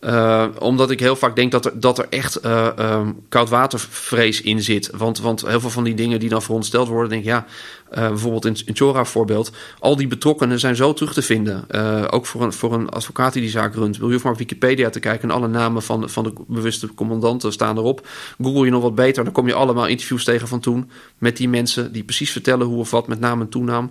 uh, 0.00 0.46
omdat 0.58 0.90
ik 0.90 1.00
heel 1.00 1.16
vaak 1.16 1.36
denk 1.36 1.52
dat 1.52 1.64
er, 1.64 1.80
dat 1.80 1.98
er 1.98 2.06
echt 2.10 2.46
um, 2.46 3.20
koudwatervrees 3.28 4.40
in 4.40 4.62
zit. 4.62 4.90
Want, 4.96 5.20
want 5.20 5.46
heel 5.46 5.60
veel 5.60 5.70
van 5.70 5.84
die 5.84 5.94
dingen 5.94 6.20
die 6.20 6.28
dan 6.28 6.42
verondersteld 6.42 6.88
worden, 6.88 7.08
denk 7.08 7.22
ik, 7.22 7.28
ja, 7.28 7.46
bijvoorbeeld 7.90 8.44
in, 8.44 8.56
in 8.64 8.76
Chora 8.76 9.04
voorbeeld, 9.04 9.52
al 9.78 9.96
die 9.96 10.06
betrokkenen 10.06 10.60
zijn 10.60 10.76
zo 10.76 10.92
terug 10.92 11.12
te 11.12 11.22
vinden. 11.22 11.64
ook 12.12 12.26
voor 12.26 12.42
een, 12.42 12.52
voor 12.52 12.72
een 12.72 12.88
advocaat 12.88 13.32
die 13.32 13.42
die 13.42 13.50
zaak 13.50 13.74
runt. 13.74 13.98
Wil 13.98 14.10
je 14.10 14.18
maar 14.22 14.32
op 14.32 14.38
Wikipedia 14.38 14.90
te 14.90 15.00
kijken 15.00 15.28
en 15.28 15.34
alle 15.34 15.48
namen 15.48 15.82
van, 15.82 16.10
van 16.10 16.24
de 16.24 16.32
bewuste 16.46 16.94
commandanten 16.94 17.52
staan 17.52 17.78
erop. 17.78 18.06
Google 18.42 18.64
je 18.64 18.70
nog 18.70 18.82
wat 18.82 18.94
beter, 18.94 19.24
dan 19.24 19.32
kom 19.32 19.46
je 19.46 19.54
allemaal 19.54 19.86
interviews 19.86 20.24
tegen 20.24 20.48
van 20.48 20.60
toen 20.60 20.90
met 21.18 21.36
die 21.36 21.48
mensen 21.48 21.92
die 21.92 22.04
precies 22.04 22.30
vertellen 22.32 22.66
hoe 22.66 22.78
of 22.78 22.90
wat 22.90 23.08
met 23.08 23.20
naam 23.20 23.40
en 23.40 23.48
toenaam. 23.48 23.90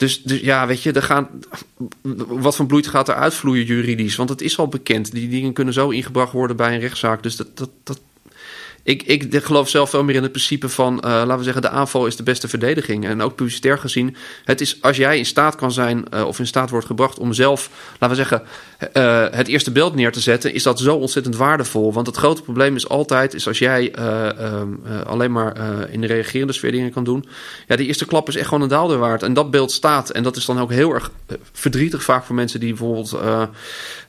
Dus, 0.00 0.22
dus 0.22 0.40
ja, 0.40 0.66
weet 0.66 0.82
je, 0.82 0.92
er 0.92 1.02
gaan, 1.02 1.28
wat 2.26 2.56
van 2.56 2.66
bloed 2.66 2.86
gaat 2.86 3.08
er 3.08 3.14
uitvloeien 3.14 3.64
juridisch? 3.64 4.16
Want 4.16 4.28
het 4.28 4.40
is 4.40 4.58
al 4.58 4.68
bekend. 4.68 5.12
Die 5.12 5.28
dingen 5.28 5.52
kunnen 5.52 5.74
zo 5.74 5.88
ingebracht 5.88 6.32
worden 6.32 6.56
bij 6.56 6.74
een 6.74 6.80
rechtszaak. 6.80 7.22
Dus 7.22 7.36
dat, 7.36 7.56
dat, 7.56 7.70
dat, 7.82 8.00
ik, 8.90 9.02
ik 9.02 9.44
geloof 9.44 9.68
zelf 9.68 9.90
veel 9.90 10.04
meer 10.04 10.14
in 10.14 10.22
het 10.22 10.32
principe 10.32 10.68
van, 10.68 10.94
uh, 10.94 11.02
laten 11.02 11.36
we 11.36 11.42
zeggen, 11.42 11.62
de 11.62 11.68
aanval 11.68 12.06
is 12.06 12.16
de 12.16 12.22
beste 12.22 12.48
verdediging. 12.48 13.04
En 13.06 13.22
ook 13.22 13.34
publicitair 13.34 13.78
gezien, 13.78 14.16
het 14.44 14.60
is 14.60 14.82
als 14.82 14.96
jij 14.96 15.18
in 15.18 15.26
staat 15.26 15.54
kan 15.54 15.72
zijn, 15.72 16.04
uh, 16.14 16.26
of 16.26 16.38
in 16.38 16.46
staat 16.46 16.70
wordt 16.70 16.86
gebracht 16.86 17.18
om 17.18 17.32
zelf, 17.32 17.70
laten 17.98 18.08
we 18.08 18.14
zeggen, 18.14 18.42
uh, 18.96 19.26
het 19.30 19.48
eerste 19.48 19.70
beeld 19.70 19.94
neer 19.94 20.12
te 20.12 20.20
zetten, 20.20 20.54
is 20.54 20.62
dat 20.62 20.78
zo 20.78 20.96
ontzettend 20.96 21.36
waardevol. 21.36 21.92
Want 21.92 22.06
het 22.06 22.16
grote 22.16 22.42
probleem 22.42 22.76
is 22.76 22.88
altijd, 22.88 23.34
is 23.34 23.46
als 23.46 23.58
jij 23.58 23.94
alleen 25.06 25.32
maar 25.32 25.56
in 25.90 26.00
de 26.00 26.06
reagerende 26.06 26.52
sfeer 26.52 26.72
dingen 26.72 26.92
kan 26.92 27.04
doen, 27.04 27.24
ja, 27.66 27.76
die 27.76 27.86
eerste 27.86 28.06
klap 28.06 28.28
is 28.28 28.36
echt 28.36 28.48
gewoon 28.48 28.62
een 28.62 28.68
daalder 28.68 28.98
waard. 28.98 29.22
En 29.22 29.34
dat 29.34 29.50
beeld 29.50 29.72
staat. 29.72 30.10
En 30.10 30.22
dat 30.22 30.36
is 30.36 30.44
dan 30.44 30.60
ook 30.60 30.70
heel 30.70 30.94
erg 30.94 31.10
verdrietig 31.52 32.02
vaak 32.02 32.24
voor 32.24 32.34
mensen 32.34 32.60
die 32.60 32.68
bijvoorbeeld 32.68 33.18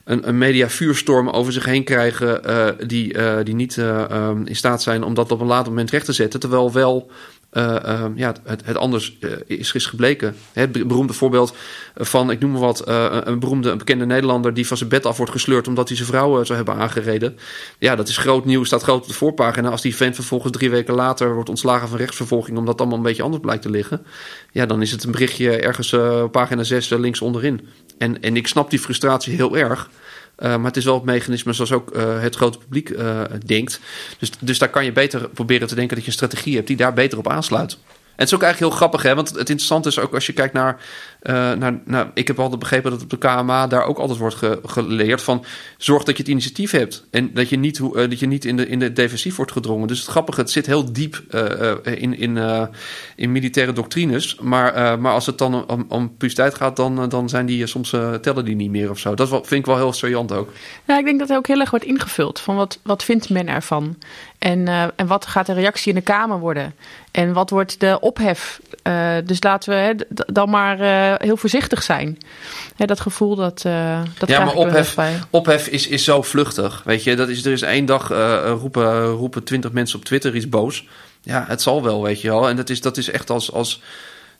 een, 0.04 0.28
een 0.28 0.38
mediavuurstorm 0.38 1.28
over 1.28 1.52
zich 1.52 1.64
heen 1.64 1.84
krijgen, 1.84 2.40
die, 2.86 3.16
die 3.42 3.54
niet 3.54 3.76
um, 3.76 4.46
in 4.46 4.56
staat 4.56 4.71
zijn 4.80 5.02
om 5.02 5.14
dat 5.14 5.30
op 5.30 5.40
een 5.40 5.46
later 5.46 5.72
moment 5.72 5.90
recht 5.90 6.04
te 6.04 6.12
zetten. 6.12 6.40
Terwijl 6.40 6.72
wel 6.72 7.10
uh, 7.52 7.76
uh, 7.86 8.04
ja, 8.14 8.34
het, 8.44 8.60
het 8.64 8.76
anders 8.76 9.16
uh, 9.20 9.30
is, 9.46 9.72
is 9.72 9.86
gebleken. 9.86 10.36
Het 10.52 10.72
beroemde 10.72 11.12
voorbeeld 11.12 11.54
van, 11.94 12.30
ik 12.30 12.40
noem 12.40 12.50
maar 12.50 12.60
wat, 12.60 12.88
een 13.26 13.38
beroemde, 13.38 13.70
een 13.70 13.78
bekende 13.78 14.06
Nederlander 14.06 14.54
die 14.54 14.66
van 14.66 14.76
zijn 14.76 14.88
bed 14.88 15.06
af 15.06 15.16
wordt 15.16 15.32
gesleurd 15.32 15.68
omdat 15.68 15.88
hij 15.88 15.96
zijn 15.96 16.08
vrouw 16.08 16.44
zou 16.44 16.56
hebben 16.56 16.74
aangereden. 16.74 17.36
Ja, 17.78 17.96
dat 17.96 18.08
is 18.08 18.16
groot 18.16 18.44
nieuws, 18.44 18.66
staat 18.66 18.82
groot 18.82 19.02
op 19.02 19.08
de 19.08 19.14
voorpagina. 19.14 19.68
Als 19.68 19.82
die 19.82 19.96
vent 19.96 20.14
vervolgens 20.14 20.52
drie 20.52 20.70
weken 20.70 20.94
later 20.94 21.34
wordt 21.34 21.48
ontslagen 21.48 21.88
van 21.88 21.98
rechtsvervolging 21.98 22.58
omdat 22.58 22.78
allemaal 22.78 22.96
een 22.96 23.04
beetje 23.04 23.22
anders 23.22 23.42
blijkt 23.42 23.62
te 23.62 23.70
liggen. 23.70 24.06
Ja, 24.52 24.66
dan 24.66 24.82
is 24.82 24.90
het 24.90 25.04
een 25.04 25.10
berichtje 25.10 25.56
ergens 25.56 25.92
op 25.92 26.32
pagina 26.32 26.62
6 26.62 26.88
links 26.88 27.20
onderin. 27.20 27.68
En, 27.98 28.22
en 28.22 28.36
ik 28.36 28.46
snap 28.46 28.70
die 28.70 28.78
frustratie 28.78 29.34
heel 29.34 29.56
erg. 29.56 29.90
Uh, 30.38 30.48
maar 30.48 30.64
het 30.64 30.76
is 30.76 30.84
wel 30.84 30.94
het 30.94 31.04
mechanisme 31.04 31.52
zoals 31.52 31.72
ook 31.72 31.96
uh, 31.96 32.20
het 32.20 32.36
grote 32.36 32.58
publiek 32.58 32.90
uh, 32.90 33.20
denkt. 33.46 33.80
Dus, 34.18 34.30
dus 34.40 34.58
daar 34.58 34.68
kan 34.68 34.84
je 34.84 34.92
beter 34.92 35.28
proberen 35.28 35.68
te 35.68 35.74
denken 35.74 35.94
dat 35.94 36.04
je 36.04 36.10
een 36.10 36.16
strategie 36.16 36.54
hebt 36.54 36.66
die 36.66 36.76
daar 36.76 36.92
beter 36.92 37.18
op 37.18 37.28
aansluit. 37.28 37.78
En 38.12 38.18
het 38.18 38.28
is 38.28 38.34
ook 38.34 38.42
eigenlijk 38.42 38.72
heel 38.72 38.80
grappig, 38.80 39.02
hè? 39.02 39.14
want 39.14 39.28
het 39.28 39.38
interessante 39.38 39.88
is 39.88 39.98
ook 39.98 40.14
als 40.14 40.26
je 40.26 40.32
kijkt 40.32 40.52
naar, 40.52 40.80
uh, 41.22 41.52
naar. 41.84 42.10
Ik 42.14 42.26
heb 42.26 42.38
altijd 42.38 42.58
begrepen 42.58 42.90
dat 42.90 43.02
op 43.02 43.10
de 43.10 43.18
KMA 43.18 43.66
daar 43.66 43.84
ook 43.84 43.98
altijd 43.98 44.18
wordt 44.18 44.34
ge, 44.34 44.60
geleerd 44.64 45.22
van. 45.22 45.44
Zorg 45.76 46.04
dat 46.04 46.16
je 46.16 46.22
het 46.22 46.30
initiatief 46.30 46.70
hebt 46.70 47.06
en 47.10 47.34
dat 47.34 47.48
je 47.48 47.56
niet, 47.56 47.78
uh, 47.78 47.90
dat 47.92 48.18
je 48.18 48.26
niet 48.26 48.44
in, 48.44 48.56
de, 48.56 48.68
in 48.68 48.78
de 48.78 48.92
defensief 48.92 49.36
wordt 49.36 49.52
gedrongen. 49.52 49.88
Dus 49.88 50.00
het 50.00 50.08
grappige, 50.08 50.40
het 50.40 50.50
zit 50.50 50.66
heel 50.66 50.92
diep 50.92 51.22
uh, 51.30 51.72
in, 51.84 52.18
in, 52.18 52.68
in 53.16 53.32
militaire 53.32 53.72
doctrines. 53.72 54.36
Maar, 54.40 55.00
maar 55.00 55.12
als 55.12 55.26
het 55.26 55.38
dan 55.38 55.68
om, 55.68 55.84
om 55.88 56.08
publiciteit 56.08 56.54
gaat, 56.54 56.76
dan, 56.76 57.08
dan 57.08 57.28
zijn 57.28 57.46
die 57.46 57.66
soms 57.66 57.90
tellen 58.20 58.44
die 58.44 58.56
niet 58.56 58.70
meer 58.70 58.90
of 58.90 58.98
zo. 58.98 59.14
Dat 59.14 59.28
vind 59.28 59.50
ik 59.50 59.66
wel 59.66 59.76
heel 59.76 59.92
saillant 59.92 60.32
ook. 60.32 60.52
Ja, 60.84 60.98
ik 60.98 61.04
denk 61.04 61.18
dat 61.18 61.30
er 61.30 61.36
ook 61.36 61.46
heel 61.46 61.60
erg 61.60 61.70
wordt 61.70 61.84
ingevuld 61.84 62.40
van 62.40 62.56
wat, 62.56 62.78
wat 62.82 63.04
vindt 63.04 63.30
men 63.30 63.48
ervan. 63.48 63.96
En, 64.38 64.92
en 64.96 65.06
wat 65.06 65.26
gaat 65.26 65.46
de 65.46 65.52
reactie 65.52 65.88
in 65.88 65.98
de 65.98 66.04
Kamer 66.04 66.38
worden? 66.38 66.74
En 67.12 67.32
wat 67.32 67.50
wordt 67.50 67.80
de 67.80 68.00
ophef? 68.00 68.60
Uh, 68.86 69.14
dus 69.24 69.42
laten 69.42 69.70
we 69.70 69.76
hè, 69.76 69.92
dan 70.26 70.50
maar 70.50 70.80
uh, 70.80 71.14
heel 71.16 71.36
voorzichtig 71.36 71.82
zijn. 71.82 72.18
Hè, 72.76 72.86
dat 72.86 73.00
gevoel 73.00 73.36
dat. 73.36 73.62
Uh, 73.66 74.00
dat 74.18 74.28
ja, 74.28 74.44
maar 74.44 74.54
ophef, 74.54 74.96
ophef 75.30 75.68
is, 75.68 75.88
is 75.88 76.04
zo 76.04 76.22
vluchtig. 76.22 76.82
Weet 76.84 77.04
je, 77.04 77.16
dat 77.16 77.28
is, 77.28 77.44
er 77.44 77.52
is 77.52 77.62
één 77.62 77.84
dag 77.84 78.08
roepen, 78.60 79.04
roepen 79.04 79.44
twintig 79.44 79.72
mensen 79.72 79.98
op 79.98 80.04
Twitter 80.04 80.34
iets 80.36 80.48
boos. 80.48 80.86
Ja, 81.22 81.44
het 81.48 81.62
zal 81.62 81.82
wel, 81.82 82.02
weet 82.02 82.20
je 82.20 82.28
wel. 82.28 82.48
En 82.48 82.56
dat 82.56 82.70
is, 82.70 82.80
dat 82.80 82.96
is 82.96 83.10
echt 83.10 83.30
als. 83.30 83.52
als 83.52 83.82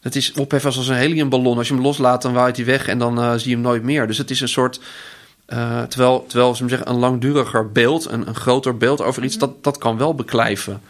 dat 0.00 0.14
is 0.14 0.32
ophef 0.32 0.64
als 0.64 0.88
een 0.88 0.94
heliumballon. 0.94 1.58
Als 1.58 1.68
je 1.68 1.74
hem 1.74 1.82
loslaat, 1.82 2.22
dan 2.22 2.32
waait 2.32 2.56
hij 2.56 2.64
weg 2.64 2.88
en 2.88 2.98
dan 2.98 3.40
zie 3.40 3.48
je 3.48 3.54
hem 3.54 3.64
nooit 3.64 3.82
meer. 3.82 4.06
Dus 4.06 4.18
het 4.18 4.30
is 4.30 4.40
een 4.40 4.48
soort 4.48 4.80
uh, 5.52 5.82
terwijl, 5.82 6.24
terwijl 6.26 6.54
ze 6.54 6.68
zeggen, 6.68 6.88
een 6.88 6.98
langduriger 6.98 7.72
beeld, 7.72 8.10
een, 8.10 8.28
een 8.28 8.34
groter 8.34 8.76
beeld 8.76 9.02
over 9.02 9.24
iets, 9.24 9.36
mhm. 9.36 9.44
dat, 9.44 9.64
dat 9.64 9.78
kan 9.78 9.98
wel 9.98 10.14
beklijven. 10.14 10.80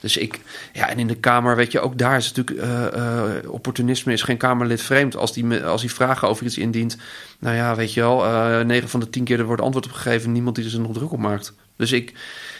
Dus 0.00 0.16
ik, 0.16 0.40
ja, 0.72 0.88
en 0.88 0.98
in 0.98 1.06
de 1.06 1.14
Kamer, 1.14 1.56
weet 1.56 1.72
je, 1.72 1.80
ook 1.80 1.98
daar 1.98 2.16
is 2.16 2.32
natuurlijk, 2.32 2.66
uh, 2.66 2.86
uh, 2.96 3.52
opportunisme 3.52 4.12
is 4.12 4.22
geen 4.22 4.36
Kamerlid 4.36 4.82
vreemd. 4.82 5.16
Als 5.16 5.32
die, 5.32 5.64
als 5.64 5.80
die 5.80 5.92
vragen 5.92 6.28
over 6.28 6.46
iets 6.46 6.58
indient, 6.58 6.96
nou 7.38 7.56
ja, 7.56 7.74
weet 7.74 7.94
je 7.94 8.00
wel, 8.00 8.24
negen 8.64 8.88
van 8.88 9.00
de 9.00 9.10
tien 9.10 9.24
keer 9.24 9.38
er 9.38 9.44
wordt 9.44 9.62
antwoord 9.62 9.86
op 9.86 9.92
gegeven, 9.92 10.32
niemand 10.32 10.56
die 10.56 10.72
er 10.72 10.80
nog 10.80 10.92
druk 10.92 11.12
op 11.12 11.18
maakt. 11.18 11.52
Dus 11.76 11.92
ik, 11.92 12.12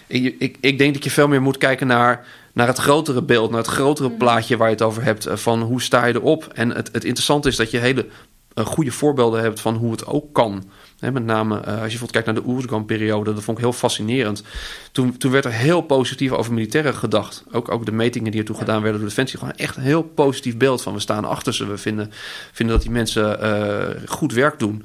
ik, 0.06 0.36
ik, 0.38 0.56
ik 0.60 0.78
denk 0.78 0.94
dat 0.94 1.04
je 1.04 1.10
veel 1.10 1.28
meer 1.28 1.42
moet 1.42 1.58
kijken 1.58 1.86
naar, 1.86 2.26
naar 2.52 2.66
het 2.66 2.78
grotere 2.78 3.22
beeld, 3.22 3.50
naar 3.50 3.60
het 3.60 3.70
grotere 3.70 4.08
mhm. 4.08 4.18
plaatje 4.18 4.56
waar 4.56 4.68
je 4.68 4.74
het 4.74 4.84
over 4.84 5.04
hebt, 5.04 5.26
van 5.30 5.62
hoe 5.62 5.82
sta 5.82 6.04
je 6.04 6.14
erop. 6.14 6.48
En 6.54 6.68
het, 6.68 6.88
het 6.92 7.04
interessante 7.04 7.48
is 7.48 7.56
dat 7.56 7.70
je 7.70 7.78
hele 7.78 8.06
goede 8.54 8.92
voorbeelden 8.92 9.42
hebt 9.42 9.60
van 9.60 9.74
hoe 9.74 9.90
het 9.90 10.06
ook 10.06 10.32
kan 10.32 10.64
met 11.00 11.24
name 11.24 11.54
uh, 11.54 11.66
als 11.66 11.66
je 11.66 11.74
bijvoorbeeld 11.76 12.10
kijkt 12.10 12.26
naar 12.26 12.34
de 12.34 12.46
Oeruzgan-periode, 12.46 13.34
dat 13.34 13.42
vond 13.42 13.58
ik 13.58 13.64
heel 13.64 13.72
fascinerend. 13.72 14.42
Toen, 14.92 15.16
toen 15.16 15.30
werd 15.30 15.44
er 15.44 15.52
heel 15.52 15.80
positief 15.80 16.30
over 16.30 16.52
militairen 16.52 16.94
gedacht. 16.94 17.44
Ook, 17.52 17.70
ook 17.70 17.86
de 17.86 17.92
metingen 17.92 18.30
die 18.30 18.40
ertoe 18.40 18.56
gedaan 18.56 18.82
werden 18.82 19.00
door 19.00 19.08
Defensie. 19.08 19.38
Gewoon 19.38 19.54
echt 19.54 19.76
een 19.76 19.82
heel 19.82 20.02
positief 20.02 20.56
beeld 20.56 20.82
van 20.82 20.92
we 20.92 21.00
staan 21.00 21.24
achter 21.24 21.54
ze. 21.54 21.66
We 21.66 21.78
vinden, 21.78 22.12
vinden 22.52 22.74
dat 22.74 22.84
die 22.84 22.94
mensen 22.94 23.38
uh, 23.42 24.08
goed 24.08 24.32
werk 24.32 24.58
doen. 24.58 24.84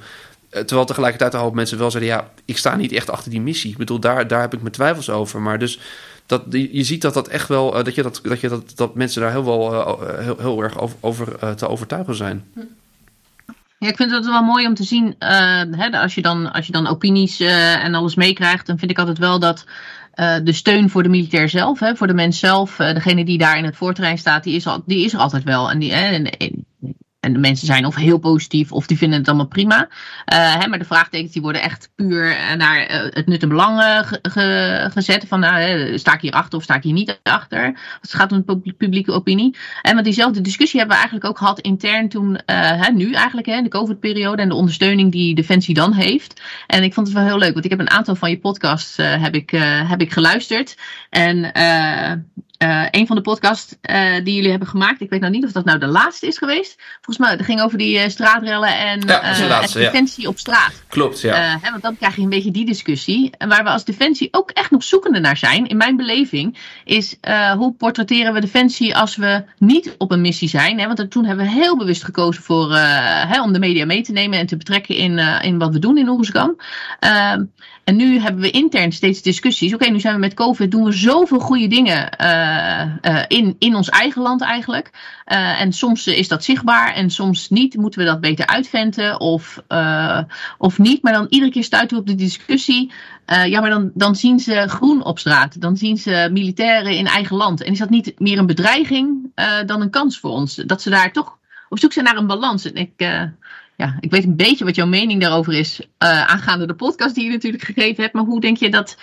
Uh, 0.52 0.60
terwijl 0.62 0.86
tegelijkertijd 0.86 1.34
een 1.34 1.40
hoop 1.40 1.54
mensen 1.54 1.78
wel 1.78 1.92
zeiden: 1.92 2.14
ja, 2.14 2.30
ik 2.46 2.58
sta 2.58 2.76
niet 2.76 2.92
echt 2.92 3.10
achter 3.10 3.32
die 3.32 3.42
missie. 3.42 3.72
Ik 3.72 3.78
bedoel, 3.78 4.00
daar, 4.00 4.28
daar 4.28 4.42
heb 4.42 4.54
ik 4.54 4.62
mijn 4.62 4.74
twijfels 4.74 5.10
over. 5.10 5.42
Maar 5.42 5.60
dus 5.60 5.80
dat, 6.26 6.44
je 6.50 6.84
ziet 6.84 7.02
dat 7.02 7.14
dat 7.14 7.28
echt 7.28 7.48
wel, 7.48 7.84
dat, 7.84 7.96
je 7.96 8.04
dat, 8.04 8.20
dat, 8.24 8.40
je 8.40 8.50
dat, 8.50 8.72
dat 8.76 8.96
mensen 8.96 9.22
daar 9.22 9.32
heel, 9.32 9.46
wel, 9.46 10.00
heel, 10.18 10.38
heel 10.40 10.64
erg 10.64 10.80
over, 10.80 10.98
over 11.00 11.56
te 11.56 11.68
overtuigen 11.68 12.16
zijn. 12.16 12.46
Hm. 12.54 12.60
Ja, 13.84 13.90
ik 13.90 13.96
vind 13.96 14.12
het 14.12 14.26
wel 14.26 14.44
mooi 14.44 14.68
om 14.68 14.74
te 14.74 14.84
zien, 14.84 15.06
uh, 15.06 15.62
hè, 15.72 16.00
als, 16.00 16.16
je 16.16 16.22
dan, 16.22 16.54
als 16.54 16.66
je 16.66 16.72
dan 16.72 16.88
opinies 16.88 17.42
uh, 17.42 17.84
en 17.84 17.94
alles 17.94 18.16
meekrijgt, 18.16 18.68
dan 18.68 18.78
vind 18.78 18.92
ik 18.92 19.00
altijd 19.00 19.18
wel 19.18 19.40
dat 19.40 19.66
uh, 20.16 20.36
de 20.44 20.52
steun 20.52 20.90
voor 20.90 21.04
de 21.04 21.10
militair 21.10 21.50
zelf, 21.50 21.80
hè, 21.80 21.96
voor 21.96 22.08
de 22.08 22.14
mens 22.14 22.40
zelf, 22.40 22.76
degene 22.76 23.26
die 23.26 23.38
daar 23.38 23.58
in 23.58 23.64
het 23.64 23.76
voortrein 23.76 24.18
staat, 24.18 24.44
die 24.44 24.56
is, 24.56 24.68
al, 24.68 24.84
die 24.86 25.06
is 25.06 25.14
er 25.14 25.20
altijd 25.20 25.44
wel. 25.44 25.72
En, 25.72 25.80
die, 25.80 25.94
en 27.24 27.34
de 27.34 27.40
mensen 27.40 27.68
zijn 27.68 27.86
of 27.86 27.96
heel 27.96 28.18
positief 28.18 28.72
of 28.72 28.88
die 28.88 28.98
vinden 28.98 29.20
het 29.20 29.28
allemaal 29.28 29.48
prima. 29.48 29.88
Uh, 30.34 30.56
hè, 30.56 30.68
maar 30.68 30.80
de 30.80 30.86
vraagtekens 30.86 31.32
die 31.32 31.42
worden 31.42 31.62
echt 31.62 31.92
puur 31.96 32.38
naar 32.58 32.92
uh, 32.92 33.02
het 33.10 33.28
nut 33.28 33.42
en 33.42 33.50
belang 33.50 33.80
ge 34.22 34.90
gezet. 34.94 35.26
Van 35.28 35.40
nou, 35.40 35.98
sta 35.98 36.14
ik 36.14 36.22
hier 36.22 36.32
achter 36.32 36.58
of 36.58 36.64
sta 36.64 36.76
ik 36.76 36.84
hier 36.84 36.94
niet 36.94 37.20
achter? 37.24 37.80
Het 38.02 38.14
gaat 38.14 38.32
om 38.32 38.44
de 38.46 38.74
publieke 38.78 39.12
opinie. 39.12 39.56
En 39.82 39.94
want 39.94 40.06
diezelfde 40.06 40.42
discussie 40.42 40.80
hebben 40.80 40.98
we 40.98 41.02
eigenlijk 41.02 41.32
ook 41.32 41.38
gehad 41.38 41.60
intern 41.60 42.10
toen, 42.10 42.40
hè, 42.46 42.92
nu 42.92 43.14
eigenlijk, 43.14 43.48
hè, 43.48 43.62
de 43.62 43.70
COVID-periode. 43.70 44.42
En 44.42 44.50
de 44.50 44.56
ondersteuning 44.56 45.12
die 45.12 45.36
Defensie 45.36 45.74
dan 45.74 45.94
heeft. 45.94 46.42
En 46.68 46.84
ik 46.84 46.94
vond 46.94 47.08
het 47.08 47.16
wel 47.16 47.26
heel 47.26 47.38
leuk, 47.38 47.54
want 47.54 47.66
ik 47.66 47.72
heb 47.72 47.80
een 47.80 47.90
aantal 47.90 48.16
van 48.16 48.30
je 48.30 48.40
podcasts 48.40 48.98
heb 48.98 49.36
ik, 49.36 49.50
heb 49.88 50.02
ik 50.02 50.12
geluisterd. 50.12 50.78
En 51.10 51.52
uh, 52.64 52.86
een 52.92 53.08
van 53.08 53.16
de 53.16 53.22
podcasts 53.22 53.76
uh, 53.82 54.24
die 54.24 54.36
jullie 54.36 54.50
hebben 54.50 54.68
gemaakt. 54.68 55.02
Ik 55.02 55.10
weet 55.10 55.20
nou 55.20 55.32
niet 55.32 55.46
of 55.46 55.52
dat 55.52 55.66
nou 55.66 55.80
de 55.80 55.88
laatste 55.88 56.28
is 56.28 56.38
geweest. 56.38 56.82
Volgens 57.02 57.18
mij, 57.18 57.38
dat 57.38 57.46
ging 57.46 57.62
over 57.62 57.78
die 57.78 57.98
uh, 57.98 58.08
straatrellen 58.08 58.78
en, 58.78 59.02
ja, 59.08 59.48
laatste, 59.48 59.80
defensie 59.80 60.24
ja. 60.24 60.30
op 60.30 60.38
straat. 60.38 60.84
Klopt, 60.88 61.22
ja. 61.22 61.60
Hè, 61.62 61.70
want 61.70 61.82
dan 61.82 61.98
krijg 61.98 62.16
je 62.16 62.22
een 62.22 62.30
beetje 62.30 62.52
die 62.52 62.66
discussie. 62.66 63.32
En 63.38 63.50
waar 63.50 63.64
we 63.64 63.70
als 63.70 63.86
defensie 63.86 64.28
ook 64.32 64.52
echt 64.52 64.72
nog 64.72 64.84
zoekende 64.84 65.20
naar 65.20 65.38
zijn, 65.38 65.68
in 65.68 65.78
mijn 65.78 65.98
beleving, 65.98 66.58
is 66.84 67.18
hoe 67.58 67.74
portretteren 67.74 68.34
we 68.34 68.40
defensie 68.40 68.96
als 68.96 69.16
we 69.16 69.44
niet 69.58 69.96
op 69.98 70.12
een 70.12 70.22
missie 70.22 70.50
zijn. 70.50 70.80
Hè? 70.80 70.88
Want 70.88 71.12
toen 71.12 71.26
hebben 71.26 71.46
we 71.46 71.52
heel 71.52 71.78
bewust 71.78 72.04
gekozen 72.04 72.44
voor, 72.44 72.76
hè, 72.76 73.42
om 73.42 73.54
de 73.54 73.60
media 73.60 73.86
mee 73.86 74.02
te 74.02 74.12
nemen 74.12 74.40
en 74.40 74.46
te 74.46 74.58
betrekken 74.58 74.96
in, 74.96 75.18
in 75.42 75.58
wat 75.58 75.74
we 75.74 75.80
doen 75.80 75.98
in 75.98 76.10
Oeruzgan. 76.10 76.56
En 77.84 77.96
nu 77.96 78.20
hebben 78.20 78.42
we 78.42 78.52
intern 78.52 78.92
steeds 78.92 79.22
discussies. 79.22 79.74
Oké, 79.74 79.90
nu 79.90 80.00
zijn 80.00 80.14
we 80.14 80.20
met 80.20 80.34
COVID, 80.34 80.72
doen 80.72 80.84
we 80.84 80.92
zoveel 80.92 81.40
goede 81.40 81.68
dingen 81.68 82.10
uh, 82.22 83.14
uh, 83.14 83.24
in, 83.28 83.56
in 83.60 83.76
ons 83.76 83.90
eigen 83.90 84.22
land 84.22 84.42
eigenlijk. 84.42 84.90
Uh, 85.28 85.62
en 85.62 85.74
soms 85.74 86.08
is 86.08 86.28
dat 86.28 86.44
zichtbaar 86.44 86.94
en 86.94 87.10
soms 87.10 87.50
niet. 87.50 87.76
Moeten 87.76 88.00
we 88.00 88.06
dat 88.06 88.22
beter 88.22 88.48
uitventen 88.48 89.20
of, 89.20 89.64
of 90.58 90.78
niet? 90.78 91.04
Maar 91.04 91.14
dan 91.14 91.28
iedere 91.30 91.52
keer 91.52 91.64
stuiten 91.64 91.98
we 91.98 92.02
op 92.04 92.10
de 92.10 92.16
discussie. 92.16 92.92
ja, 93.26 93.60
maar 93.60 93.70
dan, 93.70 93.92
dan 93.94 94.16
zien 94.16 94.40
ze 94.40 94.68
groen 94.68 95.04
op 95.04 95.20
straat. 95.20 95.62
Dan 95.62 95.78
zien 95.78 95.98
ze 95.98 96.30
militairen 96.32 96.98
in 96.98 97.08
eigen 97.08 97.36
land. 97.36 97.64
En 97.64 97.72
is 97.72 97.80
dat 97.80 97.90
niet 97.90 98.20
meer 98.20 98.38
een 98.38 98.46
bedreiging 98.46 99.32
dan 99.66 99.82
een 99.82 99.90
kans 99.90 100.20
voor 100.20 100.32
ons? 100.32 100.56
Dat 100.56 100.82
ze 100.82 100.90
daar 100.90 101.12
toch 101.12 101.38
op 101.70 101.80
zoek 101.80 101.94
zijn 101.94 102.06
naar 102.06 102.18
een 102.18 102.28
balans. 102.28 102.66
En 102.66 102.76
ik 102.76 102.94
ja, 103.76 103.98
ik 104.00 104.12
weet 104.12 104.24
een 104.24 104.36
beetje 104.36 104.66
wat 104.66 104.76
jouw 104.76 104.88
mening 104.88 105.22
daarover 105.22 105.54
is. 105.54 105.80
Uh, 105.80 105.88
aangaande 106.28 106.66
de 106.66 106.74
podcast 106.74 107.16
die 107.16 107.24
je 107.24 107.32
natuurlijk 107.32 107.64
gegeven 107.64 108.04
hebt. 108.04 108.16
Maar 108.16 108.24
hoe 108.24 108.42
denk 108.42 108.58
je 108.58 108.70
dat. 108.70 108.98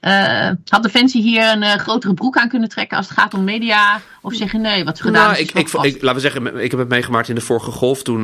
Uh, 0.00 0.50
had 0.68 0.82
Defensie 0.82 1.22
hier 1.22 1.52
een 1.52 1.62
uh, 1.62 1.74
grotere 1.74 2.14
broek 2.14 2.36
aan 2.36 2.48
kunnen 2.48 2.68
trekken 2.68 2.96
als 2.96 3.08
het 3.08 3.18
gaat 3.18 3.34
om 3.34 3.44
media? 3.44 4.00
Of 4.22 4.34
zeggen 4.34 4.60
nee, 4.60 4.84
wat 4.84 4.96
ze 4.96 5.02
gedaan 5.02 5.30
nou, 5.30 5.38
ik, 5.38 5.50
ik, 5.50 5.68
ik, 5.68 6.02
Laten 6.02 6.14
we 6.14 6.20
zeggen, 6.20 6.62
ik 6.62 6.70
heb 6.70 6.80
het 6.80 6.88
meegemaakt 6.88 7.28
in 7.28 7.34
de 7.34 7.40
vorige 7.40 7.70
golf. 7.70 8.02
Toen, 8.02 8.20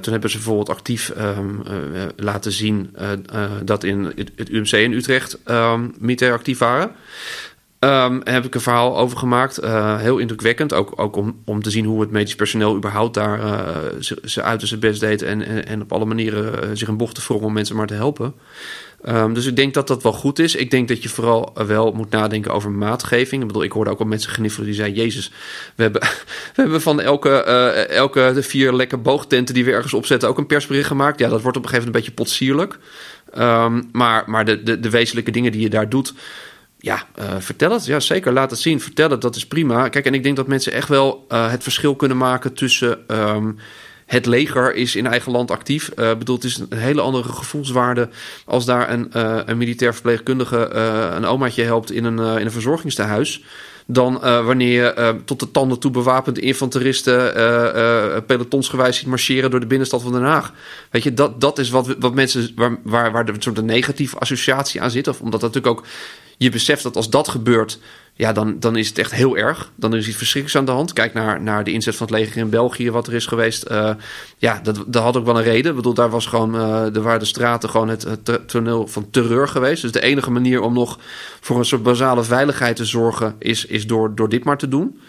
toen 0.00 0.12
hebben 0.12 0.30
ze 0.30 0.36
bijvoorbeeld 0.36 0.68
actief 0.68 1.12
um, 1.18 1.62
laten 2.16 2.52
zien 2.52 2.96
dat 3.64 3.84
in 3.84 4.04
het, 4.04 4.30
het, 4.36 4.48
UMC 4.48 4.72
in 4.72 4.92
Utrecht 4.92 5.38
um, 5.50 5.94
actief 6.18 6.58
waren. 6.58 6.92
Um, 7.84 8.20
heb 8.24 8.44
ik 8.44 8.54
een 8.54 8.60
verhaal 8.60 8.98
over 8.98 9.18
gemaakt. 9.18 9.64
Uh, 9.64 9.98
heel 9.98 10.18
indrukwekkend. 10.18 10.74
Ook, 10.74 10.92
ook 10.96 11.16
om, 11.16 11.42
om 11.44 11.62
te 11.62 11.70
zien 11.70 11.84
hoe 11.84 12.00
het 12.00 12.10
medisch 12.10 12.34
personeel 12.34 12.76
überhaupt 12.76 13.14
daar 13.14 13.44
uh, 13.44 14.18
ze 14.24 14.42
uit 14.42 14.62
zijn 14.62 14.80
best 14.80 15.00
deed. 15.00 15.22
En, 15.22 15.66
en, 15.66 15.82
op 15.82 15.92
alle 15.92 16.04
manieren 16.04 16.64
uh, 16.64 16.70
zich 16.72 16.88
een 16.88 16.96
bocht 16.96 17.14
te 17.14 17.34
om 17.34 17.52
mensen 17.52 17.76
maar 17.76 17.86
te 17.86 17.94
helpen. 17.94 18.34
Um, 19.08 19.34
dus 19.34 19.46
ik 19.46 19.56
denk 19.56 19.74
dat 19.74 19.86
dat 19.86 20.02
wel 20.02 20.12
goed 20.12 20.38
is. 20.38 20.54
Ik 20.54 20.70
denk 20.70 20.88
dat 20.88 21.02
je 21.02 21.08
vooral 21.08 21.52
wel 21.66 21.92
moet 21.92 22.10
nadenken 22.10 22.52
over 22.52 22.70
maatgeving. 22.70 23.40
Ik 23.40 23.46
bedoel, 23.46 23.62
ik 23.62 23.72
hoorde 23.72 23.90
ook 23.90 24.00
al 24.00 24.06
mensen 24.06 24.32
gniffelen 24.32 24.66
die 24.66 24.76
zeiden... 24.76 25.02
Jezus, 25.02 25.32
we 25.74 25.82
hebben, 25.82 26.02
we 26.54 26.62
hebben 26.62 26.80
van 26.80 27.00
elke, 27.00 27.30
elke 27.88 28.30
de 28.34 28.42
vier 28.42 28.72
lekker 28.72 29.02
boogtenten 29.02 29.54
die 29.54 29.64
we 29.64 29.72
ergens 29.72 29.94
opzetten... 29.94 30.28
ook 30.28 30.38
een 30.38 30.46
persbericht 30.46 30.86
gemaakt. 30.86 31.18
Ja, 31.18 31.28
dat 31.28 31.42
wordt 31.42 31.56
op 31.56 31.62
een 31.62 31.68
gegeven 31.68 31.92
moment 31.92 32.06
een 32.06 32.12
beetje 32.12 32.24
potsierlijk. 32.24 32.78
Um, 33.38 33.88
maar 33.92 34.24
maar 34.26 34.44
de, 34.44 34.62
de, 34.62 34.80
de 34.80 34.90
wezenlijke 34.90 35.30
dingen 35.30 35.52
die 35.52 35.60
je 35.60 35.70
daar 35.70 35.88
doet... 35.88 36.14
Ja, 36.82 37.06
uh, 37.18 37.24
vertel 37.38 37.70
het. 37.70 37.84
Ja, 37.84 38.00
zeker. 38.00 38.32
Laat 38.32 38.50
het 38.50 38.60
zien. 38.60 38.80
Vertel 38.80 39.10
het. 39.10 39.20
Dat 39.20 39.36
is 39.36 39.46
prima. 39.46 39.88
Kijk, 39.88 40.06
en 40.06 40.14
ik 40.14 40.22
denk 40.22 40.36
dat 40.36 40.46
mensen 40.46 40.72
echt 40.72 40.88
wel 40.88 41.26
uh, 41.28 41.50
het 41.50 41.62
verschil 41.62 41.96
kunnen 41.96 42.16
maken 42.16 42.52
tussen. 42.52 42.98
Um, 43.06 43.56
het 44.06 44.26
leger 44.26 44.74
is 44.74 44.96
in 44.96 45.06
eigen 45.06 45.32
land 45.32 45.50
actief. 45.50 45.90
Uh, 45.96 46.14
bedoel, 46.14 46.34
het 46.34 46.44
is 46.44 46.58
een 46.58 46.78
hele 46.78 47.00
andere 47.00 47.28
gevoelswaarde 47.28 48.08
als 48.44 48.64
daar 48.64 48.90
een, 48.90 49.08
een 49.50 49.58
militair 49.58 49.92
verpleegkundige 49.92 50.70
een 51.14 51.24
omaatje 51.24 51.62
helpt 51.62 51.90
in 51.90 52.04
een, 52.04 52.18
in 52.18 52.46
een 52.46 52.50
verzorgingstehuis 52.50 53.44
dan 53.86 54.20
wanneer 54.20 54.72
je 54.72 55.16
tot 55.24 55.40
de 55.40 55.50
tanden 55.50 55.78
toe 55.78 55.90
bewapende 55.90 56.40
infanteristen 56.40 57.32
pelotonsgewijs 58.26 58.96
ziet 58.96 59.06
marcheren 59.06 59.50
door 59.50 59.60
de 59.60 59.66
binnenstad 59.66 60.02
van 60.02 60.12
Den 60.12 60.22
Haag. 60.22 60.52
Weet 60.90 61.02
je, 61.02 61.14
dat, 61.14 61.40
dat 61.40 61.58
is 61.58 61.70
wat, 61.70 61.96
wat 61.98 62.14
mensen 62.14 62.52
waar, 62.54 62.76
waar, 62.82 63.12
waar 63.12 63.24
de 63.24 63.34
soort 63.38 63.58
een 63.58 63.64
negatieve 63.64 64.18
associatie 64.18 64.82
aan 64.82 64.90
zit. 64.90 65.08
Of 65.08 65.20
omdat 65.20 65.40
dat 65.40 65.54
natuurlijk 65.54 65.78
ook 65.78 65.86
je 66.42 66.50
beseft 66.50 66.82
dat 66.82 66.96
als 66.96 67.10
dat 67.10 67.28
gebeurt, 67.28 67.78
ja, 68.14 68.32
dan, 68.32 68.60
dan 68.60 68.76
is 68.76 68.88
het 68.88 68.98
echt 68.98 69.12
heel 69.12 69.36
erg. 69.36 69.70
Dan 69.74 69.94
is 69.94 70.08
iets 70.08 70.16
verschrikkelijks 70.16 70.56
aan 70.56 70.64
de 70.64 70.78
hand. 70.78 70.92
Kijk 70.92 71.12
naar, 71.12 71.42
naar 71.42 71.64
de 71.64 71.72
inzet 71.72 71.96
van 71.96 72.06
het 72.06 72.16
leger 72.16 72.36
in 72.36 72.50
België, 72.50 72.90
wat 72.90 73.06
er 73.06 73.14
is 73.14 73.26
geweest. 73.26 73.70
Uh, 73.70 73.90
ja, 74.36 74.60
dat, 74.62 74.84
dat 74.86 75.02
had 75.02 75.16
ook 75.16 75.24
wel 75.24 75.36
een 75.36 75.42
reden. 75.42 75.70
Ik 75.70 75.76
bedoel, 75.76 75.94
daar 75.94 76.10
was 76.10 76.26
gewoon, 76.26 76.54
uh, 76.54 76.94
er 76.94 77.02
waren 77.02 77.18
de 77.18 77.24
straten 77.24 77.70
gewoon 77.70 77.88
het, 77.88 78.06
toneel 78.46 78.86
van 78.86 79.10
terreur 79.10 79.48
geweest. 79.48 79.82
Dus 79.82 79.92
de 79.92 80.00
enige 80.00 80.30
manier 80.30 80.60
om 80.60 80.72
nog 80.72 80.98
voor 81.40 81.58
een 81.58 81.64
soort 81.64 81.82
basale 81.82 82.22
veiligheid 82.22 82.76
te 82.76 82.84
zorgen, 82.84 83.34
is, 83.38 83.64
is 83.64 83.86
door, 83.86 84.14
door 84.14 84.28
dit 84.28 84.44
maar 84.44 84.58
te 84.58 84.68
doen. 84.68 85.00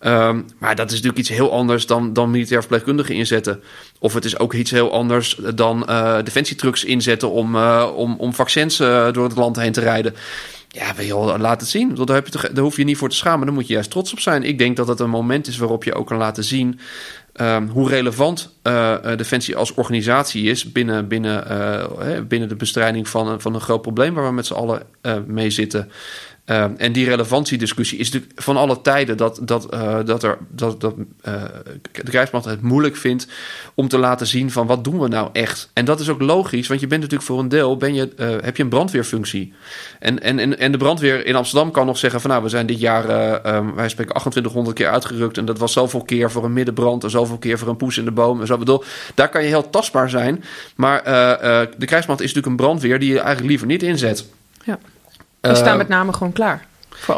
Um, 0.00 0.46
maar 0.58 0.74
dat 0.74 0.86
is 0.86 0.92
natuurlijk 0.92 1.18
iets 1.18 1.28
heel 1.28 1.52
anders 1.52 1.86
dan, 1.86 2.12
dan 2.12 2.30
militair 2.30 2.60
verpleegkundigen 2.60 3.14
inzetten. 3.14 3.62
Of 3.98 4.14
het 4.14 4.24
is 4.24 4.38
ook 4.38 4.54
iets 4.54 4.70
heel 4.70 4.92
anders 4.92 5.40
dan 5.54 5.86
uh, 5.88 6.18
defensietrucks 6.24 6.84
inzetten 6.84 7.30
om, 7.30 7.56
om, 7.56 8.14
om 8.18 8.34
vaccins 8.34 8.76
door 8.76 9.24
het 9.24 9.36
land 9.36 9.56
heen 9.56 9.72
te 9.72 9.80
rijden. 9.80 10.14
Ja, 10.76 11.02
joh, 11.02 11.38
laat 11.38 11.60
het 11.60 11.70
zien. 11.70 11.94
Daar, 11.94 12.16
heb 12.16 12.26
je 12.26 12.50
daar 12.52 12.64
hoef 12.64 12.76
je 12.76 12.84
niet 12.84 12.96
voor 12.96 13.08
te 13.08 13.16
schamen. 13.16 13.46
Daar 13.46 13.54
moet 13.54 13.66
je 13.66 13.72
juist 13.72 13.90
trots 13.90 14.12
op 14.12 14.20
zijn. 14.20 14.42
Ik 14.42 14.58
denk 14.58 14.76
dat 14.76 14.88
het 14.88 15.00
een 15.00 15.10
moment 15.10 15.46
is 15.46 15.56
waarop 15.56 15.84
je 15.84 15.94
ook 15.94 16.06
kan 16.06 16.16
laten 16.16 16.44
zien 16.44 16.80
um, 17.34 17.68
hoe 17.68 17.88
relevant 17.88 18.56
uh, 18.62 18.96
Defensie 19.16 19.56
als 19.56 19.74
organisatie 19.74 20.50
is 20.50 20.72
binnen, 20.72 21.08
binnen, 21.08 21.44
uh, 21.50 22.20
binnen 22.28 22.48
de 22.48 22.56
bestrijding 22.56 23.08
van, 23.08 23.40
van 23.40 23.54
een 23.54 23.60
groot 23.60 23.82
probleem 23.82 24.14
waar 24.14 24.26
we 24.26 24.32
met 24.32 24.46
z'n 24.46 24.54
allen 24.54 24.82
mee 25.26 25.50
zitten. 25.50 25.90
Uh, 26.46 26.64
en 26.76 26.92
die 26.92 27.08
relevantiediscussie 27.08 27.98
is 27.98 28.10
natuurlijk 28.10 28.42
van 28.42 28.56
alle 28.56 28.80
tijden 28.80 29.16
dat, 29.16 29.40
dat, 29.42 29.74
uh, 29.74 29.98
dat, 30.04 30.22
er, 30.22 30.38
dat, 30.48 30.80
dat 30.80 30.94
uh, 30.98 31.42
de 31.92 32.10
krijgsmacht 32.10 32.44
het 32.44 32.62
moeilijk 32.62 32.96
vindt 32.96 33.26
om 33.74 33.88
te 33.88 33.98
laten 33.98 34.26
zien 34.26 34.50
van 34.50 34.66
wat 34.66 34.84
doen 34.84 34.98
we 34.98 35.08
nou 35.08 35.28
echt. 35.32 35.70
En 35.72 35.84
dat 35.84 36.00
is 36.00 36.08
ook 36.08 36.20
logisch, 36.20 36.68
want 36.68 36.80
je 36.80 36.86
bent 36.86 37.00
natuurlijk 37.00 37.28
voor 37.28 37.38
een 37.38 37.48
deel 37.48 37.76
ben 37.76 37.94
je, 37.94 38.12
heb 38.42 38.56
je 38.56 38.62
een 38.62 38.68
brandweerfunctie. 38.68 39.52
En, 39.98 40.22
en, 40.22 40.58
en 40.58 40.72
de 40.72 40.78
brandweer 40.78 41.26
in 41.26 41.36
Amsterdam 41.36 41.70
kan 41.70 41.86
nog 41.86 41.98
zeggen 41.98 42.20
van 42.20 42.30
nou 42.30 42.42
we 42.42 42.48
zijn 42.48 42.66
dit 42.66 42.80
jaar, 42.80 43.04
um, 43.56 43.74
wij 43.74 43.88
spreken 43.88 44.14
2800 44.14 44.76
keer 44.76 44.88
uitgerukt 44.88 45.38
en 45.38 45.44
dat 45.44 45.58
was 45.58 45.72
zoveel 45.72 46.02
keer 46.02 46.30
voor 46.30 46.44
een 46.44 46.52
middenbrand 46.52 47.04
en 47.04 47.10
zoveel 47.10 47.38
keer 47.38 47.58
voor 47.58 47.68
een 47.68 47.76
poes 47.76 47.98
in 47.98 48.04
de 48.04 48.10
boom. 48.10 48.40
En 48.40 48.46
zo 48.46 48.58
bedoel, 48.58 48.84
daar 49.14 49.28
kan 49.28 49.42
je 49.42 49.48
heel 49.48 49.70
tastbaar 49.70 50.10
zijn. 50.10 50.44
Maar 50.76 51.02
de 51.78 51.86
krijgsmacht 51.86 52.20
is 52.20 52.26
natuurlijk 52.26 52.46
een 52.46 52.66
brandweer 52.66 52.98
die 52.98 53.12
je 53.12 53.18
eigenlijk 53.18 53.48
liever 53.48 53.66
niet 53.66 53.82
inzet. 53.82 54.26
Ja. 54.64 54.78
Die 55.48 55.56
staan 55.56 55.76
met 55.76 55.88
name 55.88 56.12
gewoon 56.12 56.32
klaar. 56.32 56.66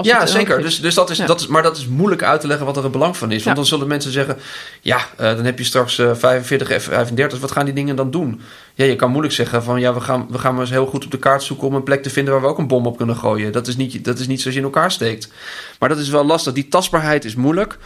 ja, 0.03 0.27
zeker. 0.27 0.63
Dus, 0.63 0.81
dus 0.81 0.95
dat 0.95 1.11
is, 1.11 1.19
dat 1.19 1.41
is, 1.41 1.47
maar 1.47 1.63
dat 1.63 1.77
is 1.77 1.87
moeilijk 1.87 2.23
uit 2.23 2.41
te 2.41 2.47
leggen 2.47 2.67
wat 2.67 2.77
er 2.77 2.83
het 2.83 2.93
belang 2.93 3.17
van 3.17 3.33
is. 3.33 3.45
Want 3.45 3.57
dan 3.57 3.67
zullen 3.67 3.89
mensen 3.89 4.13
zeggen: 4.13 4.37
ja, 4.81 4.97
uh, 4.97 5.07
dan 5.17 5.45
heb 5.45 5.59
je 5.59 5.65
straks 5.65 5.99
uh, 5.99 6.15
45 6.15 6.83
F-35. 6.83 7.41
Wat 7.41 7.53
gaan 7.53 7.65
die 7.65 7.75
dingen 7.75 7.97
dan 7.97 8.11
doen? 8.11 8.41
Ja, 8.75 8.85
je 8.85 8.97
kan 8.97 9.11
moeilijk 9.11 9.35
zeggen: 9.35 9.63
van 9.63 9.81
ja, 9.81 9.95
we 9.95 10.01
gaan, 10.01 10.27
we 10.31 10.39
gaan 10.39 10.53
maar 10.53 10.61
eens 10.61 10.71
heel 10.71 10.87
goed 10.87 11.05
op 11.05 11.11
de 11.11 11.19
kaart 11.19 11.43
zoeken 11.43 11.67
om 11.67 11.75
een 11.75 11.83
plek 11.83 12.03
te 12.03 12.11
vinden 12.11 12.33
waar 12.33 12.43
we 12.43 12.49
ook 12.49 12.59
een 12.59 12.67
bom 12.67 12.87
op 12.87 12.97
kunnen 12.97 13.17
gooien. 13.17 13.53
Dat 13.53 13.67
is 13.67 13.77
niet, 13.77 14.05
dat 14.05 14.19
is 14.19 14.27
niet 14.27 14.41
zoals 14.41 14.57
je 14.57 14.63
in 14.63 14.69
elkaar 14.69 14.91
steekt. 14.91 15.33
Maar 15.79 15.89
dat 15.89 15.99
is 15.99 16.09
wel 16.09 16.25
lastig. 16.25 16.53
Die 16.53 16.69
tastbaarheid 16.69 17.25
is 17.25 17.35
moeilijk. 17.35 17.79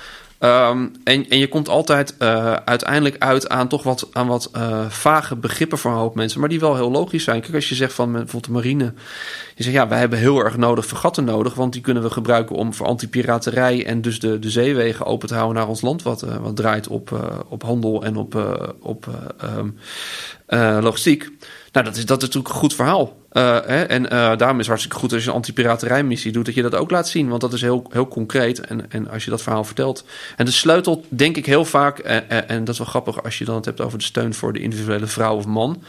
Um, 0.44 0.92
en, 1.04 1.28
en 1.28 1.38
je 1.38 1.48
komt 1.48 1.68
altijd 1.68 2.14
uh, 2.18 2.52
uiteindelijk 2.52 3.16
uit 3.18 3.48
aan 3.48 3.68
toch 3.68 3.82
wat, 3.82 4.08
aan 4.12 4.26
wat 4.26 4.50
uh, 4.56 4.90
vage 4.90 5.36
begrippen 5.36 5.78
voor 5.78 5.90
een 5.90 5.96
hoop 5.96 6.14
mensen, 6.14 6.40
maar 6.40 6.48
die 6.48 6.60
wel 6.60 6.76
heel 6.76 6.90
logisch 6.90 7.24
zijn. 7.24 7.40
Kijk, 7.40 7.54
als 7.54 7.68
je 7.68 7.74
zegt 7.74 7.92
van 7.92 8.12
bijvoorbeeld 8.12 8.44
de 8.44 8.50
marine, 8.50 8.92
je 9.54 9.62
zegt 9.62 9.76
ja, 9.76 9.88
wij 9.88 9.98
hebben 9.98 10.18
heel 10.18 10.44
erg 10.44 10.56
nodig 10.56 10.86
vergatten 10.86 11.24
nodig, 11.24 11.54
want 11.54 11.72
die 11.72 11.82
kunnen 11.82 12.02
we 12.02 12.10
gebruiken 12.10 12.56
om 12.56 12.74
voor 12.74 12.86
antipiraterij 12.86 13.86
en 13.86 14.00
dus 14.00 14.20
de, 14.20 14.38
de 14.38 14.50
zeewegen 14.50 15.06
open 15.06 15.28
te 15.28 15.34
houden 15.34 15.56
naar 15.56 15.68
ons 15.68 15.80
land, 15.80 16.02
wat, 16.02 16.22
uh, 16.22 16.36
wat 16.36 16.56
draait 16.56 16.88
op, 16.88 17.34
op 17.48 17.62
handel 17.62 18.04
en 18.04 18.16
op, 18.16 18.34
op 18.80 19.06
um, 19.44 19.74
logistiek. 20.80 21.30
Nou, 21.72 21.86
dat 21.86 21.96
is, 21.96 22.06
dat 22.06 22.16
is 22.16 22.22
natuurlijk 22.22 22.54
een 22.54 22.60
goed 22.60 22.74
verhaal. 22.74 23.16
Uh, 23.32 23.58
hè? 23.64 23.82
En 23.82 24.02
uh, 24.02 24.10
daarom 24.10 24.50
is 24.50 24.56
het 24.56 24.66
hartstikke 24.66 24.98
goed 24.98 25.12
als 25.12 25.22
je 25.22 25.28
een 25.28 25.34
anti-piraterijmissie 25.34 26.32
doet, 26.32 26.46
dat 26.46 26.54
je 26.54 26.62
dat 26.62 26.74
ook 26.74 26.90
laat 26.90 27.08
zien. 27.08 27.28
Want 27.28 27.40
dat 27.40 27.52
is 27.52 27.60
heel, 27.60 27.86
heel 27.90 28.08
concreet. 28.08 28.60
En, 28.60 28.90
en 28.90 29.10
als 29.10 29.24
je 29.24 29.30
dat 29.30 29.42
verhaal 29.42 29.64
vertelt. 29.64 30.04
En 30.36 30.44
de 30.44 30.50
sleutel, 30.50 31.04
denk 31.08 31.36
ik 31.36 31.46
heel 31.46 31.64
vaak, 31.64 31.98
en, 31.98 32.48
en 32.48 32.64
dat 32.64 32.68
is 32.68 32.78
wel 32.78 32.86
grappig 32.88 33.22
als 33.22 33.38
je 33.38 33.44
dan 33.44 33.56
het 33.56 33.64
hebt 33.64 33.80
over 33.80 33.98
de 33.98 34.04
steun 34.04 34.34
voor 34.34 34.52
de 34.52 34.60
individuele 34.60 35.06
vrouw 35.06 35.36
of 35.36 35.46
man. 35.46 35.82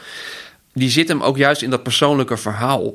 Die 0.73 0.89
zit 0.89 1.07
hem 1.07 1.21
ook 1.21 1.37
juist 1.37 1.61
in 1.61 1.69
dat 1.69 1.83
persoonlijke 1.83 2.37
verhaal. 2.37 2.93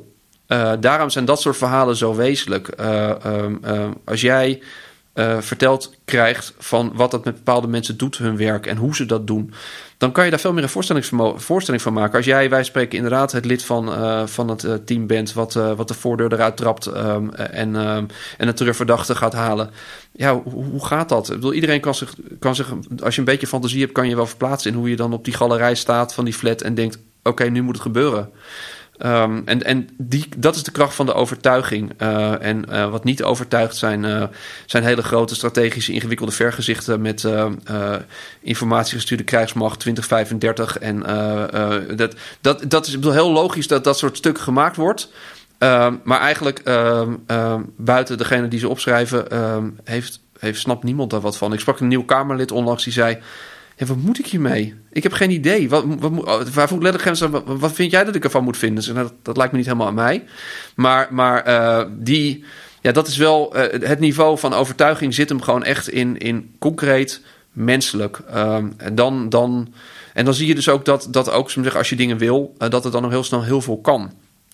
Daarom 0.79 1.09
zijn 1.09 1.25
dat 1.25 1.41
soort 1.41 1.57
verhalen 1.57 1.95
zo 1.95 2.15
wezenlijk. 2.15 2.73
Um, 3.25 3.59
als 4.05 4.21
jij 4.21 4.61
verteld 5.39 5.93
krijgt 6.05 6.53
van 6.57 6.91
wat 6.95 7.11
dat 7.11 7.25
met 7.25 7.35
bepaalde 7.35 7.67
mensen 7.67 7.97
doet, 7.97 8.17
hun 8.17 8.37
werk 8.37 8.65
en 8.65 8.77
hoe 8.77 8.95
ze 8.95 9.05
dat 9.05 9.27
doen 9.27 9.53
dan 9.99 10.11
kan 10.11 10.23
je 10.23 10.29
daar 10.29 10.39
veel 10.39 10.53
meer 10.53 10.63
een 10.63 11.39
voorstelling, 11.39 11.81
van 11.81 11.93
maken. 11.93 12.15
Als 12.15 12.25
jij, 12.25 12.49
wij 12.49 12.63
spreken, 12.63 12.95
inderdaad 12.95 13.31
het 13.31 13.45
lid 13.45 13.63
van, 13.63 13.89
uh, 13.89 14.25
van 14.25 14.47
het 14.47 14.63
uh, 14.63 14.73
team 14.73 15.07
bent, 15.07 15.33
wat, 15.33 15.53
wat 15.53 15.87
de 15.87 15.93
voordeur 15.93 16.33
eruit 16.33 16.57
trapt 16.57 16.85
um, 16.85 17.33
en, 17.33 17.75
um, 17.75 18.07
en 18.37 18.47
een 18.47 18.53
terugverdachte 18.53 19.15
gaat 19.15 19.33
halen. 19.33 19.69
Ja, 20.11 20.41
hoe, 20.41 20.63
hoe, 20.63 20.85
gaat 20.85 21.09
dat? 21.09 21.27
Ik 21.27 21.35
bedoel, 21.35 21.53
iedereen 21.53 21.79
kan 21.79 21.95
zich, 21.95 22.13
kan 22.39 22.55
zich, 22.55 22.73
als 23.03 23.13
je 23.13 23.19
een 23.19 23.27
beetje 23.27 23.47
fantasie 23.47 23.81
hebt, 23.81 23.91
kan 23.91 24.09
je 24.09 24.15
wel 24.15 24.27
verplaatsen 24.27 24.71
in 24.71 24.77
hoe 24.77 24.89
je 24.89 24.95
dan 24.95 25.13
op 25.13 25.25
die 25.25 25.33
galerij 25.33 25.75
staat 25.75 26.13
van 26.13 26.25
die 26.25 26.33
flat 26.33 26.61
en 26.61 26.75
denkt: 26.75 26.99
oké, 27.23 27.43
nu 27.43 27.61
moet 27.61 27.73
het 27.73 27.83
gebeuren. 27.83 28.29
Ehm, 28.99 29.41
en 29.45 29.63
en 29.63 29.89
die, 29.97 30.27
dat 30.37 30.55
is 30.55 30.63
de 30.63 30.71
kracht 30.71 30.95
van 30.95 31.05
de 31.05 31.13
overtuiging. 31.13 31.91
Uh, 32.01 32.43
en 32.43 32.65
uh, 32.69 32.89
wat 32.89 33.03
niet 33.03 33.23
overtuigt 33.23 33.75
zijn, 33.75 34.03
uh, 34.03 34.23
zijn 34.65 34.83
hele 34.83 35.01
grote 35.01 35.35
strategische 35.35 35.91
ingewikkelde 35.91 36.31
vergezichten 36.31 37.01
met 37.01 37.27
informatiegestuurde 38.41 39.23
krijgsmacht 39.23 39.79
2035. 39.79 40.77
En 40.77 40.99
dat, 41.95 42.15
dat, 42.41 42.63
dat 42.67 42.87
is 42.87 42.97
heel 43.01 43.31
logisch 43.31 43.67
dat 43.67 43.83
dat 43.83 43.97
soort 43.97 44.17
stukken 44.17 44.43
gemaakt 44.43 44.75
wordt. 44.75 45.11
Ehm, 45.57 45.95
maar 46.03 46.19
eigenlijk 46.19 46.59
ehm, 46.59 47.13
buiten 47.77 48.17
degene 48.17 48.47
die 48.47 48.59
ze 48.59 48.69
opschrijven, 48.69 49.27
heeft, 49.83 50.19
heeft, 50.39 50.59
snapt 50.59 50.83
niemand 50.83 51.09
daar 51.09 51.21
wat 51.21 51.37
van. 51.37 51.53
Ik 51.53 51.59
sprak 51.59 51.79
een 51.79 51.87
nieuw 51.87 52.05
Kamerlid 52.05 52.51
onlangs 52.51 52.83
die 52.83 52.93
zei 52.93 53.17
ja, 53.79 53.85
wat 53.85 53.97
moet 53.97 54.19
ik 54.19 54.25
hiermee? 54.25 54.75
Ik 54.91 55.03
heb 55.03 55.11
geen 55.11 55.31
idee. 55.31 55.69
Wat, 55.69 55.85
waarvoor 56.53 56.81
letterlijk 56.81 57.35
wat, 57.45 57.71
vind 57.71 57.91
jij 57.91 58.03
dat 58.03 58.15
ik 58.15 58.23
ervan 58.23 58.43
moet 58.43 58.57
vinden? 58.57 58.83
Dus 58.83 58.93
dat, 58.93 59.13
dat 59.21 59.37
lijkt 59.37 59.51
me 59.51 59.57
niet 59.57 59.67
helemaal 59.67 59.87
aan 59.87 59.93
mij. 59.93 60.23
Maar, 60.75 61.07
maar 61.11 61.47
uh, 61.47 61.85
die, 61.97 62.43
ja, 62.81 62.91
dat 62.91 63.07
is 63.07 63.17
wel 63.17 63.57
uh, 63.57 63.61
het 63.87 63.99
niveau 63.99 64.37
van 64.37 64.53
overtuiging 64.53 65.13
zit 65.13 65.29
hem 65.29 65.41
gewoon 65.41 65.63
echt 65.63 65.89
in, 65.89 66.17
in 66.17 66.55
concreet 66.59 67.21
menselijk. 67.51 68.21
Um, 68.35 68.73
en, 68.77 68.95
dan, 68.95 69.29
dan, 69.29 69.73
en 70.13 70.25
dan 70.25 70.33
zie 70.33 70.47
je 70.47 70.55
dus 70.55 70.69
ook 70.69 70.85
dat, 70.85 71.07
dat 71.11 71.31
ook, 71.31 71.51
zeggen, 71.51 71.77
als 71.77 71.89
je 71.89 71.95
dingen 71.95 72.17
wil, 72.17 72.55
uh, 72.57 72.69
dat 72.69 72.83
het 72.83 72.93
dan 72.93 73.01
nog 73.01 73.11
heel 73.11 73.23
snel 73.23 73.43
heel 73.43 73.61
veel 73.61 73.81
kan. 73.81 74.11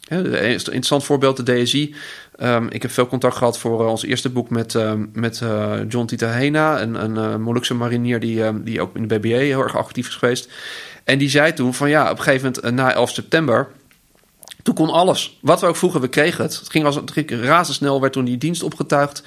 Een 0.07 0.51
interessant 0.51 1.03
voorbeeld, 1.03 1.45
de 1.45 1.63
DSI. 1.63 1.95
Um, 2.39 2.69
ik 2.69 2.81
heb 2.81 2.91
veel 2.91 3.07
contact 3.07 3.35
gehad 3.35 3.59
voor 3.59 3.81
uh, 3.81 3.87
ons 3.87 4.03
eerste 4.03 4.29
boek 4.29 4.49
met, 4.49 4.73
uh, 4.73 4.93
met 5.13 5.39
uh, 5.43 5.73
John 5.87 6.05
Titahena, 6.05 6.81
een, 6.81 7.03
een 7.03 7.15
uh, 7.15 7.35
Molukse 7.35 7.73
marinier 7.73 8.19
die, 8.19 8.43
um, 8.43 8.63
die 8.63 8.81
ook 8.81 8.95
in 8.95 9.07
de 9.07 9.19
BBA 9.19 9.37
heel 9.37 9.61
erg 9.61 9.77
actief 9.77 10.07
is 10.07 10.15
geweest. 10.15 10.49
En 11.03 11.17
die 11.17 11.29
zei 11.29 11.53
toen 11.53 11.73
van 11.73 11.89
ja, 11.89 12.11
op 12.11 12.17
een 12.17 12.23
gegeven 12.23 12.53
moment 12.55 12.75
na 12.75 12.93
11 12.93 13.09
september, 13.09 13.67
toen 14.65 14.75
kon 14.75 14.89
alles. 14.89 15.37
Wat 15.41 15.61
we 15.61 15.67
ook 15.67 15.75
vroegen, 15.75 16.01
we 16.01 16.07
kregen 16.07 16.43
het. 16.43 16.59
Het 16.59 16.69
ging, 16.69 16.85
als, 16.85 16.95
het 16.95 17.31
razendsnel, 17.31 18.01
werd 18.01 18.13
toen 18.13 18.25
die 18.25 18.37
dienst 18.37 18.63
opgetuigd. 18.63 19.23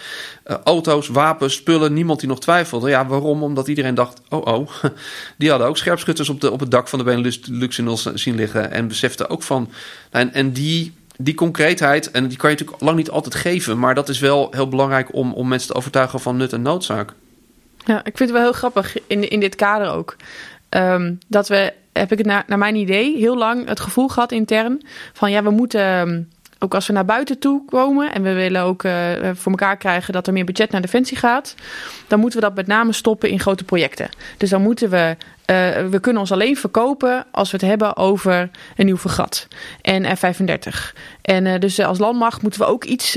auto's, 0.65 1.09
wapens, 1.09 1.55
spullen, 1.55 1.93
niemand 1.93 2.21
die 2.21 2.29
nog 2.29 2.41
twijfelde. 2.41 2.89
Ja, 2.89 3.07
waarom? 3.07 3.43
Omdat 3.43 3.69
iedereen 3.69 3.95
dacht, 3.95 4.21
oh 4.29 4.47
oh, 4.47 4.71
die 5.39 5.51
hadden 5.51 5.69
ook 5.69 5.77
scherpschutters 5.77 6.29
op, 6.29 6.41
de, 6.41 6.51
op 6.51 6.61
het 6.61 6.71
dak 6.71 6.89
van 6.89 6.99
de 6.99 7.05
Benelux 7.05 8.09
zien 8.15 8.35
liggen. 8.35 8.71
En 8.71 8.89
beseften 8.89 9.31
ook 9.31 9.43
van, 9.43 9.71
en, 10.11 10.33
en 10.33 10.53
die 10.53 10.93
die 11.17 11.35
concreetheid, 11.35 12.11
en 12.11 12.29
die 12.29 12.39
kan 12.39 12.51
je 12.51 12.57
natuurlijk 12.57 12.83
lang 12.83 12.97
niet 12.97 13.11
altijd 13.11 13.35
geven, 13.35 13.79
maar 13.79 13.95
dat 13.95 14.09
is 14.09 14.19
wel 14.19 14.49
heel 14.51 14.69
belangrijk 14.69 15.15
om, 15.15 15.33
om 15.33 15.49
mensen 15.49 15.69
te 15.69 15.75
overtuigen 15.75 16.21
van 16.21 16.37
nut 16.37 16.53
en 16.53 16.63
noodzaak. 16.63 17.13
Ja, 17.85 17.99
ik 17.99 18.17
vind 18.17 18.19
het 18.19 18.31
wel 18.31 18.43
heel 18.43 18.53
grappig 18.53 18.97
in, 19.07 19.31
in 19.31 19.41
dit 19.41 19.55
kader 19.55 19.91
ook. 19.91 20.17
Um, 20.71 21.19
dat 21.27 21.49
we, 21.49 21.73
heb 21.93 22.13
ik 22.13 22.19
het 22.19 22.27
naar, 22.47 22.59
mijn 22.59 22.75
idee, 22.75 23.17
heel 23.17 23.37
lang 23.37 23.69
het 23.69 23.81
gevoel 23.81 24.09
gehad 24.09 24.33
intern 24.33 24.83
van 25.13 25.31
ja, 25.31 25.43
we 25.43 25.51
moeten. 25.51 25.81
Ehm, 25.81 26.23
ook 26.61 26.75
als 26.75 26.87
we 26.87 26.93
naar 26.93 27.05
buiten 27.05 27.39
toe 27.39 27.65
komen 27.65 28.13
en 28.13 28.23
we 28.23 28.33
willen 28.33 28.63
ook 28.63 28.83
uh, 28.83 28.93
voor 29.33 29.53
elkaar 29.53 29.77
krijgen 29.77 30.13
dat 30.13 30.27
er 30.27 30.33
meer 30.33 30.45
budget 30.45 30.71
naar 30.71 30.81
defensie 30.81 31.17
gaat, 31.17 31.55
dan 32.07 32.21
moeten 32.21 32.41
we 32.41 32.47
dat 32.47 32.55
met 32.55 32.67
name 32.67 32.93
stoppen 32.93 33.31
in 33.31 33.41
grote 33.41 33.65
projecten. 33.65 34.09
Dus 34.37 34.51
dan 34.51 34.63
moeten 34.63 34.91
we 34.91 35.17
we 35.91 35.99
kunnen 36.01 36.23
ons 36.23 36.33
alleen 36.33 36.57
verkopen 36.57 37.27
als 37.31 37.51
we 37.51 37.57
het 37.57 37.67
hebben 37.67 37.97
over 37.97 38.51
een 38.77 38.87
nieuw 38.87 38.97
vergat 38.97 39.49
en 39.83 40.17
F-35. 40.17 40.93
En 41.23 41.45
uh, 41.45 41.59
dus 41.59 41.81
als 41.81 41.99
landmacht 41.99 42.43
moeten 42.43 42.61
we 42.61 42.67
ook 42.67 42.85
iets 42.85 43.15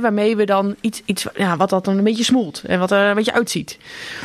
waarmee 0.00 0.36
we 0.36 0.44
dan 0.44 0.76
iets, 0.80 1.02
iets 1.04 1.26
ja, 1.36 1.56
wat 1.56 1.70
dat 1.70 1.84
dan 1.84 1.98
een 1.98 2.04
beetje 2.04 2.24
smolt 2.24 2.62
en 2.66 2.78
wat 2.78 2.90
er 2.90 3.08
een 3.08 3.14
beetje 3.14 3.32
uitziet. 3.32 3.78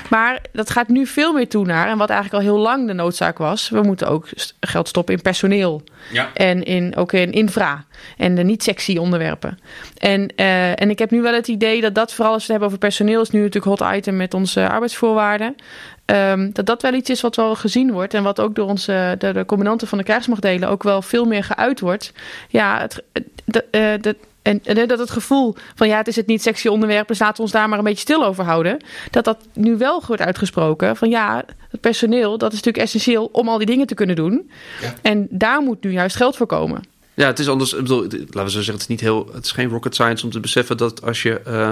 Maar 0.09 0.41
dat 0.51 0.69
gaat 0.69 0.87
nu 0.87 1.05
veel 1.05 1.33
meer 1.33 1.47
toe 1.47 1.65
naar, 1.65 1.87
en 1.87 1.97
wat 1.97 2.09
eigenlijk 2.09 2.43
al 2.43 2.51
heel 2.51 2.61
lang 2.61 2.87
de 2.87 2.93
noodzaak 2.93 3.37
was, 3.37 3.69
we 3.69 3.81
moeten 3.81 4.07
ook 4.07 4.27
geld 4.59 4.87
stoppen 4.87 5.13
in 5.13 5.21
personeel. 5.21 5.83
Ja. 6.11 6.29
En 6.33 6.63
in, 6.63 6.95
ook 6.95 7.13
in 7.13 7.31
infra 7.31 7.85
en 8.17 8.35
de 8.35 8.43
niet 8.43 8.63
sexy 8.63 8.97
onderwerpen. 8.97 9.59
En, 9.97 10.35
en 10.75 10.89
ik 10.89 10.99
heb 10.99 11.11
nu 11.11 11.21
wel 11.21 11.33
het 11.33 11.47
idee 11.47 11.81
dat 11.81 11.95
dat 11.95 12.13
vooral 12.13 12.33
als 12.33 12.47
we 12.47 12.53
het 12.53 12.61
hebben 12.61 12.67
over 12.67 12.79
personeel, 12.79 13.21
is 13.21 13.29
nu 13.29 13.39
natuurlijk 13.41 13.79
hot 13.79 13.95
item 13.95 14.15
met 14.15 14.33
onze 14.33 14.69
arbeidsvoorwaarden. 14.69 15.55
Um, 16.05 16.53
dat 16.53 16.65
dat 16.65 16.81
wel 16.81 16.93
iets 16.93 17.09
is 17.09 17.21
wat 17.21 17.35
wel 17.35 17.55
gezien 17.55 17.91
wordt 17.91 18.13
en 18.13 18.23
wat 18.23 18.39
ook 18.39 18.55
door 18.55 18.67
onze 18.67 19.15
de, 19.17 19.33
de 19.33 19.45
commandanten 19.45 19.87
van 19.87 19.97
de 19.97 20.03
krijgsmachtdelen 20.03 20.69
ook 20.69 20.83
wel 20.83 21.01
veel 21.01 21.25
meer 21.25 21.43
geuit 21.43 21.79
wordt. 21.79 22.13
Ja, 22.49 22.79
het, 22.79 23.03
de, 23.45 23.65
de, 24.01 24.15
en, 24.41 24.61
en, 24.63 24.87
dat 24.87 24.99
het 24.99 25.09
gevoel 25.09 25.55
van 25.75 25.87
ja, 25.87 25.97
het 25.97 26.07
is 26.07 26.15
het 26.15 26.27
niet 26.27 26.41
sexy 26.41 26.67
onderwerp, 26.67 27.07
dus 27.07 27.19
laten 27.19 27.35
we 27.35 27.41
ons 27.41 27.51
daar 27.51 27.69
maar 27.69 27.77
een 27.77 27.83
beetje 27.83 27.99
stil 27.99 28.25
over 28.25 28.43
houden. 28.43 28.77
Dat 29.11 29.23
dat 29.23 29.37
nu 29.53 29.77
wel 29.77 30.03
wordt 30.07 30.21
uitgesproken 30.21 30.95
van 30.95 31.09
ja, 31.09 31.43
het 31.69 31.81
personeel, 31.81 32.37
dat 32.37 32.51
is 32.51 32.57
natuurlijk 32.57 32.83
essentieel 32.83 33.29
om 33.31 33.49
al 33.49 33.57
die 33.57 33.67
dingen 33.67 33.87
te 33.87 33.95
kunnen 33.95 34.15
doen. 34.15 34.51
Ja. 34.81 34.93
En 35.01 35.27
daar 35.29 35.61
moet 35.61 35.83
nu 35.83 35.91
juist 35.91 36.15
geld 36.15 36.35
voor 36.35 36.47
komen. 36.47 36.83
Ja, 37.15 37.27
het 37.27 37.39
is 37.39 37.47
anders. 37.47 37.73
Ik 37.73 37.81
bedoel, 37.81 38.01
laten 38.01 38.43
we 38.43 38.49
zo 38.49 38.49
zeggen, 38.49 38.73
het 38.73 38.81
is 38.81 38.87
niet 38.87 38.99
heel. 38.99 39.29
Het 39.33 39.45
is 39.45 39.51
geen 39.51 39.69
rocket 39.69 39.93
science 39.93 40.25
om 40.25 40.31
te 40.31 40.39
beseffen 40.39 40.77
dat 40.77 41.01
als 41.01 41.21
je, 41.21 41.41
uh, 41.47 41.69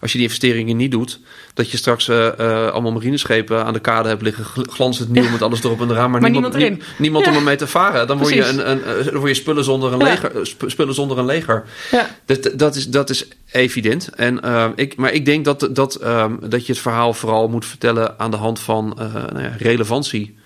als 0.00 0.12
je 0.12 0.18
die 0.18 0.26
investeringen 0.26 0.76
niet 0.76 0.90
doet, 0.90 1.20
dat 1.54 1.70
je 1.70 1.76
straks 1.76 2.08
uh, 2.08 2.16
uh, 2.40 2.68
allemaal 2.68 2.92
marineschepen 2.92 3.64
aan 3.64 3.72
de 3.72 3.80
kade 3.80 4.08
hebt 4.08 4.22
liggen, 4.22 4.44
glanzend 4.70 5.08
nieuw 5.08 5.30
met 5.32 5.42
alles 5.42 5.64
erop 5.64 5.80
en 5.80 5.90
eraan, 5.90 6.10
maar, 6.10 6.20
maar 6.20 6.30
niemand, 6.30 6.56
niemand, 6.56 6.82
niemand 6.98 7.26
om 7.26 7.34
ermee 7.34 7.56
te 7.56 7.66
varen. 7.66 8.06
Dan 8.06 8.18
word 8.18 8.34
je, 8.34 8.44
een, 8.44 8.70
een, 8.70 8.80
dan 9.04 9.16
word 9.16 9.28
je 9.28 9.34
spullen 9.34 9.64
zonder 9.64 9.92
een 9.92 10.02
leger. 10.02 10.54
Spullen 10.66 10.94
zonder 10.94 11.18
een 11.18 11.26
leger. 11.26 11.64
Ja. 11.90 12.16
Dat, 12.26 12.50
dat, 12.54 12.76
is, 12.76 12.88
dat 12.88 13.10
is 13.10 13.28
evident. 13.50 14.08
En, 14.08 14.40
ik, 14.76 14.96
maar 14.96 15.12
ik 15.12 15.24
denk 15.24 15.44
dat, 15.44 15.68
dat, 15.72 16.04
um, 16.04 16.38
dat 16.48 16.66
je 16.66 16.72
het 16.72 16.80
verhaal 16.82 17.14
vooral 17.14 17.48
moet 17.48 17.66
vertellen 17.66 18.18
aan 18.18 18.30
de 18.30 18.36
hand 18.36 18.60
van 18.60 18.92
nou 18.96 19.42
ja, 19.42 19.54
relevantie. 19.58 20.38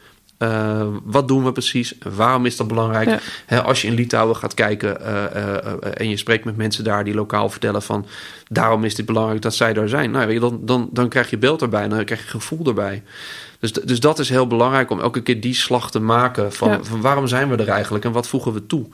Uh, 0.44 0.86
wat 1.04 1.28
doen 1.28 1.44
we 1.44 1.52
precies? 1.52 1.94
Waarom 2.16 2.46
is 2.46 2.56
dat 2.56 2.68
belangrijk? 2.68 3.08
Ja. 3.08 3.18
He, 3.46 3.62
als 3.62 3.82
je 3.82 3.88
in 3.88 3.94
Litouwen 3.94 4.36
gaat 4.36 4.54
kijken 4.54 5.00
uh, 5.00 5.24
uh, 5.36 5.56
en 5.94 6.08
je 6.08 6.16
spreekt 6.16 6.44
met 6.44 6.56
mensen 6.56 6.84
daar 6.84 7.04
die 7.04 7.14
lokaal 7.14 7.48
vertellen 7.48 7.82
van 7.82 8.06
daarom 8.48 8.84
is 8.84 8.94
dit 8.94 9.06
belangrijk 9.06 9.42
dat 9.42 9.54
zij 9.54 9.72
daar 9.72 9.88
zijn. 9.88 10.10
Nou, 10.10 10.38
dan, 10.38 10.58
dan, 10.62 10.88
dan 10.92 11.08
krijg 11.08 11.30
je 11.30 11.38
beeld 11.38 11.62
erbij, 11.62 11.88
dan 11.88 12.04
krijg 12.04 12.22
je 12.22 12.28
gevoel 12.28 12.66
erbij. 12.66 13.02
Dus, 13.58 13.72
dus 13.72 14.00
dat 14.00 14.18
is 14.18 14.28
heel 14.28 14.46
belangrijk 14.46 14.90
om 14.90 15.00
elke 15.00 15.22
keer 15.22 15.40
die 15.40 15.54
slag 15.54 15.90
te 15.90 16.00
maken 16.00 16.52
van, 16.52 16.68
ja. 16.68 16.82
van 16.82 17.00
waarom 17.00 17.26
zijn 17.26 17.48
we 17.48 17.56
er 17.56 17.68
eigenlijk 17.68 18.04
en 18.04 18.12
wat 18.12 18.28
voegen 18.28 18.52
we 18.52 18.66
toe? 18.66 18.86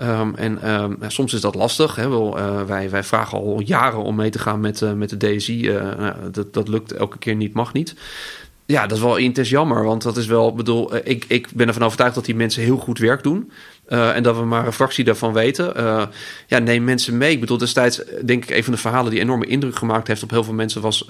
Um, 0.00 0.34
en 0.34 0.70
um, 0.70 0.98
soms 1.06 1.34
is 1.34 1.40
dat 1.40 1.54
lastig. 1.54 1.96
Hè? 1.96 2.08
Wel, 2.08 2.38
uh, 2.38 2.62
wij, 2.62 2.90
wij 2.90 3.04
vragen 3.04 3.38
al 3.38 3.60
jaren 3.60 4.02
om 4.02 4.14
mee 4.14 4.30
te 4.30 4.38
gaan 4.38 4.60
met, 4.60 4.80
uh, 4.80 4.92
met 4.92 5.10
de 5.10 5.36
DSI. 5.36 5.70
Uh, 5.70 6.08
dat, 6.32 6.54
dat 6.54 6.68
lukt 6.68 6.92
elke 6.92 7.18
keer 7.18 7.34
niet, 7.34 7.54
mag 7.54 7.72
niet. 7.72 7.94
Ja, 8.66 8.86
dat 8.86 8.96
is 8.96 9.02
wel 9.02 9.16
intens 9.16 9.50
jammer. 9.50 9.84
Want 9.84 10.02
dat 10.02 10.16
is 10.16 10.26
wel, 10.26 10.54
bedoel, 10.54 10.94
eh, 10.94 11.10
ik, 11.12 11.24
ik 11.28 11.48
ben 11.54 11.66
ervan 11.68 11.84
overtuigd 11.84 12.14
dat 12.14 12.24
die 12.24 12.34
mensen 12.34 12.62
heel 12.62 12.76
goed 12.76 12.98
werk 12.98 13.22
doen. 13.22 13.50
Uh, 13.88 14.16
en 14.16 14.22
dat 14.22 14.36
we 14.36 14.44
maar 14.44 14.66
een 14.66 14.72
fractie 14.72 15.04
daarvan 15.04 15.32
weten. 15.32 15.72
Uh, 15.76 16.02
ja, 16.46 16.58
neem 16.58 16.84
mensen 16.84 17.16
mee. 17.16 17.32
Ik 17.32 17.40
bedoel, 17.40 17.58
destijds 17.58 18.02
denk 18.24 18.42
ik 18.42 18.56
een 18.56 18.64
van 18.64 18.72
de 18.72 18.78
verhalen 18.78 19.10
die 19.10 19.20
enorme 19.20 19.46
indruk 19.46 19.76
gemaakt 19.76 20.08
heeft 20.08 20.22
op 20.22 20.30
heel 20.30 20.44
veel 20.44 20.54
mensen 20.54 20.80
was 20.80 21.06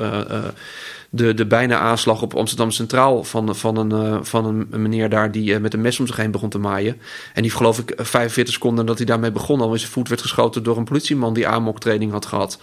de, 1.11 1.35
de 1.35 1.47
bijna 1.47 1.79
aanslag 1.79 2.23
op 2.23 2.35
Amsterdam 2.35 2.71
Centraal 2.71 3.25
van, 3.25 3.57
van, 3.57 3.77
een, 3.77 4.25
van 4.25 4.45
een 4.45 4.83
meneer 4.83 5.09
daar 5.09 5.33
die 5.33 5.59
met 5.59 5.75
een 5.75 5.81
mes 5.81 6.01
om 6.01 6.07
zich 6.07 6.17
heen 6.17 6.31
begon 6.31 6.49
te 6.49 6.59
maaien. 6.59 7.01
En 7.35 7.43
die 7.43 7.51
geloof 7.51 7.79
ik 7.79 7.93
45 7.97 8.55
seconden 8.55 8.87
dat 8.87 8.97
hij 8.97 9.07
daarmee 9.07 9.33
begon 9.33 9.61
al 9.61 9.73
in 9.73 9.79
zijn 9.79 9.93
voet 9.93 10.09
werd 10.09 10.21
geschoten 10.21 10.63
door 10.63 10.77
een 10.77 10.85
politieman 10.85 11.35
die 11.35 11.49
AMOK-training 11.49 12.13
had 12.13 12.27
gehad. 12.27 12.59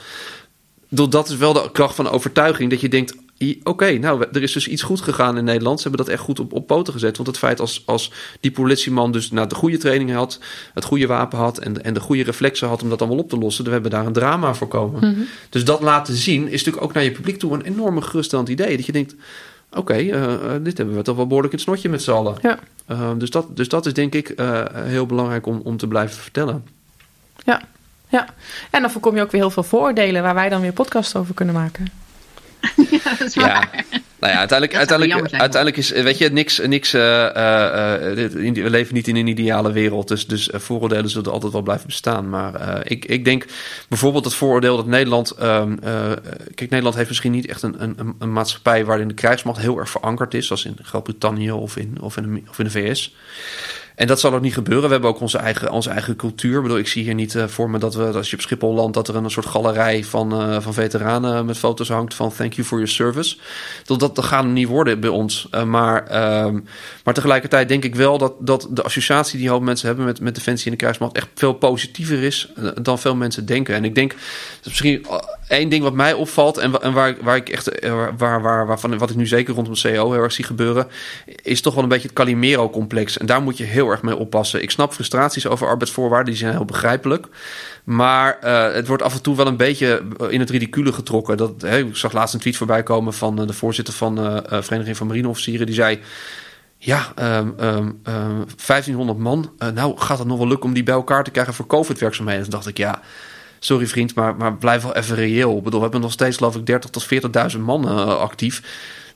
Dat 0.89 1.29
is 1.29 1.37
wel 1.37 1.53
de 1.53 1.69
kracht 1.71 1.95
van 1.95 2.09
overtuiging. 2.09 2.69
Dat 2.69 2.81
je 2.81 2.89
denkt, 2.89 3.15
Oké, 3.39 3.69
okay, 3.69 3.95
nou, 3.95 4.25
er 4.31 4.43
is 4.43 4.51
dus 4.51 4.67
iets 4.67 4.81
goed 4.81 5.01
gegaan 5.01 5.37
in 5.37 5.43
Nederland. 5.43 5.81
Ze 5.81 5.87
hebben 5.87 6.05
dat 6.05 6.15
echt 6.15 6.23
goed 6.23 6.39
op, 6.39 6.53
op 6.53 6.67
poten 6.67 6.93
gezet. 6.93 7.15
Want 7.15 7.27
het 7.27 7.37
feit 7.37 7.59
als, 7.59 7.83
als 7.85 8.11
die 8.39 8.51
politieman 8.51 9.11
dus 9.11 9.31
nou, 9.31 9.47
de 9.47 9.55
goede 9.55 9.77
training 9.77 10.11
had, 10.11 10.39
het 10.73 10.83
goede 10.83 11.07
wapen 11.07 11.37
had 11.37 11.57
en, 11.57 11.83
en 11.83 11.93
de 11.93 11.99
goede 11.99 12.23
reflexen 12.23 12.67
had 12.67 12.81
om 12.81 12.89
dat 12.89 13.01
allemaal 13.01 13.19
op 13.19 13.29
te 13.29 13.37
lossen, 13.37 13.63
dan 13.63 13.73
hebben 13.73 13.91
we 13.91 13.97
daar 13.97 14.05
een 14.05 14.13
drama 14.13 14.53
voor 14.53 14.67
komen. 14.67 15.09
Mm 15.09 15.15
-hmm. 15.15 15.27
Dus 15.49 15.65
dat 15.65 15.81
laten 15.81 16.15
zien 16.15 16.43
is 16.43 16.51
natuurlijk 16.51 16.83
ook 16.83 16.93
naar 16.93 17.03
je 17.03 17.11
publiek 17.11 17.39
toe 17.39 17.53
een 17.53 17.61
enorme 17.61 18.01
geruststellend 18.01 18.49
idee. 18.49 18.77
Dat 18.77 18.85
je 18.85 18.91
denkt, 18.91 19.15
oké, 19.69 19.79
okay, 19.79 20.03
uh, 20.03 20.51
dit 20.61 20.77
hebben 20.77 20.95
we 20.95 21.01
toch 21.01 21.15
wel 21.15 21.27
behoorlijk 21.27 21.53
in 21.53 21.59
het 21.59 21.67
snotje 21.67 21.89
met 21.89 22.01
z'n 22.01 22.11
allen. 22.11 22.35
Ja. 22.41 22.59
Uh, 22.91 23.11
dus, 23.17 23.29
dat, 23.29 23.57
dus 23.57 23.67
dat 23.67 23.85
is 23.85 23.93
denk 23.93 24.13
ik 24.13 24.33
uh, 24.39 24.61
heel 24.73 25.05
belangrijk 25.05 25.45
om, 25.45 25.61
om 25.63 25.77
te 25.77 25.87
blijven 25.87 26.21
vertellen. 26.21 26.63
Ja. 27.45 27.61
ja, 28.09 28.27
en 28.69 28.81
dan 28.81 28.91
voorkom 28.91 29.15
je 29.15 29.21
ook 29.21 29.31
weer 29.31 29.41
heel 29.41 29.49
veel 29.49 29.63
vooroordelen 29.63 30.21
waar 30.21 30.33
wij 30.33 30.49
dan 30.49 30.61
weer 30.61 30.73
podcasts 30.73 31.15
over 31.15 31.33
kunnen 31.33 31.55
maken. 31.55 32.02
ja, 33.03 33.15
dat 33.17 33.27
is 33.27 33.35
waar. 33.35 33.85
Ja. 33.91 33.99
Nou 34.19 34.35
ja, 34.35 34.39
uiteindelijk, 34.39 34.77
uiteindelijk, 34.77 35.29
zijn, 35.29 35.41
uiteindelijk 35.41 35.81
is, 35.81 35.89
weet 35.89 36.17
je, 36.17 36.29
niks, 36.29 36.59
niks 36.59 36.93
uh, 36.93 37.01
uh, 37.01 37.31
we 38.53 38.69
leven 38.69 38.93
niet 38.93 39.07
in 39.07 39.15
een 39.15 39.27
ideale 39.27 39.71
wereld, 39.71 40.07
dus, 40.07 40.27
dus 40.27 40.49
vooroordelen 40.53 41.09
zullen 41.09 41.31
altijd 41.31 41.53
wel 41.53 41.61
blijven 41.61 41.87
bestaan. 41.87 42.29
Maar 42.29 42.81
ik, 42.87 43.05
ik 43.05 43.25
denk 43.25 43.45
bijvoorbeeld 43.89 44.25
het 44.25 44.33
vooroordeel 44.33 44.75
dat 44.75 44.85
Nederland, 44.85 45.33
uh, 45.39 45.63
kijk, 46.55 46.69
Nederland 46.69 46.95
heeft 46.95 47.09
misschien 47.09 47.31
niet 47.31 47.47
echt 47.47 47.61
een, 47.61 47.83
een, 47.83 48.15
een 48.19 48.33
maatschappij 48.33 48.85
waarin 48.85 49.07
de 49.07 49.13
krijgsmacht 49.13 49.59
heel 49.59 49.77
erg 49.77 49.89
verankerd 49.89 50.33
is, 50.33 50.47
zoals 50.47 50.65
in 50.65 50.77
Groot-Brittannië 50.81 51.51
of 51.51 51.77
in, 51.77 51.97
of, 52.01 52.17
in, 52.17 52.47
of 52.49 52.59
in 52.59 52.65
de 52.65 52.71
VS. 52.71 53.15
En 53.95 54.07
dat 54.07 54.19
zal 54.19 54.33
ook 54.33 54.41
niet 54.41 54.53
gebeuren. 54.53 54.85
We 54.85 54.91
hebben 54.91 55.09
ook 55.09 55.19
onze 55.19 55.37
eigen, 55.37 55.71
onze 55.71 55.89
eigen 55.89 56.15
cultuur. 56.15 56.55
Ik 56.55 56.61
bedoel, 56.61 56.77
ik 56.77 56.87
zie 56.87 57.03
hier 57.03 57.13
niet 57.13 57.33
uh, 57.33 57.47
voor 57.47 57.69
me 57.69 57.79
dat 57.79 57.95
we, 57.95 58.03
als 58.03 58.29
je 58.29 58.35
op 58.35 58.41
Schiphol 58.41 58.73
landt, 58.73 58.93
dat 58.93 59.07
er 59.07 59.15
een 59.15 59.31
soort 59.31 59.45
galerij 59.45 60.03
van, 60.03 60.41
uh, 60.41 60.61
van 60.61 60.73
veteranen 60.73 61.45
met 61.45 61.57
foto's 61.57 61.89
hangt 61.89 62.13
van 62.13 62.33
thank 62.33 62.53
you 62.53 62.67
for 62.67 62.77
your 62.77 62.93
service. 62.93 63.37
Dat, 63.85 63.99
dat, 63.99 64.15
dat 64.15 64.25
gaat 64.25 64.45
niet 64.45 64.67
worden 64.67 64.99
bij 64.99 65.09
ons. 65.09 65.47
Uh, 65.51 65.63
maar, 65.63 66.07
ehm, 66.07 66.59
maar 67.03 67.13
tegelijkertijd 67.13 67.67
denk 67.67 67.83
ik 67.83 67.95
wel 67.95 68.17
dat, 68.17 68.33
dat 68.39 68.67
de 68.69 68.83
associatie 68.83 69.39
die 69.39 69.49
hoop 69.49 69.61
mensen 69.61 69.87
hebben 69.87 70.05
met, 70.05 70.21
met 70.21 70.35
Defensie 70.35 70.65
en 70.65 70.71
de 70.71 70.77
krijgsmacht 70.77 71.15
echt 71.15 71.27
veel 71.35 71.53
positiever 71.53 72.23
is 72.23 72.51
dan 72.81 72.99
veel 72.99 73.15
mensen 73.15 73.45
denken. 73.45 73.75
En 73.75 73.85
ik 73.85 73.95
denk, 73.95 74.11
dat 74.11 74.65
misschien 74.65 75.05
één 75.47 75.69
ding 75.69 75.83
wat 75.83 75.93
mij 75.93 76.13
opvalt 76.13 76.57
en, 76.57 76.93
waar, 76.93 77.15
waar 77.21 77.35
ik 77.35 77.49
echt, 77.49 77.79
waar, 78.17 78.41
waar, 78.41 78.67
waarvan 78.67 78.97
wat 78.97 79.09
ik 79.09 79.15
nu 79.15 79.27
zeker 79.27 79.53
rondom 79.53 79.73
CO 79.73 80.11
heel 80.11 80.13
erg 80.13 80.31
zie 80.31 80.45
gebeuren, 80.45 80.87
is 81.41 81.61
toch 81.61 81.73
wel 81.73 81.83
een 81.83 81.89
beetje 81.89 82.07
het 82.07 82.15
Calimero-complex. 82.15 83.17
En 83.17 83.25
daar 83.25 83.41
moet 83.41 83.57
je 83.57 83.63
heel 83.63 83.82
erg 83.89 84.01
mee 84.01 84.15
oppassen. 84.15 84.61
Ik 84.61 84.71
snap 84.71 84.93
frustraties 84.93 85.47
over 85.47 85.67
arbeidsvoorwaarden, 85.67 86.29
die 86.33 86.35
zijn 86.35 86.53
heel 86.53 86.65
begrijpelijk. 86.65 87.27
Maar 87.83 88.39
uh, 88.43 88.73
het 88.73 88.87
wordt 88.87 89.03
af 89.03 89.13
en 89.13 89.21
toe 89.21 89.35
wel 89.35 89.47
een 89.47 89.57
beetje 89.57 90.01
in 90.29 90.39
het 90.39 90.49
ridicule 90.49 90.93
getrokken. 90.93 91.37
Dat, 91.37 91.63
ik 91.63 91.95
zag 91.95 92.11
laatst 92.11 92.33
een 92.33 92.39
tweet 92.39 92.57
voorbij 92.57 92.83
komen 92.83 93.13
van 93.13 93.41
uh, 93.41 93.47
de 93.47 93.53
voorzitter 93.53 93.93
van 93.93 94.15
de 94.15 94.61
Vereniging 94.61 94.97
van 94.97 95.07
Marineofficieren. 95.07 95.65
Die 95.65 95.75
zei. 95.75 95.99
Ja, 96.77 97.13
um, 97.39 97.55
um, 97.59 97.99
1500 98.65 99.17
man. 99.17 99.51
nou, 99.73 99.97
gaat 99.97 100.19
het 100.19 100.27
nog 100.27 100.37
wel 100.37 100.47
lukken 100.47 100.67
om 100.67 100.73
die 100.73 100.83
bij 100.83 100.93
elkaar 100.93 101.23
te 101.23 101.31
krijgen 101.31 101.53
voor 101.53 101.67
COVID-werkzaamheden? 101.67 102.41
Toen 102.41 102.51
dacht 102.51 102.67
ik, 102.67 102.77
ja, 102.77 103.01
sorry 103.59 103.87
vriend, 103.87 104.15
maar, 104.15 104.35
maar 104.35 104.57
blijf 104.57 104.83
wel 104.83 104.95
even 104.95 105.15
reëel. 105.15 105.57
Ik 105.57 105.63
bedoel, 105.63 105.79
we 105.79 105.85
hebben 105.85 106.01
nog 106.01 106.11
steeds, 106.11 106.37
geloof 106.37 106.55
ik, 106.55 106.65
30 106.65 106.89
tot 106.89 107.07
40.000 107.55 107.59
man 107.59 107.85
actief 108.19 108.61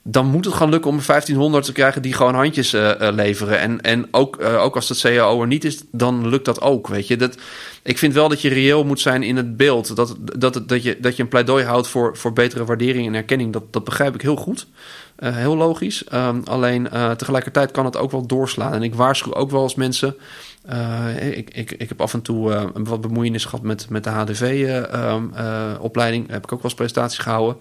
dan 0.09 0.25
moet 0.25 0.45
het 0.45 0.53
gaan 0.53 0.69
lukken 0.69 0.91
om 0.91 0.99
1500 1.05 1.65
te 1.65 1.71
krijgen 1.71 2.01
die 2.01 2.13
gewoon 2.13 2.35
handjes 2.35 2.73
uh, 2.73 2.91
leveren. 2.97 3.59
En, 3.59 3.81
en 3.81 4.07
ook, 4.11 4.41
uh, 4.41 4.63
ook 4.63 4.75
als 4.75 4.89
het 4.89 4.99
CAO 4.99 5.41
er 5.41 5.47
niet 5.47 5.63
is, 5.63 5.83
dan 5.91 6.29
lukt 6.29 6.45
dat 6.45 6.61
ook. 6.61 6.87
Weet 6.87 7.07
je, 7.07 7.15
dat, 7.15 7.37
ik 7.83 7.97
vind 7.97 8.13
wel 8.13 8.29
dat 8.29 8.41
je 8.41 8.49
reëel 8.49 8.83
moet 8.83 8.99
zijn 8.99 9.23
in 9.23 9.35
het 9.35 9.57
beeld. 9.57 9.95
Dat, 9.95 10.15
dat, 10.37 10.61
dat, 10.67 10.83
je, 10.83 10.97
dat 10.99 11.15
je 11.15 11.23
een 11.23 11.29
pleidooi 11.29 11.65
houdt 11.65 11.87
voor, 11.87 12.17
voor 12.17 12.33
betere 12.33 12.65
waardering 12.65 13.07
en 13.07 13.13
erkenning. 13.13 13.53
Dat, 13.53 13.73
dat 13.73 13.83
begrijp 13.83 14.15
ik 14.15 14.21
heel 14.21 14.35
goed. 14.35 14.67
Heel 15.17 15.57
logisch. 15.57 16.03
Um, 16.13 16.41
alleen 16.45 16.89
tegelijkertijd 17.17 17.71
kan 17.71 17.85
het 17.85 17.97
ook 17.97 18.11
wel 18.11 18.27
doorslaan. 18.27 18.73
En 18.73 18.83
ik 18.83 18.95
waarschuw 18.95 19.33
ook 19.33 19.51
wel 19.51 19.61
als 19.61 19.75
mensen. 19.75 20.15
ik, 21.19 21.49
ik, 21.49 21.71
ik 21.71 21.89
heb 21.89 22.01
af 22.01 22.13
en 22.13 22.21
toe 22.21 22.71
wat 22.73 23.01
bemoeienis 23.01 23.45
gehad 23.45 23.61
met, 23.61 23.89
met 23.89 24.03
de 24.03 24.09
HDV-opleiding. 24.09 26.27
Um, 26.27 26.31
heb 26.31 26.43
ik 26.43 26.51
ook 26.51 26.61
wel 26.61 26.71
eens 26.71 26.73
presentaties 26.73 27.19
gehouden 27.19 27.57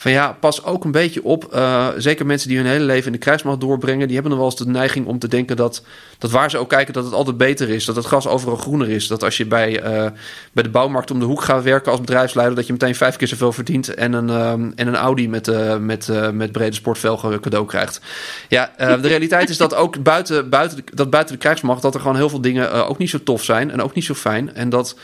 van 0.00 0.10
ja, 0.10 0.36
pas 0.40 0.64
ook 0.64 0.84
een 0.84 0.90
beetje 0.90 1.24
op. 1.24 1.54
Uh, 1.54 1.88
zeker 1.96 2.26
mensen 2.26 2.48
die 2.48 2.58
hun 2.58 2.66
hele 2.66 2.84
leven 2.84 3.06
in 3.06 3.12
de 3.12 3.18
krijgsmacht 3.18 3.60
doorbrengen, 3.60 4.06
die 4.06 4.14
hebben 4.14 4.30
nog 4.32 4.40
wel 4.40 4.50
eens 4.50 4.58
de 4.58 4.66
neiging 4.70 5.06
om 5.06 5.18
te 5.18 5.28
denken 5.28 5.56
dat, 5.56 5.82
dat 6.18 6.30
waar 6.30 6.50
ze 6.50 6.58
ook 6.58 6.68
kijken, 6.68 6.92
dat 6.92 7.04
het 7.04 7.12
altijd 7.12 7.36
beter 7.36 7.68
is. 7.68 7.84
Dat 7.84 7.96
het 7.96 8.04
gras 8.04 8.26
overal 8.26 8.56
groener 8.56 8.88
is. 8.88 9.06
Dat 9.06 9.24
als 9.24 9.36
je 9.36 9.46
bij, 9.46 9.82
uh, 9.82 10.06
bij 10.52 10.62
de 10.62 10.68
bouwmarkt 10.68 11.10
om 11.10 11.18
de 11.18 11.24
hoek 11.24 11.42
gaat 11.42 11.62
werken 11.62 11.90
als 11.90 12.00
bedrijfsleider, 12.00 12.56
dat 12.56 12.66
je 12.66 12.72
meteen 12.72 12.94
vijf 12.94 13.16
keer 13.16 13.28
zoveel 13.28 13.52
verdient 13.52 13.94
en 13.94 14.12
een, 14.12 14.28
um, 14.28 14.72
en 14.76 14.86
een 14.86 14.96
Audi 14.96 15.28
met, 15.28 15.48
uh, 15.48 15.76
met, 15.76 16.08
met 16.32 16.52
brede 16.52 16.74
sportvelgen 16.74 17.40
cadeau 17.40 17.66
krijgt. 17.66 18.00
Ja, 18.48 18.70
de 18.76 19.08
realiteit 19.08 19.50
is 19.50 19.56
dat 19.56 19.74
ook 19.74 20.02
buiten, 20.02 20.48
buiten, 20.48 20.84
dat 20.94 21.10
buiten 21.10 21.34
de 21.34 21.40
krijgsmacht, 21.40 21.82
dat 21.82 21.94
er 21.94 22.00
gewoon 22.00 22.16
heel 22.16 22.28
veel 22.28 22.40
dingen 22.40 22.86
ook 22.86 22.98
niet 22.98 23.10
zo 23.10 23.22
tof 23.22 23.44
zijn 23.44 23.70
en 23.70 23.82
ook 23.82 23.94
niet 23.94 24.04
zo 24.04 24.14
fijn. 24.14 24.54
En 24.54 24.68
dat 24.68 24.96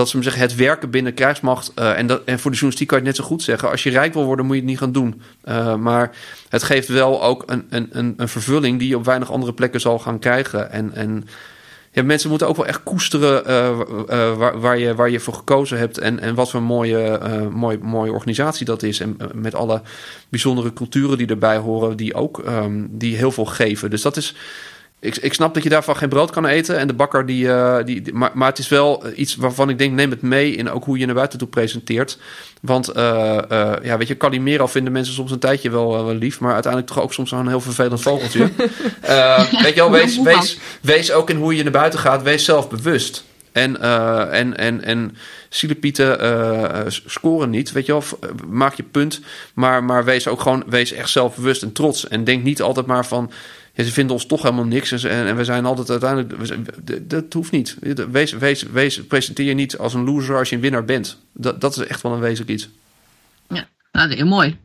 dat 0.00 0.08
ze 0.08 0.22
zeggen, 0.22 0.42
het 0.42 0.54
werken 0.54 0.90
binnen 0.90 1.14
krijgsmacht. 1.14 1.72
Uh, 1.78 1.98
en, 1.98 2.06
dat, 2.06 2.22
en 2.24 2.38
voor 2.38 2.50
de 2.50 2.56
journalistiek 2.56 2.88
kan 2.88 2.98
je 2.98 3.04
het 3.04 3.16
net 3.16 3.24
zo 3.24 3.30
goed 3.30 3.42
zeggen. 3.42 3.70
Als 3.70 3.82
je 3.82 3.90
rijk 3.90 4.14
wil 4.14 4.24
worden, 4.24 4.46
moet 4.46 4.54
je 4.54 4.60
het 4.60 4.70
niet 4.70 4.78
gaan 4.78 4.92
doen. 4.92 5.22
Uh, 5.44 5.76
maar 5.76 6.10
het 6.48 6.62
geeft 6.62 6.88
wel 6.88 7.22
ook 7.22 7.42
een, 7.46 7.66
een, 7.70 8.14
een, 8.16 8.28
vervulling 8.28 8.78
die 8.78 8.88
je 8.88 8.96
op 8.96 9.04
weinig 9.04 9.32
andere 9.32 9.52
plekken 9.52 9.80
zal 9.80 9.98
gaan 9.98 10.18
krijgen. 10.18 10.70
En, 10.70 10.94
en 10.94 11.24
ja, 11.92 12.02
mensen 12.02 12.28
moeten 12.28 12.48
ook 12.48 12.56
wel 12.56 12.66
echt 12.66 12.82
koesteren 12.82 13.42
uh, 13.50 14.36
waar, 14.36 14.60
waar, 14.60 14.78
je, 14.78 14.94
waar 14.94 15.10
je 15.10 15.20
voor 15.20 15.34
gekozen 15.34 15.78
hebt. 15.78 15.98
En, 15.98 16.20
en 16.20 16.34
wat 16.34 16.50
voor 16.50 16.60
een 16.60 16.66
mooie, 16.66 17.20
mooie, 17.52 17.78
mooie 17.78 18.12
organisatie 18.12 18.66
dat 18.66 18.82
is. 18.82 19.00
En 19.00 19.16
met 19.34 19.54
alle 19.54 19.82
bijzondere 20.28 20.72
culturen 20.72 21.18
die 21.18 21.26
erbij 21.26 21.56
horen, 21.56 21.96
die 21.96 22.14
ook 22.14 22.38
um, 22.38 22.88
die 22.90 23.16
heel 23.16 23.32
veel 23.32 23.44
geven. 23.44 23.90
Dus 23.90 24.02
dat 24.02 24.16
is 24.16 24.34
ik, 25.00 25.16
ik 25.16 25.34
snap 25.34 25.54
dat 25.54 25.62
je 25.62 25.68
daarvan 25.68 25.96
geen 25.96 26.08
brood 26.08 26.30
kan 26.30 26.46
eten. 26.46 26.78
En 26.78 26.86
de 26.86 26.92
bakker 26.92 27.26
die. 27.26 27.44
Uh, 27.44 27.76
die, 27.84 28.12
maar, 28.12 28.30
maar 28.34 28.48
het 28.48 28.58
is 28.58 28.68
wel 28.68 29.04
iets 29.14 29.36
waarvan 29.36 29.68
ik 29.68 29.78
denk: 29.78 29.94
neem 29.94 30.10
het 30.10 30.22
mee 30.22 30.54
in 30.54 30.70
ook 30.70 30.84
hoe 30.84 30.98
je 30.98 31.06
naar 31.06 31.14
buiten 31.14 31.38
toe 31.38 31.48
presenteert. 31.48 32.18
Want 32.60 32.96
uh, 32.96 33.38
uh, 33.52 33.72
ja, 33.82 33.96
weet 33.98 34.08
je, 34.08 34.16
Calimero 34.16 34.66
vinden 34.66 34.92
mensen 34.92 35.14
soms 35.14 35.30
een 35.30 35.38
tijdje 35.38 35.70
wel, 35.70 36.04
wel 36.04 36.14
lief. 36.14 36.40
Maar 36.40 36.52
uiteindelijk 36.52 36.92
toch 36.92 37.02
ook 37.02 37.12
soms 37.12 37.30
een 37.30 37.48
heel 37.48 37.60
vervelend 37.60 38.02
vogeltje. 38.02 38.38
weet 39.62 39.74
je 39.74 39.80
wel, 39.80 39.90
wees, 39.90 40.22
wees, 40.22 40.58
wees 40.82 41.12
ook 41.12 41.30
in 41.30 41.36
hoe 41.36 41.56
je 41.56 41.62
naar 41.62 41.72
buiten 41.72 42.00
gaat. 42.00 42.22
Wees 42.22 42.44
zelf 42.44 42.68
bewust. 42.68 43.24
En, 43.52 43.76
uh, 43.80 44.38
en, 44.38 44.56
en, 44.56 44.84
en 44.84 45.16
zielepieten 45.48 46.24
uh, 46.24 46.80
scoren 46.88 47.50
niet. 47.50 47.72
Weet 47.72 47.86
je 47.86 47.92
wel, 47.92 48.02
maak 48.48 48.74
je 48.74 48.82
punt. 48.82 49.20
Maar, 49.54 49.84
maar 49.84 50.04
wees 50.04 50.28
ook 50.28 50.40
gewoon, 50.40 50.64
wees 50.66 50.92
echt 50.92 51.10
zelfbewust 51.10 51.62
en 51.62 51.72
trots. 51.72 52.08
En 52.08 52.24
denk 52.24 52.42
niet 52.42 52.62
altijd 52.62 52.86
maar 52.86 53.06
van 53.06 53.30
ze 53.74 53.92
vinden 53.92 54.14
ons 54.14 54.26
toch 54.26 54.42
helemaal 54.42 54.64
niks. 54.64 55.04
En, 55.04 55.26
en 55.26 55.36
we 55.36 55.44
zijn 55.44 55.64
altijd 55.64 55.90
uiteindelijk. 55.90 57.08
Dat 57.10 57.32
hoeft 57.32 57.50
niet. 57.50 57.76
Wees, 58.70 59.06
presenteer 59.06 59.46
je 59.46 59.54
niet 59.54 59.78
als 59.78 59.94
een 59.94 60.04
loser 60.04 60.36
als 60.36 60.48
je 60.48 60.54
een 60.54 60.62
winnaar 60.62 60.84
bent. 60.84 61.18
Dat, 61.32 61.60
dat 61.60 61.76
is 61.76 61.86
echt 61.86 62.02
wel 62.02 62.12
een 62.12 62.20
wezenlijk 62.20 62.50
iets. 62.50 62.68
Ja, 63.48 63.54
nou, 63.92 64.08
dat 64.08 64.10
is 64.10 64.16
heel 64.16 64.26
mooi. 64.26 64.58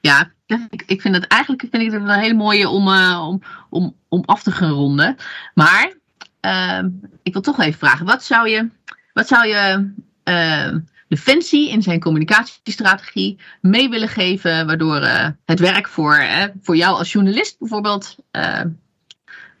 Ja, 0.00 0.30
ik, 0.46 0.82
ik 0.86 1.00
vind 1.00 1.14
het 1.14 1.26
eigenlijk 1.26 1.62
vind 1.70 1.82
ik 1.82 1.92
het 1.92 2.02
een 2.02 2.10
hele 2.10 2.34
mooie 2.34 2.68
om, 2.68 2.88
uh, 2.88 3.26
om, 3.28 3.42
om, 3.70 3.94
om 4.08 4.22
af 4.24 4.42
te 4.42 4.52
gaan 4.52 4.70
ronden. 4.70 5.16
Maar 5.54 5.92
uh, 6.40 6.82
ik 7.22 7.32
wil 7.32 7.42
toch 7.42 7.60
even 7.60 7.78
vragen: 7.78 8.06
wat 8.06 8.24
zou 8.24 8.48
je. 8.48 8.68
Wat 9.12 9.28
zou 9.28 9.46
je 9.46 9.90
uh, 10.24 10.74
Defensie 11.08 11.70
in 11.70 11.82
zijn 11.82 12.00
communicatiestrategie 12.00 13.38
mee 13.60 13.88
willen 13.88 14.08
geven, 14.08 14.66
waardoor 14.66 15.00
uh, 15.00 15.28
het 15.44 15.60
werk 15.60 15.88
voor, 15.88 16.26
voor 16.62 16.76
jou 16.76 16.98
als 16.98 17.12
journalist 17.12 17.58
bijvoorbeeld 17.58 18.16
uh, 18.32 18.60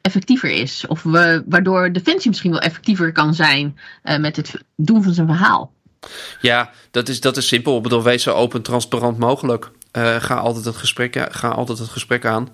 effectiever 0.00 0.50
is. 0.50 0.84
Of 0.86 1.02
we, 1.02 1.44
waardoor 1.46 1.92
Defensie 1.92 2.30
misschien 2.30 2.50
wel 2.50 2.60
effectiever 2.60 3.12
kan 3.12 3.34
zijn 3.34 3.78
met 4.02 4.36
het 4.36 4.62
doen 4.76 5.02
van 5.02 5.12
zijn 5.12 5.26
verhaal. 5.26 5.72
Ja, 6.40 6.70
dat 6.90 7.08
is, 7.08 7.20
dat 7.20 7.36
is 7.36 7.46
simpel. 7.48 7.84
Ik 7.84 8.02
wees 8.02 8.22
zo 8.22 8.32
open 8.32 8.62
transparant 8.62 9.18
mogelijk. 9.18 9.70
ga, 9.92 10.34
altijd 10.34 10.64
het 10.64 10.76
gesprek, 10.76 11.26
ga 11.30 11.48
altijd 11.48 11.78
het 11.78 11.88
gesprek 11.88 12.24
aan. 12.24 12.48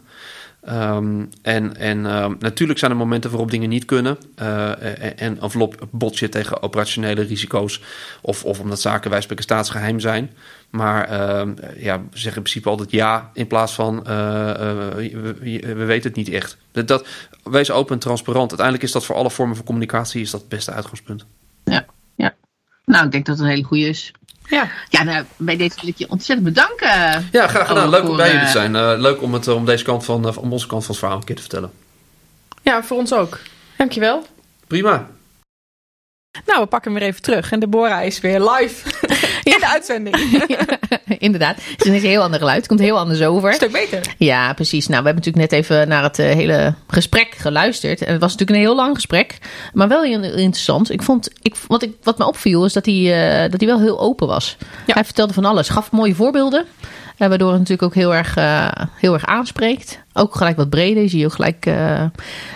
Um, 0.68 1.28
en 1.42 1.76
en 1.76 2.04
um, 2.22 2.36
natuurlijk 2.38 2.78
zijn 2.78 2.90
er 2.90 2.96
momenten 2.96 3.30
waarop 3.30 3.50
dingen 3.50 3.68
niet 3.68 3.84
kunnen. 3.84 4.18
Uh, 4.42 5.22
en 5.22 5.40
envelop 5.40 5.86
bot 5.90 6.18
je 6.18 6.28
tegen 6.28 6.62
operationele 6.62 7.22
risico's. 7.22 7.80
Of, 8.20 8.44
of 8.44 8.60
omdat 8.60 8.80
zaken 8.80 9.10
wij 9.10 9.20
spreken 9.20 9.44
staatsgeheim 9.44 10.00
zijn. 10.00 10.30
Maar 10.70 11.10
uh, 11.10 11.52
ja, 11.76 12.02
zeggen 12.10 12.36
in 12.36 12.42
principe 12.42 12.68
altijd 12.68 12.90
ja. 12.90 13.30
In 13.34 13.46
plaats 13.46 13.74
van 13.74 13.96
uh, 13.98 14.04
we, 14.04 15.36
we, 15.40 15.84
weten 15.84 16.08
het 16.08 16.16
niet 16.16 16.28
echt. 16.28 16.56
Dat, 16.72 16.88
dat, 16.88 17.06
wees 17.42 17.70
open 17.70 17.94
en 17.94 18.00
transparant. 18.00 18.48
Uiteindelijk 18.48 18.86
is 18.86 18.92
dat 18.92 19.04
voor 19.04 19.16
alle 19.16 19.30
vormen 19.30 19.56
van 19.56 19.64
communicatie 19.64 20.20
is 20.20 20.30
dat 20.30 20.40
het 20.40 20.48
beste 20.48 20.72
uitgangspunt. 20.72 21.24
Ja, 21.64 21.86
ja. 22.16 22.34
Nou, 22.84 23.04
ik 23.04 23.12
denk 23.12 23.26
dat 23.26 23.36
het 23.36 23.44
een 23.44 23.50
hele 23.52 23.64
goede 23.66 23.88
is. 23.88 24.12
Ja, 24.46 24.70
ja 24.88 25.02
nou, 25.02 25.24
bij 25.36 25.56
deze 25.56 25.76
wil 25.80 25.88
ik 25.88 25.98
je 25.98 26.10
ontzettend 26.10 26.54
bedanken. 26.54 27.28
Ja, 27.32 27.46
graag 27.48 27.66
gedaan. 27.66 27.88
Leuk 27.88 28.08
om 28.08 28.16
bij 28.16 28.26
jullie 28.26 28.40
te 28.40 28.46
eh, 28.46 28.52
zijn. 28.52 28.74
Uh, 28.74 28.92
leuk 28.96 29.22
om 29.22 29.32
het 29.32 29.48
om 29.48 29.64
deze 29.64 29.84
kant 29.84 30.04
van, 30.04 30.36
om 30.36 30.52
onze 30.52 30.66
kant 30.66 30.84
van 30.84 30.90
het 30.90 30.98
verhaal 30.98 31.18
een 31.18 31.24
keer 31.24 31.36
te 31.36 31.40
vertellen. 31.40 31.72
Ja, 32.62 32.82
voor 32.82 32.96
ons 32.96 33.12
ook. 33.12 33.38
Dankjewel. 33.76 34.26
Prima. 34.66 35.06
Nou, 36.46 36.60
we 36.60 36.66
pakken 36.66 36.90
hem 36.90 37.00
weer 37.00 37.08
even 37.08 37.22
terug. 37.22 37.52
En 37.52 37.60
Deborah 37.60 38.04
is 38.04 38.20
weer 38.20 38.40
live 38.50 38.90
in 39.54 39.60
de 39.60 39.68
uitzending. 39.68 40.16
Inderdaad. 41.18 41.56
Het 41.56 41.84
is 41.84 41.86
een 41.86 42.08
heel 42.08 42.22
ander 42.22 42.38
geluid. 42.38 42.56
Het 42.56 42.66
komt 42.66 42.80
heel 42.80 42.98
anders 42.98 43.22
over. 43.22 43.48
Een 43.48 43.54
stuk 43.54 43.72
beter. 43.72 44.14
Ja, 44.18 44.52
precies. 44.52 44.86
Nou, 44.86 45.02
we 45.02 45.08
hebben 45.08 45.24
natuurlijk 45.24 45.52
net 45.52 45.60
even 45.60 45.88
naar 45.88 46.02
het 46.02 46.18
uh, 46.18 46.26
hele 46.26 46.74
gesprek 46.86 47.34
geluisterd. 47.38 48.02
En 48.02 48.12
het 48.12 48.20
was 48.20 48.30
natuurlijk 48.32 48.58
een 48.58 48.64
heel 48.64 48.76
lang 48.76 48.94
gesprek. 48.94 49.38
Maar 49.72 49.88
wel 49.88 50.02
heel 50.02 50.22
interessant. 50.22 50.90
Ik 50.90 51.02
vond, 51.02 51.30
ik, 51.42 51.54
wat, 51.66 51.82
ik, 51.82 51.92
wat 52.02 52.18
me 52.18 52.26
opviel 52.26 52.64
is 52.64 52.72
dat 52.72 52.86
hij, 52.86 52.94
uh, 52.94 53.50
dat 53.50 53.60
hij 53.60 53.68
wel 53.68 53.80
heel 53.80 54.00
open 54.00 54.26
was. 54.26 54.56
Hij 54.86 55.04
vertelde 55.04 55.32
van 55.32 55.44
alles. 55.44 55.68
Gaf 55.68 55.90
mooie 55.90 56.14
voorbeelden. 56.14 56.66
Waardoor 57.28 57.48
het 57.50 57.58
natuurlijk 57.58 57.82
ook 57.82 57.94
heel 57.94 58.14
erg, 58.14 58.36
uh, 58.36 58.68
heel 58.94 59.12
erg 59.12 59.26
aanspreekt. 59.26 60.00
Ook 60.12 60.34
gelijk 60.34 60.56
wat 60.56 60.70
breder, 60.70 61.08
zie 61.08 61.18
je 61.18 61.24
ook 61.24 61.32
gelijk. 61.32 61.66
Uh... 61.66 62.00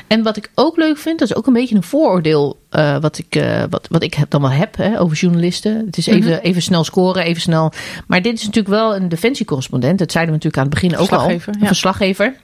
En 0.06 0.22
wat 0.22 0.36
ik 0.36 0.50
ook 0.54 0.76
leuk 0.76 0.98
vind, 0.98 1.18
dat 1.18 1.30
is 1.30 1.36
ook 1.36 1.46
een 1.46 1.52
beetje 1.52 1.74
een 1.74 1.82
vooroordeel. 1.82 2.58
wat, 3.00 3.18
ik, 3.18 3.44
wat, 3.70 3.86
wat 3.90 4.02
ik 4.02 4.16
dan 4.28 4.40
wel 4.40 4.50
heb 4.50 4.76
hè, 4.76 5.00
over 5.00 5.16
journalisten. 5.16 5.86
Het 5.86 5.96
is 5.96 6.06
even, 6.06 6.20
mm 6.20 6.28
-hmm. 6.28 6.42
even 6.42 6.62
snel 6.62 6.84
scoren, 6.84 7.24
even 7.24 7.42
snel. 7.42 7.72
Maar 8.06 8.22
dit 8.22 8.34
is 8.34 8.44
natuurlijk 8.44 8.74
wel 8.74 8.96
een 8.96 9.08
defensiecorrespondent. 9.08 9.98
Dat 9.98 10.12
zeiden 10.12 10.34
we 10.34 10.44
natuurlijk 10.44 10.62
aan 10.62 10.72
het 10.72 10.82
begin 10.82 11.04
ook 11.04 11.20
al. 11.20 11.30
Een 11.30 11.60
ja. 11.60 11.66
verslaggever. 11.66 12.34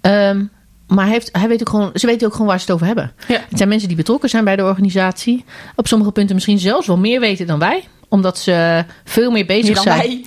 Um, 0.00 0.50
maar 0.86 1.04
hij, 1.04 1.12
heeft, 1.12 1.28
hij 1.32 1.48
weet 1.48 1.60
ook 1.60 1.68
gewoon, 1.68 1.90
ze 1.94 2.06
weten 2.06 2.26
ook 2.26 2.32
gewoon 2.32 2.46
waar 2.46 2.58
ze 2.58 2.64
het 2.64 2.74
over 2.74 2.86
hebben. 2.86 3.12
Ja. 3.28 3.40
Het 3.48 3.56
zijn 3.56 3.68
mensen 3.68 3.88
die 3.88 3.96
betrokken 3.96 4.28
zijn 4.28 4.44
bij 4.44 4.56
de 4.56 4.64
organisatie. 4.64 5.44
Op 5.76 5.86
sommige 5.86 6.12
punten 6.12 6.34
misschien 6.34 6.58
zelfs 6.58 6.86
wel 6.86 6.98
meer 6.98 7.20
weten 7.20 7.46
dan 7.46 7.58
wij. 7.58 7.84
Omdat 8.08 8.38
ze 8.38 8.84
veel 9.04 9.30
meer 9.30 9.46
bezig 9.46 9.74
meer 9.74 9.82
zijn. 9.82 9.98
Wij. 9.98 10.22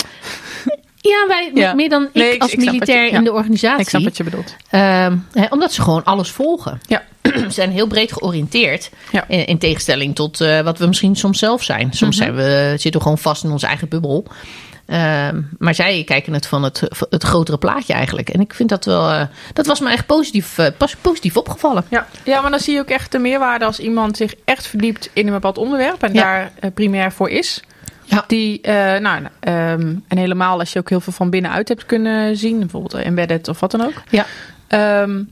Ja, 1.10 1.26
wij 1.28 1.52
Ja. 1.54 1.74
meer 1.74 1.90
dan 1.90 2.04
ik 2.04 2.14
Nee, 2.14 2.42
als 2.42 2.52
ik 2.52 2.58
militair 2.60 3.04
je- 3.06 3.10
in 3.12 3.24
de 3.24 3.34
organisatie. 3.34 3.80
Ik 3.82 3.90
snap 3.90 4.04
wat 4.04 4.18
je 4.18 4.24
bedoelt. 4.24 4.56
Ehm, 4.70 5.18
omdat 5.50 5.74
ze 5.74 5.82
gewoon 5.82 6.04
alles 6.04 6.32
volgen. 6.32 6.82
Ja. 6.88 7.04
Ze 7.32 7.46
zijn 7.50 7.72
heel 7.72 7.88
breed 7.88 8.12
georiënteerd. 8.14 8.90
Ja. 9.12 9.26
In, 9.28 9.46
in 9.46 9.58
tegenstelling 9.58 10.16
tot 10.16 10.42
eh, 10.42 10.60
wat 10.62 10.78
we 10.78 10.86
misschien 10.88 11.16
soms 11.16 11.40
zelf 11.40 11.64
zijn. 11.64 11.94
Soms 11.94 12.16
Mhm. 12.18 12.26
zijn 12.26 12.36
we, 12.36 12.70
zitten 12.72 12.92
we 12.92 13.02
gewoon 13.02 13.18
vast 13.18 13.44
in 13.44 13.52
onze 13.52 13.68
eigen 13.68 13.90
bubbel. 13.90 14.26
Ehm, 14.86 15.42
maar 15.58 15.76
zij 15.76 16.04
kijken 16.06 16.34
het 16.34 16.48
van 16.48 16.64
het, 16.64 16.82
het 17.10 17.24
grotere 17.24 17.58
plaatje 17.58 17.94
eigenlijk. 17.94 18.30
En 18.30 18.40
ik 18.40 18.54
vind 18.54 18.70
dat 18.70 18.86
wel. 18.86 19.10
eh, 19.10 19.22
dat 19.54 19.66
was 19.66 19.80
me 19.80 19.90
echt 19.92 20.06
positief, 20.06 20.58
eh, 20.58 20.68
pas, 20.78 20.96
positief 21.02 21.38
opgevallen. 21.38 21.86
Ja. 21.90 22.08
ja, 22.24 22.42
maar 22.42 22.52
dan 22.52 22.60
zie 22.60 22.74
je 22.74 22.80
ook 22.80 22.90
echt 22.90 23.12
de 23.12 23.20
meerwaarde 23.20 23.66
als 23.66 23.80
iemand 23.80 24.18
zich 24.18 24.34
echt 24.46 24.68
verdiept 24.68 25.10
in 25.14 25.28
een 25.28 25.34
bepaald 25.34 25.58
onderwerp 25.58 26.04
en 26.04 26.14
Ja. 26.14 26.22
daar 26.22 26.52
eh, 26.60 26.70
primair 26.74 27.12
voor 27.12 27.30
is. 27.30 27.62
Ja. 28.06 28.24
Die, 28.28 28.62
eh, 28.62 29.00
nou, 29.00 29.24
ehm, 29.40 29.94
en 30.08 30.18
helemaal 30.18 30.60
als 30.60 30.74
je 30.74 30.80
ook 30.80 30.90
heel 30.90 31.00
veel 31.02 31.14
van 31.14 31.30
binnenuit 31.30 31.68
hebt 31.68 31.86
kunnen 31.86 32.38
zien, 32.38 32.60
bijvoorbeeld 32.60 32.94
embedded 32.94 33.48
of 33.48 33.60
wat 33.60 33.72
dan 33.72 33.82
ook. 33.82 34.02
Ja. 34.10 34.26
Ehm, 34.68 35.24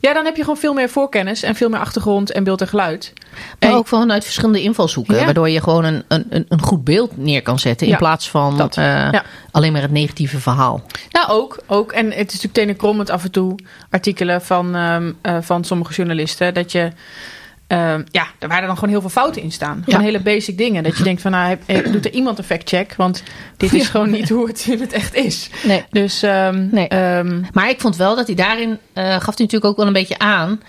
ja, 0.00 0.12
dan 0.14 0.24
heb 0.24 0.36
je 0.36 0.42
gewoon 0.42 0.56
veel 0.58 0.74
meer 0.74 0.88
voorkennis 0.88 1.42
en 1.42 1.54
veel 1.54 1.68
meer 1.68 1.78
achtergrond 1.80 2.32
en 2.32 2.44
beeld 2.44 2.60
en 2.60 2.68
geluid. 2.68 3.12
Maar 3.60 3.70
En- 3.70 3.76
ook 3.76 3.86
vanuit 3.86 4.24
verschillende 4.24 4.62
invalshoeken. 4.62 5.16
Ja. 5.16 5.24
Waardoor 5.24 5.48
je 5.48 5.60
gewoon 5.62 5.84
een, 5.84 6.04
een, 6.08 6.46
een 6.48 6.62
goed 6.62 6.84
beeld 6.84 7.16
neer 7.16 7.42
kan 7.42 7.58
zetten. 7.58 7.86
In 7.86 7.92
Ja, 7.92 7.98
plaats 7.98 8.30
van 8.30 8.56
dat. 8.56 8.76
eh, 8.76 8.84
Ja. 8.84 9.22
alleen 9.50 9.72
maar 9.72 9.82
het 9.82 9.90
negatieve 9.90 10.40
verhaal. 10.40 10.82
Nou, 11.10 11.28
ook, 11.28 11.58
ook. 11.66 11.92
En 11.92 12.04
het 12.06 12.14
is 12.16 12.22
natuurlijk 12.26 12.54
tenenkrommend 12.54 13.10
af 13.10 13.24
en 13.24 13.30
toe 13.30 13.54
artikelen 13.90 14.42
van, 14.42 14.74
ehm, 14.74 15.12
eh, 15.22 15.36
van 15.40 15.64
sommige 15.64 15.92
journalisten. 15.94 16.54
Dat 16.54 16.72
je, 16.72 16.90
ehm, 17.66 18.02
ja, 18.10 18.26
er 18.38 18.48
dan 18.48 18.74
gewoon 18.74 18.90
heel 18.90 19.00
veel 19.00 19.10
fouten 19.10 19.42
in 19.42 19.52
staan. 19.52 19.82
Gewoon 19.84 20.00
Ja. 20.00 20.06
hele 20.06 20.20
basic 20.20 20.58
dingen. 20.58 20.82
Dat 20.82 20.96
je 20.96 21.02
denkt 21.04 21.22
van, 21.22 21.30
nou, 21.30 21.56
doet 21.92 22.04
er 22.04 22.12
iemand 22.12 22.38
een 22.38 22.44
fact-check? 22.44 22.94
Want 22.96 23.22
dit 23.56 23.72
is 23.72 23.82
Ja. 23.82 23.88
gewoon 23.88 24.10
niet 24.10 24.28
hoe 24.28 24.46
het 24.46 24.66
in 24.70 24.80
het 24.80 24.92
echt 24.92 25.14
is. 25.14 25.50
Nee. 25.64 25.84
Dus, 25.90 26.22
ehm, 26.22 26.68
Nee. 26.70 26.88
ehm, 26.88 27.42
Maar 27.52 27.68
ik 27.68 27.80
vond 27.80 27.96
wel 27.96 28.16
dat 28.16 28.26
hij 28.26 28.36
daarin 28.36 28.78
eh, 28.92 29.04
gaf 29.04 29.12
hij 29.24 29.34
natuurlijk 29.36 29.64
ook 29.64 29.76
wel 29.76 29.86
een 29.86 29.92
beetje 29.92 30.18
aan. 30.18 30.60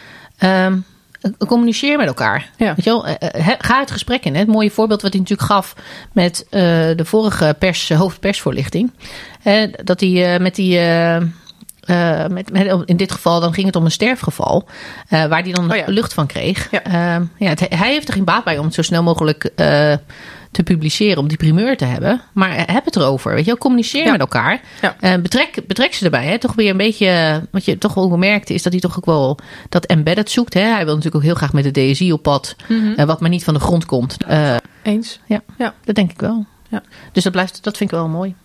communiceer 1.48 1.98
met 1.98 2.08
elkaar. 2.08 2.50
Ja. 2.58 2.68
Weet 2.76 2.84
je 2.84 2.90
wel? 2.90 3.06
Eh, 3.08 3.40
eh, 3.48 3.56
ga 3.60 3.80
het 3.80 3.92
gesprek 3.92 4.26
in. 4.26 4.34
Hè? 4.34 4.40
Het 4.40 4.48
mooie 4.48 4.72
voorbeeld 4.72 5.02
wat 5.02 5.12
hij 5.12 5.22
natuurlijk 5.22 5.50
gaf 5.50 5.76
met 6.14 6.46
de 6.50 7.06
vorige 7.06 7.56
pers, 7.60 7.90
hoofdpersvoorlichting. 7.90 8.92
Dat 9.84 10.00
hij 10.00 10.40
met 10.40 10.56
die. 10.56 10.80
Eh, 11.88 12.26
met, 12.28 12.52
met- 12.52 12.82
in 12.86 12.98
dit 12.98 13.12
geval 13.12 13.40
dan 13.40 13.54
ging 13.54 13.66
het 13.66 13.76
om 13.76 13.86
een 13.86 13.92
sterfgeval. 13.92 14.68
eh, 15.10 15.26
waar 15.26 15.42
hij 15.44 15.52
dan 15.52 15.72
Oh 15.72 15.78
ja. 15.78 15.84
lucht 15.88 16.14
van 16.14 16.28
kreeg. 16.28 16.68
Ja. 16.72 16.84
Ehm, 16.84 17.24
ja, 17.38 17.50
het- 17.50 17.60
hij 17.70 17.92
heeft 17.92 18.08
er 18.08 18.14
geen 18.14 18.24
baat 18.24 18.44
bij 18.44 18.58
om 18.58 18.66
het 18.66 18.74
zo 18.74 18.82
snel 18.82 19.04
mogelijk 19.04 19.44
eh, 19.44 19.94
te 20.52 20.64
publiceren. 20.64 21.18
Om 21.18 21.28
die 21.28 21.38
primeur 21.38 21.78
te 21.78 21.86
hebben. 21.86 22.22
Maar 22.34 22.72
heb 22.72 22.86
het 22.86 22.96
erover. 22.96 23.32
Weet 23.32 23.40
je 23.44 23.46
wel? 23.52 23.58
Communiceer 23.60 24.06
Ja. 24.06 24.12
met 24.12 24.20
elkaar. 24.20 24.62
Betrek, 25.22 25.60
betrek 25.68 25.94
ze 25.94 26.06
erbij. 26.06 26.26
Hè? 26.26 26.40
Toch 26.40 26.54
weer 26.56 26.70
een 26.70 26.78
beetje. 26.78 27.42
Wat 27.52 27.66
je 27.66 27.78
toch 27.78 27.98
ook 27.98 28.18
merkte 28.18 28.54
is 28.54 28.64
dat 28.64 28.72
hij 28.72 28.82
toch 28.82 28.98
ook 28.98 29.06
wel 29.06 29.40
dat 29.70 29.86
embedded 29.86 30.30
zoekt. 30.32 30.54
Hè? 30.54 30.62
Hij 30.62 30.86
wil 30.86 30.96
natuurlijk 30.96 31.16
ook 31.16 31.22
heel 31.24 31.36
graag 31.36 31.54
met 31.54 31.74
de 31.74 31.92
DSI 31.92 32.12
op 32.12 32.24
pad. 32.24 32.56
eh, 32.96 33.06
wat 33.06 33.20
maar 33.22 33.30
niet 33.30 33.44
van 33.44 33.54
de 33.54 33.60
grond 33.60 33.86
komt. 33.86 34.18
Eens. 34.84 35.20
ja, 35.26 35.42
Ja. 35.58 35.74
dat 35.86 35.96
denk 35.96 36.12
ik 36.12 36.20
wel. 36.20 36.46
Ja. 36.70 36.82
Dus 37.12 37.24
dat, 37.24 37.32
blijft, 37.32 37.64
dat 37.64 37.78
vind 37.78 37.92
ik 37.92 37.98
wel 37.98 38.08
mooi. 38.08 38.36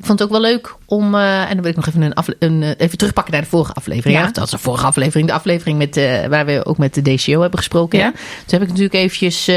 Ik 0.00 0.06
vond 0.06 0.18
het 0.18 0.28
ook 0.28 0.40
wel 0.40 0.50
leuk 0.50 0.74
om, 0.84 1.14
eh, 1.14 1.40
en 1.40 1.48
dan 1.48 1.60
wil 1.60 1.70
ik 1.70 1.76
nog 1.76 1.86
even, 1.86 2.02
een 2.02 2.14
afle- 2.14 2.36
een, 2.38 2.62
eh, 2.62 2.70
even 2.76 2.98
terugpakken 2.98 3.32
naar 3.32 3.42
de 3.42 3.48
vorige 3.48 3.72
aflevering. 3.72 4.14
Ja. 4.16 4.20
Ja. 4.20 4.26
Dat 4.26 4.36
was 4.38 4.50
de 4.50 4.58
vorige 4.58 4.86
aflevering, 4.86 5.28
de 5.28 5.34
aflevering 5.34 5.78
met, 5.78 5.96
eh, 5.96 6.26
waar 6.26 6.46
we 6.46 6.66
ook 6.66 6.78
met 6.78 6.94
de 6.94 7.02
DCO 7.02 7.40
hebben 7.40 7.58
gesproken. 7.58 7.98
Ja. 7.98 8.10
Toen 8.10 8.58
heb 8.58 8.62
ik 8.62 8.68
natuurlijk 8.68 8.94
eventjes 8.94 9.44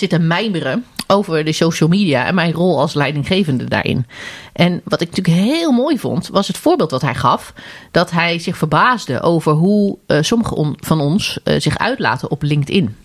zitten 0.00 0.26
mijmeren 0.26 0.84
over 1.10 1.44
de 1.44 1.52
social 1.52 1.88
media 1.88 2.26
en 2.26 2.34
mijn 2.34 2.52
rol 2.52 2.78
als 2.80 2.94
leidinggevende 2.94 3.64
daarin. 3.64 4.06
En 4.52 4.80
wat 4.84 5.00
ik 5.00 5.08
natuurlijk 5.16 5.36
heel 5.46 5.72
mooi 5.72 5.98
vond, 5.98 6.28
was 6.28 6.46
het 6.46 6.58
voorbeeld 6.58 6.90
wat 6.90 7.02
hij 7.02 7.14
gaf. 7.14 7.52
Dat 7.90 8.10
hij 8.10 8.38
zich 8.38 8.56
verbaasde 8.56 9.20
over 9.20 9.52
hoe 9.52 9.98
eh, 10.06 10.18
sommigen 10.20 10.74
van 10.76 11.00
ons 11.00 11.38
eh, 11.44 11.60
zich 11.60 11.78
uitlaten 11.78 12.30
op 12.30 12.42
LinkedIn. 12.42 12.96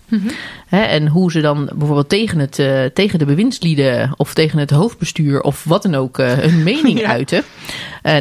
Hè, 0.66 0.80
en 0.80 1.08
hoe 1.08 1.30
ze 1.30 1.40
dan 1.40 1.70
bijvoorbeeld 1.74 2.08
tegen, 2.08 2.38
het, 2.38 2.58
eh, 2.58 2.84
tegen 2.84 3.18
de 3.18 3.24
bewindslieden 3.24 4.12
of 4.16 4.34
tegen 4.34 4.58
het 4.58 4.70
hoofdbestuur 4.70 5.40
of 5.40 5.64
wat 5.64 5.82
dan 5.82 5.94
ook 5.94 6.16
hun 6.16 6.62
mening 6.72 7.00
Ja. 7.00 7.08
uiten. 7.08 7.42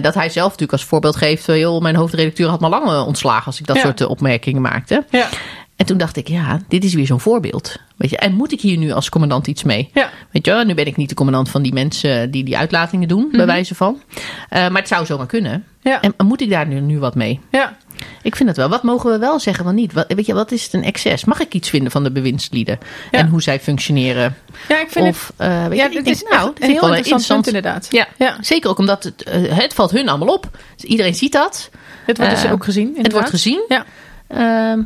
Dat 0.01 0.13
hij 0.13 0.29
zelf 0.29 0.45
natuurlijk 0.45 0.71
als 0.71 0.83
voorbeeld 0.86 1.15
geeft, 1.15 1.45
joh, 1.45 1.81
mijn 1.81 1.95
hoofdredacteur 1.95 2.49
had 2.49 2.59
me 2.59 2.69
lang 2.69 3.05
ontslagen 3.05 3.45
als 3.45 3.59
ik 3.59 3.67
dat 3.67 3.75
Ja. 3.75 3.81
soort 3.81 4.05
opmerkingen 4.05 4.61
maakte. 4.61 5.05
Ja. 5.09 5.27
En 5.75 5.86
toen 5.86 5.97
dacht 5.97 6.17
ik, 6.17 6.27
ja, 6.27 6.59
dit 6.67 6.83
is 6.83 6.93
weer 6.93 7.05
zo'n 7.05 7.19
voorbeeld. 7.19 7.75
Weet 7.97 8.09
je, 8.09 8.17
en 8.17 8.33
moet 8.33 8.51
ik 8.51 8.61
hier 8.61 8.77
nu 8.77 8.91
als 8.91 9.09
commandant 9.09 9.47
iets 9.47 9.63
mee? 9.63 9.89
Ja. 9.93 10.09
Weet 10.31 10.45
je, 10.45 10.63
nu 10.65 10.73
ben 10.73 10.85
ik 10.85 10.95
niet 10.97 11.09
de 11.09 11.15
commandant 11.15 11.49
van 11.49 11.61
die 11.61 11.73
mensen 11.73 12.31
die 12.31 12.43
die 12.43 12.57
uitlatingen 12.57 13.07
doen, 13.07 13.27
bij 13.31 13.45
wijze 13.45 13.75
van. 13.75 14.01
Eh, 14.49 14.67
maar 14.67 14.79
het 14.81 14.87
zou 14.87 15.05
zomaar 15.05 15.25
kunnen. 15.25 15.65
Ja. 15.81 16.01
En 16.01 16.13
moet 16.25 16.41
ik 16.41 16.49
daar 16.49 16.67
nu, 16.67 16.79
nu 16.79 16.99
wat 16.99 17.15
mee? 17.15 17.39
ja. 17.51 17.77
Ik 18.21 18.35
vind 18.35 18.49
het 18.49 18.57
wel. 18.57 18.69
Wat 18.69 18.83
mogen 18.83 19.11
we 19.11 19.17
wel 19.17 19.39
zeggen, 19.39 19.65
wat 19.65 19.73
niet? 19.73 19.93
Wat, 19.93 20.05
weet 20.07 20.25
je, 20.25 20.33
wat 20.33 20.51
is 20.51 20.63
het 20.63 20.73
een 20.73 20.83
excess? 20.83 21.25
Mag 21.25 21.39
ik 21.39 21.53
iets 21.53 21.69
vinden 21.69 21.91
van 21.91 22.03
de 22.03 22.11
bewindslieden? 22.11 22.79
Ja. 23.11 23.19
En 23.19 23.27
hoe 23.27 23.41
zij 23.41 23.59
functioneren? 23.59 24.35
ja, 24.67 24.79
ik 24.81 24.89
vind 24.89 25.07
Of, 25.07 25.33
eh, 25.37 25.47
weet 25.67 25.77
Ja, 25.77 25.85
je, 25.87 25.95
het 25.95 26.05
denk, 26.05 26.07
is 26.15 26.23
nou, 26.29 26.45
dat 26.45 26.53
een 26.61 26.69
heel 26.69 26.93
interessant, 26.95 27.27
punt 27.43 27.47
inderdaad. 27.55 27.87
Ja, 27.91 28.07
Ja. 28.17 28.37
zeker 28.41 28.69
ook 28.69 28.77
omdat 28.77 29.03
het, 29.03 29.23
eh, 29.23 29.57
het 29.57 29.73
valt 29.73 29.91
hun 29.91 30.09
allemaal 30.09 30.33
op. 30.33 30.49
Dus 30.75 30.85
iedereen 30.89 31.15
ziet 31.15 31.31
dat. 31.31 31.69
Het 32.05 32.17
wordt 32.17 32.31
dus 32.33 32.43
Eh, 32.43 32.51
ook 32.51 32.63
gezien. 32.63 32.85
Het 32.85 32.93
wordt 32.95 33.07
inderdaad. 33.07 33.29
gezien. 33.29 33.63
Ja. 33.67 33.85
Ehm, 34.27 34.81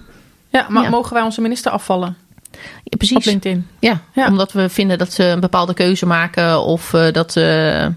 Ja, 0.51 0.65
maar 0.69 0.89
mogen 0.89 1.13
wij 1.13 1.23
onze 1.23 1.41
minister 1.41 1.71
afvallen 1.71 2.17
ja, 2.63 2.81
op 2.83 2.97
precies. 2.97 3.25
LinkedIn? 3.25 3.67
Ja, 3.79 4.01
Ja. 4.13 4.27
omdat 4.27 4.51
we 4.51 4.69
vinden 4.69 4.97
dat 4.97 5.13
ze 5.13 5.23
een 5.23 5.39
bepaalde 5.39 5.73
keuze 5.73 6.05
maken 6.05 6.61
of 6.63 6.93
eh, 6.93 7.11
dat 7.11 7.35
eh, 7.35 7.85
eh, 7.85 7.91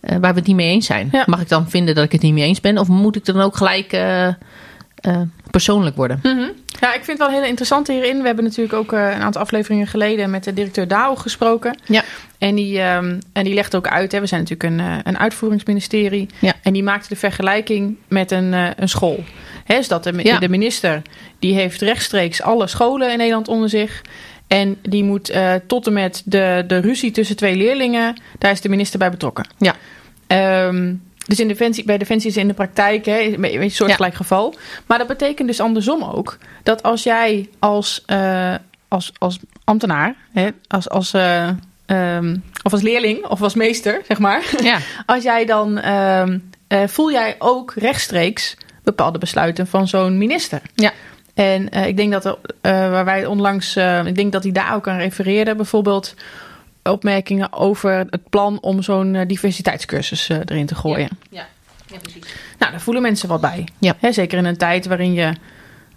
waar 0.00 0.20
we 0.20 0.38
het 0.38 0.46
niet 0.46 0.56
mee 0.56 0.70
eens 0.70 0.86
zijn. 0.86 1.08
Ja. 1.12 1.22
Mag 1.26 1.40
ik 1.40 1.48
dan 1.48 1.70
vinden 1.70 1.94
dat 1.94 2.04
ik 2.04 2.12
het 2.12 2.22
niet 2.22 2.32
mee 2.32 2.44
eens 2.44 2.60
ben? 2.60 2.78
Of 2.78 2.88
moet 2.88 3.16
ik 3.16 3.24
dan 3.24 3.40
ook 3.40 3.56
gelijk 3.56 3.92
persoonlijk 5.54 5.96
worden? 5.96 6.18
Mhm. 6.22 6.48
Ja, 6.80 6.94
ik 6.94 7.04
vind 7.04 7.18
het 7.18 7.28
wel 7.28 7.38
heel 7.38 7.48
interessant 7.48 7.86
hierin. 7.86 8.20
We 8.20 8.26
hebben 8.26 8.44
natuurlijk 8.44 8.74
ook 8.74 8.92
eh, 8.92 9.00
een 9.00 9.22
aantal 9.22 9.42
afleveringen 9.42 9.86
geleden 9.86 10.30
met 10.30 10.44
de 10.44 10.52
directeur 10.52 10.88
DAO 10.88 11.14
gesproken. 11.14 11.78
Ja. 11.84 12.02
En 12.38 12.54
die, 12.54 12.80
ehm, 12.80 13.20
en 13.32 13.44
die 13.44 13.54
legt 13.54 13.74
ook 13.74 13.88
uit, 13.88 14.12
hè, 14.12 14.20
we 14.20 14.26
zijn 14.26 14.40
natuurlijk 14.40 14.70
een, 14.70 14.80
eh, 14.80 14.98
een 15.02 15.18
uitvoeringsministerie. 15.18 16.28
Ja. 16.38 16.52
En 16.62 16.72
die 16.72 16.82
maakte 16.82 17.08
de 17.08 17.16
vergelijking 17.16 17.96
met 18.08 18.30
een, 18.30 18.54
eh, 18.54 18.66
een 18.76 18.88
school. 18.88 19.24
Hè, 19.64 19.76
dus 19.76 19.88
dat 19.88 20.04
de, 20.04 20.12
Ja. 20.22 20.38
de 20.38 20.48
minister, 20.48 21.02
die 21.38 21.54
heeft 21.54 21.80
rechtstreeks 21.80 22.42
alle 22.42 22.66
scholen 22.66 23.10
in 23.10 23.18
Nederland 23.18 23.48
onder 23.48 23.68
zich. 23.68 24.02
En 24.46 24.76
die 24.82 25.04
moet 25.04 25.32
tot 25.66 25.86
en 25.86 25.92
met 25.92 26.22
de, 26.24 26.64
de 26.66 26.78
ruzie 26.78 27.10
tussen 27.10 27.36
twee 27.36 27.56
leerlingen, 27.56 28.20
daar 28.38 28.50
is 28.50 28.60
de 28.60 28.68
minister 28.68 28.98
bij 28.98 29.10
betrokken. 29.10 29.46
Ja. 29.58 29.74
Ehm, 30.26 30.94
dus 31.26 31.40
in 31.40 31.48
Defensie, 31.48 31.84
bij 31.84 31.98
Defensie 31.98 32.30
is 32.30 32.36
in 32.36 32.48
de 32.48 32.54
praktijk 32.54 33.04
hè, 33.04 33.20
een 33.20 33.70
soortgelijk 33.70 34.14
geval. 34.14 34.54
Maar 34.86 34.98
dat 34.98 35.06
betekent 35.06 35.48
dus 35.48 35.60
andersom 35.60 36.02
ook 36.02 36.38
dat 36.62 36.82
als 36.82 37.02
jij 37.02 37.48
als, 37.58 38.02
eh, 38.06 38.54
als, 38.88 39.12
als 39.18 39.38
ambtenaar, 39.64 40.14
hè, 40.32 40.48
als, 40.68 40.88
als, 40.88 41.12
eh, 41.12 41.48
ehm, 41.86 42.36
of 42.62 42.72
als 42.72 42.82
leerling 42.82 43.26
of 43.26 43.42
als 43.42 43.54
meester, 43.54 44.00
zeg 44.08 44.18
maar, 44.18 44.42
Ja. 44.62 44.78
als 45.06 45.22
jij 45.22 45.44
dan 45.44 45.78
ehm, 45.78 46.38
eh, 46.66 46.80
voel 46.86 47.12
jij 47.12 47.36
ook 47.38 47.72
rechtstreeks 47.76 48.56
bepaalde 48.82 49.18
besluiten 49.18 49.66
van 49.66 49.88
zo'n 49.88 50.18
minister. 50.18 50.60
Ja. 50.74 50.92
En 51.34 51.68
ik 51.68 51.96
denk 51.96 52.12
dat 52.12 52.24
er, 52.24 52.36
waar 52.60 53.04
wij 53.04 53.26
onlangs, 53.26 53.76
ik 54.04 54.14
denk 54.14 54.32
dat 54.32 54.42
hij 54.42 54.52
daar 54.52 54.74
ook 54.74 54.88
aan 54.88 54.98
refereerde, 54.98 55.54
bijvoorbeeld 55.54 56.14
opmerkingen 56.92 57.52
over 57.52 57.92
het 58.10 58.28
plan 58.30 58.58
om 58.60 58.82
zo'n 58.82 59.14
eh, 59.14 59.26
diversiteitscursus 59.26 60.28
eh, 60.28 60.38
erin 60.44 60.66
te 60.66 60.74
gooien. 60.74 61.08
Ja, 61.30 61.46
ja 61.86 61.98
precies. 62.02 62.34
Nou, 62.58 62.70
daar 62.72 62.80
voelen 62.80 63.02
mensen 63.02 63.28
wat 63.28 63.40
bij. 63.40 63.68
Ja. 63.78 63.96
Hè, 63.98 64.12
zeker 64.12 64.38
in 64.38 64.44
een 64.44 64.56
tijd 64.56 64.86
waarin, 64.86 65.12
je, 65.12 65.32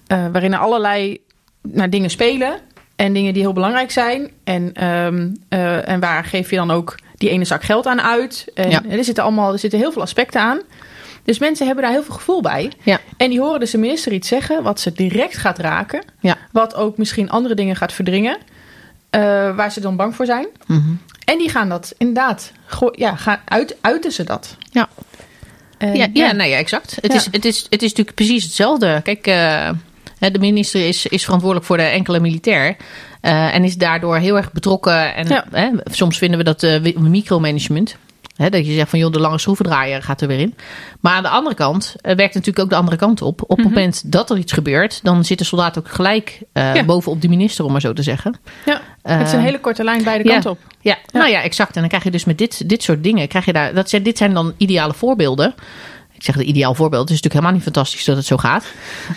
eh, 0.08 0.26
waarin 0.32 0.54
er 0.54 0.60
allerlei 0.60 1.18
nou, 1.62 1.90
dingen 1.90 2.10
spelen. 2.10 2.60
En 2.96 3.14
dingen 3.14 3.34
die 3.34 3.42
heel 3.42 3.54
belangrijk 3.54 3.92
zijn. 3.92 4.32
En, 4.44 4.74
ehm, 4.74 5.30
eh, 5.50 5.90
en 5.90 6.00
waar 6.00 6.24
geef 6.24 6.50
je 6.50 6.56
dan 6.56 6.72
ook 6.72 6.96
die 7.16 7.30
ene 7.30 7.46
zak 7.46 7.64
geld 7.64 7.86
aan 7.86 8.02
uit. 8.02 8.48
En 8.54 8.70
Ja. 8.70 8.84
er, 8.90 9.04
zitten 9.04 9.24
allemaal, 9.24 9.54
er 9.54 9.60
zitten 9.60 9.80
heel 9.80 9.92
veel 9.92 10.02
aspecten 10.02 10.42
aan. 10.42 10.60
Dus 11.24 11.40
mensen 11.40 11.66
hebben 11.66 11.84
daar 11.84 11.94
heel 11.94 12.04
veel 12.04 12.16
gevoel 12.16 12.42
bij. 12.42 12.72
Ja. 12.84 13.00
En 13.18 13.30
die 13.30 13.40
horen 13.40 13.60
dus 13.60 13.72
de 13.72 13.78
minister 13.78 14.12
iets 14.12 14.28
zeggen 14.28 14.64
wat 14.64 14.80
ze 14.80 14.92
direct 14.94 15.38
gaat 15.38 15.58
raken. 15.60 16.04
Ja. 16.20 16.38
Wat 16.52 16.76
ook 16.76 16.98
misschien 16.98 17.30
andere 17.30 17.56
dingen 17.56 17.76
gaat 17.76 17.94
verdringen. 17.94 18.38
Eh, 19.10 19.22
waar 19.56 19.72
ze 19.72 19.80
dan 19.80 19.96
bang 19.96 20.16
voor 20.16 20.26
zijn. 20.26 20.48
Mhm. 20.68 20.90
En 21.26 21.38
die 21.38 21.50
gaan 21.50 21.70
dat 21.70 21.94
inderdaad, 21.98 22.52
ja, 22.92 23.16
gaan 23.16 23.40
uit, 23.46 23.76
uiten 23.82 24.12
ze 24.12 24.24
dat. 24.24 24.56
Ja. 24.72 24.90
En, 25.78 25.96
ja, 25.96 26.08
ja, 26.14 26.32
nou 26.32 26.50
ja, 26.50 26.58
exact. 26.58 26.98
Het, 27.02 27.12
Ja. 27.12 27.18
Is, 27.18 27.28
het, 27.32 27.46
is, 27.46 27.66
het 27.70 27.82
is 27.82 27.90
natuurlijk 27.90 28.16
precies 28.16 28.44
hetzelfde. 28.44 29.00
Kijk, 29.04 29.28
eh, 29.28 29.70
de 30.20 30.40
minister 30.40 30.88
is, 30.88 31.06
is 31.06 31.24
verantwoordelijk 31.24 31.68
voor 31.68 31.78
de 31.78 31.84
enkele 31.84 32.20
militair. 32.20 32.76
eh, 33.22 33.56
en 33.56 33.64
is 33.64 33.76
daardoor 33.76 34.18
heel 34.18 34.38
erg 34.38 34.52
betrokken. 34.52 35.16
En 35.16 35.28
Ja. 35.28 35.72
soms 35.86 36.18
vinden 36.18 36.38
we 36.38 36.44
dat 36.44 36.82
micromanagement. 37.00 37.98
Dat 38.38 38.66
je 38.66 38.74
zegt 38.74 38.90
van 38.90 39.00
joh, 39.00 39.12
de 39.12 39.20
lange 39.20 39.38
schroevendraaier 39.38 40.04
gaat 40.04 40.22
er 40.22 40.28
weer 40.28 40.40
in. 40.40 40.56
Maar 41.00 41.14
aan 41.14 41.24
de 41.24 41.30
andere 41.30 41.56
kant 41.56 41.96
eh, 41.98 42.16
werkt 42.16 42.34
natuurlijk 42.34 42.60
ook 42.60 42.70
de 42.70 42.76
andere 42.76 42.98
kant 42.98 43.22
op. 43.22 43.42
Op 43.42 43.50
het 43.50 43.58
Mhm. 43.58 43.68
moment 43.68 44.12
dat 44.12 44.30
er 44.30 44.38
iets 44.38 44.54
gebeurt, 44.54 45.00
dan 45.04 45.26
zit 45.26 45.38
de 45.38 45.44
soldaat 45.44 45.78
ook 45.78 45.90
gelijk 45.90 46.42
eh, 46.54 46.76
Ja. 46.76 46.84
bovenop 46.84 47.22
de 47.22 47.28
minister, 47.30 47.66
om 47.66 47.72
maar 47.72 47.82
zo 47.82 47.94
te 47.94 48.04
zeggen. 48.04 48.36
Ja, 48.66 48.82
het 49.02 49.28
is 49.28 49.32
een 49.34 49.40
Eh, 49.40 49.46
hele 49.46 49.60
korte 49.60 49.84
lijn 49.84 50.04
beide 50.04 50.24
ja. 50.24 50.32
kanten 50.32 50.52
op. 50.52 50.60
Ja, 50.82 50.98
nou 51.12 51.30
ja, 51.30 51.42
exact. 51.42 51.74
En 51.76 51.80
dan 51.80 51.88
krijg 51.90 52.04
je 52.04 52.12
dus 52.12 52.26
met 52.26 52.38
dit, 52.38 52.70
dit 52.70 52.84
soort 52.84 53.04
dingen, 53.04 53.28
krijg 53.28 53.46
je 53.46 53.54
daar, 53.54 53.74
dat 53.74 53.90
zijn, 53.90 54.04
dit 54.04 54.18
zijn 54.18 54.34
dan 54.34 54.54
ideale 54.58 54.94
voorbeelden. 54.94 55.54
Ik 56.18 56.24
zeg 56.24 56.36
een 56.36 56.50
ideaal 56.50 56.74
voorbeeld. 56.74 57.10
Het 57.10 57.18
is 57.18 57.22
natuurlijk 57.22 57.34
helemaal 57.34 57.54
niet 57.54 57.64
fantastisch 57.64 58.06
dat 58.06 58.16
het 58.18 58.26
zo 58.26 58.38
gaat. 58.38 58.66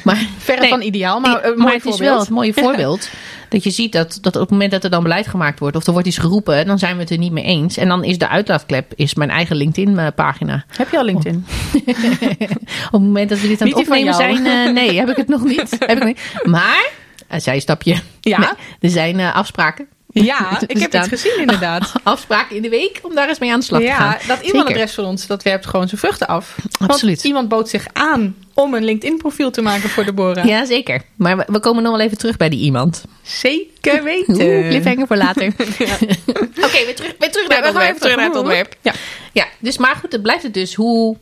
Maar 0.05 0.17
Verre 0.39 0.61
Nee, 0.61 0.69
van 0.71 0.83
ideaal, 0.83 1.21
maar 1.21 1.45
een 1.45 1.59
mooi 1.59 1.73
het 1.75 1.85
is 1.85 1.91
voorbeeld. 1.91 2.11
wel 2.11 2.19
het 2.21 2.29
mooie 2.29 2.53
voorbeeld. 2.65 3.09
Dat 3.49 3.65
je 3.65 3.71
ziet 3.71 3.93
dat, 3.93 4.19
dat 4.21 4.35
op 4.35 4.41
het 4.41 4.51
moment 4.51 4.71
dat 4.71 4.85
er 4.85 4.91
dan 4.91 5.03
beleid 5.03 5.27
gemaakt 5.27 5.59
wordt, 5.59 5.77
of 5.77 5.87
er 5.87 5.93
wordt 5.93 6.07
iets 6.09 6.19
geroepen, 6.19 6.67
dan 6.67 6.79
zijn 6.79 6.95
we 6.95 7.01
het 7.03 7.11
er 7.11 7.19
niet 7.19 7.33
mee 7.33 7.45
eens. 7.45 7.77
En 7.77 7.89
dan 7.89 8.05
is 8.05 8.19
de 8.19 8.29
uitlaatklep 8.29 8.93
is 8.95 9.15
mijn 9.15 9.31
eigen 9.31 9.57
LinkedIn-pagina. 9.57 10.65
Heb 10.77 10.91
je 10.91 10.99
al 10.99 11.05
LinkedIn? 11.05 11.47
Op 12.87 12.93
het 12.93 13.01
moment 13.01 13.29
dat 13.29 13.41
we 13.41 13.49
dit 13.49 13.61
aan 13.61 13.69
het 13.69 13.77
opnemen 13.77 14.15
zijn, 14.15 14.47
eh, 14.47 14.73
nee, 14.73 14.99
heb 14.99 15.09
ik 15.09 15.17
het 15.17 15.29
nog 15.29 15.45
niet. 15.45 15.77
heb 15.79 15.99
ik 15.99 16.05
niet. 16.05 16.21
Maar, 16.45 16.91
een 17.29 17.41
zijstapje. 17.41 17.97
Ja. 18.21 18.39
Nee, 18.39 18.49
er 18.81 18.91
zijn 18.91 19.21
eh, 19.21 19.35
afspraken. 19.35 19.87
Ja, 20.13 20.61
ik 20.67 20.79
heb 20.79 20.93
het 20.93 21.09
gezien 21.09 21.41
inderdaad. 21.41 21.93
Afspraken 22.03 22.57
in 22.57 22.63
de 22.63 22.69
week 22.69 22.99
om 23.03 23.15
daar 23.15 23.29
eens 23.29 23.39
mee 23.39 23.53
aan 23.53 23.59
de 23.59 23.65
slag 23.65 23.81
te 23.81 23.87
gaan. 23.87 24.17
Ja, 24.21 24.27
dat 24.27 24.41
e-mailadres 24.41 24.95
van 24.95 25.05
ons, 25.05 25.27
dat 25.27 25.43
werpt 25.43 25.67
gewoon 25.67 25.89
zijn 25.89 26.01
vruchten 26.01 26.27
af. 26.27 26.57
Want 26.79 26.93
Absoluut. 26.93 27.25
iemand 27.25 27.49
bood 27.49 27.69
zich 27.69 27.87
aan 27.93 28.37
om 28.55 28.75
een 28.75 28.85
LinkedIn-profiel 28.85 29.51
te 29.51 29.63
maken 29.63 29.89
voor 29.89 30.05
Deborah. 30.05 30.45
Ja, 30.45 30.65
zeker. 30.65 31.03
Maar 31.17 31.37
we, 31.37 31.45
we 31.47 31.61
komen 31.61 31.83
nog 31.83 31.97
wel 31.97 32.01
even 32.07 32.19
terug 32.19 32.37
bij 32.37 32.49
die 32.49 32.61
iemand. 32.61 33.05
Zeker 33.23 34.03
weten. 34.13 34.35
Oeh, 34.35 34.69
cliffhanger 34.69 35.07
voor 35.07 35.17
later. 35.17 35.47
Oké, 35.47 36.85
weer 36.85 36.95
terug, 36.97 37.15
weer 37.19 37.31
terug 37.33 37.49
naar 37.49 37.59
Ja, 37.59 37.65
het 37.65 37.73
we 37.73 37.79
gaan 37.79 37.89
onderwerp. 37.89 37.89
even 37.89 38.01
terug 38.01 38.17
naar 38.17 38.27
het 38.27 38.37
onderwerp. 38.37 38.77
Ja. 38.83 38.93
Ja, 39.33 39.47
dus 39.59 39.79
maar 39.79 39.97
goed, 39.97 40.13
het 40.13 40.23
blijft 40.23 40.43
het 40.43 40.55
dus 40.55 40.75
hoe, 40.75 41.17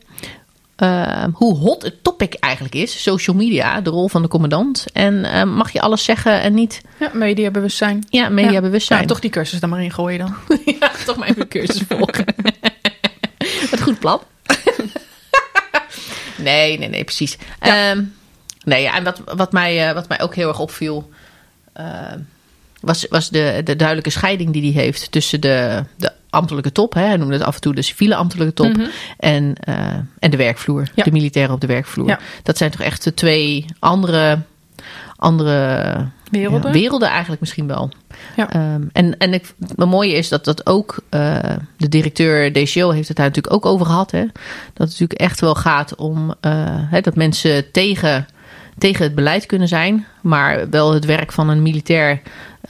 eh, 0.78 1.24
hoe 1.32 1.56
hot 1.56 1.82
het 1.82 2.02
topic 2.02 2.34
eigenlijk 2.34 2.74
is. 2.74 3.02
Social 3.02 3.36
media, 3.36 3.80
de 3.80 3.90
rol 3.90 4.08
van 4.08 4.22
de 4.22 4.28
commandant. 4.28 4.86
En 4.92 5.24
eh, 5.24 5.44
mag 5.44 5.72
je 5.72 5.80
alles 5.80 6.04
zeggen 6.04 6.40
en 6.40 6.54
niet 6.54 6.80
ja, 6.98 7.10
mediabewustzijn. 7.12 8.06
ja, 8.08 8.28
mediabewustzijn. 8.28 9.00
Ja, 9.00 9.06
toch 9.06 9.20
die 9.20 9.30
cursus 9.30 9.60
dan 9.60 9.70
maar 9.70 9.82
ingooien 9.82 10.18
dan. 10.18 10.34
ja, 10.80 10.90
toch 11.06 11.16
maar 11.16 11.28
even 11.28 11.42
een 11.42 11.48
cursus 11.48 11.82
volgen. 11.88 12.24
Wat 13.70 13.80
goed 13.80 13.98
plan. 13.98 14.20
nee, 16.36 16.78
nee, 16.78 16.88
nee, 16.88 17.04
precies. 17.04 17.38
Ehm, 17.58 18.04
nee, 18.64 18.82
ja, 18.82 18.94
en 18.94 19.04
wat, 19.04 19.22
wat, 19.24 19.52
mij, 19.52 19.88
eh, 19.88 19.94
wat 19.94 20.08
mij 20.08 20.20
ook 20.20 20.34
heel 20.34 20.48
erg 20.48 20.60
opviel... 20.60 21.10
was, 22.80 23.06
was 23.10 23.28
de, 23.28 23.60
de 23.64 23.76
duidelijke 23.76 24.10
scheiding 24.10 24.52
die 24.52 24.72
hij 24.72 24.82
heeft 24.82 25.10
tussen 25.10 25.40
de, 25.40 25.84
de 25.96 26.07
ambtelijke 26.30 26.72
top... 26.72 26.94
Hè, 26.94 27.00
hij 27.02 27.16
noemde 27.16 27.34
het 27.34 27.42
af 27.42 27.54
en 27.54 27.60
toe 27.60 27.74
de 27.74 27.82
civiele 27.82 28.14
ambtelijke 28.14 28.52
top... 28.54 28.76
en, 29.18 29.54
eh, 29.60 29.76
en 30.18 30.30
de 30.30 30.36
werkvloer, 30.36 30.80
Mhm. 30.80 30.90
Ja. 30.94 31.04
de 31.04 31.12
militairen 31.12 31.54
op 31.54 31.60
de 31.60 31.66
werkvloer. 31.66 32.08
Ja. 32.08 32.18
Dat 32.42 32.56
zijn 32.56 32.70
toch 32.70 32.80
echt 32.80 33.04
de 33.04 33.14
twee 33.14 33.64
andere, 33.78 34.38
andere 35.16 36.06
Werelden. 36.30 36.72
ja, 36.72 36.78
werelden 36.78 37.08
eigenlijk 37.08 37.40
misschien 37.40 37.66
wel. 37.66 37.90
Ja. 38.36 38.50
Ehm, 38.52 38.82
en 38.92 39.18
en 39.18 39.34
ik, 39.34 39.54
het 39.76 39.76
mooie 39.88 40.12
is 40.14 40.28
dat 40.28 40.44
dat 40.44 40.66
ook 40.66 40.96
eh, 41.08 41.38
de 41.76 41.88
directeur 41.88 42.52
DCO 42.52 42.90
heeft 42.90 43.08
het 43.08 43.16
daar 43.16 43.26
natuurlijk 43.26 43.54
ook 43.54 43.66
over 43.66 43.86
gehad. 43.86 44.10
Hè? 44.10 44.20
Dat 44.20 44.32
het 44.72 44.88
natuurlijk 44.90 45.20
echt 45.20 45.40
wel 45.40 45.54
gaat 45.54 45.94
om 45.94 46.34
eh, 46.40 46.52
hè, 46.66 47.00
dat 47.00 47.14
mensen 47.14 47.70
tegen, 47.70 48.26
tegen 48.78 49.04
het 49.04 49.14
beleid 49.14 49.46
kunnen 49.46 49.68
zijn, 49.68 50.06
maar 50.20 50.70
wel 50.70 50.92
het 50.94 51.04
werk 51.04 51.32
van 51.32 51.48
een 51.48 51.62
militair 51.62 52.20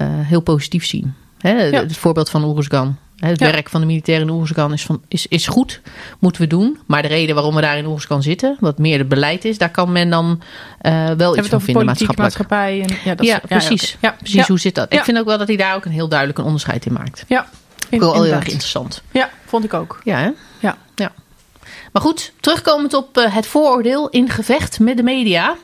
heel 0.02 0.40
positief 0.40 0.86
zien. 0.86 1.14
Hè? 1.38 1.50
Ja. 1.62 1.80
Het 1.80 1.96
voorbeeld 1.96 2.30
van 2.30 2.44
Oeruzgan. 2.44 2.96
Het 3.18 3.38
Ja. 3.40 3.50
werk 3.50 3.68
van 3.68 3.80
de 3.80 3.86
militairen 3.86 4.26
in 4.28 4.32
Oeruzgan 4.32 4.72
is, 4.72 4.82
van, 4.82 5.02
is, 5.08 5.26
is 5.26 5.46
goed, 5.46 5.80
moeten 6.18 6.42
we 6.42 6.46
doen. 6.48 6.78
Maar 6.86 7.02
de 7.02 7.08
reden 7.08 7.34
waarom 7.34 7.54
we 7.54 7.60
daar 7.60 7.76
in 7.78 7.86
Oeruzgan 7.86 8.22
zitten, 8.22 8.56
wat 8.60 8.78
meer 8.78 8.98
het 8.98 9.08
beleid 9.08 9.44
is, 9.44 9.58
daar 9.58 9.70
kan 9.70 9.92
men 9.92 10.10
dan 10.10 10.42
eh, 10.80 10.92
wel 10.92 11.06
Hebben 11.06 11.38
iets 11.38 11.48
van 11.48 11.60
vinden 11.60 11.84
maatschappelijk. 11.84 12.18
maatschappij. 12.22 12.80
En, 12.82 12.96
ja, 13.04 13.14
dat 13.14 13.26
Ja, 13.26 13.34
is- 13.42 13.48
precies. 13.48 13.96
Ja, 14.00 14.10
Precies, 14.18 14.34
ja. 14.40 14.44
hoe 14.46 14.58
zit 14.58 14.74
dat? 14.74 14.92
Ja. 14.92 14.98
Ik 14.98 15.04
vind 15.04 15.18
ook 15.18 15.24
wel 15.26 15.38
dat 15.38 15.48
hij 15.48 15.56
daar 15.56 15.74
ook 15.74 15.84
een 15.84 15.90
heel 15.92 16.08
duidelijk 16.08 16.38
een 16.38 16.44
onderscheid 16.44 16.86
in 16.86 16.92
maakt. 16.92 17.24
Ja, 17.28 17.46
in- 17.88 17.98
Wel 18.00 18.22
heel 18.22 18.32
erg 18.32 18.44
interessant. 18.48 19.02
Ja, 19.10 19.30
vond 19.46 19.64
ik 19.64 19.74
ook. 19.74 20.00
Ja, 20.04 20.18
hè? 20.18 20.30
Ja. 20.58 20.76
ja. 20.94 21.12
Maar 21.92 22.02
goed, 22.02 22.32
terugkomend 22.40 22.94
op 22.94 23.16
eh, 23.18 23.34
het 23.34 23.46
vooroordeel 23.46 24.08
in 24.08 24.28
gevecht 24.28 24.80
met 24.80 24.96
de 24.96 25.02
media. 25.02 25.56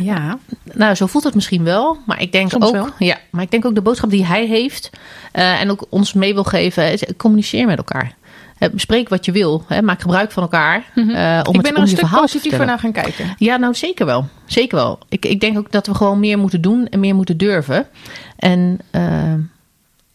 Ja. 0.00 0.38
Nou, 0.72 0.94
zo 0.94 1.06
voelt 1.06 1.24
het 1.24 1.34
misschien 1.34 1.64
wel. 1.64 1.98
Maar 2.06 2.22
ik 2.22 2.32
denk 2.32 2.50
Soms 2.50 2.64
ook, 2.64 2.72
wel. 2.72 2.88
Ja, 2.98 3.16
maar 3.30 3.42
ik 3.42 3.50
denk 3.50 3.64
ook 3.64 3.74
de 3.74 3.80
boodschap 3.82 4.10
die 4.10 4.26
hij 4.26 4.46
heeft 4.46 4.90
eh, 5.32 5.60
en 5.60 5.70
ook 5.70 5.86
ons 5.88 6.12
mee 6.12 6.34
wil 6.34 6.44
geven, 6.44 6.92
is 6.92 7.02
communiceer 7.16 7.66
met 7.66 7.76
elkaar. 7.78 8.14
Eh, 8.58 8.68
bespreek 8.70 9.08
wat 9.08 9.24
je 9.24 9.32
wil. 9.32 9.64
Hè, 9.68 9.82
maak 9.82 10.00
gebruik 10.00 10.30
van 10.32 10.42
elkaar 10.42 10.76
eh, 10.94 11.02
om 11.04 11.04
Mhm. 11.04 11.38
ik 11.38 11.44
het 11.54 11.62
ben 11.62 11.74
er 11.74 11.80
een 11.80 11.88
stuk 11.88 12.10
positiever 12.10 12.66
naar 12.66 12.78
gaan 12.78 12.92
kijken. 12.92 13.34
Ja, 13.38 13.56
nou 13.56 13.74
zeker 13.74 14.06
wel. 14.06 14.26
Zeker 14.46 14.76
wel. 14.76 14.98
Ik, 15.08 15.24
ik 15.24 15.40
denk 15.40 15.58
ook 15.58 15.70
dat 15.72 15.86
we 15.86 15.94
gewoon 15.94 16.20
meer 16.20 16.38
moeten 16.38 16.60
doen 16.60 16.86
en 16.88 17.00
meer 17.00 17.14
moeten 17.14 17.36
durven. 17.36 17.86
En, 18.36 18.78
eh, 18.90 19.02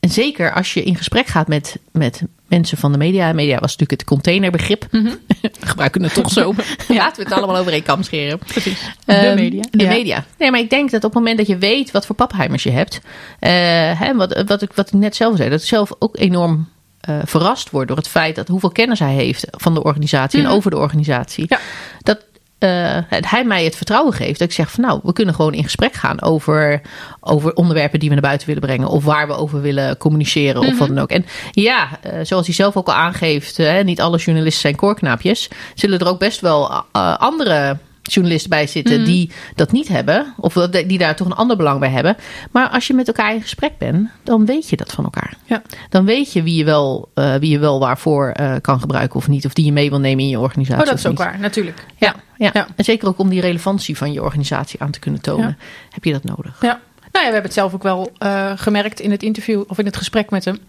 en 0.06 0.12
zeker 0.12 0.54
als 0.54 0.74
je 0.74 0.84
in 0.84 0.96
gesprek 0.96 1.28
gaat 1.28 1.48
met, 1.48 1.78
met 1.92 2.22
mensen 2.48 2.78
van 2.78 2.92
de 2.92 2.98
media. 2.98 3.34
Media 3.34 3.54
was 3.60 3.62
natuurlijk 3.78 3.92
het 3.92 4.04
containerbegrip. 4.04 4.88
Mhm. 4.92 5.04
We 5.42 5.52
gebruiken 5.60 6.04
het 6.04 6.14
toch 6.14 6.30
zo. 6.30 6.54
Laten 6.88 7.24
we 7.24 7.30
het 7.30 7.32
allemaal 7.38 7.58
over 7.58 7.72
één 7.72 7.84
kam 7.84 8.04
scheren. 8.04 8.38
Precies. 8.40 8.82
de 9.06 9.20
de 9.20 9.32
media. 9.36 9.64
De 9.72 9.84
Ja. 9.84 9.90
media. 9.90 10.26
Nee, 10.38 10.52
maar 10.52 10.60
ik 10.60 10.70
denk 10.70 10.92
dat 10.92 11.04
op 11.04 11.14
het 11.14 11.20
moment 11.20 11.38
dat 11.38 11.48
je 11.48 11.58
weet 11.58 11.92
wat 11.92 12.06
voor 12.06 12.16
papheimers 12.16 12.64
je 12.64 12.72
hebt. 12.72 13.02
eh, 13.40 13.52
hè, 14.00 14.16
wat, 14.16 14.44
wat, 14.48 14.62
ik, 14.62 14.74
wat 14.74 14.88
ik 14.88 14.94
net 14.94 15.16
zelf 15.16 15.38
zei. 15.38 15.50
Dat 15.50 15.60
ik 15.62 15.68
zelf 15.68 15.92
ook 16.00 16.18
enorm 16.18 16.70
eh, 17.00 17.18
verrast 17.24 17.70
word 17.70 17.88
door 17.88 17.98
het 17.98 18.08
feit 18.08 18.36
dat 18.36 18.48
hoeveel 18.48 18.72
kennis 18.72 19.00
hij 19.00 19.14
heeft 19.14 19.48
van 19.52 19.74
de 19.74 19.84
organisatie 19.84 20.40
Mhm. 20.40 20.50
en 20.50 20.56
over 20.56 20.72
de 20.72 20.78
organisatie. 20.78 21.46
Ja. 21.48 21.60
Dat 22.04 22.26
eh, 22.66 23.20
hij 23.30 23.44
mij 23.44 23.64
het 23.64 23.76
vertrouwen 23.76 24.14
geeft. 24.14 24.40
Dat 24.40 24.48
ik 24.48 24.54
zeg 24.54 24.72
van 24.72 24.84
nou, 24.84 25.00
we 25.04 25.14
kunnen 25.14 25.36
gewoon 25.36 25.54
in 25.54 25.64
gesprek 25.64 25.94
gaan 25.94 26.22
over, 26.22 26.82
over 27.20 27.54
onderwerpen 27.54 28.00
die 28.00 28.08
we 28.10 28.16
naar 28.16 28.24
buiten 28.24 28.48
willen 28.48 28.62
brengen. 28.62 28.88
Of 28.88 29.04
waar 29.04 29.28
we 29.28 29.34
over 29.34 29.62
willen 29.62 29.98
communiceren 29.98 30.62
of 30.62 30.68
Mhm. 30.68 30.78
wat 30.78 30.88
dan 30.88 31.00
ook. 31.00 31.10
En 31.10 31.26
ja, 31.52 31.88
eh, 32.02 32.20
zoals 32.24 32.46
hij 32.46 32.56
zelf 32.56 32.78
ook 32.78 32.88
al 32.88 32.94
aangeeft, 32.94 33.60
niet 33.84 34.02
alle 34.02 34.18
journalisten 34.18 34.62
zijn 34.62 34.76
koorknaapjes. 34.76 35.50
Zullen 35.74 36.00
er 36.00 36.08
ook 36.08 36.20
best 36.20 36.40
wel 36.42 36.84
eh, 36.92 37.18
andere 37.18 37.78
journalisten 38.12 38.50
bij 38.50 38.68
zitten 38.68 38.96
Mhm. 38.96 39.06
die 39.06 39.32
dat 39.56 39.72
niet 39.72 39.88
hebben. 39.88 40.34
Of 40.38 40.54
die 40.54 40.98
daar 40.98 41.16
toch 41.16 41.28
een 41.28 41.34
ander 41.36 41.58
belang 41.58 41.80
bij 41.80 41.90
hebben. 41.90 42.16
Maar 42.52 42.70
als 42.70 42.88
je 42.88 42.94
met 42.94 43.08
elkaar 43.08 43.34
in 43.34 43.42
gesprek 43.42 43.78
bent, 43.78 44.10
dan 44.24 44.46
weet 44.46 44.70
je 44.70 44.76
dat 44.78 44.92
van 44.92 45.04
elkaar. 45.04 45.34
Ja. 45.46 45.62
Dan 45.90 46.06
weet 46.06 46.34
je 46.34 46.44
wie 46.44 46.56
je 46.56 46.64
wel, 46.64 47.10
eh, 47.14 47.36
wie 47.36 47.50
je 47.52 47.60
wel 47.60 47.80
waarvoor 47.80 48.30
eh, 48.30 48.54
kan 48.62 48.80
gebruiken 48.80 49.16
of 49.16 49.28
niet. 49.28 49.46
Of 49.46 49.54
die 49.54 49.66
je 49.66 49.72
mee 49.72 49.90
wil 49.90 50.00
nemen 50.00 50.24
in 50.24 50.30
je 50.30 50.40
organisatie. 50.40 50.84
Oh, 50.84 50.90
dat 50.90 50.98
is 50.98 51.06
ook 51.06 51.12
niet. 51.12 51.22
waar, 51.22 51.40
natuurlijk. 51.40 51.86
Ja, 51.98 52.16
ja. 52.38 52.50
Ja. 52.54 52.68
en 52.76 52.84
zeker 52.84 53.08
ook 53.08 53.20
om 53.20 53.30
die 53.30 53.42
relevantie 53.42 53.98
van 53.98 54.12
je 54.14 54.24
organisatie 54.24 54.82
aan 54.82 54.92
te 54.92 55.00
kunnen 55.00 55.22
tonen, 55.22 55.58
heb 55.90 56.04
je 56.04 56.12
dat 56.12 56.24
nodig. 56.24 56.58
Ja. 56.62 56.80
Nou 57.12 57.26
ja, 57.28 57.32
we 57.32 57.38
hebben 57.40 57.42
het 57.44 57.54
zelf 57.54 57.74
ook 57.74 57.84
wel 57.84 58.12
eh, 58.18 58.52
gemerkt 58.56 59.00
in 59.00 59.12
het 59.12 59.24
interview 59.24 59.64
of 59.68 59.78
in 59.80 59.86
het 59.86 59.98
gesprek 59.98 60.30
met 60.30 60.46
hem. 60.46 60.60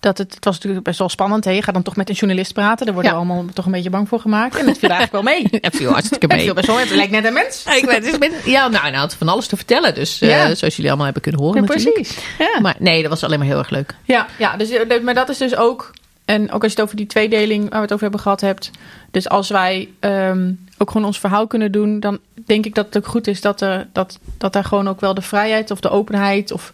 Dat 0.00 0.18
het, 0.18 0.34
het 0.34 0.44
was 0.44 0.54
natuurlijk 0.54 0.84
best 0.84 0.98
wel 0.98 1.08
spannend. 1.08 1.44
Hè? 1.44 1.50
Je 1.50 1.62
gaat 1.62 1.74
dan 1.74 1.82
toch 1.82 1.96
met 1.96 2.08
een 2.08 2.14
journalist 2.14 2.52
praten. 2.52 2.84
Daar 2.86 2.94
worden 2.94 3.12
Ja. 3.12 3.18
we 3.18 3.24
allemaal 3.24 3.44
toch 3.54 3.64
een 3.66 3.72
beetje 3.72 3.90
bang 3.90 4.08
voor 4.08 4.20
gemaakt. 4.20 4.56
En 4.56 4.66
het 4.66 4.78
viel 4.78 4.88
eigenlijk 4.88 5.24
wel 5.24 5.34
mee. 5.34 5.48
Het 5.60 5.76
viel 5.76 5.90
hartstikke 5.90 6.26
Het 6.26 6.34
mee. 6.34 6.44
viel 6.44 6.54
best 6.54 6.66
wel 6.66 6.76
mee. 6.76 6.84
Het 6.84 6.94
lijkt 6.94 7.12
net 7.12 7.24
een 7.24 7.32
mens. 7.32 7.64
Ik 7.66 8.44
ja, 8.44 8.68
nou, 8.68 8.86
hij 8.86 8.98
had 8.98 9.14
van 9.14 9.28
alles 9.28 9.46
te 9.46 9.56
vertellen. 9.56 9.94
Dus 9.94 10.20
eh, 10.20 10.44
zoals 10.44 10.60
jullie 10.60 10.86
allemaal 10.86 11.04
hebben 11.04 11.22
kunnen 11.22 11.40
horen 11.40 11.60
Ja, 11.60 11.66
precies. 11.66 12.18
Ja. 12.38 12.60
Maar 12.60 12.76
nee, 12.78 13.00
dat 13.00 13.10
was 13.10 13.24
alleen 13.24 13.38
maar 13.38 13.48
heel 13.48 13.58
erg 13.58 13.70
leuk. 13.70 13.94
Ja, 14.04 14.26
ja 14.38 14.56
dus, 14.56 14.70
eh, 14.70 15.00
maar 15.02 15.14
dat 15.14 15.28
is 15.28 15.38
dus 15.38 15.56
ook... 15.56 15.90
En 16.24 16.52
ook 16.52 16.62
als 16.62 16.72
je 16.72 16.76
het 16.78 16.80
over 16.86 16.96
die 16.96 17.06
tweedeling 17.06 17.62
waar 17.62 17.70
we 17.78 17.80
het 17.80 17.90
over 17.92 18.02
hebben 18.02 18.20
gehad 18.20 18.40
hebt. 18.40 18.70
Dus 19.10 19.28
als 19.28 19.48
wij 19.48 19.88
ehm, 20.00 20.52
ook 20.78 20.90
gewoon 20.90 21.06
ons 21.06 21.18
verhaal 21.18 21.46
kunnen 21.46 21.72
doen... 21.72 22.00
dan 22.00 22.18
denk 22.46 22.66
ik 22.66 22.74
dat 22.74 22.86
het 22.86 22.96
ook 22.96 23.06
goed 23.06 23.26
is 23.26 23.40
dat, 23.40 23.60
er, 23.60 23.86
dat, 23.92 24.18
dat 24.38 24.52
daar 24.52 24.64
gewoon 24.64 24.88
ook 24.88 25.00
wel 25.00 25.14
de 25.14 25.22
vrijheid 25.22 25.70
of 25.70 25.80
de 25.80 25.90
openheid... 25.90 26.50
of 26.52 26.70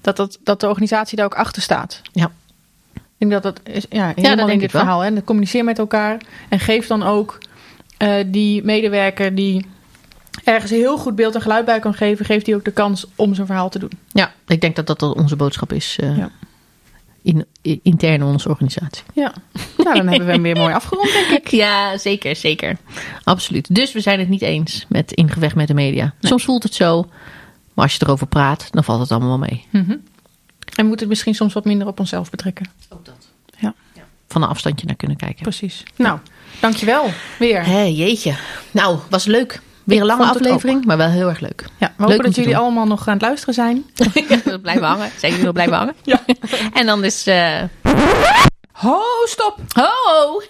dat, 0.00 0.16
dat, 0.16 0.38
dat 0.44 0.60
de 0.60 0.68
organisatie 0.68 1.16
daar 1.16 1.26
ook 1.26 1.34
achter 1.34 1.62
staat. 1.62 2.00
Ja. 2.12 2.30
Ik 3.18 3.28
denk 3.28 3.42
dat 3.42 3.42
dat 3.42 3.74
is 3.74 3.86
ja, 3.90 4.12
helemaal 4.14 4.36
denk 4.36 4.48
in 4.48 4.54
ik 4.54 4.60
dit 4.60 4.70
verhaal. 4.70 5.04
En 5.04 5.24
communiceer 5.24 5.64
met 5.64 5.78
elkaar. 5.78 6.20
En 6.48 6.60
geef 6.60 6.86
dan 6.86 7.02
ook 7.02 7.38
eh, 7.96 8.14
die 8.26 8.64
medewerker 8.64 9.34
die 9.34 9.66
ergens 10.44 10.70
een 10.70 10.76
heel 10.78 10.98
goed 10.98 11.14
beeld 11.16 11.34
en 11.34 11.40
geluid 11.42 11.64
bij 11.64 11.78
kan 11.80 11.94
geven... 11.94 12.24
geef 12.24 12.42
die 12.42 12.54
ook 12.54 12.64
de 12.64 12.70
kans 12.70 13.06
om 13.16 13.34
zijn 13.34 13.46
verhaal 13.46 13.68
te 13.70 13.78
doen. 13.78 13.90
Ja, 14.12 14.32
ik 14.46 14.60
denk 14.60 14.76
dat 14.76 14.86
dat 14.86 15.02
onze 15.02 15.36
boodschap 15.36 15.72
is 15.72 15.96
eh, 16.00 16.16
Ja. 16.16 16.30
in, 17.22 17.44
in- 17.62 17.80
intern 17.82 18.12
in 18.14 18.22
onze 18.22 18.48
organisatie. 18.48 19.04
Ja, 19.14 19.32
nou, 19.76 19.96
dan 19.96 20.06
hebben 20.08 20.26
we 20.26 20.32
hem 20.32 20.42
weer 20.42 20.56
mooi 20.56 20.74
afgerond, 20.74 21.12
denk 21.12 21.30
ik. 21.30 21.48
Ja, 21.64 21.98
zeker, 21.98 22.36
zeker. 22.36 22.76
Absoluut. 23.24 23.74
Dus 23.74 23.92
we 23.92 24.00
zijn 24.00 24.18
het 24.18 24.28
niet 24.28 24.42
eens 24.42 24.84
met 24.88 25.12
in 25.12 25.30
gevecht 25.30 25.54
met 25.54 25.68
de 25.68 25.74
media. 25.74 26.14
Soms 26.20 26.44
voelt 26.44 26.62
het 26.62 26.74
zo, 26.74 27.06
maar 27.74 27.84
als 27.84 27.94
je 27.94 28.00
erover 28.04 28.26
praat, 28.26 28.68
dan 28.70 28.84
valt 28.84 29.00
het 29.00 29.10
allemaal 29.10 29.38
wel 29.38 29.48
mee. 29.48 29.66
Mhm. 29.70 29.90
En 29.90 30.00
we 30.74 30.82
moeten 30.82 30.98
het 31.00 31.08
misschien 31.08 31.34
soms 31.34 31.52
wat 31.52 31.64
minder 31.64 31.86
op 31.86 31.98
onszelf 32.00 32.30
betrekken. 32.30 32.66
Ook. 32.88 33.00
Ja. 33.06 33.07
Van 34.28 34.42
een 34.42 34.48
afstandje 34.48 34.86
naar 34.86 34.96
kunnen 34.96 35.16
kijken. 35.16 35.42
Precies. 35.42 35.82
Nou, 35.96 36.18
dankjewel 36.60 37.10
weer. 37.38 37.64
Hé, 37.66 37.80
jeetje. 37.82 38.34
Nou, 38.70 38.98
was 39.10 39.24
leuk. 39.24 39.60
Weer 39.84 40.00
een 40.00 40.06
lange 40.06 40.24
aflevering, 40.26 40.84
maar 40.84 40.96
wel 40.96 41.08
heel 41.08 41.28
erg 41.28 41.40
leuk. 41.40 41.64
Ja, 41.78 41.86
we 41.96 42.02
Leuk 42.02 42.10
hopen 42.10 42.24
dat 42.24 42.34
jullie 42.34 42.50
doen. 42.52 42.60
allemaal 42.60 42.86
nog 42.86 43.06
aan 43.08 43.12
het 43.12 43.22
luisteren 43.22 43.54
zijn. 43.54 43.84
blijven 44.62 44.86
hangen. 44.86 45.10
Zijn 45.18 45.30
jullie 45.30 45.44
nog 45.44 45.52
blijven 45.54 45.76
hangen? 45.76 45.94
Ja. 46.02 46.20
En 46.72 46.86
dan 46.86 47.04
is... 47.04 47.26
eh, 47.26 47.62
Ho, 48.72 49.00
stop! 49.24 49.58
Ho! 49.72 50.42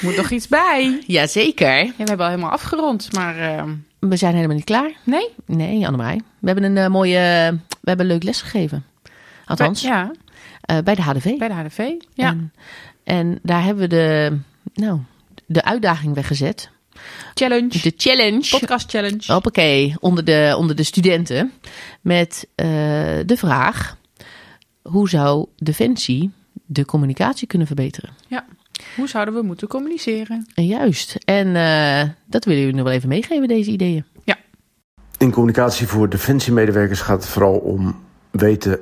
Moet 0.00 0.16
nog 0.16 0.30
iets 0.30 0.48
bij. 0.48 1.02
Jazeker. 1.06 1.76
Ja, 1.84 1.92
we 1.96 2.04
hebben 2.04 2.18
al 2.26 2.30
helemaal 2.32 2.50
afgerond, 2.50 3.12
maar 3.12 3.36
uh... 3.38 3.62
We 3.98 4.16
zijn 4.16 4.34
helemaal 4.34 4.56
niet 4.56 4.64
klaar. 4.64 4.90
Nee? 5.04 5.28
Nee, 5.46 5.86
Annemarie. 5.86 6.22
We 6.38 6.46
hebben 6.46 6.64
een 6.64 6.76
uh, 6.76 6.86
mooie... 6.88 7.18
we 7.80 7.88
hebben 7.88 8.06
een 8.06 8.12
leuk 8.12 8.22
les 8.22 8.40
gegeven. 8.42 8.84
Althans. 9.46 9.82
Bij, 9.82 9.90
ja. 9.90 10.10
Uh, 10.70 10.78
bij 10.78 10.94
de 10.94 11.02
HDV. 11.02 11.38
Bij 11.38 11.48
de 11.48 11.54
HDV, 11.54 11.90
ja. 12.14 12.28
En, 12.28 12.52
en 13.04 13.38
daar 13.42 13.64
hebben 13.64 13.82
we 13.82 13.88
de, 13.88 14.38
nou, 14.74 15.00
de 15.46 15.64
uitdaging 15.64 16.14
weggezet. 16.14 16.70
Challenge. 17.34 17.80
De 17.82 17.92
challenge. 17.96 18.48
Podcast 18.50 18.90
challenge. 18.90 19.32
Hoppakee, 19.32 19.94
onder 20.00 20.24
de, 20.24 20.54
onder 20.58 20.76
de 20.76 20.82
studenten. 20.82 21.52
Met 22.00 22.46
uh, 22.56 22.66
de 23.26 23.36
vraag, 23.36 23.96
hoe 24.82 25.08
zou 25.08 25.46
Defensie 25.56 26.30
de 26.66 26.84
communicatie 26.84 27.46
kunnen 27.46 27.66
verbeteren? 27.66 28.10
Ja. 28.28 28.44
Hoe 28.96 29.08
zouden 29.08 29.34
we 29.34 29.42
moeten 29.42 29.68
communiceren? 29.68 30.46
Juist. 30.54 31.16
En 31.24 31.46
uh, 31.46 32.02
dat 32.26 32.44
willen 32.44 32.60
jullie 32.60 32.76
nog 32.76 32.84
wel 32.84 32.94
even 32.94 33.08
meegeven, 33.08 33.48
deze 33.48 33.70
ideeën. 33.70 34.04
Ja. 34.24 34.36
In 35.18 35.30
communicatie 35.30 35.86
voor 35.86 36.08
defensiemedewerkers 36.08 37.00
gaat 37.00 37.22
het 37.22 37.32
vooral 37.32 37.56
om 37.56 38.04
weten 38.30 38.80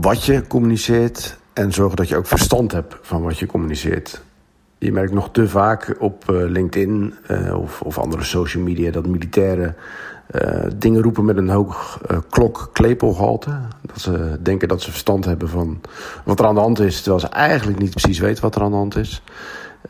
wat 0.00 0.24
je 0.24 0.46
communiceert 0.46 1.38
en 1.52 1.72
zorgen 1.72 1.96
dat 1.96 2.08
je 2.08 2.16
ook 2.16 2.26
verstand 2.26 2.72
hebt 2.72 2.96
van 3.02 3.22
wat 3.22 3.38
je 3.38 3.46
communiceert. 3.46 4.22
Je 4.78 4.92
merkt 4.92 5.12
nog 5.12 5.30
te 5.30 5.48
vaak 5.48 5.96
op 5.98 6.24
uh, 6.30 6.50
LinkedIn 6.50 7.14
uh, 7.30 7.58
of, 7.60 7.82
of, 7.82 7.98
andere 7.98 8.22
social 8.22 8.62
media 8.62 8.90
dat 8.90 9.06
militairen 9.06 9.76
uh, 10.30 10.64
dingen 10.76 11.02
roepen 11.02 11.24
met 11.24 11.36
een 11.36 11.48
hoog 11.48 12.00
klok 12.30 12.70
klepelgehalte. 12.72 13.50
Dat 13.82 14.00
ze 14.00 14.38
denken 14.40 14.68
dat 14.68 14.82
ze 14.82 14.90
verstand 14.90 15.24
hebben 15.24 15.48
van 15.48 15.80
wat 16.24 16.38
er 16.38 16.46
aan 16.46 16.54
de 16.54 16.60
hand 16.60 16.80
is, 16.80 16.96
terwijl 16.96 17.20
ze 17.20 17.28
eigenlijk 17.28 17.78
niet 17.78 17.90
precies 17.90 18.18
weten 18.18 18.42
wat 18.42 18.54
er 18.54 18.62
aan 18.62 18.70
de 18.70 18.76
hand 18.76 18.96
is. 18.96 19.22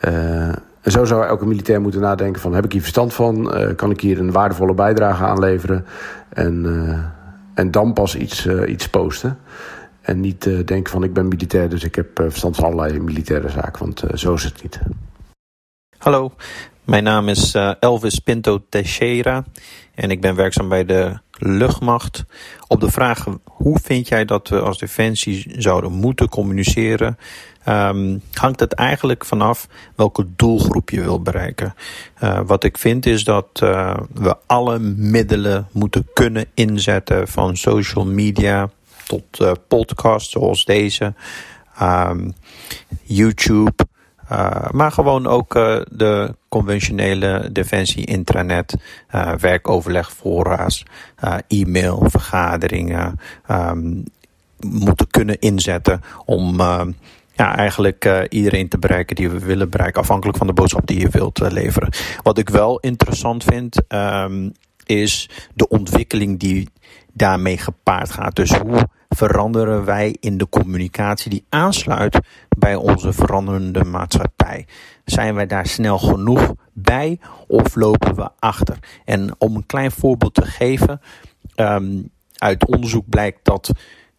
en 0.01 0.63
zo 0.85 1.05
zou 1.05 1.27
elke 1.27 1.47
militair 1.47 1.81
moeten 1.81 2.01
nadenken 2.01 2.41
van 2.41 2.55
heb 2.55 2.65
ik 2.65 2.73
hier 2.73 2.81
verstand 2.81 3.15
van? 3.15 3.53
kan 3.77 3.91
ik 3.91 4.01
hier 4.01 4.19
een 4.19 4.33
waardevolle 4.33 4.75
bijdrage 4.75 5.25
aanleveren? 5.25 5.87
En, 6.29 7.13
en 7.55 7.71
dan 7.71 7.93
pas 7.93 8.17
iets, 8.17 8.47
iets 8.47 8.89
posten. 8.89 9.39
En 10.05 10.21
niet 10.21 10.47
uh, 10.47 10.65
denken 10.65 10.93
van 10.93 11.03
ik 11.03 11.13
ben 11.13 11.29
militair, 11.29 11.69
dus 11.69 11.85
ik 11.85 11.95
heb 11.95 12.21
uh, 12.21 12.27
verstand 12.27 12.57
van 12.57 12.65
allerlei 12.65 13.01
militaire 13.01 13.49
zaken. 13.49 13.85
Want 13.85 14.05
uh, 14.05 14.11
zo 14.15 14.35
is 14.35 14.43
het 14.43 14.63
niet. 14.63 14.81
Hallo, 15.99 16.33
mijn 16.85 17.05
naam 17.05 17.29
is 17.29 17.55
Elvis 17.81 18.19
Pinto 18.19 18.65
Teixeira. 18.69 19.45
En 19.95 20.11
ik 20.11 20.21
ben 20.21 20.35
werkzaam 20.35 20.69
bij 20.69 20.85
de 20.85 21.19
luchtmacht. 21.39 22.25
Op 22.67 22.81
de 22.81 22.91
vraag 22.91 23.27
hoe 23.45 23.79
vind 23.83 24.09
jij 24.09 24.25
dat 24.25 24.49
we 24.49 24.61
als 24.61 24.79
defensie 24.79 25.55
zouden 25.57 25.93
moeten 25.93 26.29
communiceren... 26.29 27.19
Um, 27.69 28.23
hangt 28.33 28.61
het 28.61 28.73
eigenlijk 28.73 29.25
vanaf 29.25 29.69
welke 29.97 30.27
doelgroep 30.37 30.91
je 30.91 31.01
wil 31.03 31.23
bereiken. 31.23 31.75
Wat 32.47 32.65
ik 32.65 32.79
vind 32.79 33.07
is 33.07 33.25
dat 33.25 33.49
we 34.13 34.37
alle 34.47 34.79
middelen 34.79 35.69
moeten 35.73 36.09
kunnen 36.13 36.47
inzetten 36.55 37.29
van 37.29 37.57
social 37.57 38.07
media 38.07 38.71
tot 39.07 39.41
uh, 39.41 39.53
podcasts 39.69 40.31
zoals 40.31 40.65
deze, 40.65 41.15
um, 41.83 42.35
YouTube, 43.03 43.87
uh, 44.33 44.71
maar 44.71 44.93
gewoon 44.93 45.27
ook 45.27 45.57
uh, 45.57 45.81
de 45.91 46.35
conventionele 46.49 47.49
defensie 47.53 48.05
intranet, 48.05 48.77
werkoverleg, 49.39 50.13
voorraad, 50.13 50.83
e-mail, 51.49 52.05
vergaderingen 52.09 53.21
um, 53.51 54.05
moeten 54.61 55.07
kunnen 55.11 55.39
inzetten 55.39 56.01
om 56.25 56.61
ja, 57.37 57.57
eigenlijk 57.57 58.27
iedereen 58.29 58.69
te 58.69 58.79
bereiken 58.79 59.17
die 59.17 59.31
we 59.31 59.39
willen 59.39 59.71
bereiken, 59.71 60.01
afhankelijk 60.01 60.39
van 60.39 60.47
de 60.47 60.53
boodschap 60.53 60.87
die 60.87 61.01
je 61.01 61.09
wilt 61.09 61.53
leveren. 61.53 61.93
Wat 62.23 62.39
ik 62.39 62.49
wel 62.49 62.79
interessant 62.79 63.45
vind, 63.45 63.77
is 64.85 65.31
de 65.55 65.69
ontwikkeling 65.69 66.39
die 66.39 66.69
daarmee 67.15 67.59
gepaard 67.59 68.11
gaat. 68.11 68.37
Dus 68.37 68.53
hoe 68.53 68.89
veranderen 69.09 69.85
wij 69.85 70.17
in 70.21 70.39
de 70.39 70.49
communicatie 70.49 71.31
die 71.31 71.45
aansluit 71.49 72.21
bij 72.59 72.75
onze 72.75 73.13
veranderende 73.13 73.85
maatschappij? 73.85 74.67
Zijn 75.05 75.35
wij 75.35 75.47
daar 75.47 75.67
snel 75.67 75.99
genoeg 75.99 76.55
bij 76.73 77.19
of 77.47 77.75
lopen 77.75 78.15
we 78.15 78.31
achter? 78.39 78.79
En 79.05 79.35
om 79.39 79.57
een 79.57 79.67
klein 79.67 79.91
voorbeeld 79.91 80.35
te 80.35 80.47
geven, 80.47 81.01
um, 81.57 82.11
uit 82.39 82.67
onderzoek 82.67 83.09
blijkt 83.09 83.39
dat 83.43 83.71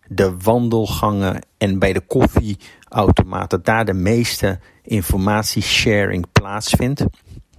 de 0.08 0.38
wandelgangen 0.38 1.42
en 1.58 1.80
bij 1.80 1.94
de 1.94 2.02
koffieautomaten 2.02 3.64
daar 3.64 3.86
de 3.86 3.94
meeste 3.94 4.60
informatiesharing 4.82 6.26
plaatsvindt. 6.32 7.06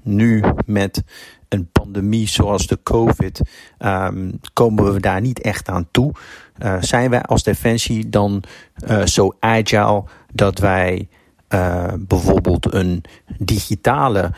Nu 0.03 0.43
met 0.67 1.03
een 1.49 1.69
pandemie 1.73 2.29
zoals 2.29 2.67
de 2.67 2.79
COVID 2.83 3.41
um, 3.79 4.41
komen 4.53 4.93
we 4.93 5.01
daar 5.01 5.21
niet 5.21 5.41
echt 5.41 5.69
aan 5.69 5.89
toe. 5.91 6.13
Uh, 6.59 6.77
zijn 6.81 7.11
wij 7.11 7.23
als 7.23 7.43
Defensie 7.43 8.09
dan 8.09 8.43
uh, 8.89 9.05
zo 9.05 9.33
agile 9.41 10.05
dat 10.33 10.59
wij 10.59 11.09
uh, 11.49 11.93
bijvoorbeeld 11.99 12.75
een 12.75 13.05
digitale 13.39 14.33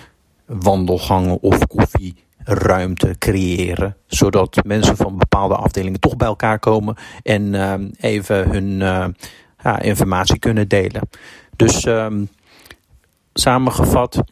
wandelgangen 0.46 1.40
of 1.42 1.66
koffieruimte 1.66 3.14
creëren, 3.18 3.96
zodat 4.06 4.64
mensen 4.64 4.96
van 4.96 5.18
bepaalde 5.18 5.54
afdelingen 5.54 6.00
toch 6.00 6.16
bij 6.16 6.28
elkaar 6.28 6.58
komen 6.58 6.96
en 7.22 7.54
ehm, 7.54 7.88
even 8.00 8.50
hun 8.50 8.82
informatie 9.80 10.38
kunnen 10.38 10.68
delen. 10.68 11.08
Dus 11.56 11.84
um, 11.84 12.28
samengevat 13.32 14.22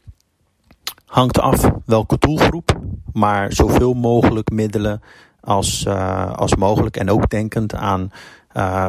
hangt 1.06 1.40
af 1.40 1.70
welke 1.84 2.18
doelgroep, 2.18 2.80
maar 3.12 3.52
zoveel 3.52 3.94
mogelijk 3.94 4.50
middelen 4.50 5.00
als, 5.40 5.84
uh, 5.84 6.32
als 6.32 6.56
mogelijk. 6.56 6.96
En 6.96 7.10
ook 7.10 7.30
denkend 7.30 7.74
aan 7.74 8.10
uh, 8.56 8.88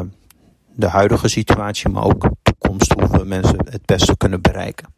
de 0.75 0.87
huidige 0.87 1.27
situatie, 1.27 1.89
maar 1.89 2.03
ook 2.03 2.29
toekomst, 2.41 2.93
hoe 2.99 3.17
we 3.17 3.23
mensen 3.25 3.57
het 3.69 3.85
beste 3.85 4.17
kunnen 4.17 4.41
bereiken. 4.41 4.93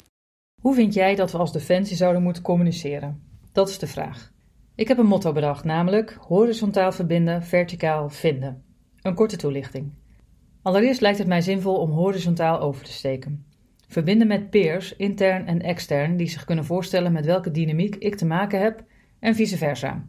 Hoe 0.61 0.75
vind 0.75 0.93
jij 0.93 1.15
dat 1.15 1.31
we 1.31 1.37
als 1.37 1.51
Defensie 1.51 1.97
zouden 1.97 2.23
moeten 2.23 2.43
communiceren? 2.43 3.21
Dat 3.51 3.69
is 3.69 3.79
de 3.79 3.87
vraag. 3.87 4.31
Ik 4.75 4.87
heb 4.87 4.97
een 4.97 5.05
motto 5.05 5.31
bedacht, 5.31 5.63
namelijk 5.63 6.17
horizontaal 6.27 6.91
verbinden, 6.91 7.43
verticaal 7.43 8.09
vinden. 8.09 8.63
Een 9.01 9.13
korte 9.13 9.37
toelichting. 9.37 9.93
Allereerst 10.61 11.01
lijkt 11.01 11.17
het 11.17 11.27
mij 11.27 11.41
zinvol 11.41 11.75
om 11.75 11.91
horizontaal 11.91 12.59
over 12.59 12.83
te 12.83 12.91
steken. 12.91 13.45
Verbinden 13.89 14.27
met 14.27 14.49
peers, 14.49 14.95
intern 14.95 15.47
en 15.47 15.61
extern, 15.61 16.17
die 16.17 16.29
zich 16.29 16.45
kunnen 16.45 16.65
voorstellen 16.65 17.11
met 17.11 17.25
welke 17.25 17.51
dynamiek 17.51 17.95
ik 17.95 18.15
te 18.15 18.25
maken 18.25 18.61
heb 18.61 18.83
en 19.19 19.35
vice 19.35 19.57
versa. 19.57 20.05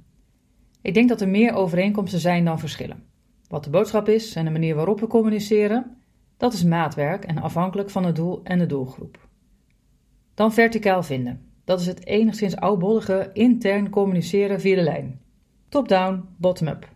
Ik 0.82 0.94
denk 0.94 1.08
dat 1.08 1.20
er 1.20 1.28
meer 1.28 1.52
overeenkomsten 1.52 2.20
zijn 2.20 2.44
dan 2.44 2.58
verschillen. 2.58 3.02
Wat 3.48 3.64
de 3.64 3.70
boodschap 3.70 4.08
is 4.08 4.34
en 4.34 4.44
de 4.44 4.50
manier 4.50 4.74
waarop 4.74 5.00
we 5.00 5.06
communiceren, 5.06 5.96
dat 6.36 6.52
is 6.52 6.64
maatwerk 6.64 7.24
en 7.24 7.38
afhankelijk 7.38 7.90
van 7.90 8.04
het 8.04 8.16
doel 8.16 8.40
en 8.44 8.58
de 8.58 8.66
doelgroep. 8.66 9.28
Dan 10.34 10.52
verticaal 10.52 11.02
vinden. 11.02 11.40
Dat 11.64 11.80
is 11.80 11.86
het 11.86 12.06
enigszins 12.06 12.56
oudbollige 12.56 13.30
intern 13.32 13.90
communiceren 13.90 14.60
via 14.60 14.74
de 14.74 14.82
lijn. 14.82 15.20
Top-down, 15.68 16.24
bottom-up. 16.36 16.88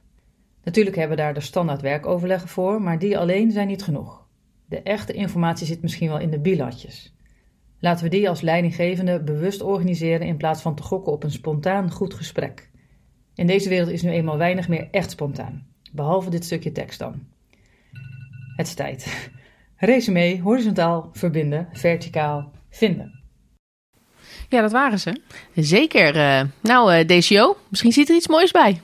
Natuurlijk 0.64 0.96
hebben 0.96 1.16
we 1.16 1.22
daar 1.22 1.34
de 1.34 1.40
standaard 1.40 1.80
werkoverleggen 1.80 2.48
voor, 2.48 2.82
maar 2.82 2.98
die 2.98 3.18
alleen 3.18 3.50
zijn 3.50 3.68
niet 3.68 3.82
genoeg. 3.82 4.23
De 4.74 4.82
echte 4.82 5.12
informatie 5.12 5.66
zit 5.66 5.82
misschien 5.82 6.08
wel 6.08 6.18
in 6.18 6.30
de 6.30 6.38
bilatjes. 6.38 7.14
Laten 7.80 8.04
we 8.04 8.10
die 8.10 8.28
als 8.28 8.40
leidinggevende 8.40 9.22
bewust 9.22 9.62
organiseren 9.62 10.26
in 10.26 10.36
plaats 10.36 10.62
van 10.62 10.74
te 10.74 10.82
gokken 10.82 11.12
op 11.12 11.22
een 11.22 11.30
spontaan 11.30 11.90
goed 11.90 12.14
gesprek. 12.14 12.70
In 13.34 13.46
deze 13.46 13.68
wereld 13.68 13.88
is 13.88 14.02
nu 14.02 14.10
eenmaal 14.10 14.36
weinig 14.36 14.68
meer 14.68 14.88
echt 14.90 15.10
spontaan, 15.10 15.66
behalve 15.92 16.30
dit 16.30 16.44
stukje 16.44 16.72
tekst 16.72 16.98
dan. 16.98 17.26
Het 18.56 18.66
is 18.66 18.74
tijd. 18.74 19.30
Resume, 19.76 20.40
horizontaal 20.42 21.08
verbinden, 21.12 21.68
verticaal 21.72 22.52
vinden. 22.70 23.22
Ja, 24.48 24.60
dat 24.60 24.72
waren 24.72 25.00
ze. 25.00 25.20
Zeker. 25.54 26.16
Uh, 26.16 26.42
nou, 26.62 26.94
uh, 26.94 27.06
DCO, 27.06 27.56
misschien 27.68 27.92
zit 27.92 28.08
er 28.08 28.16
iets 28.16 28.28
moois 28.28 28.50
bij. 28.50 28.80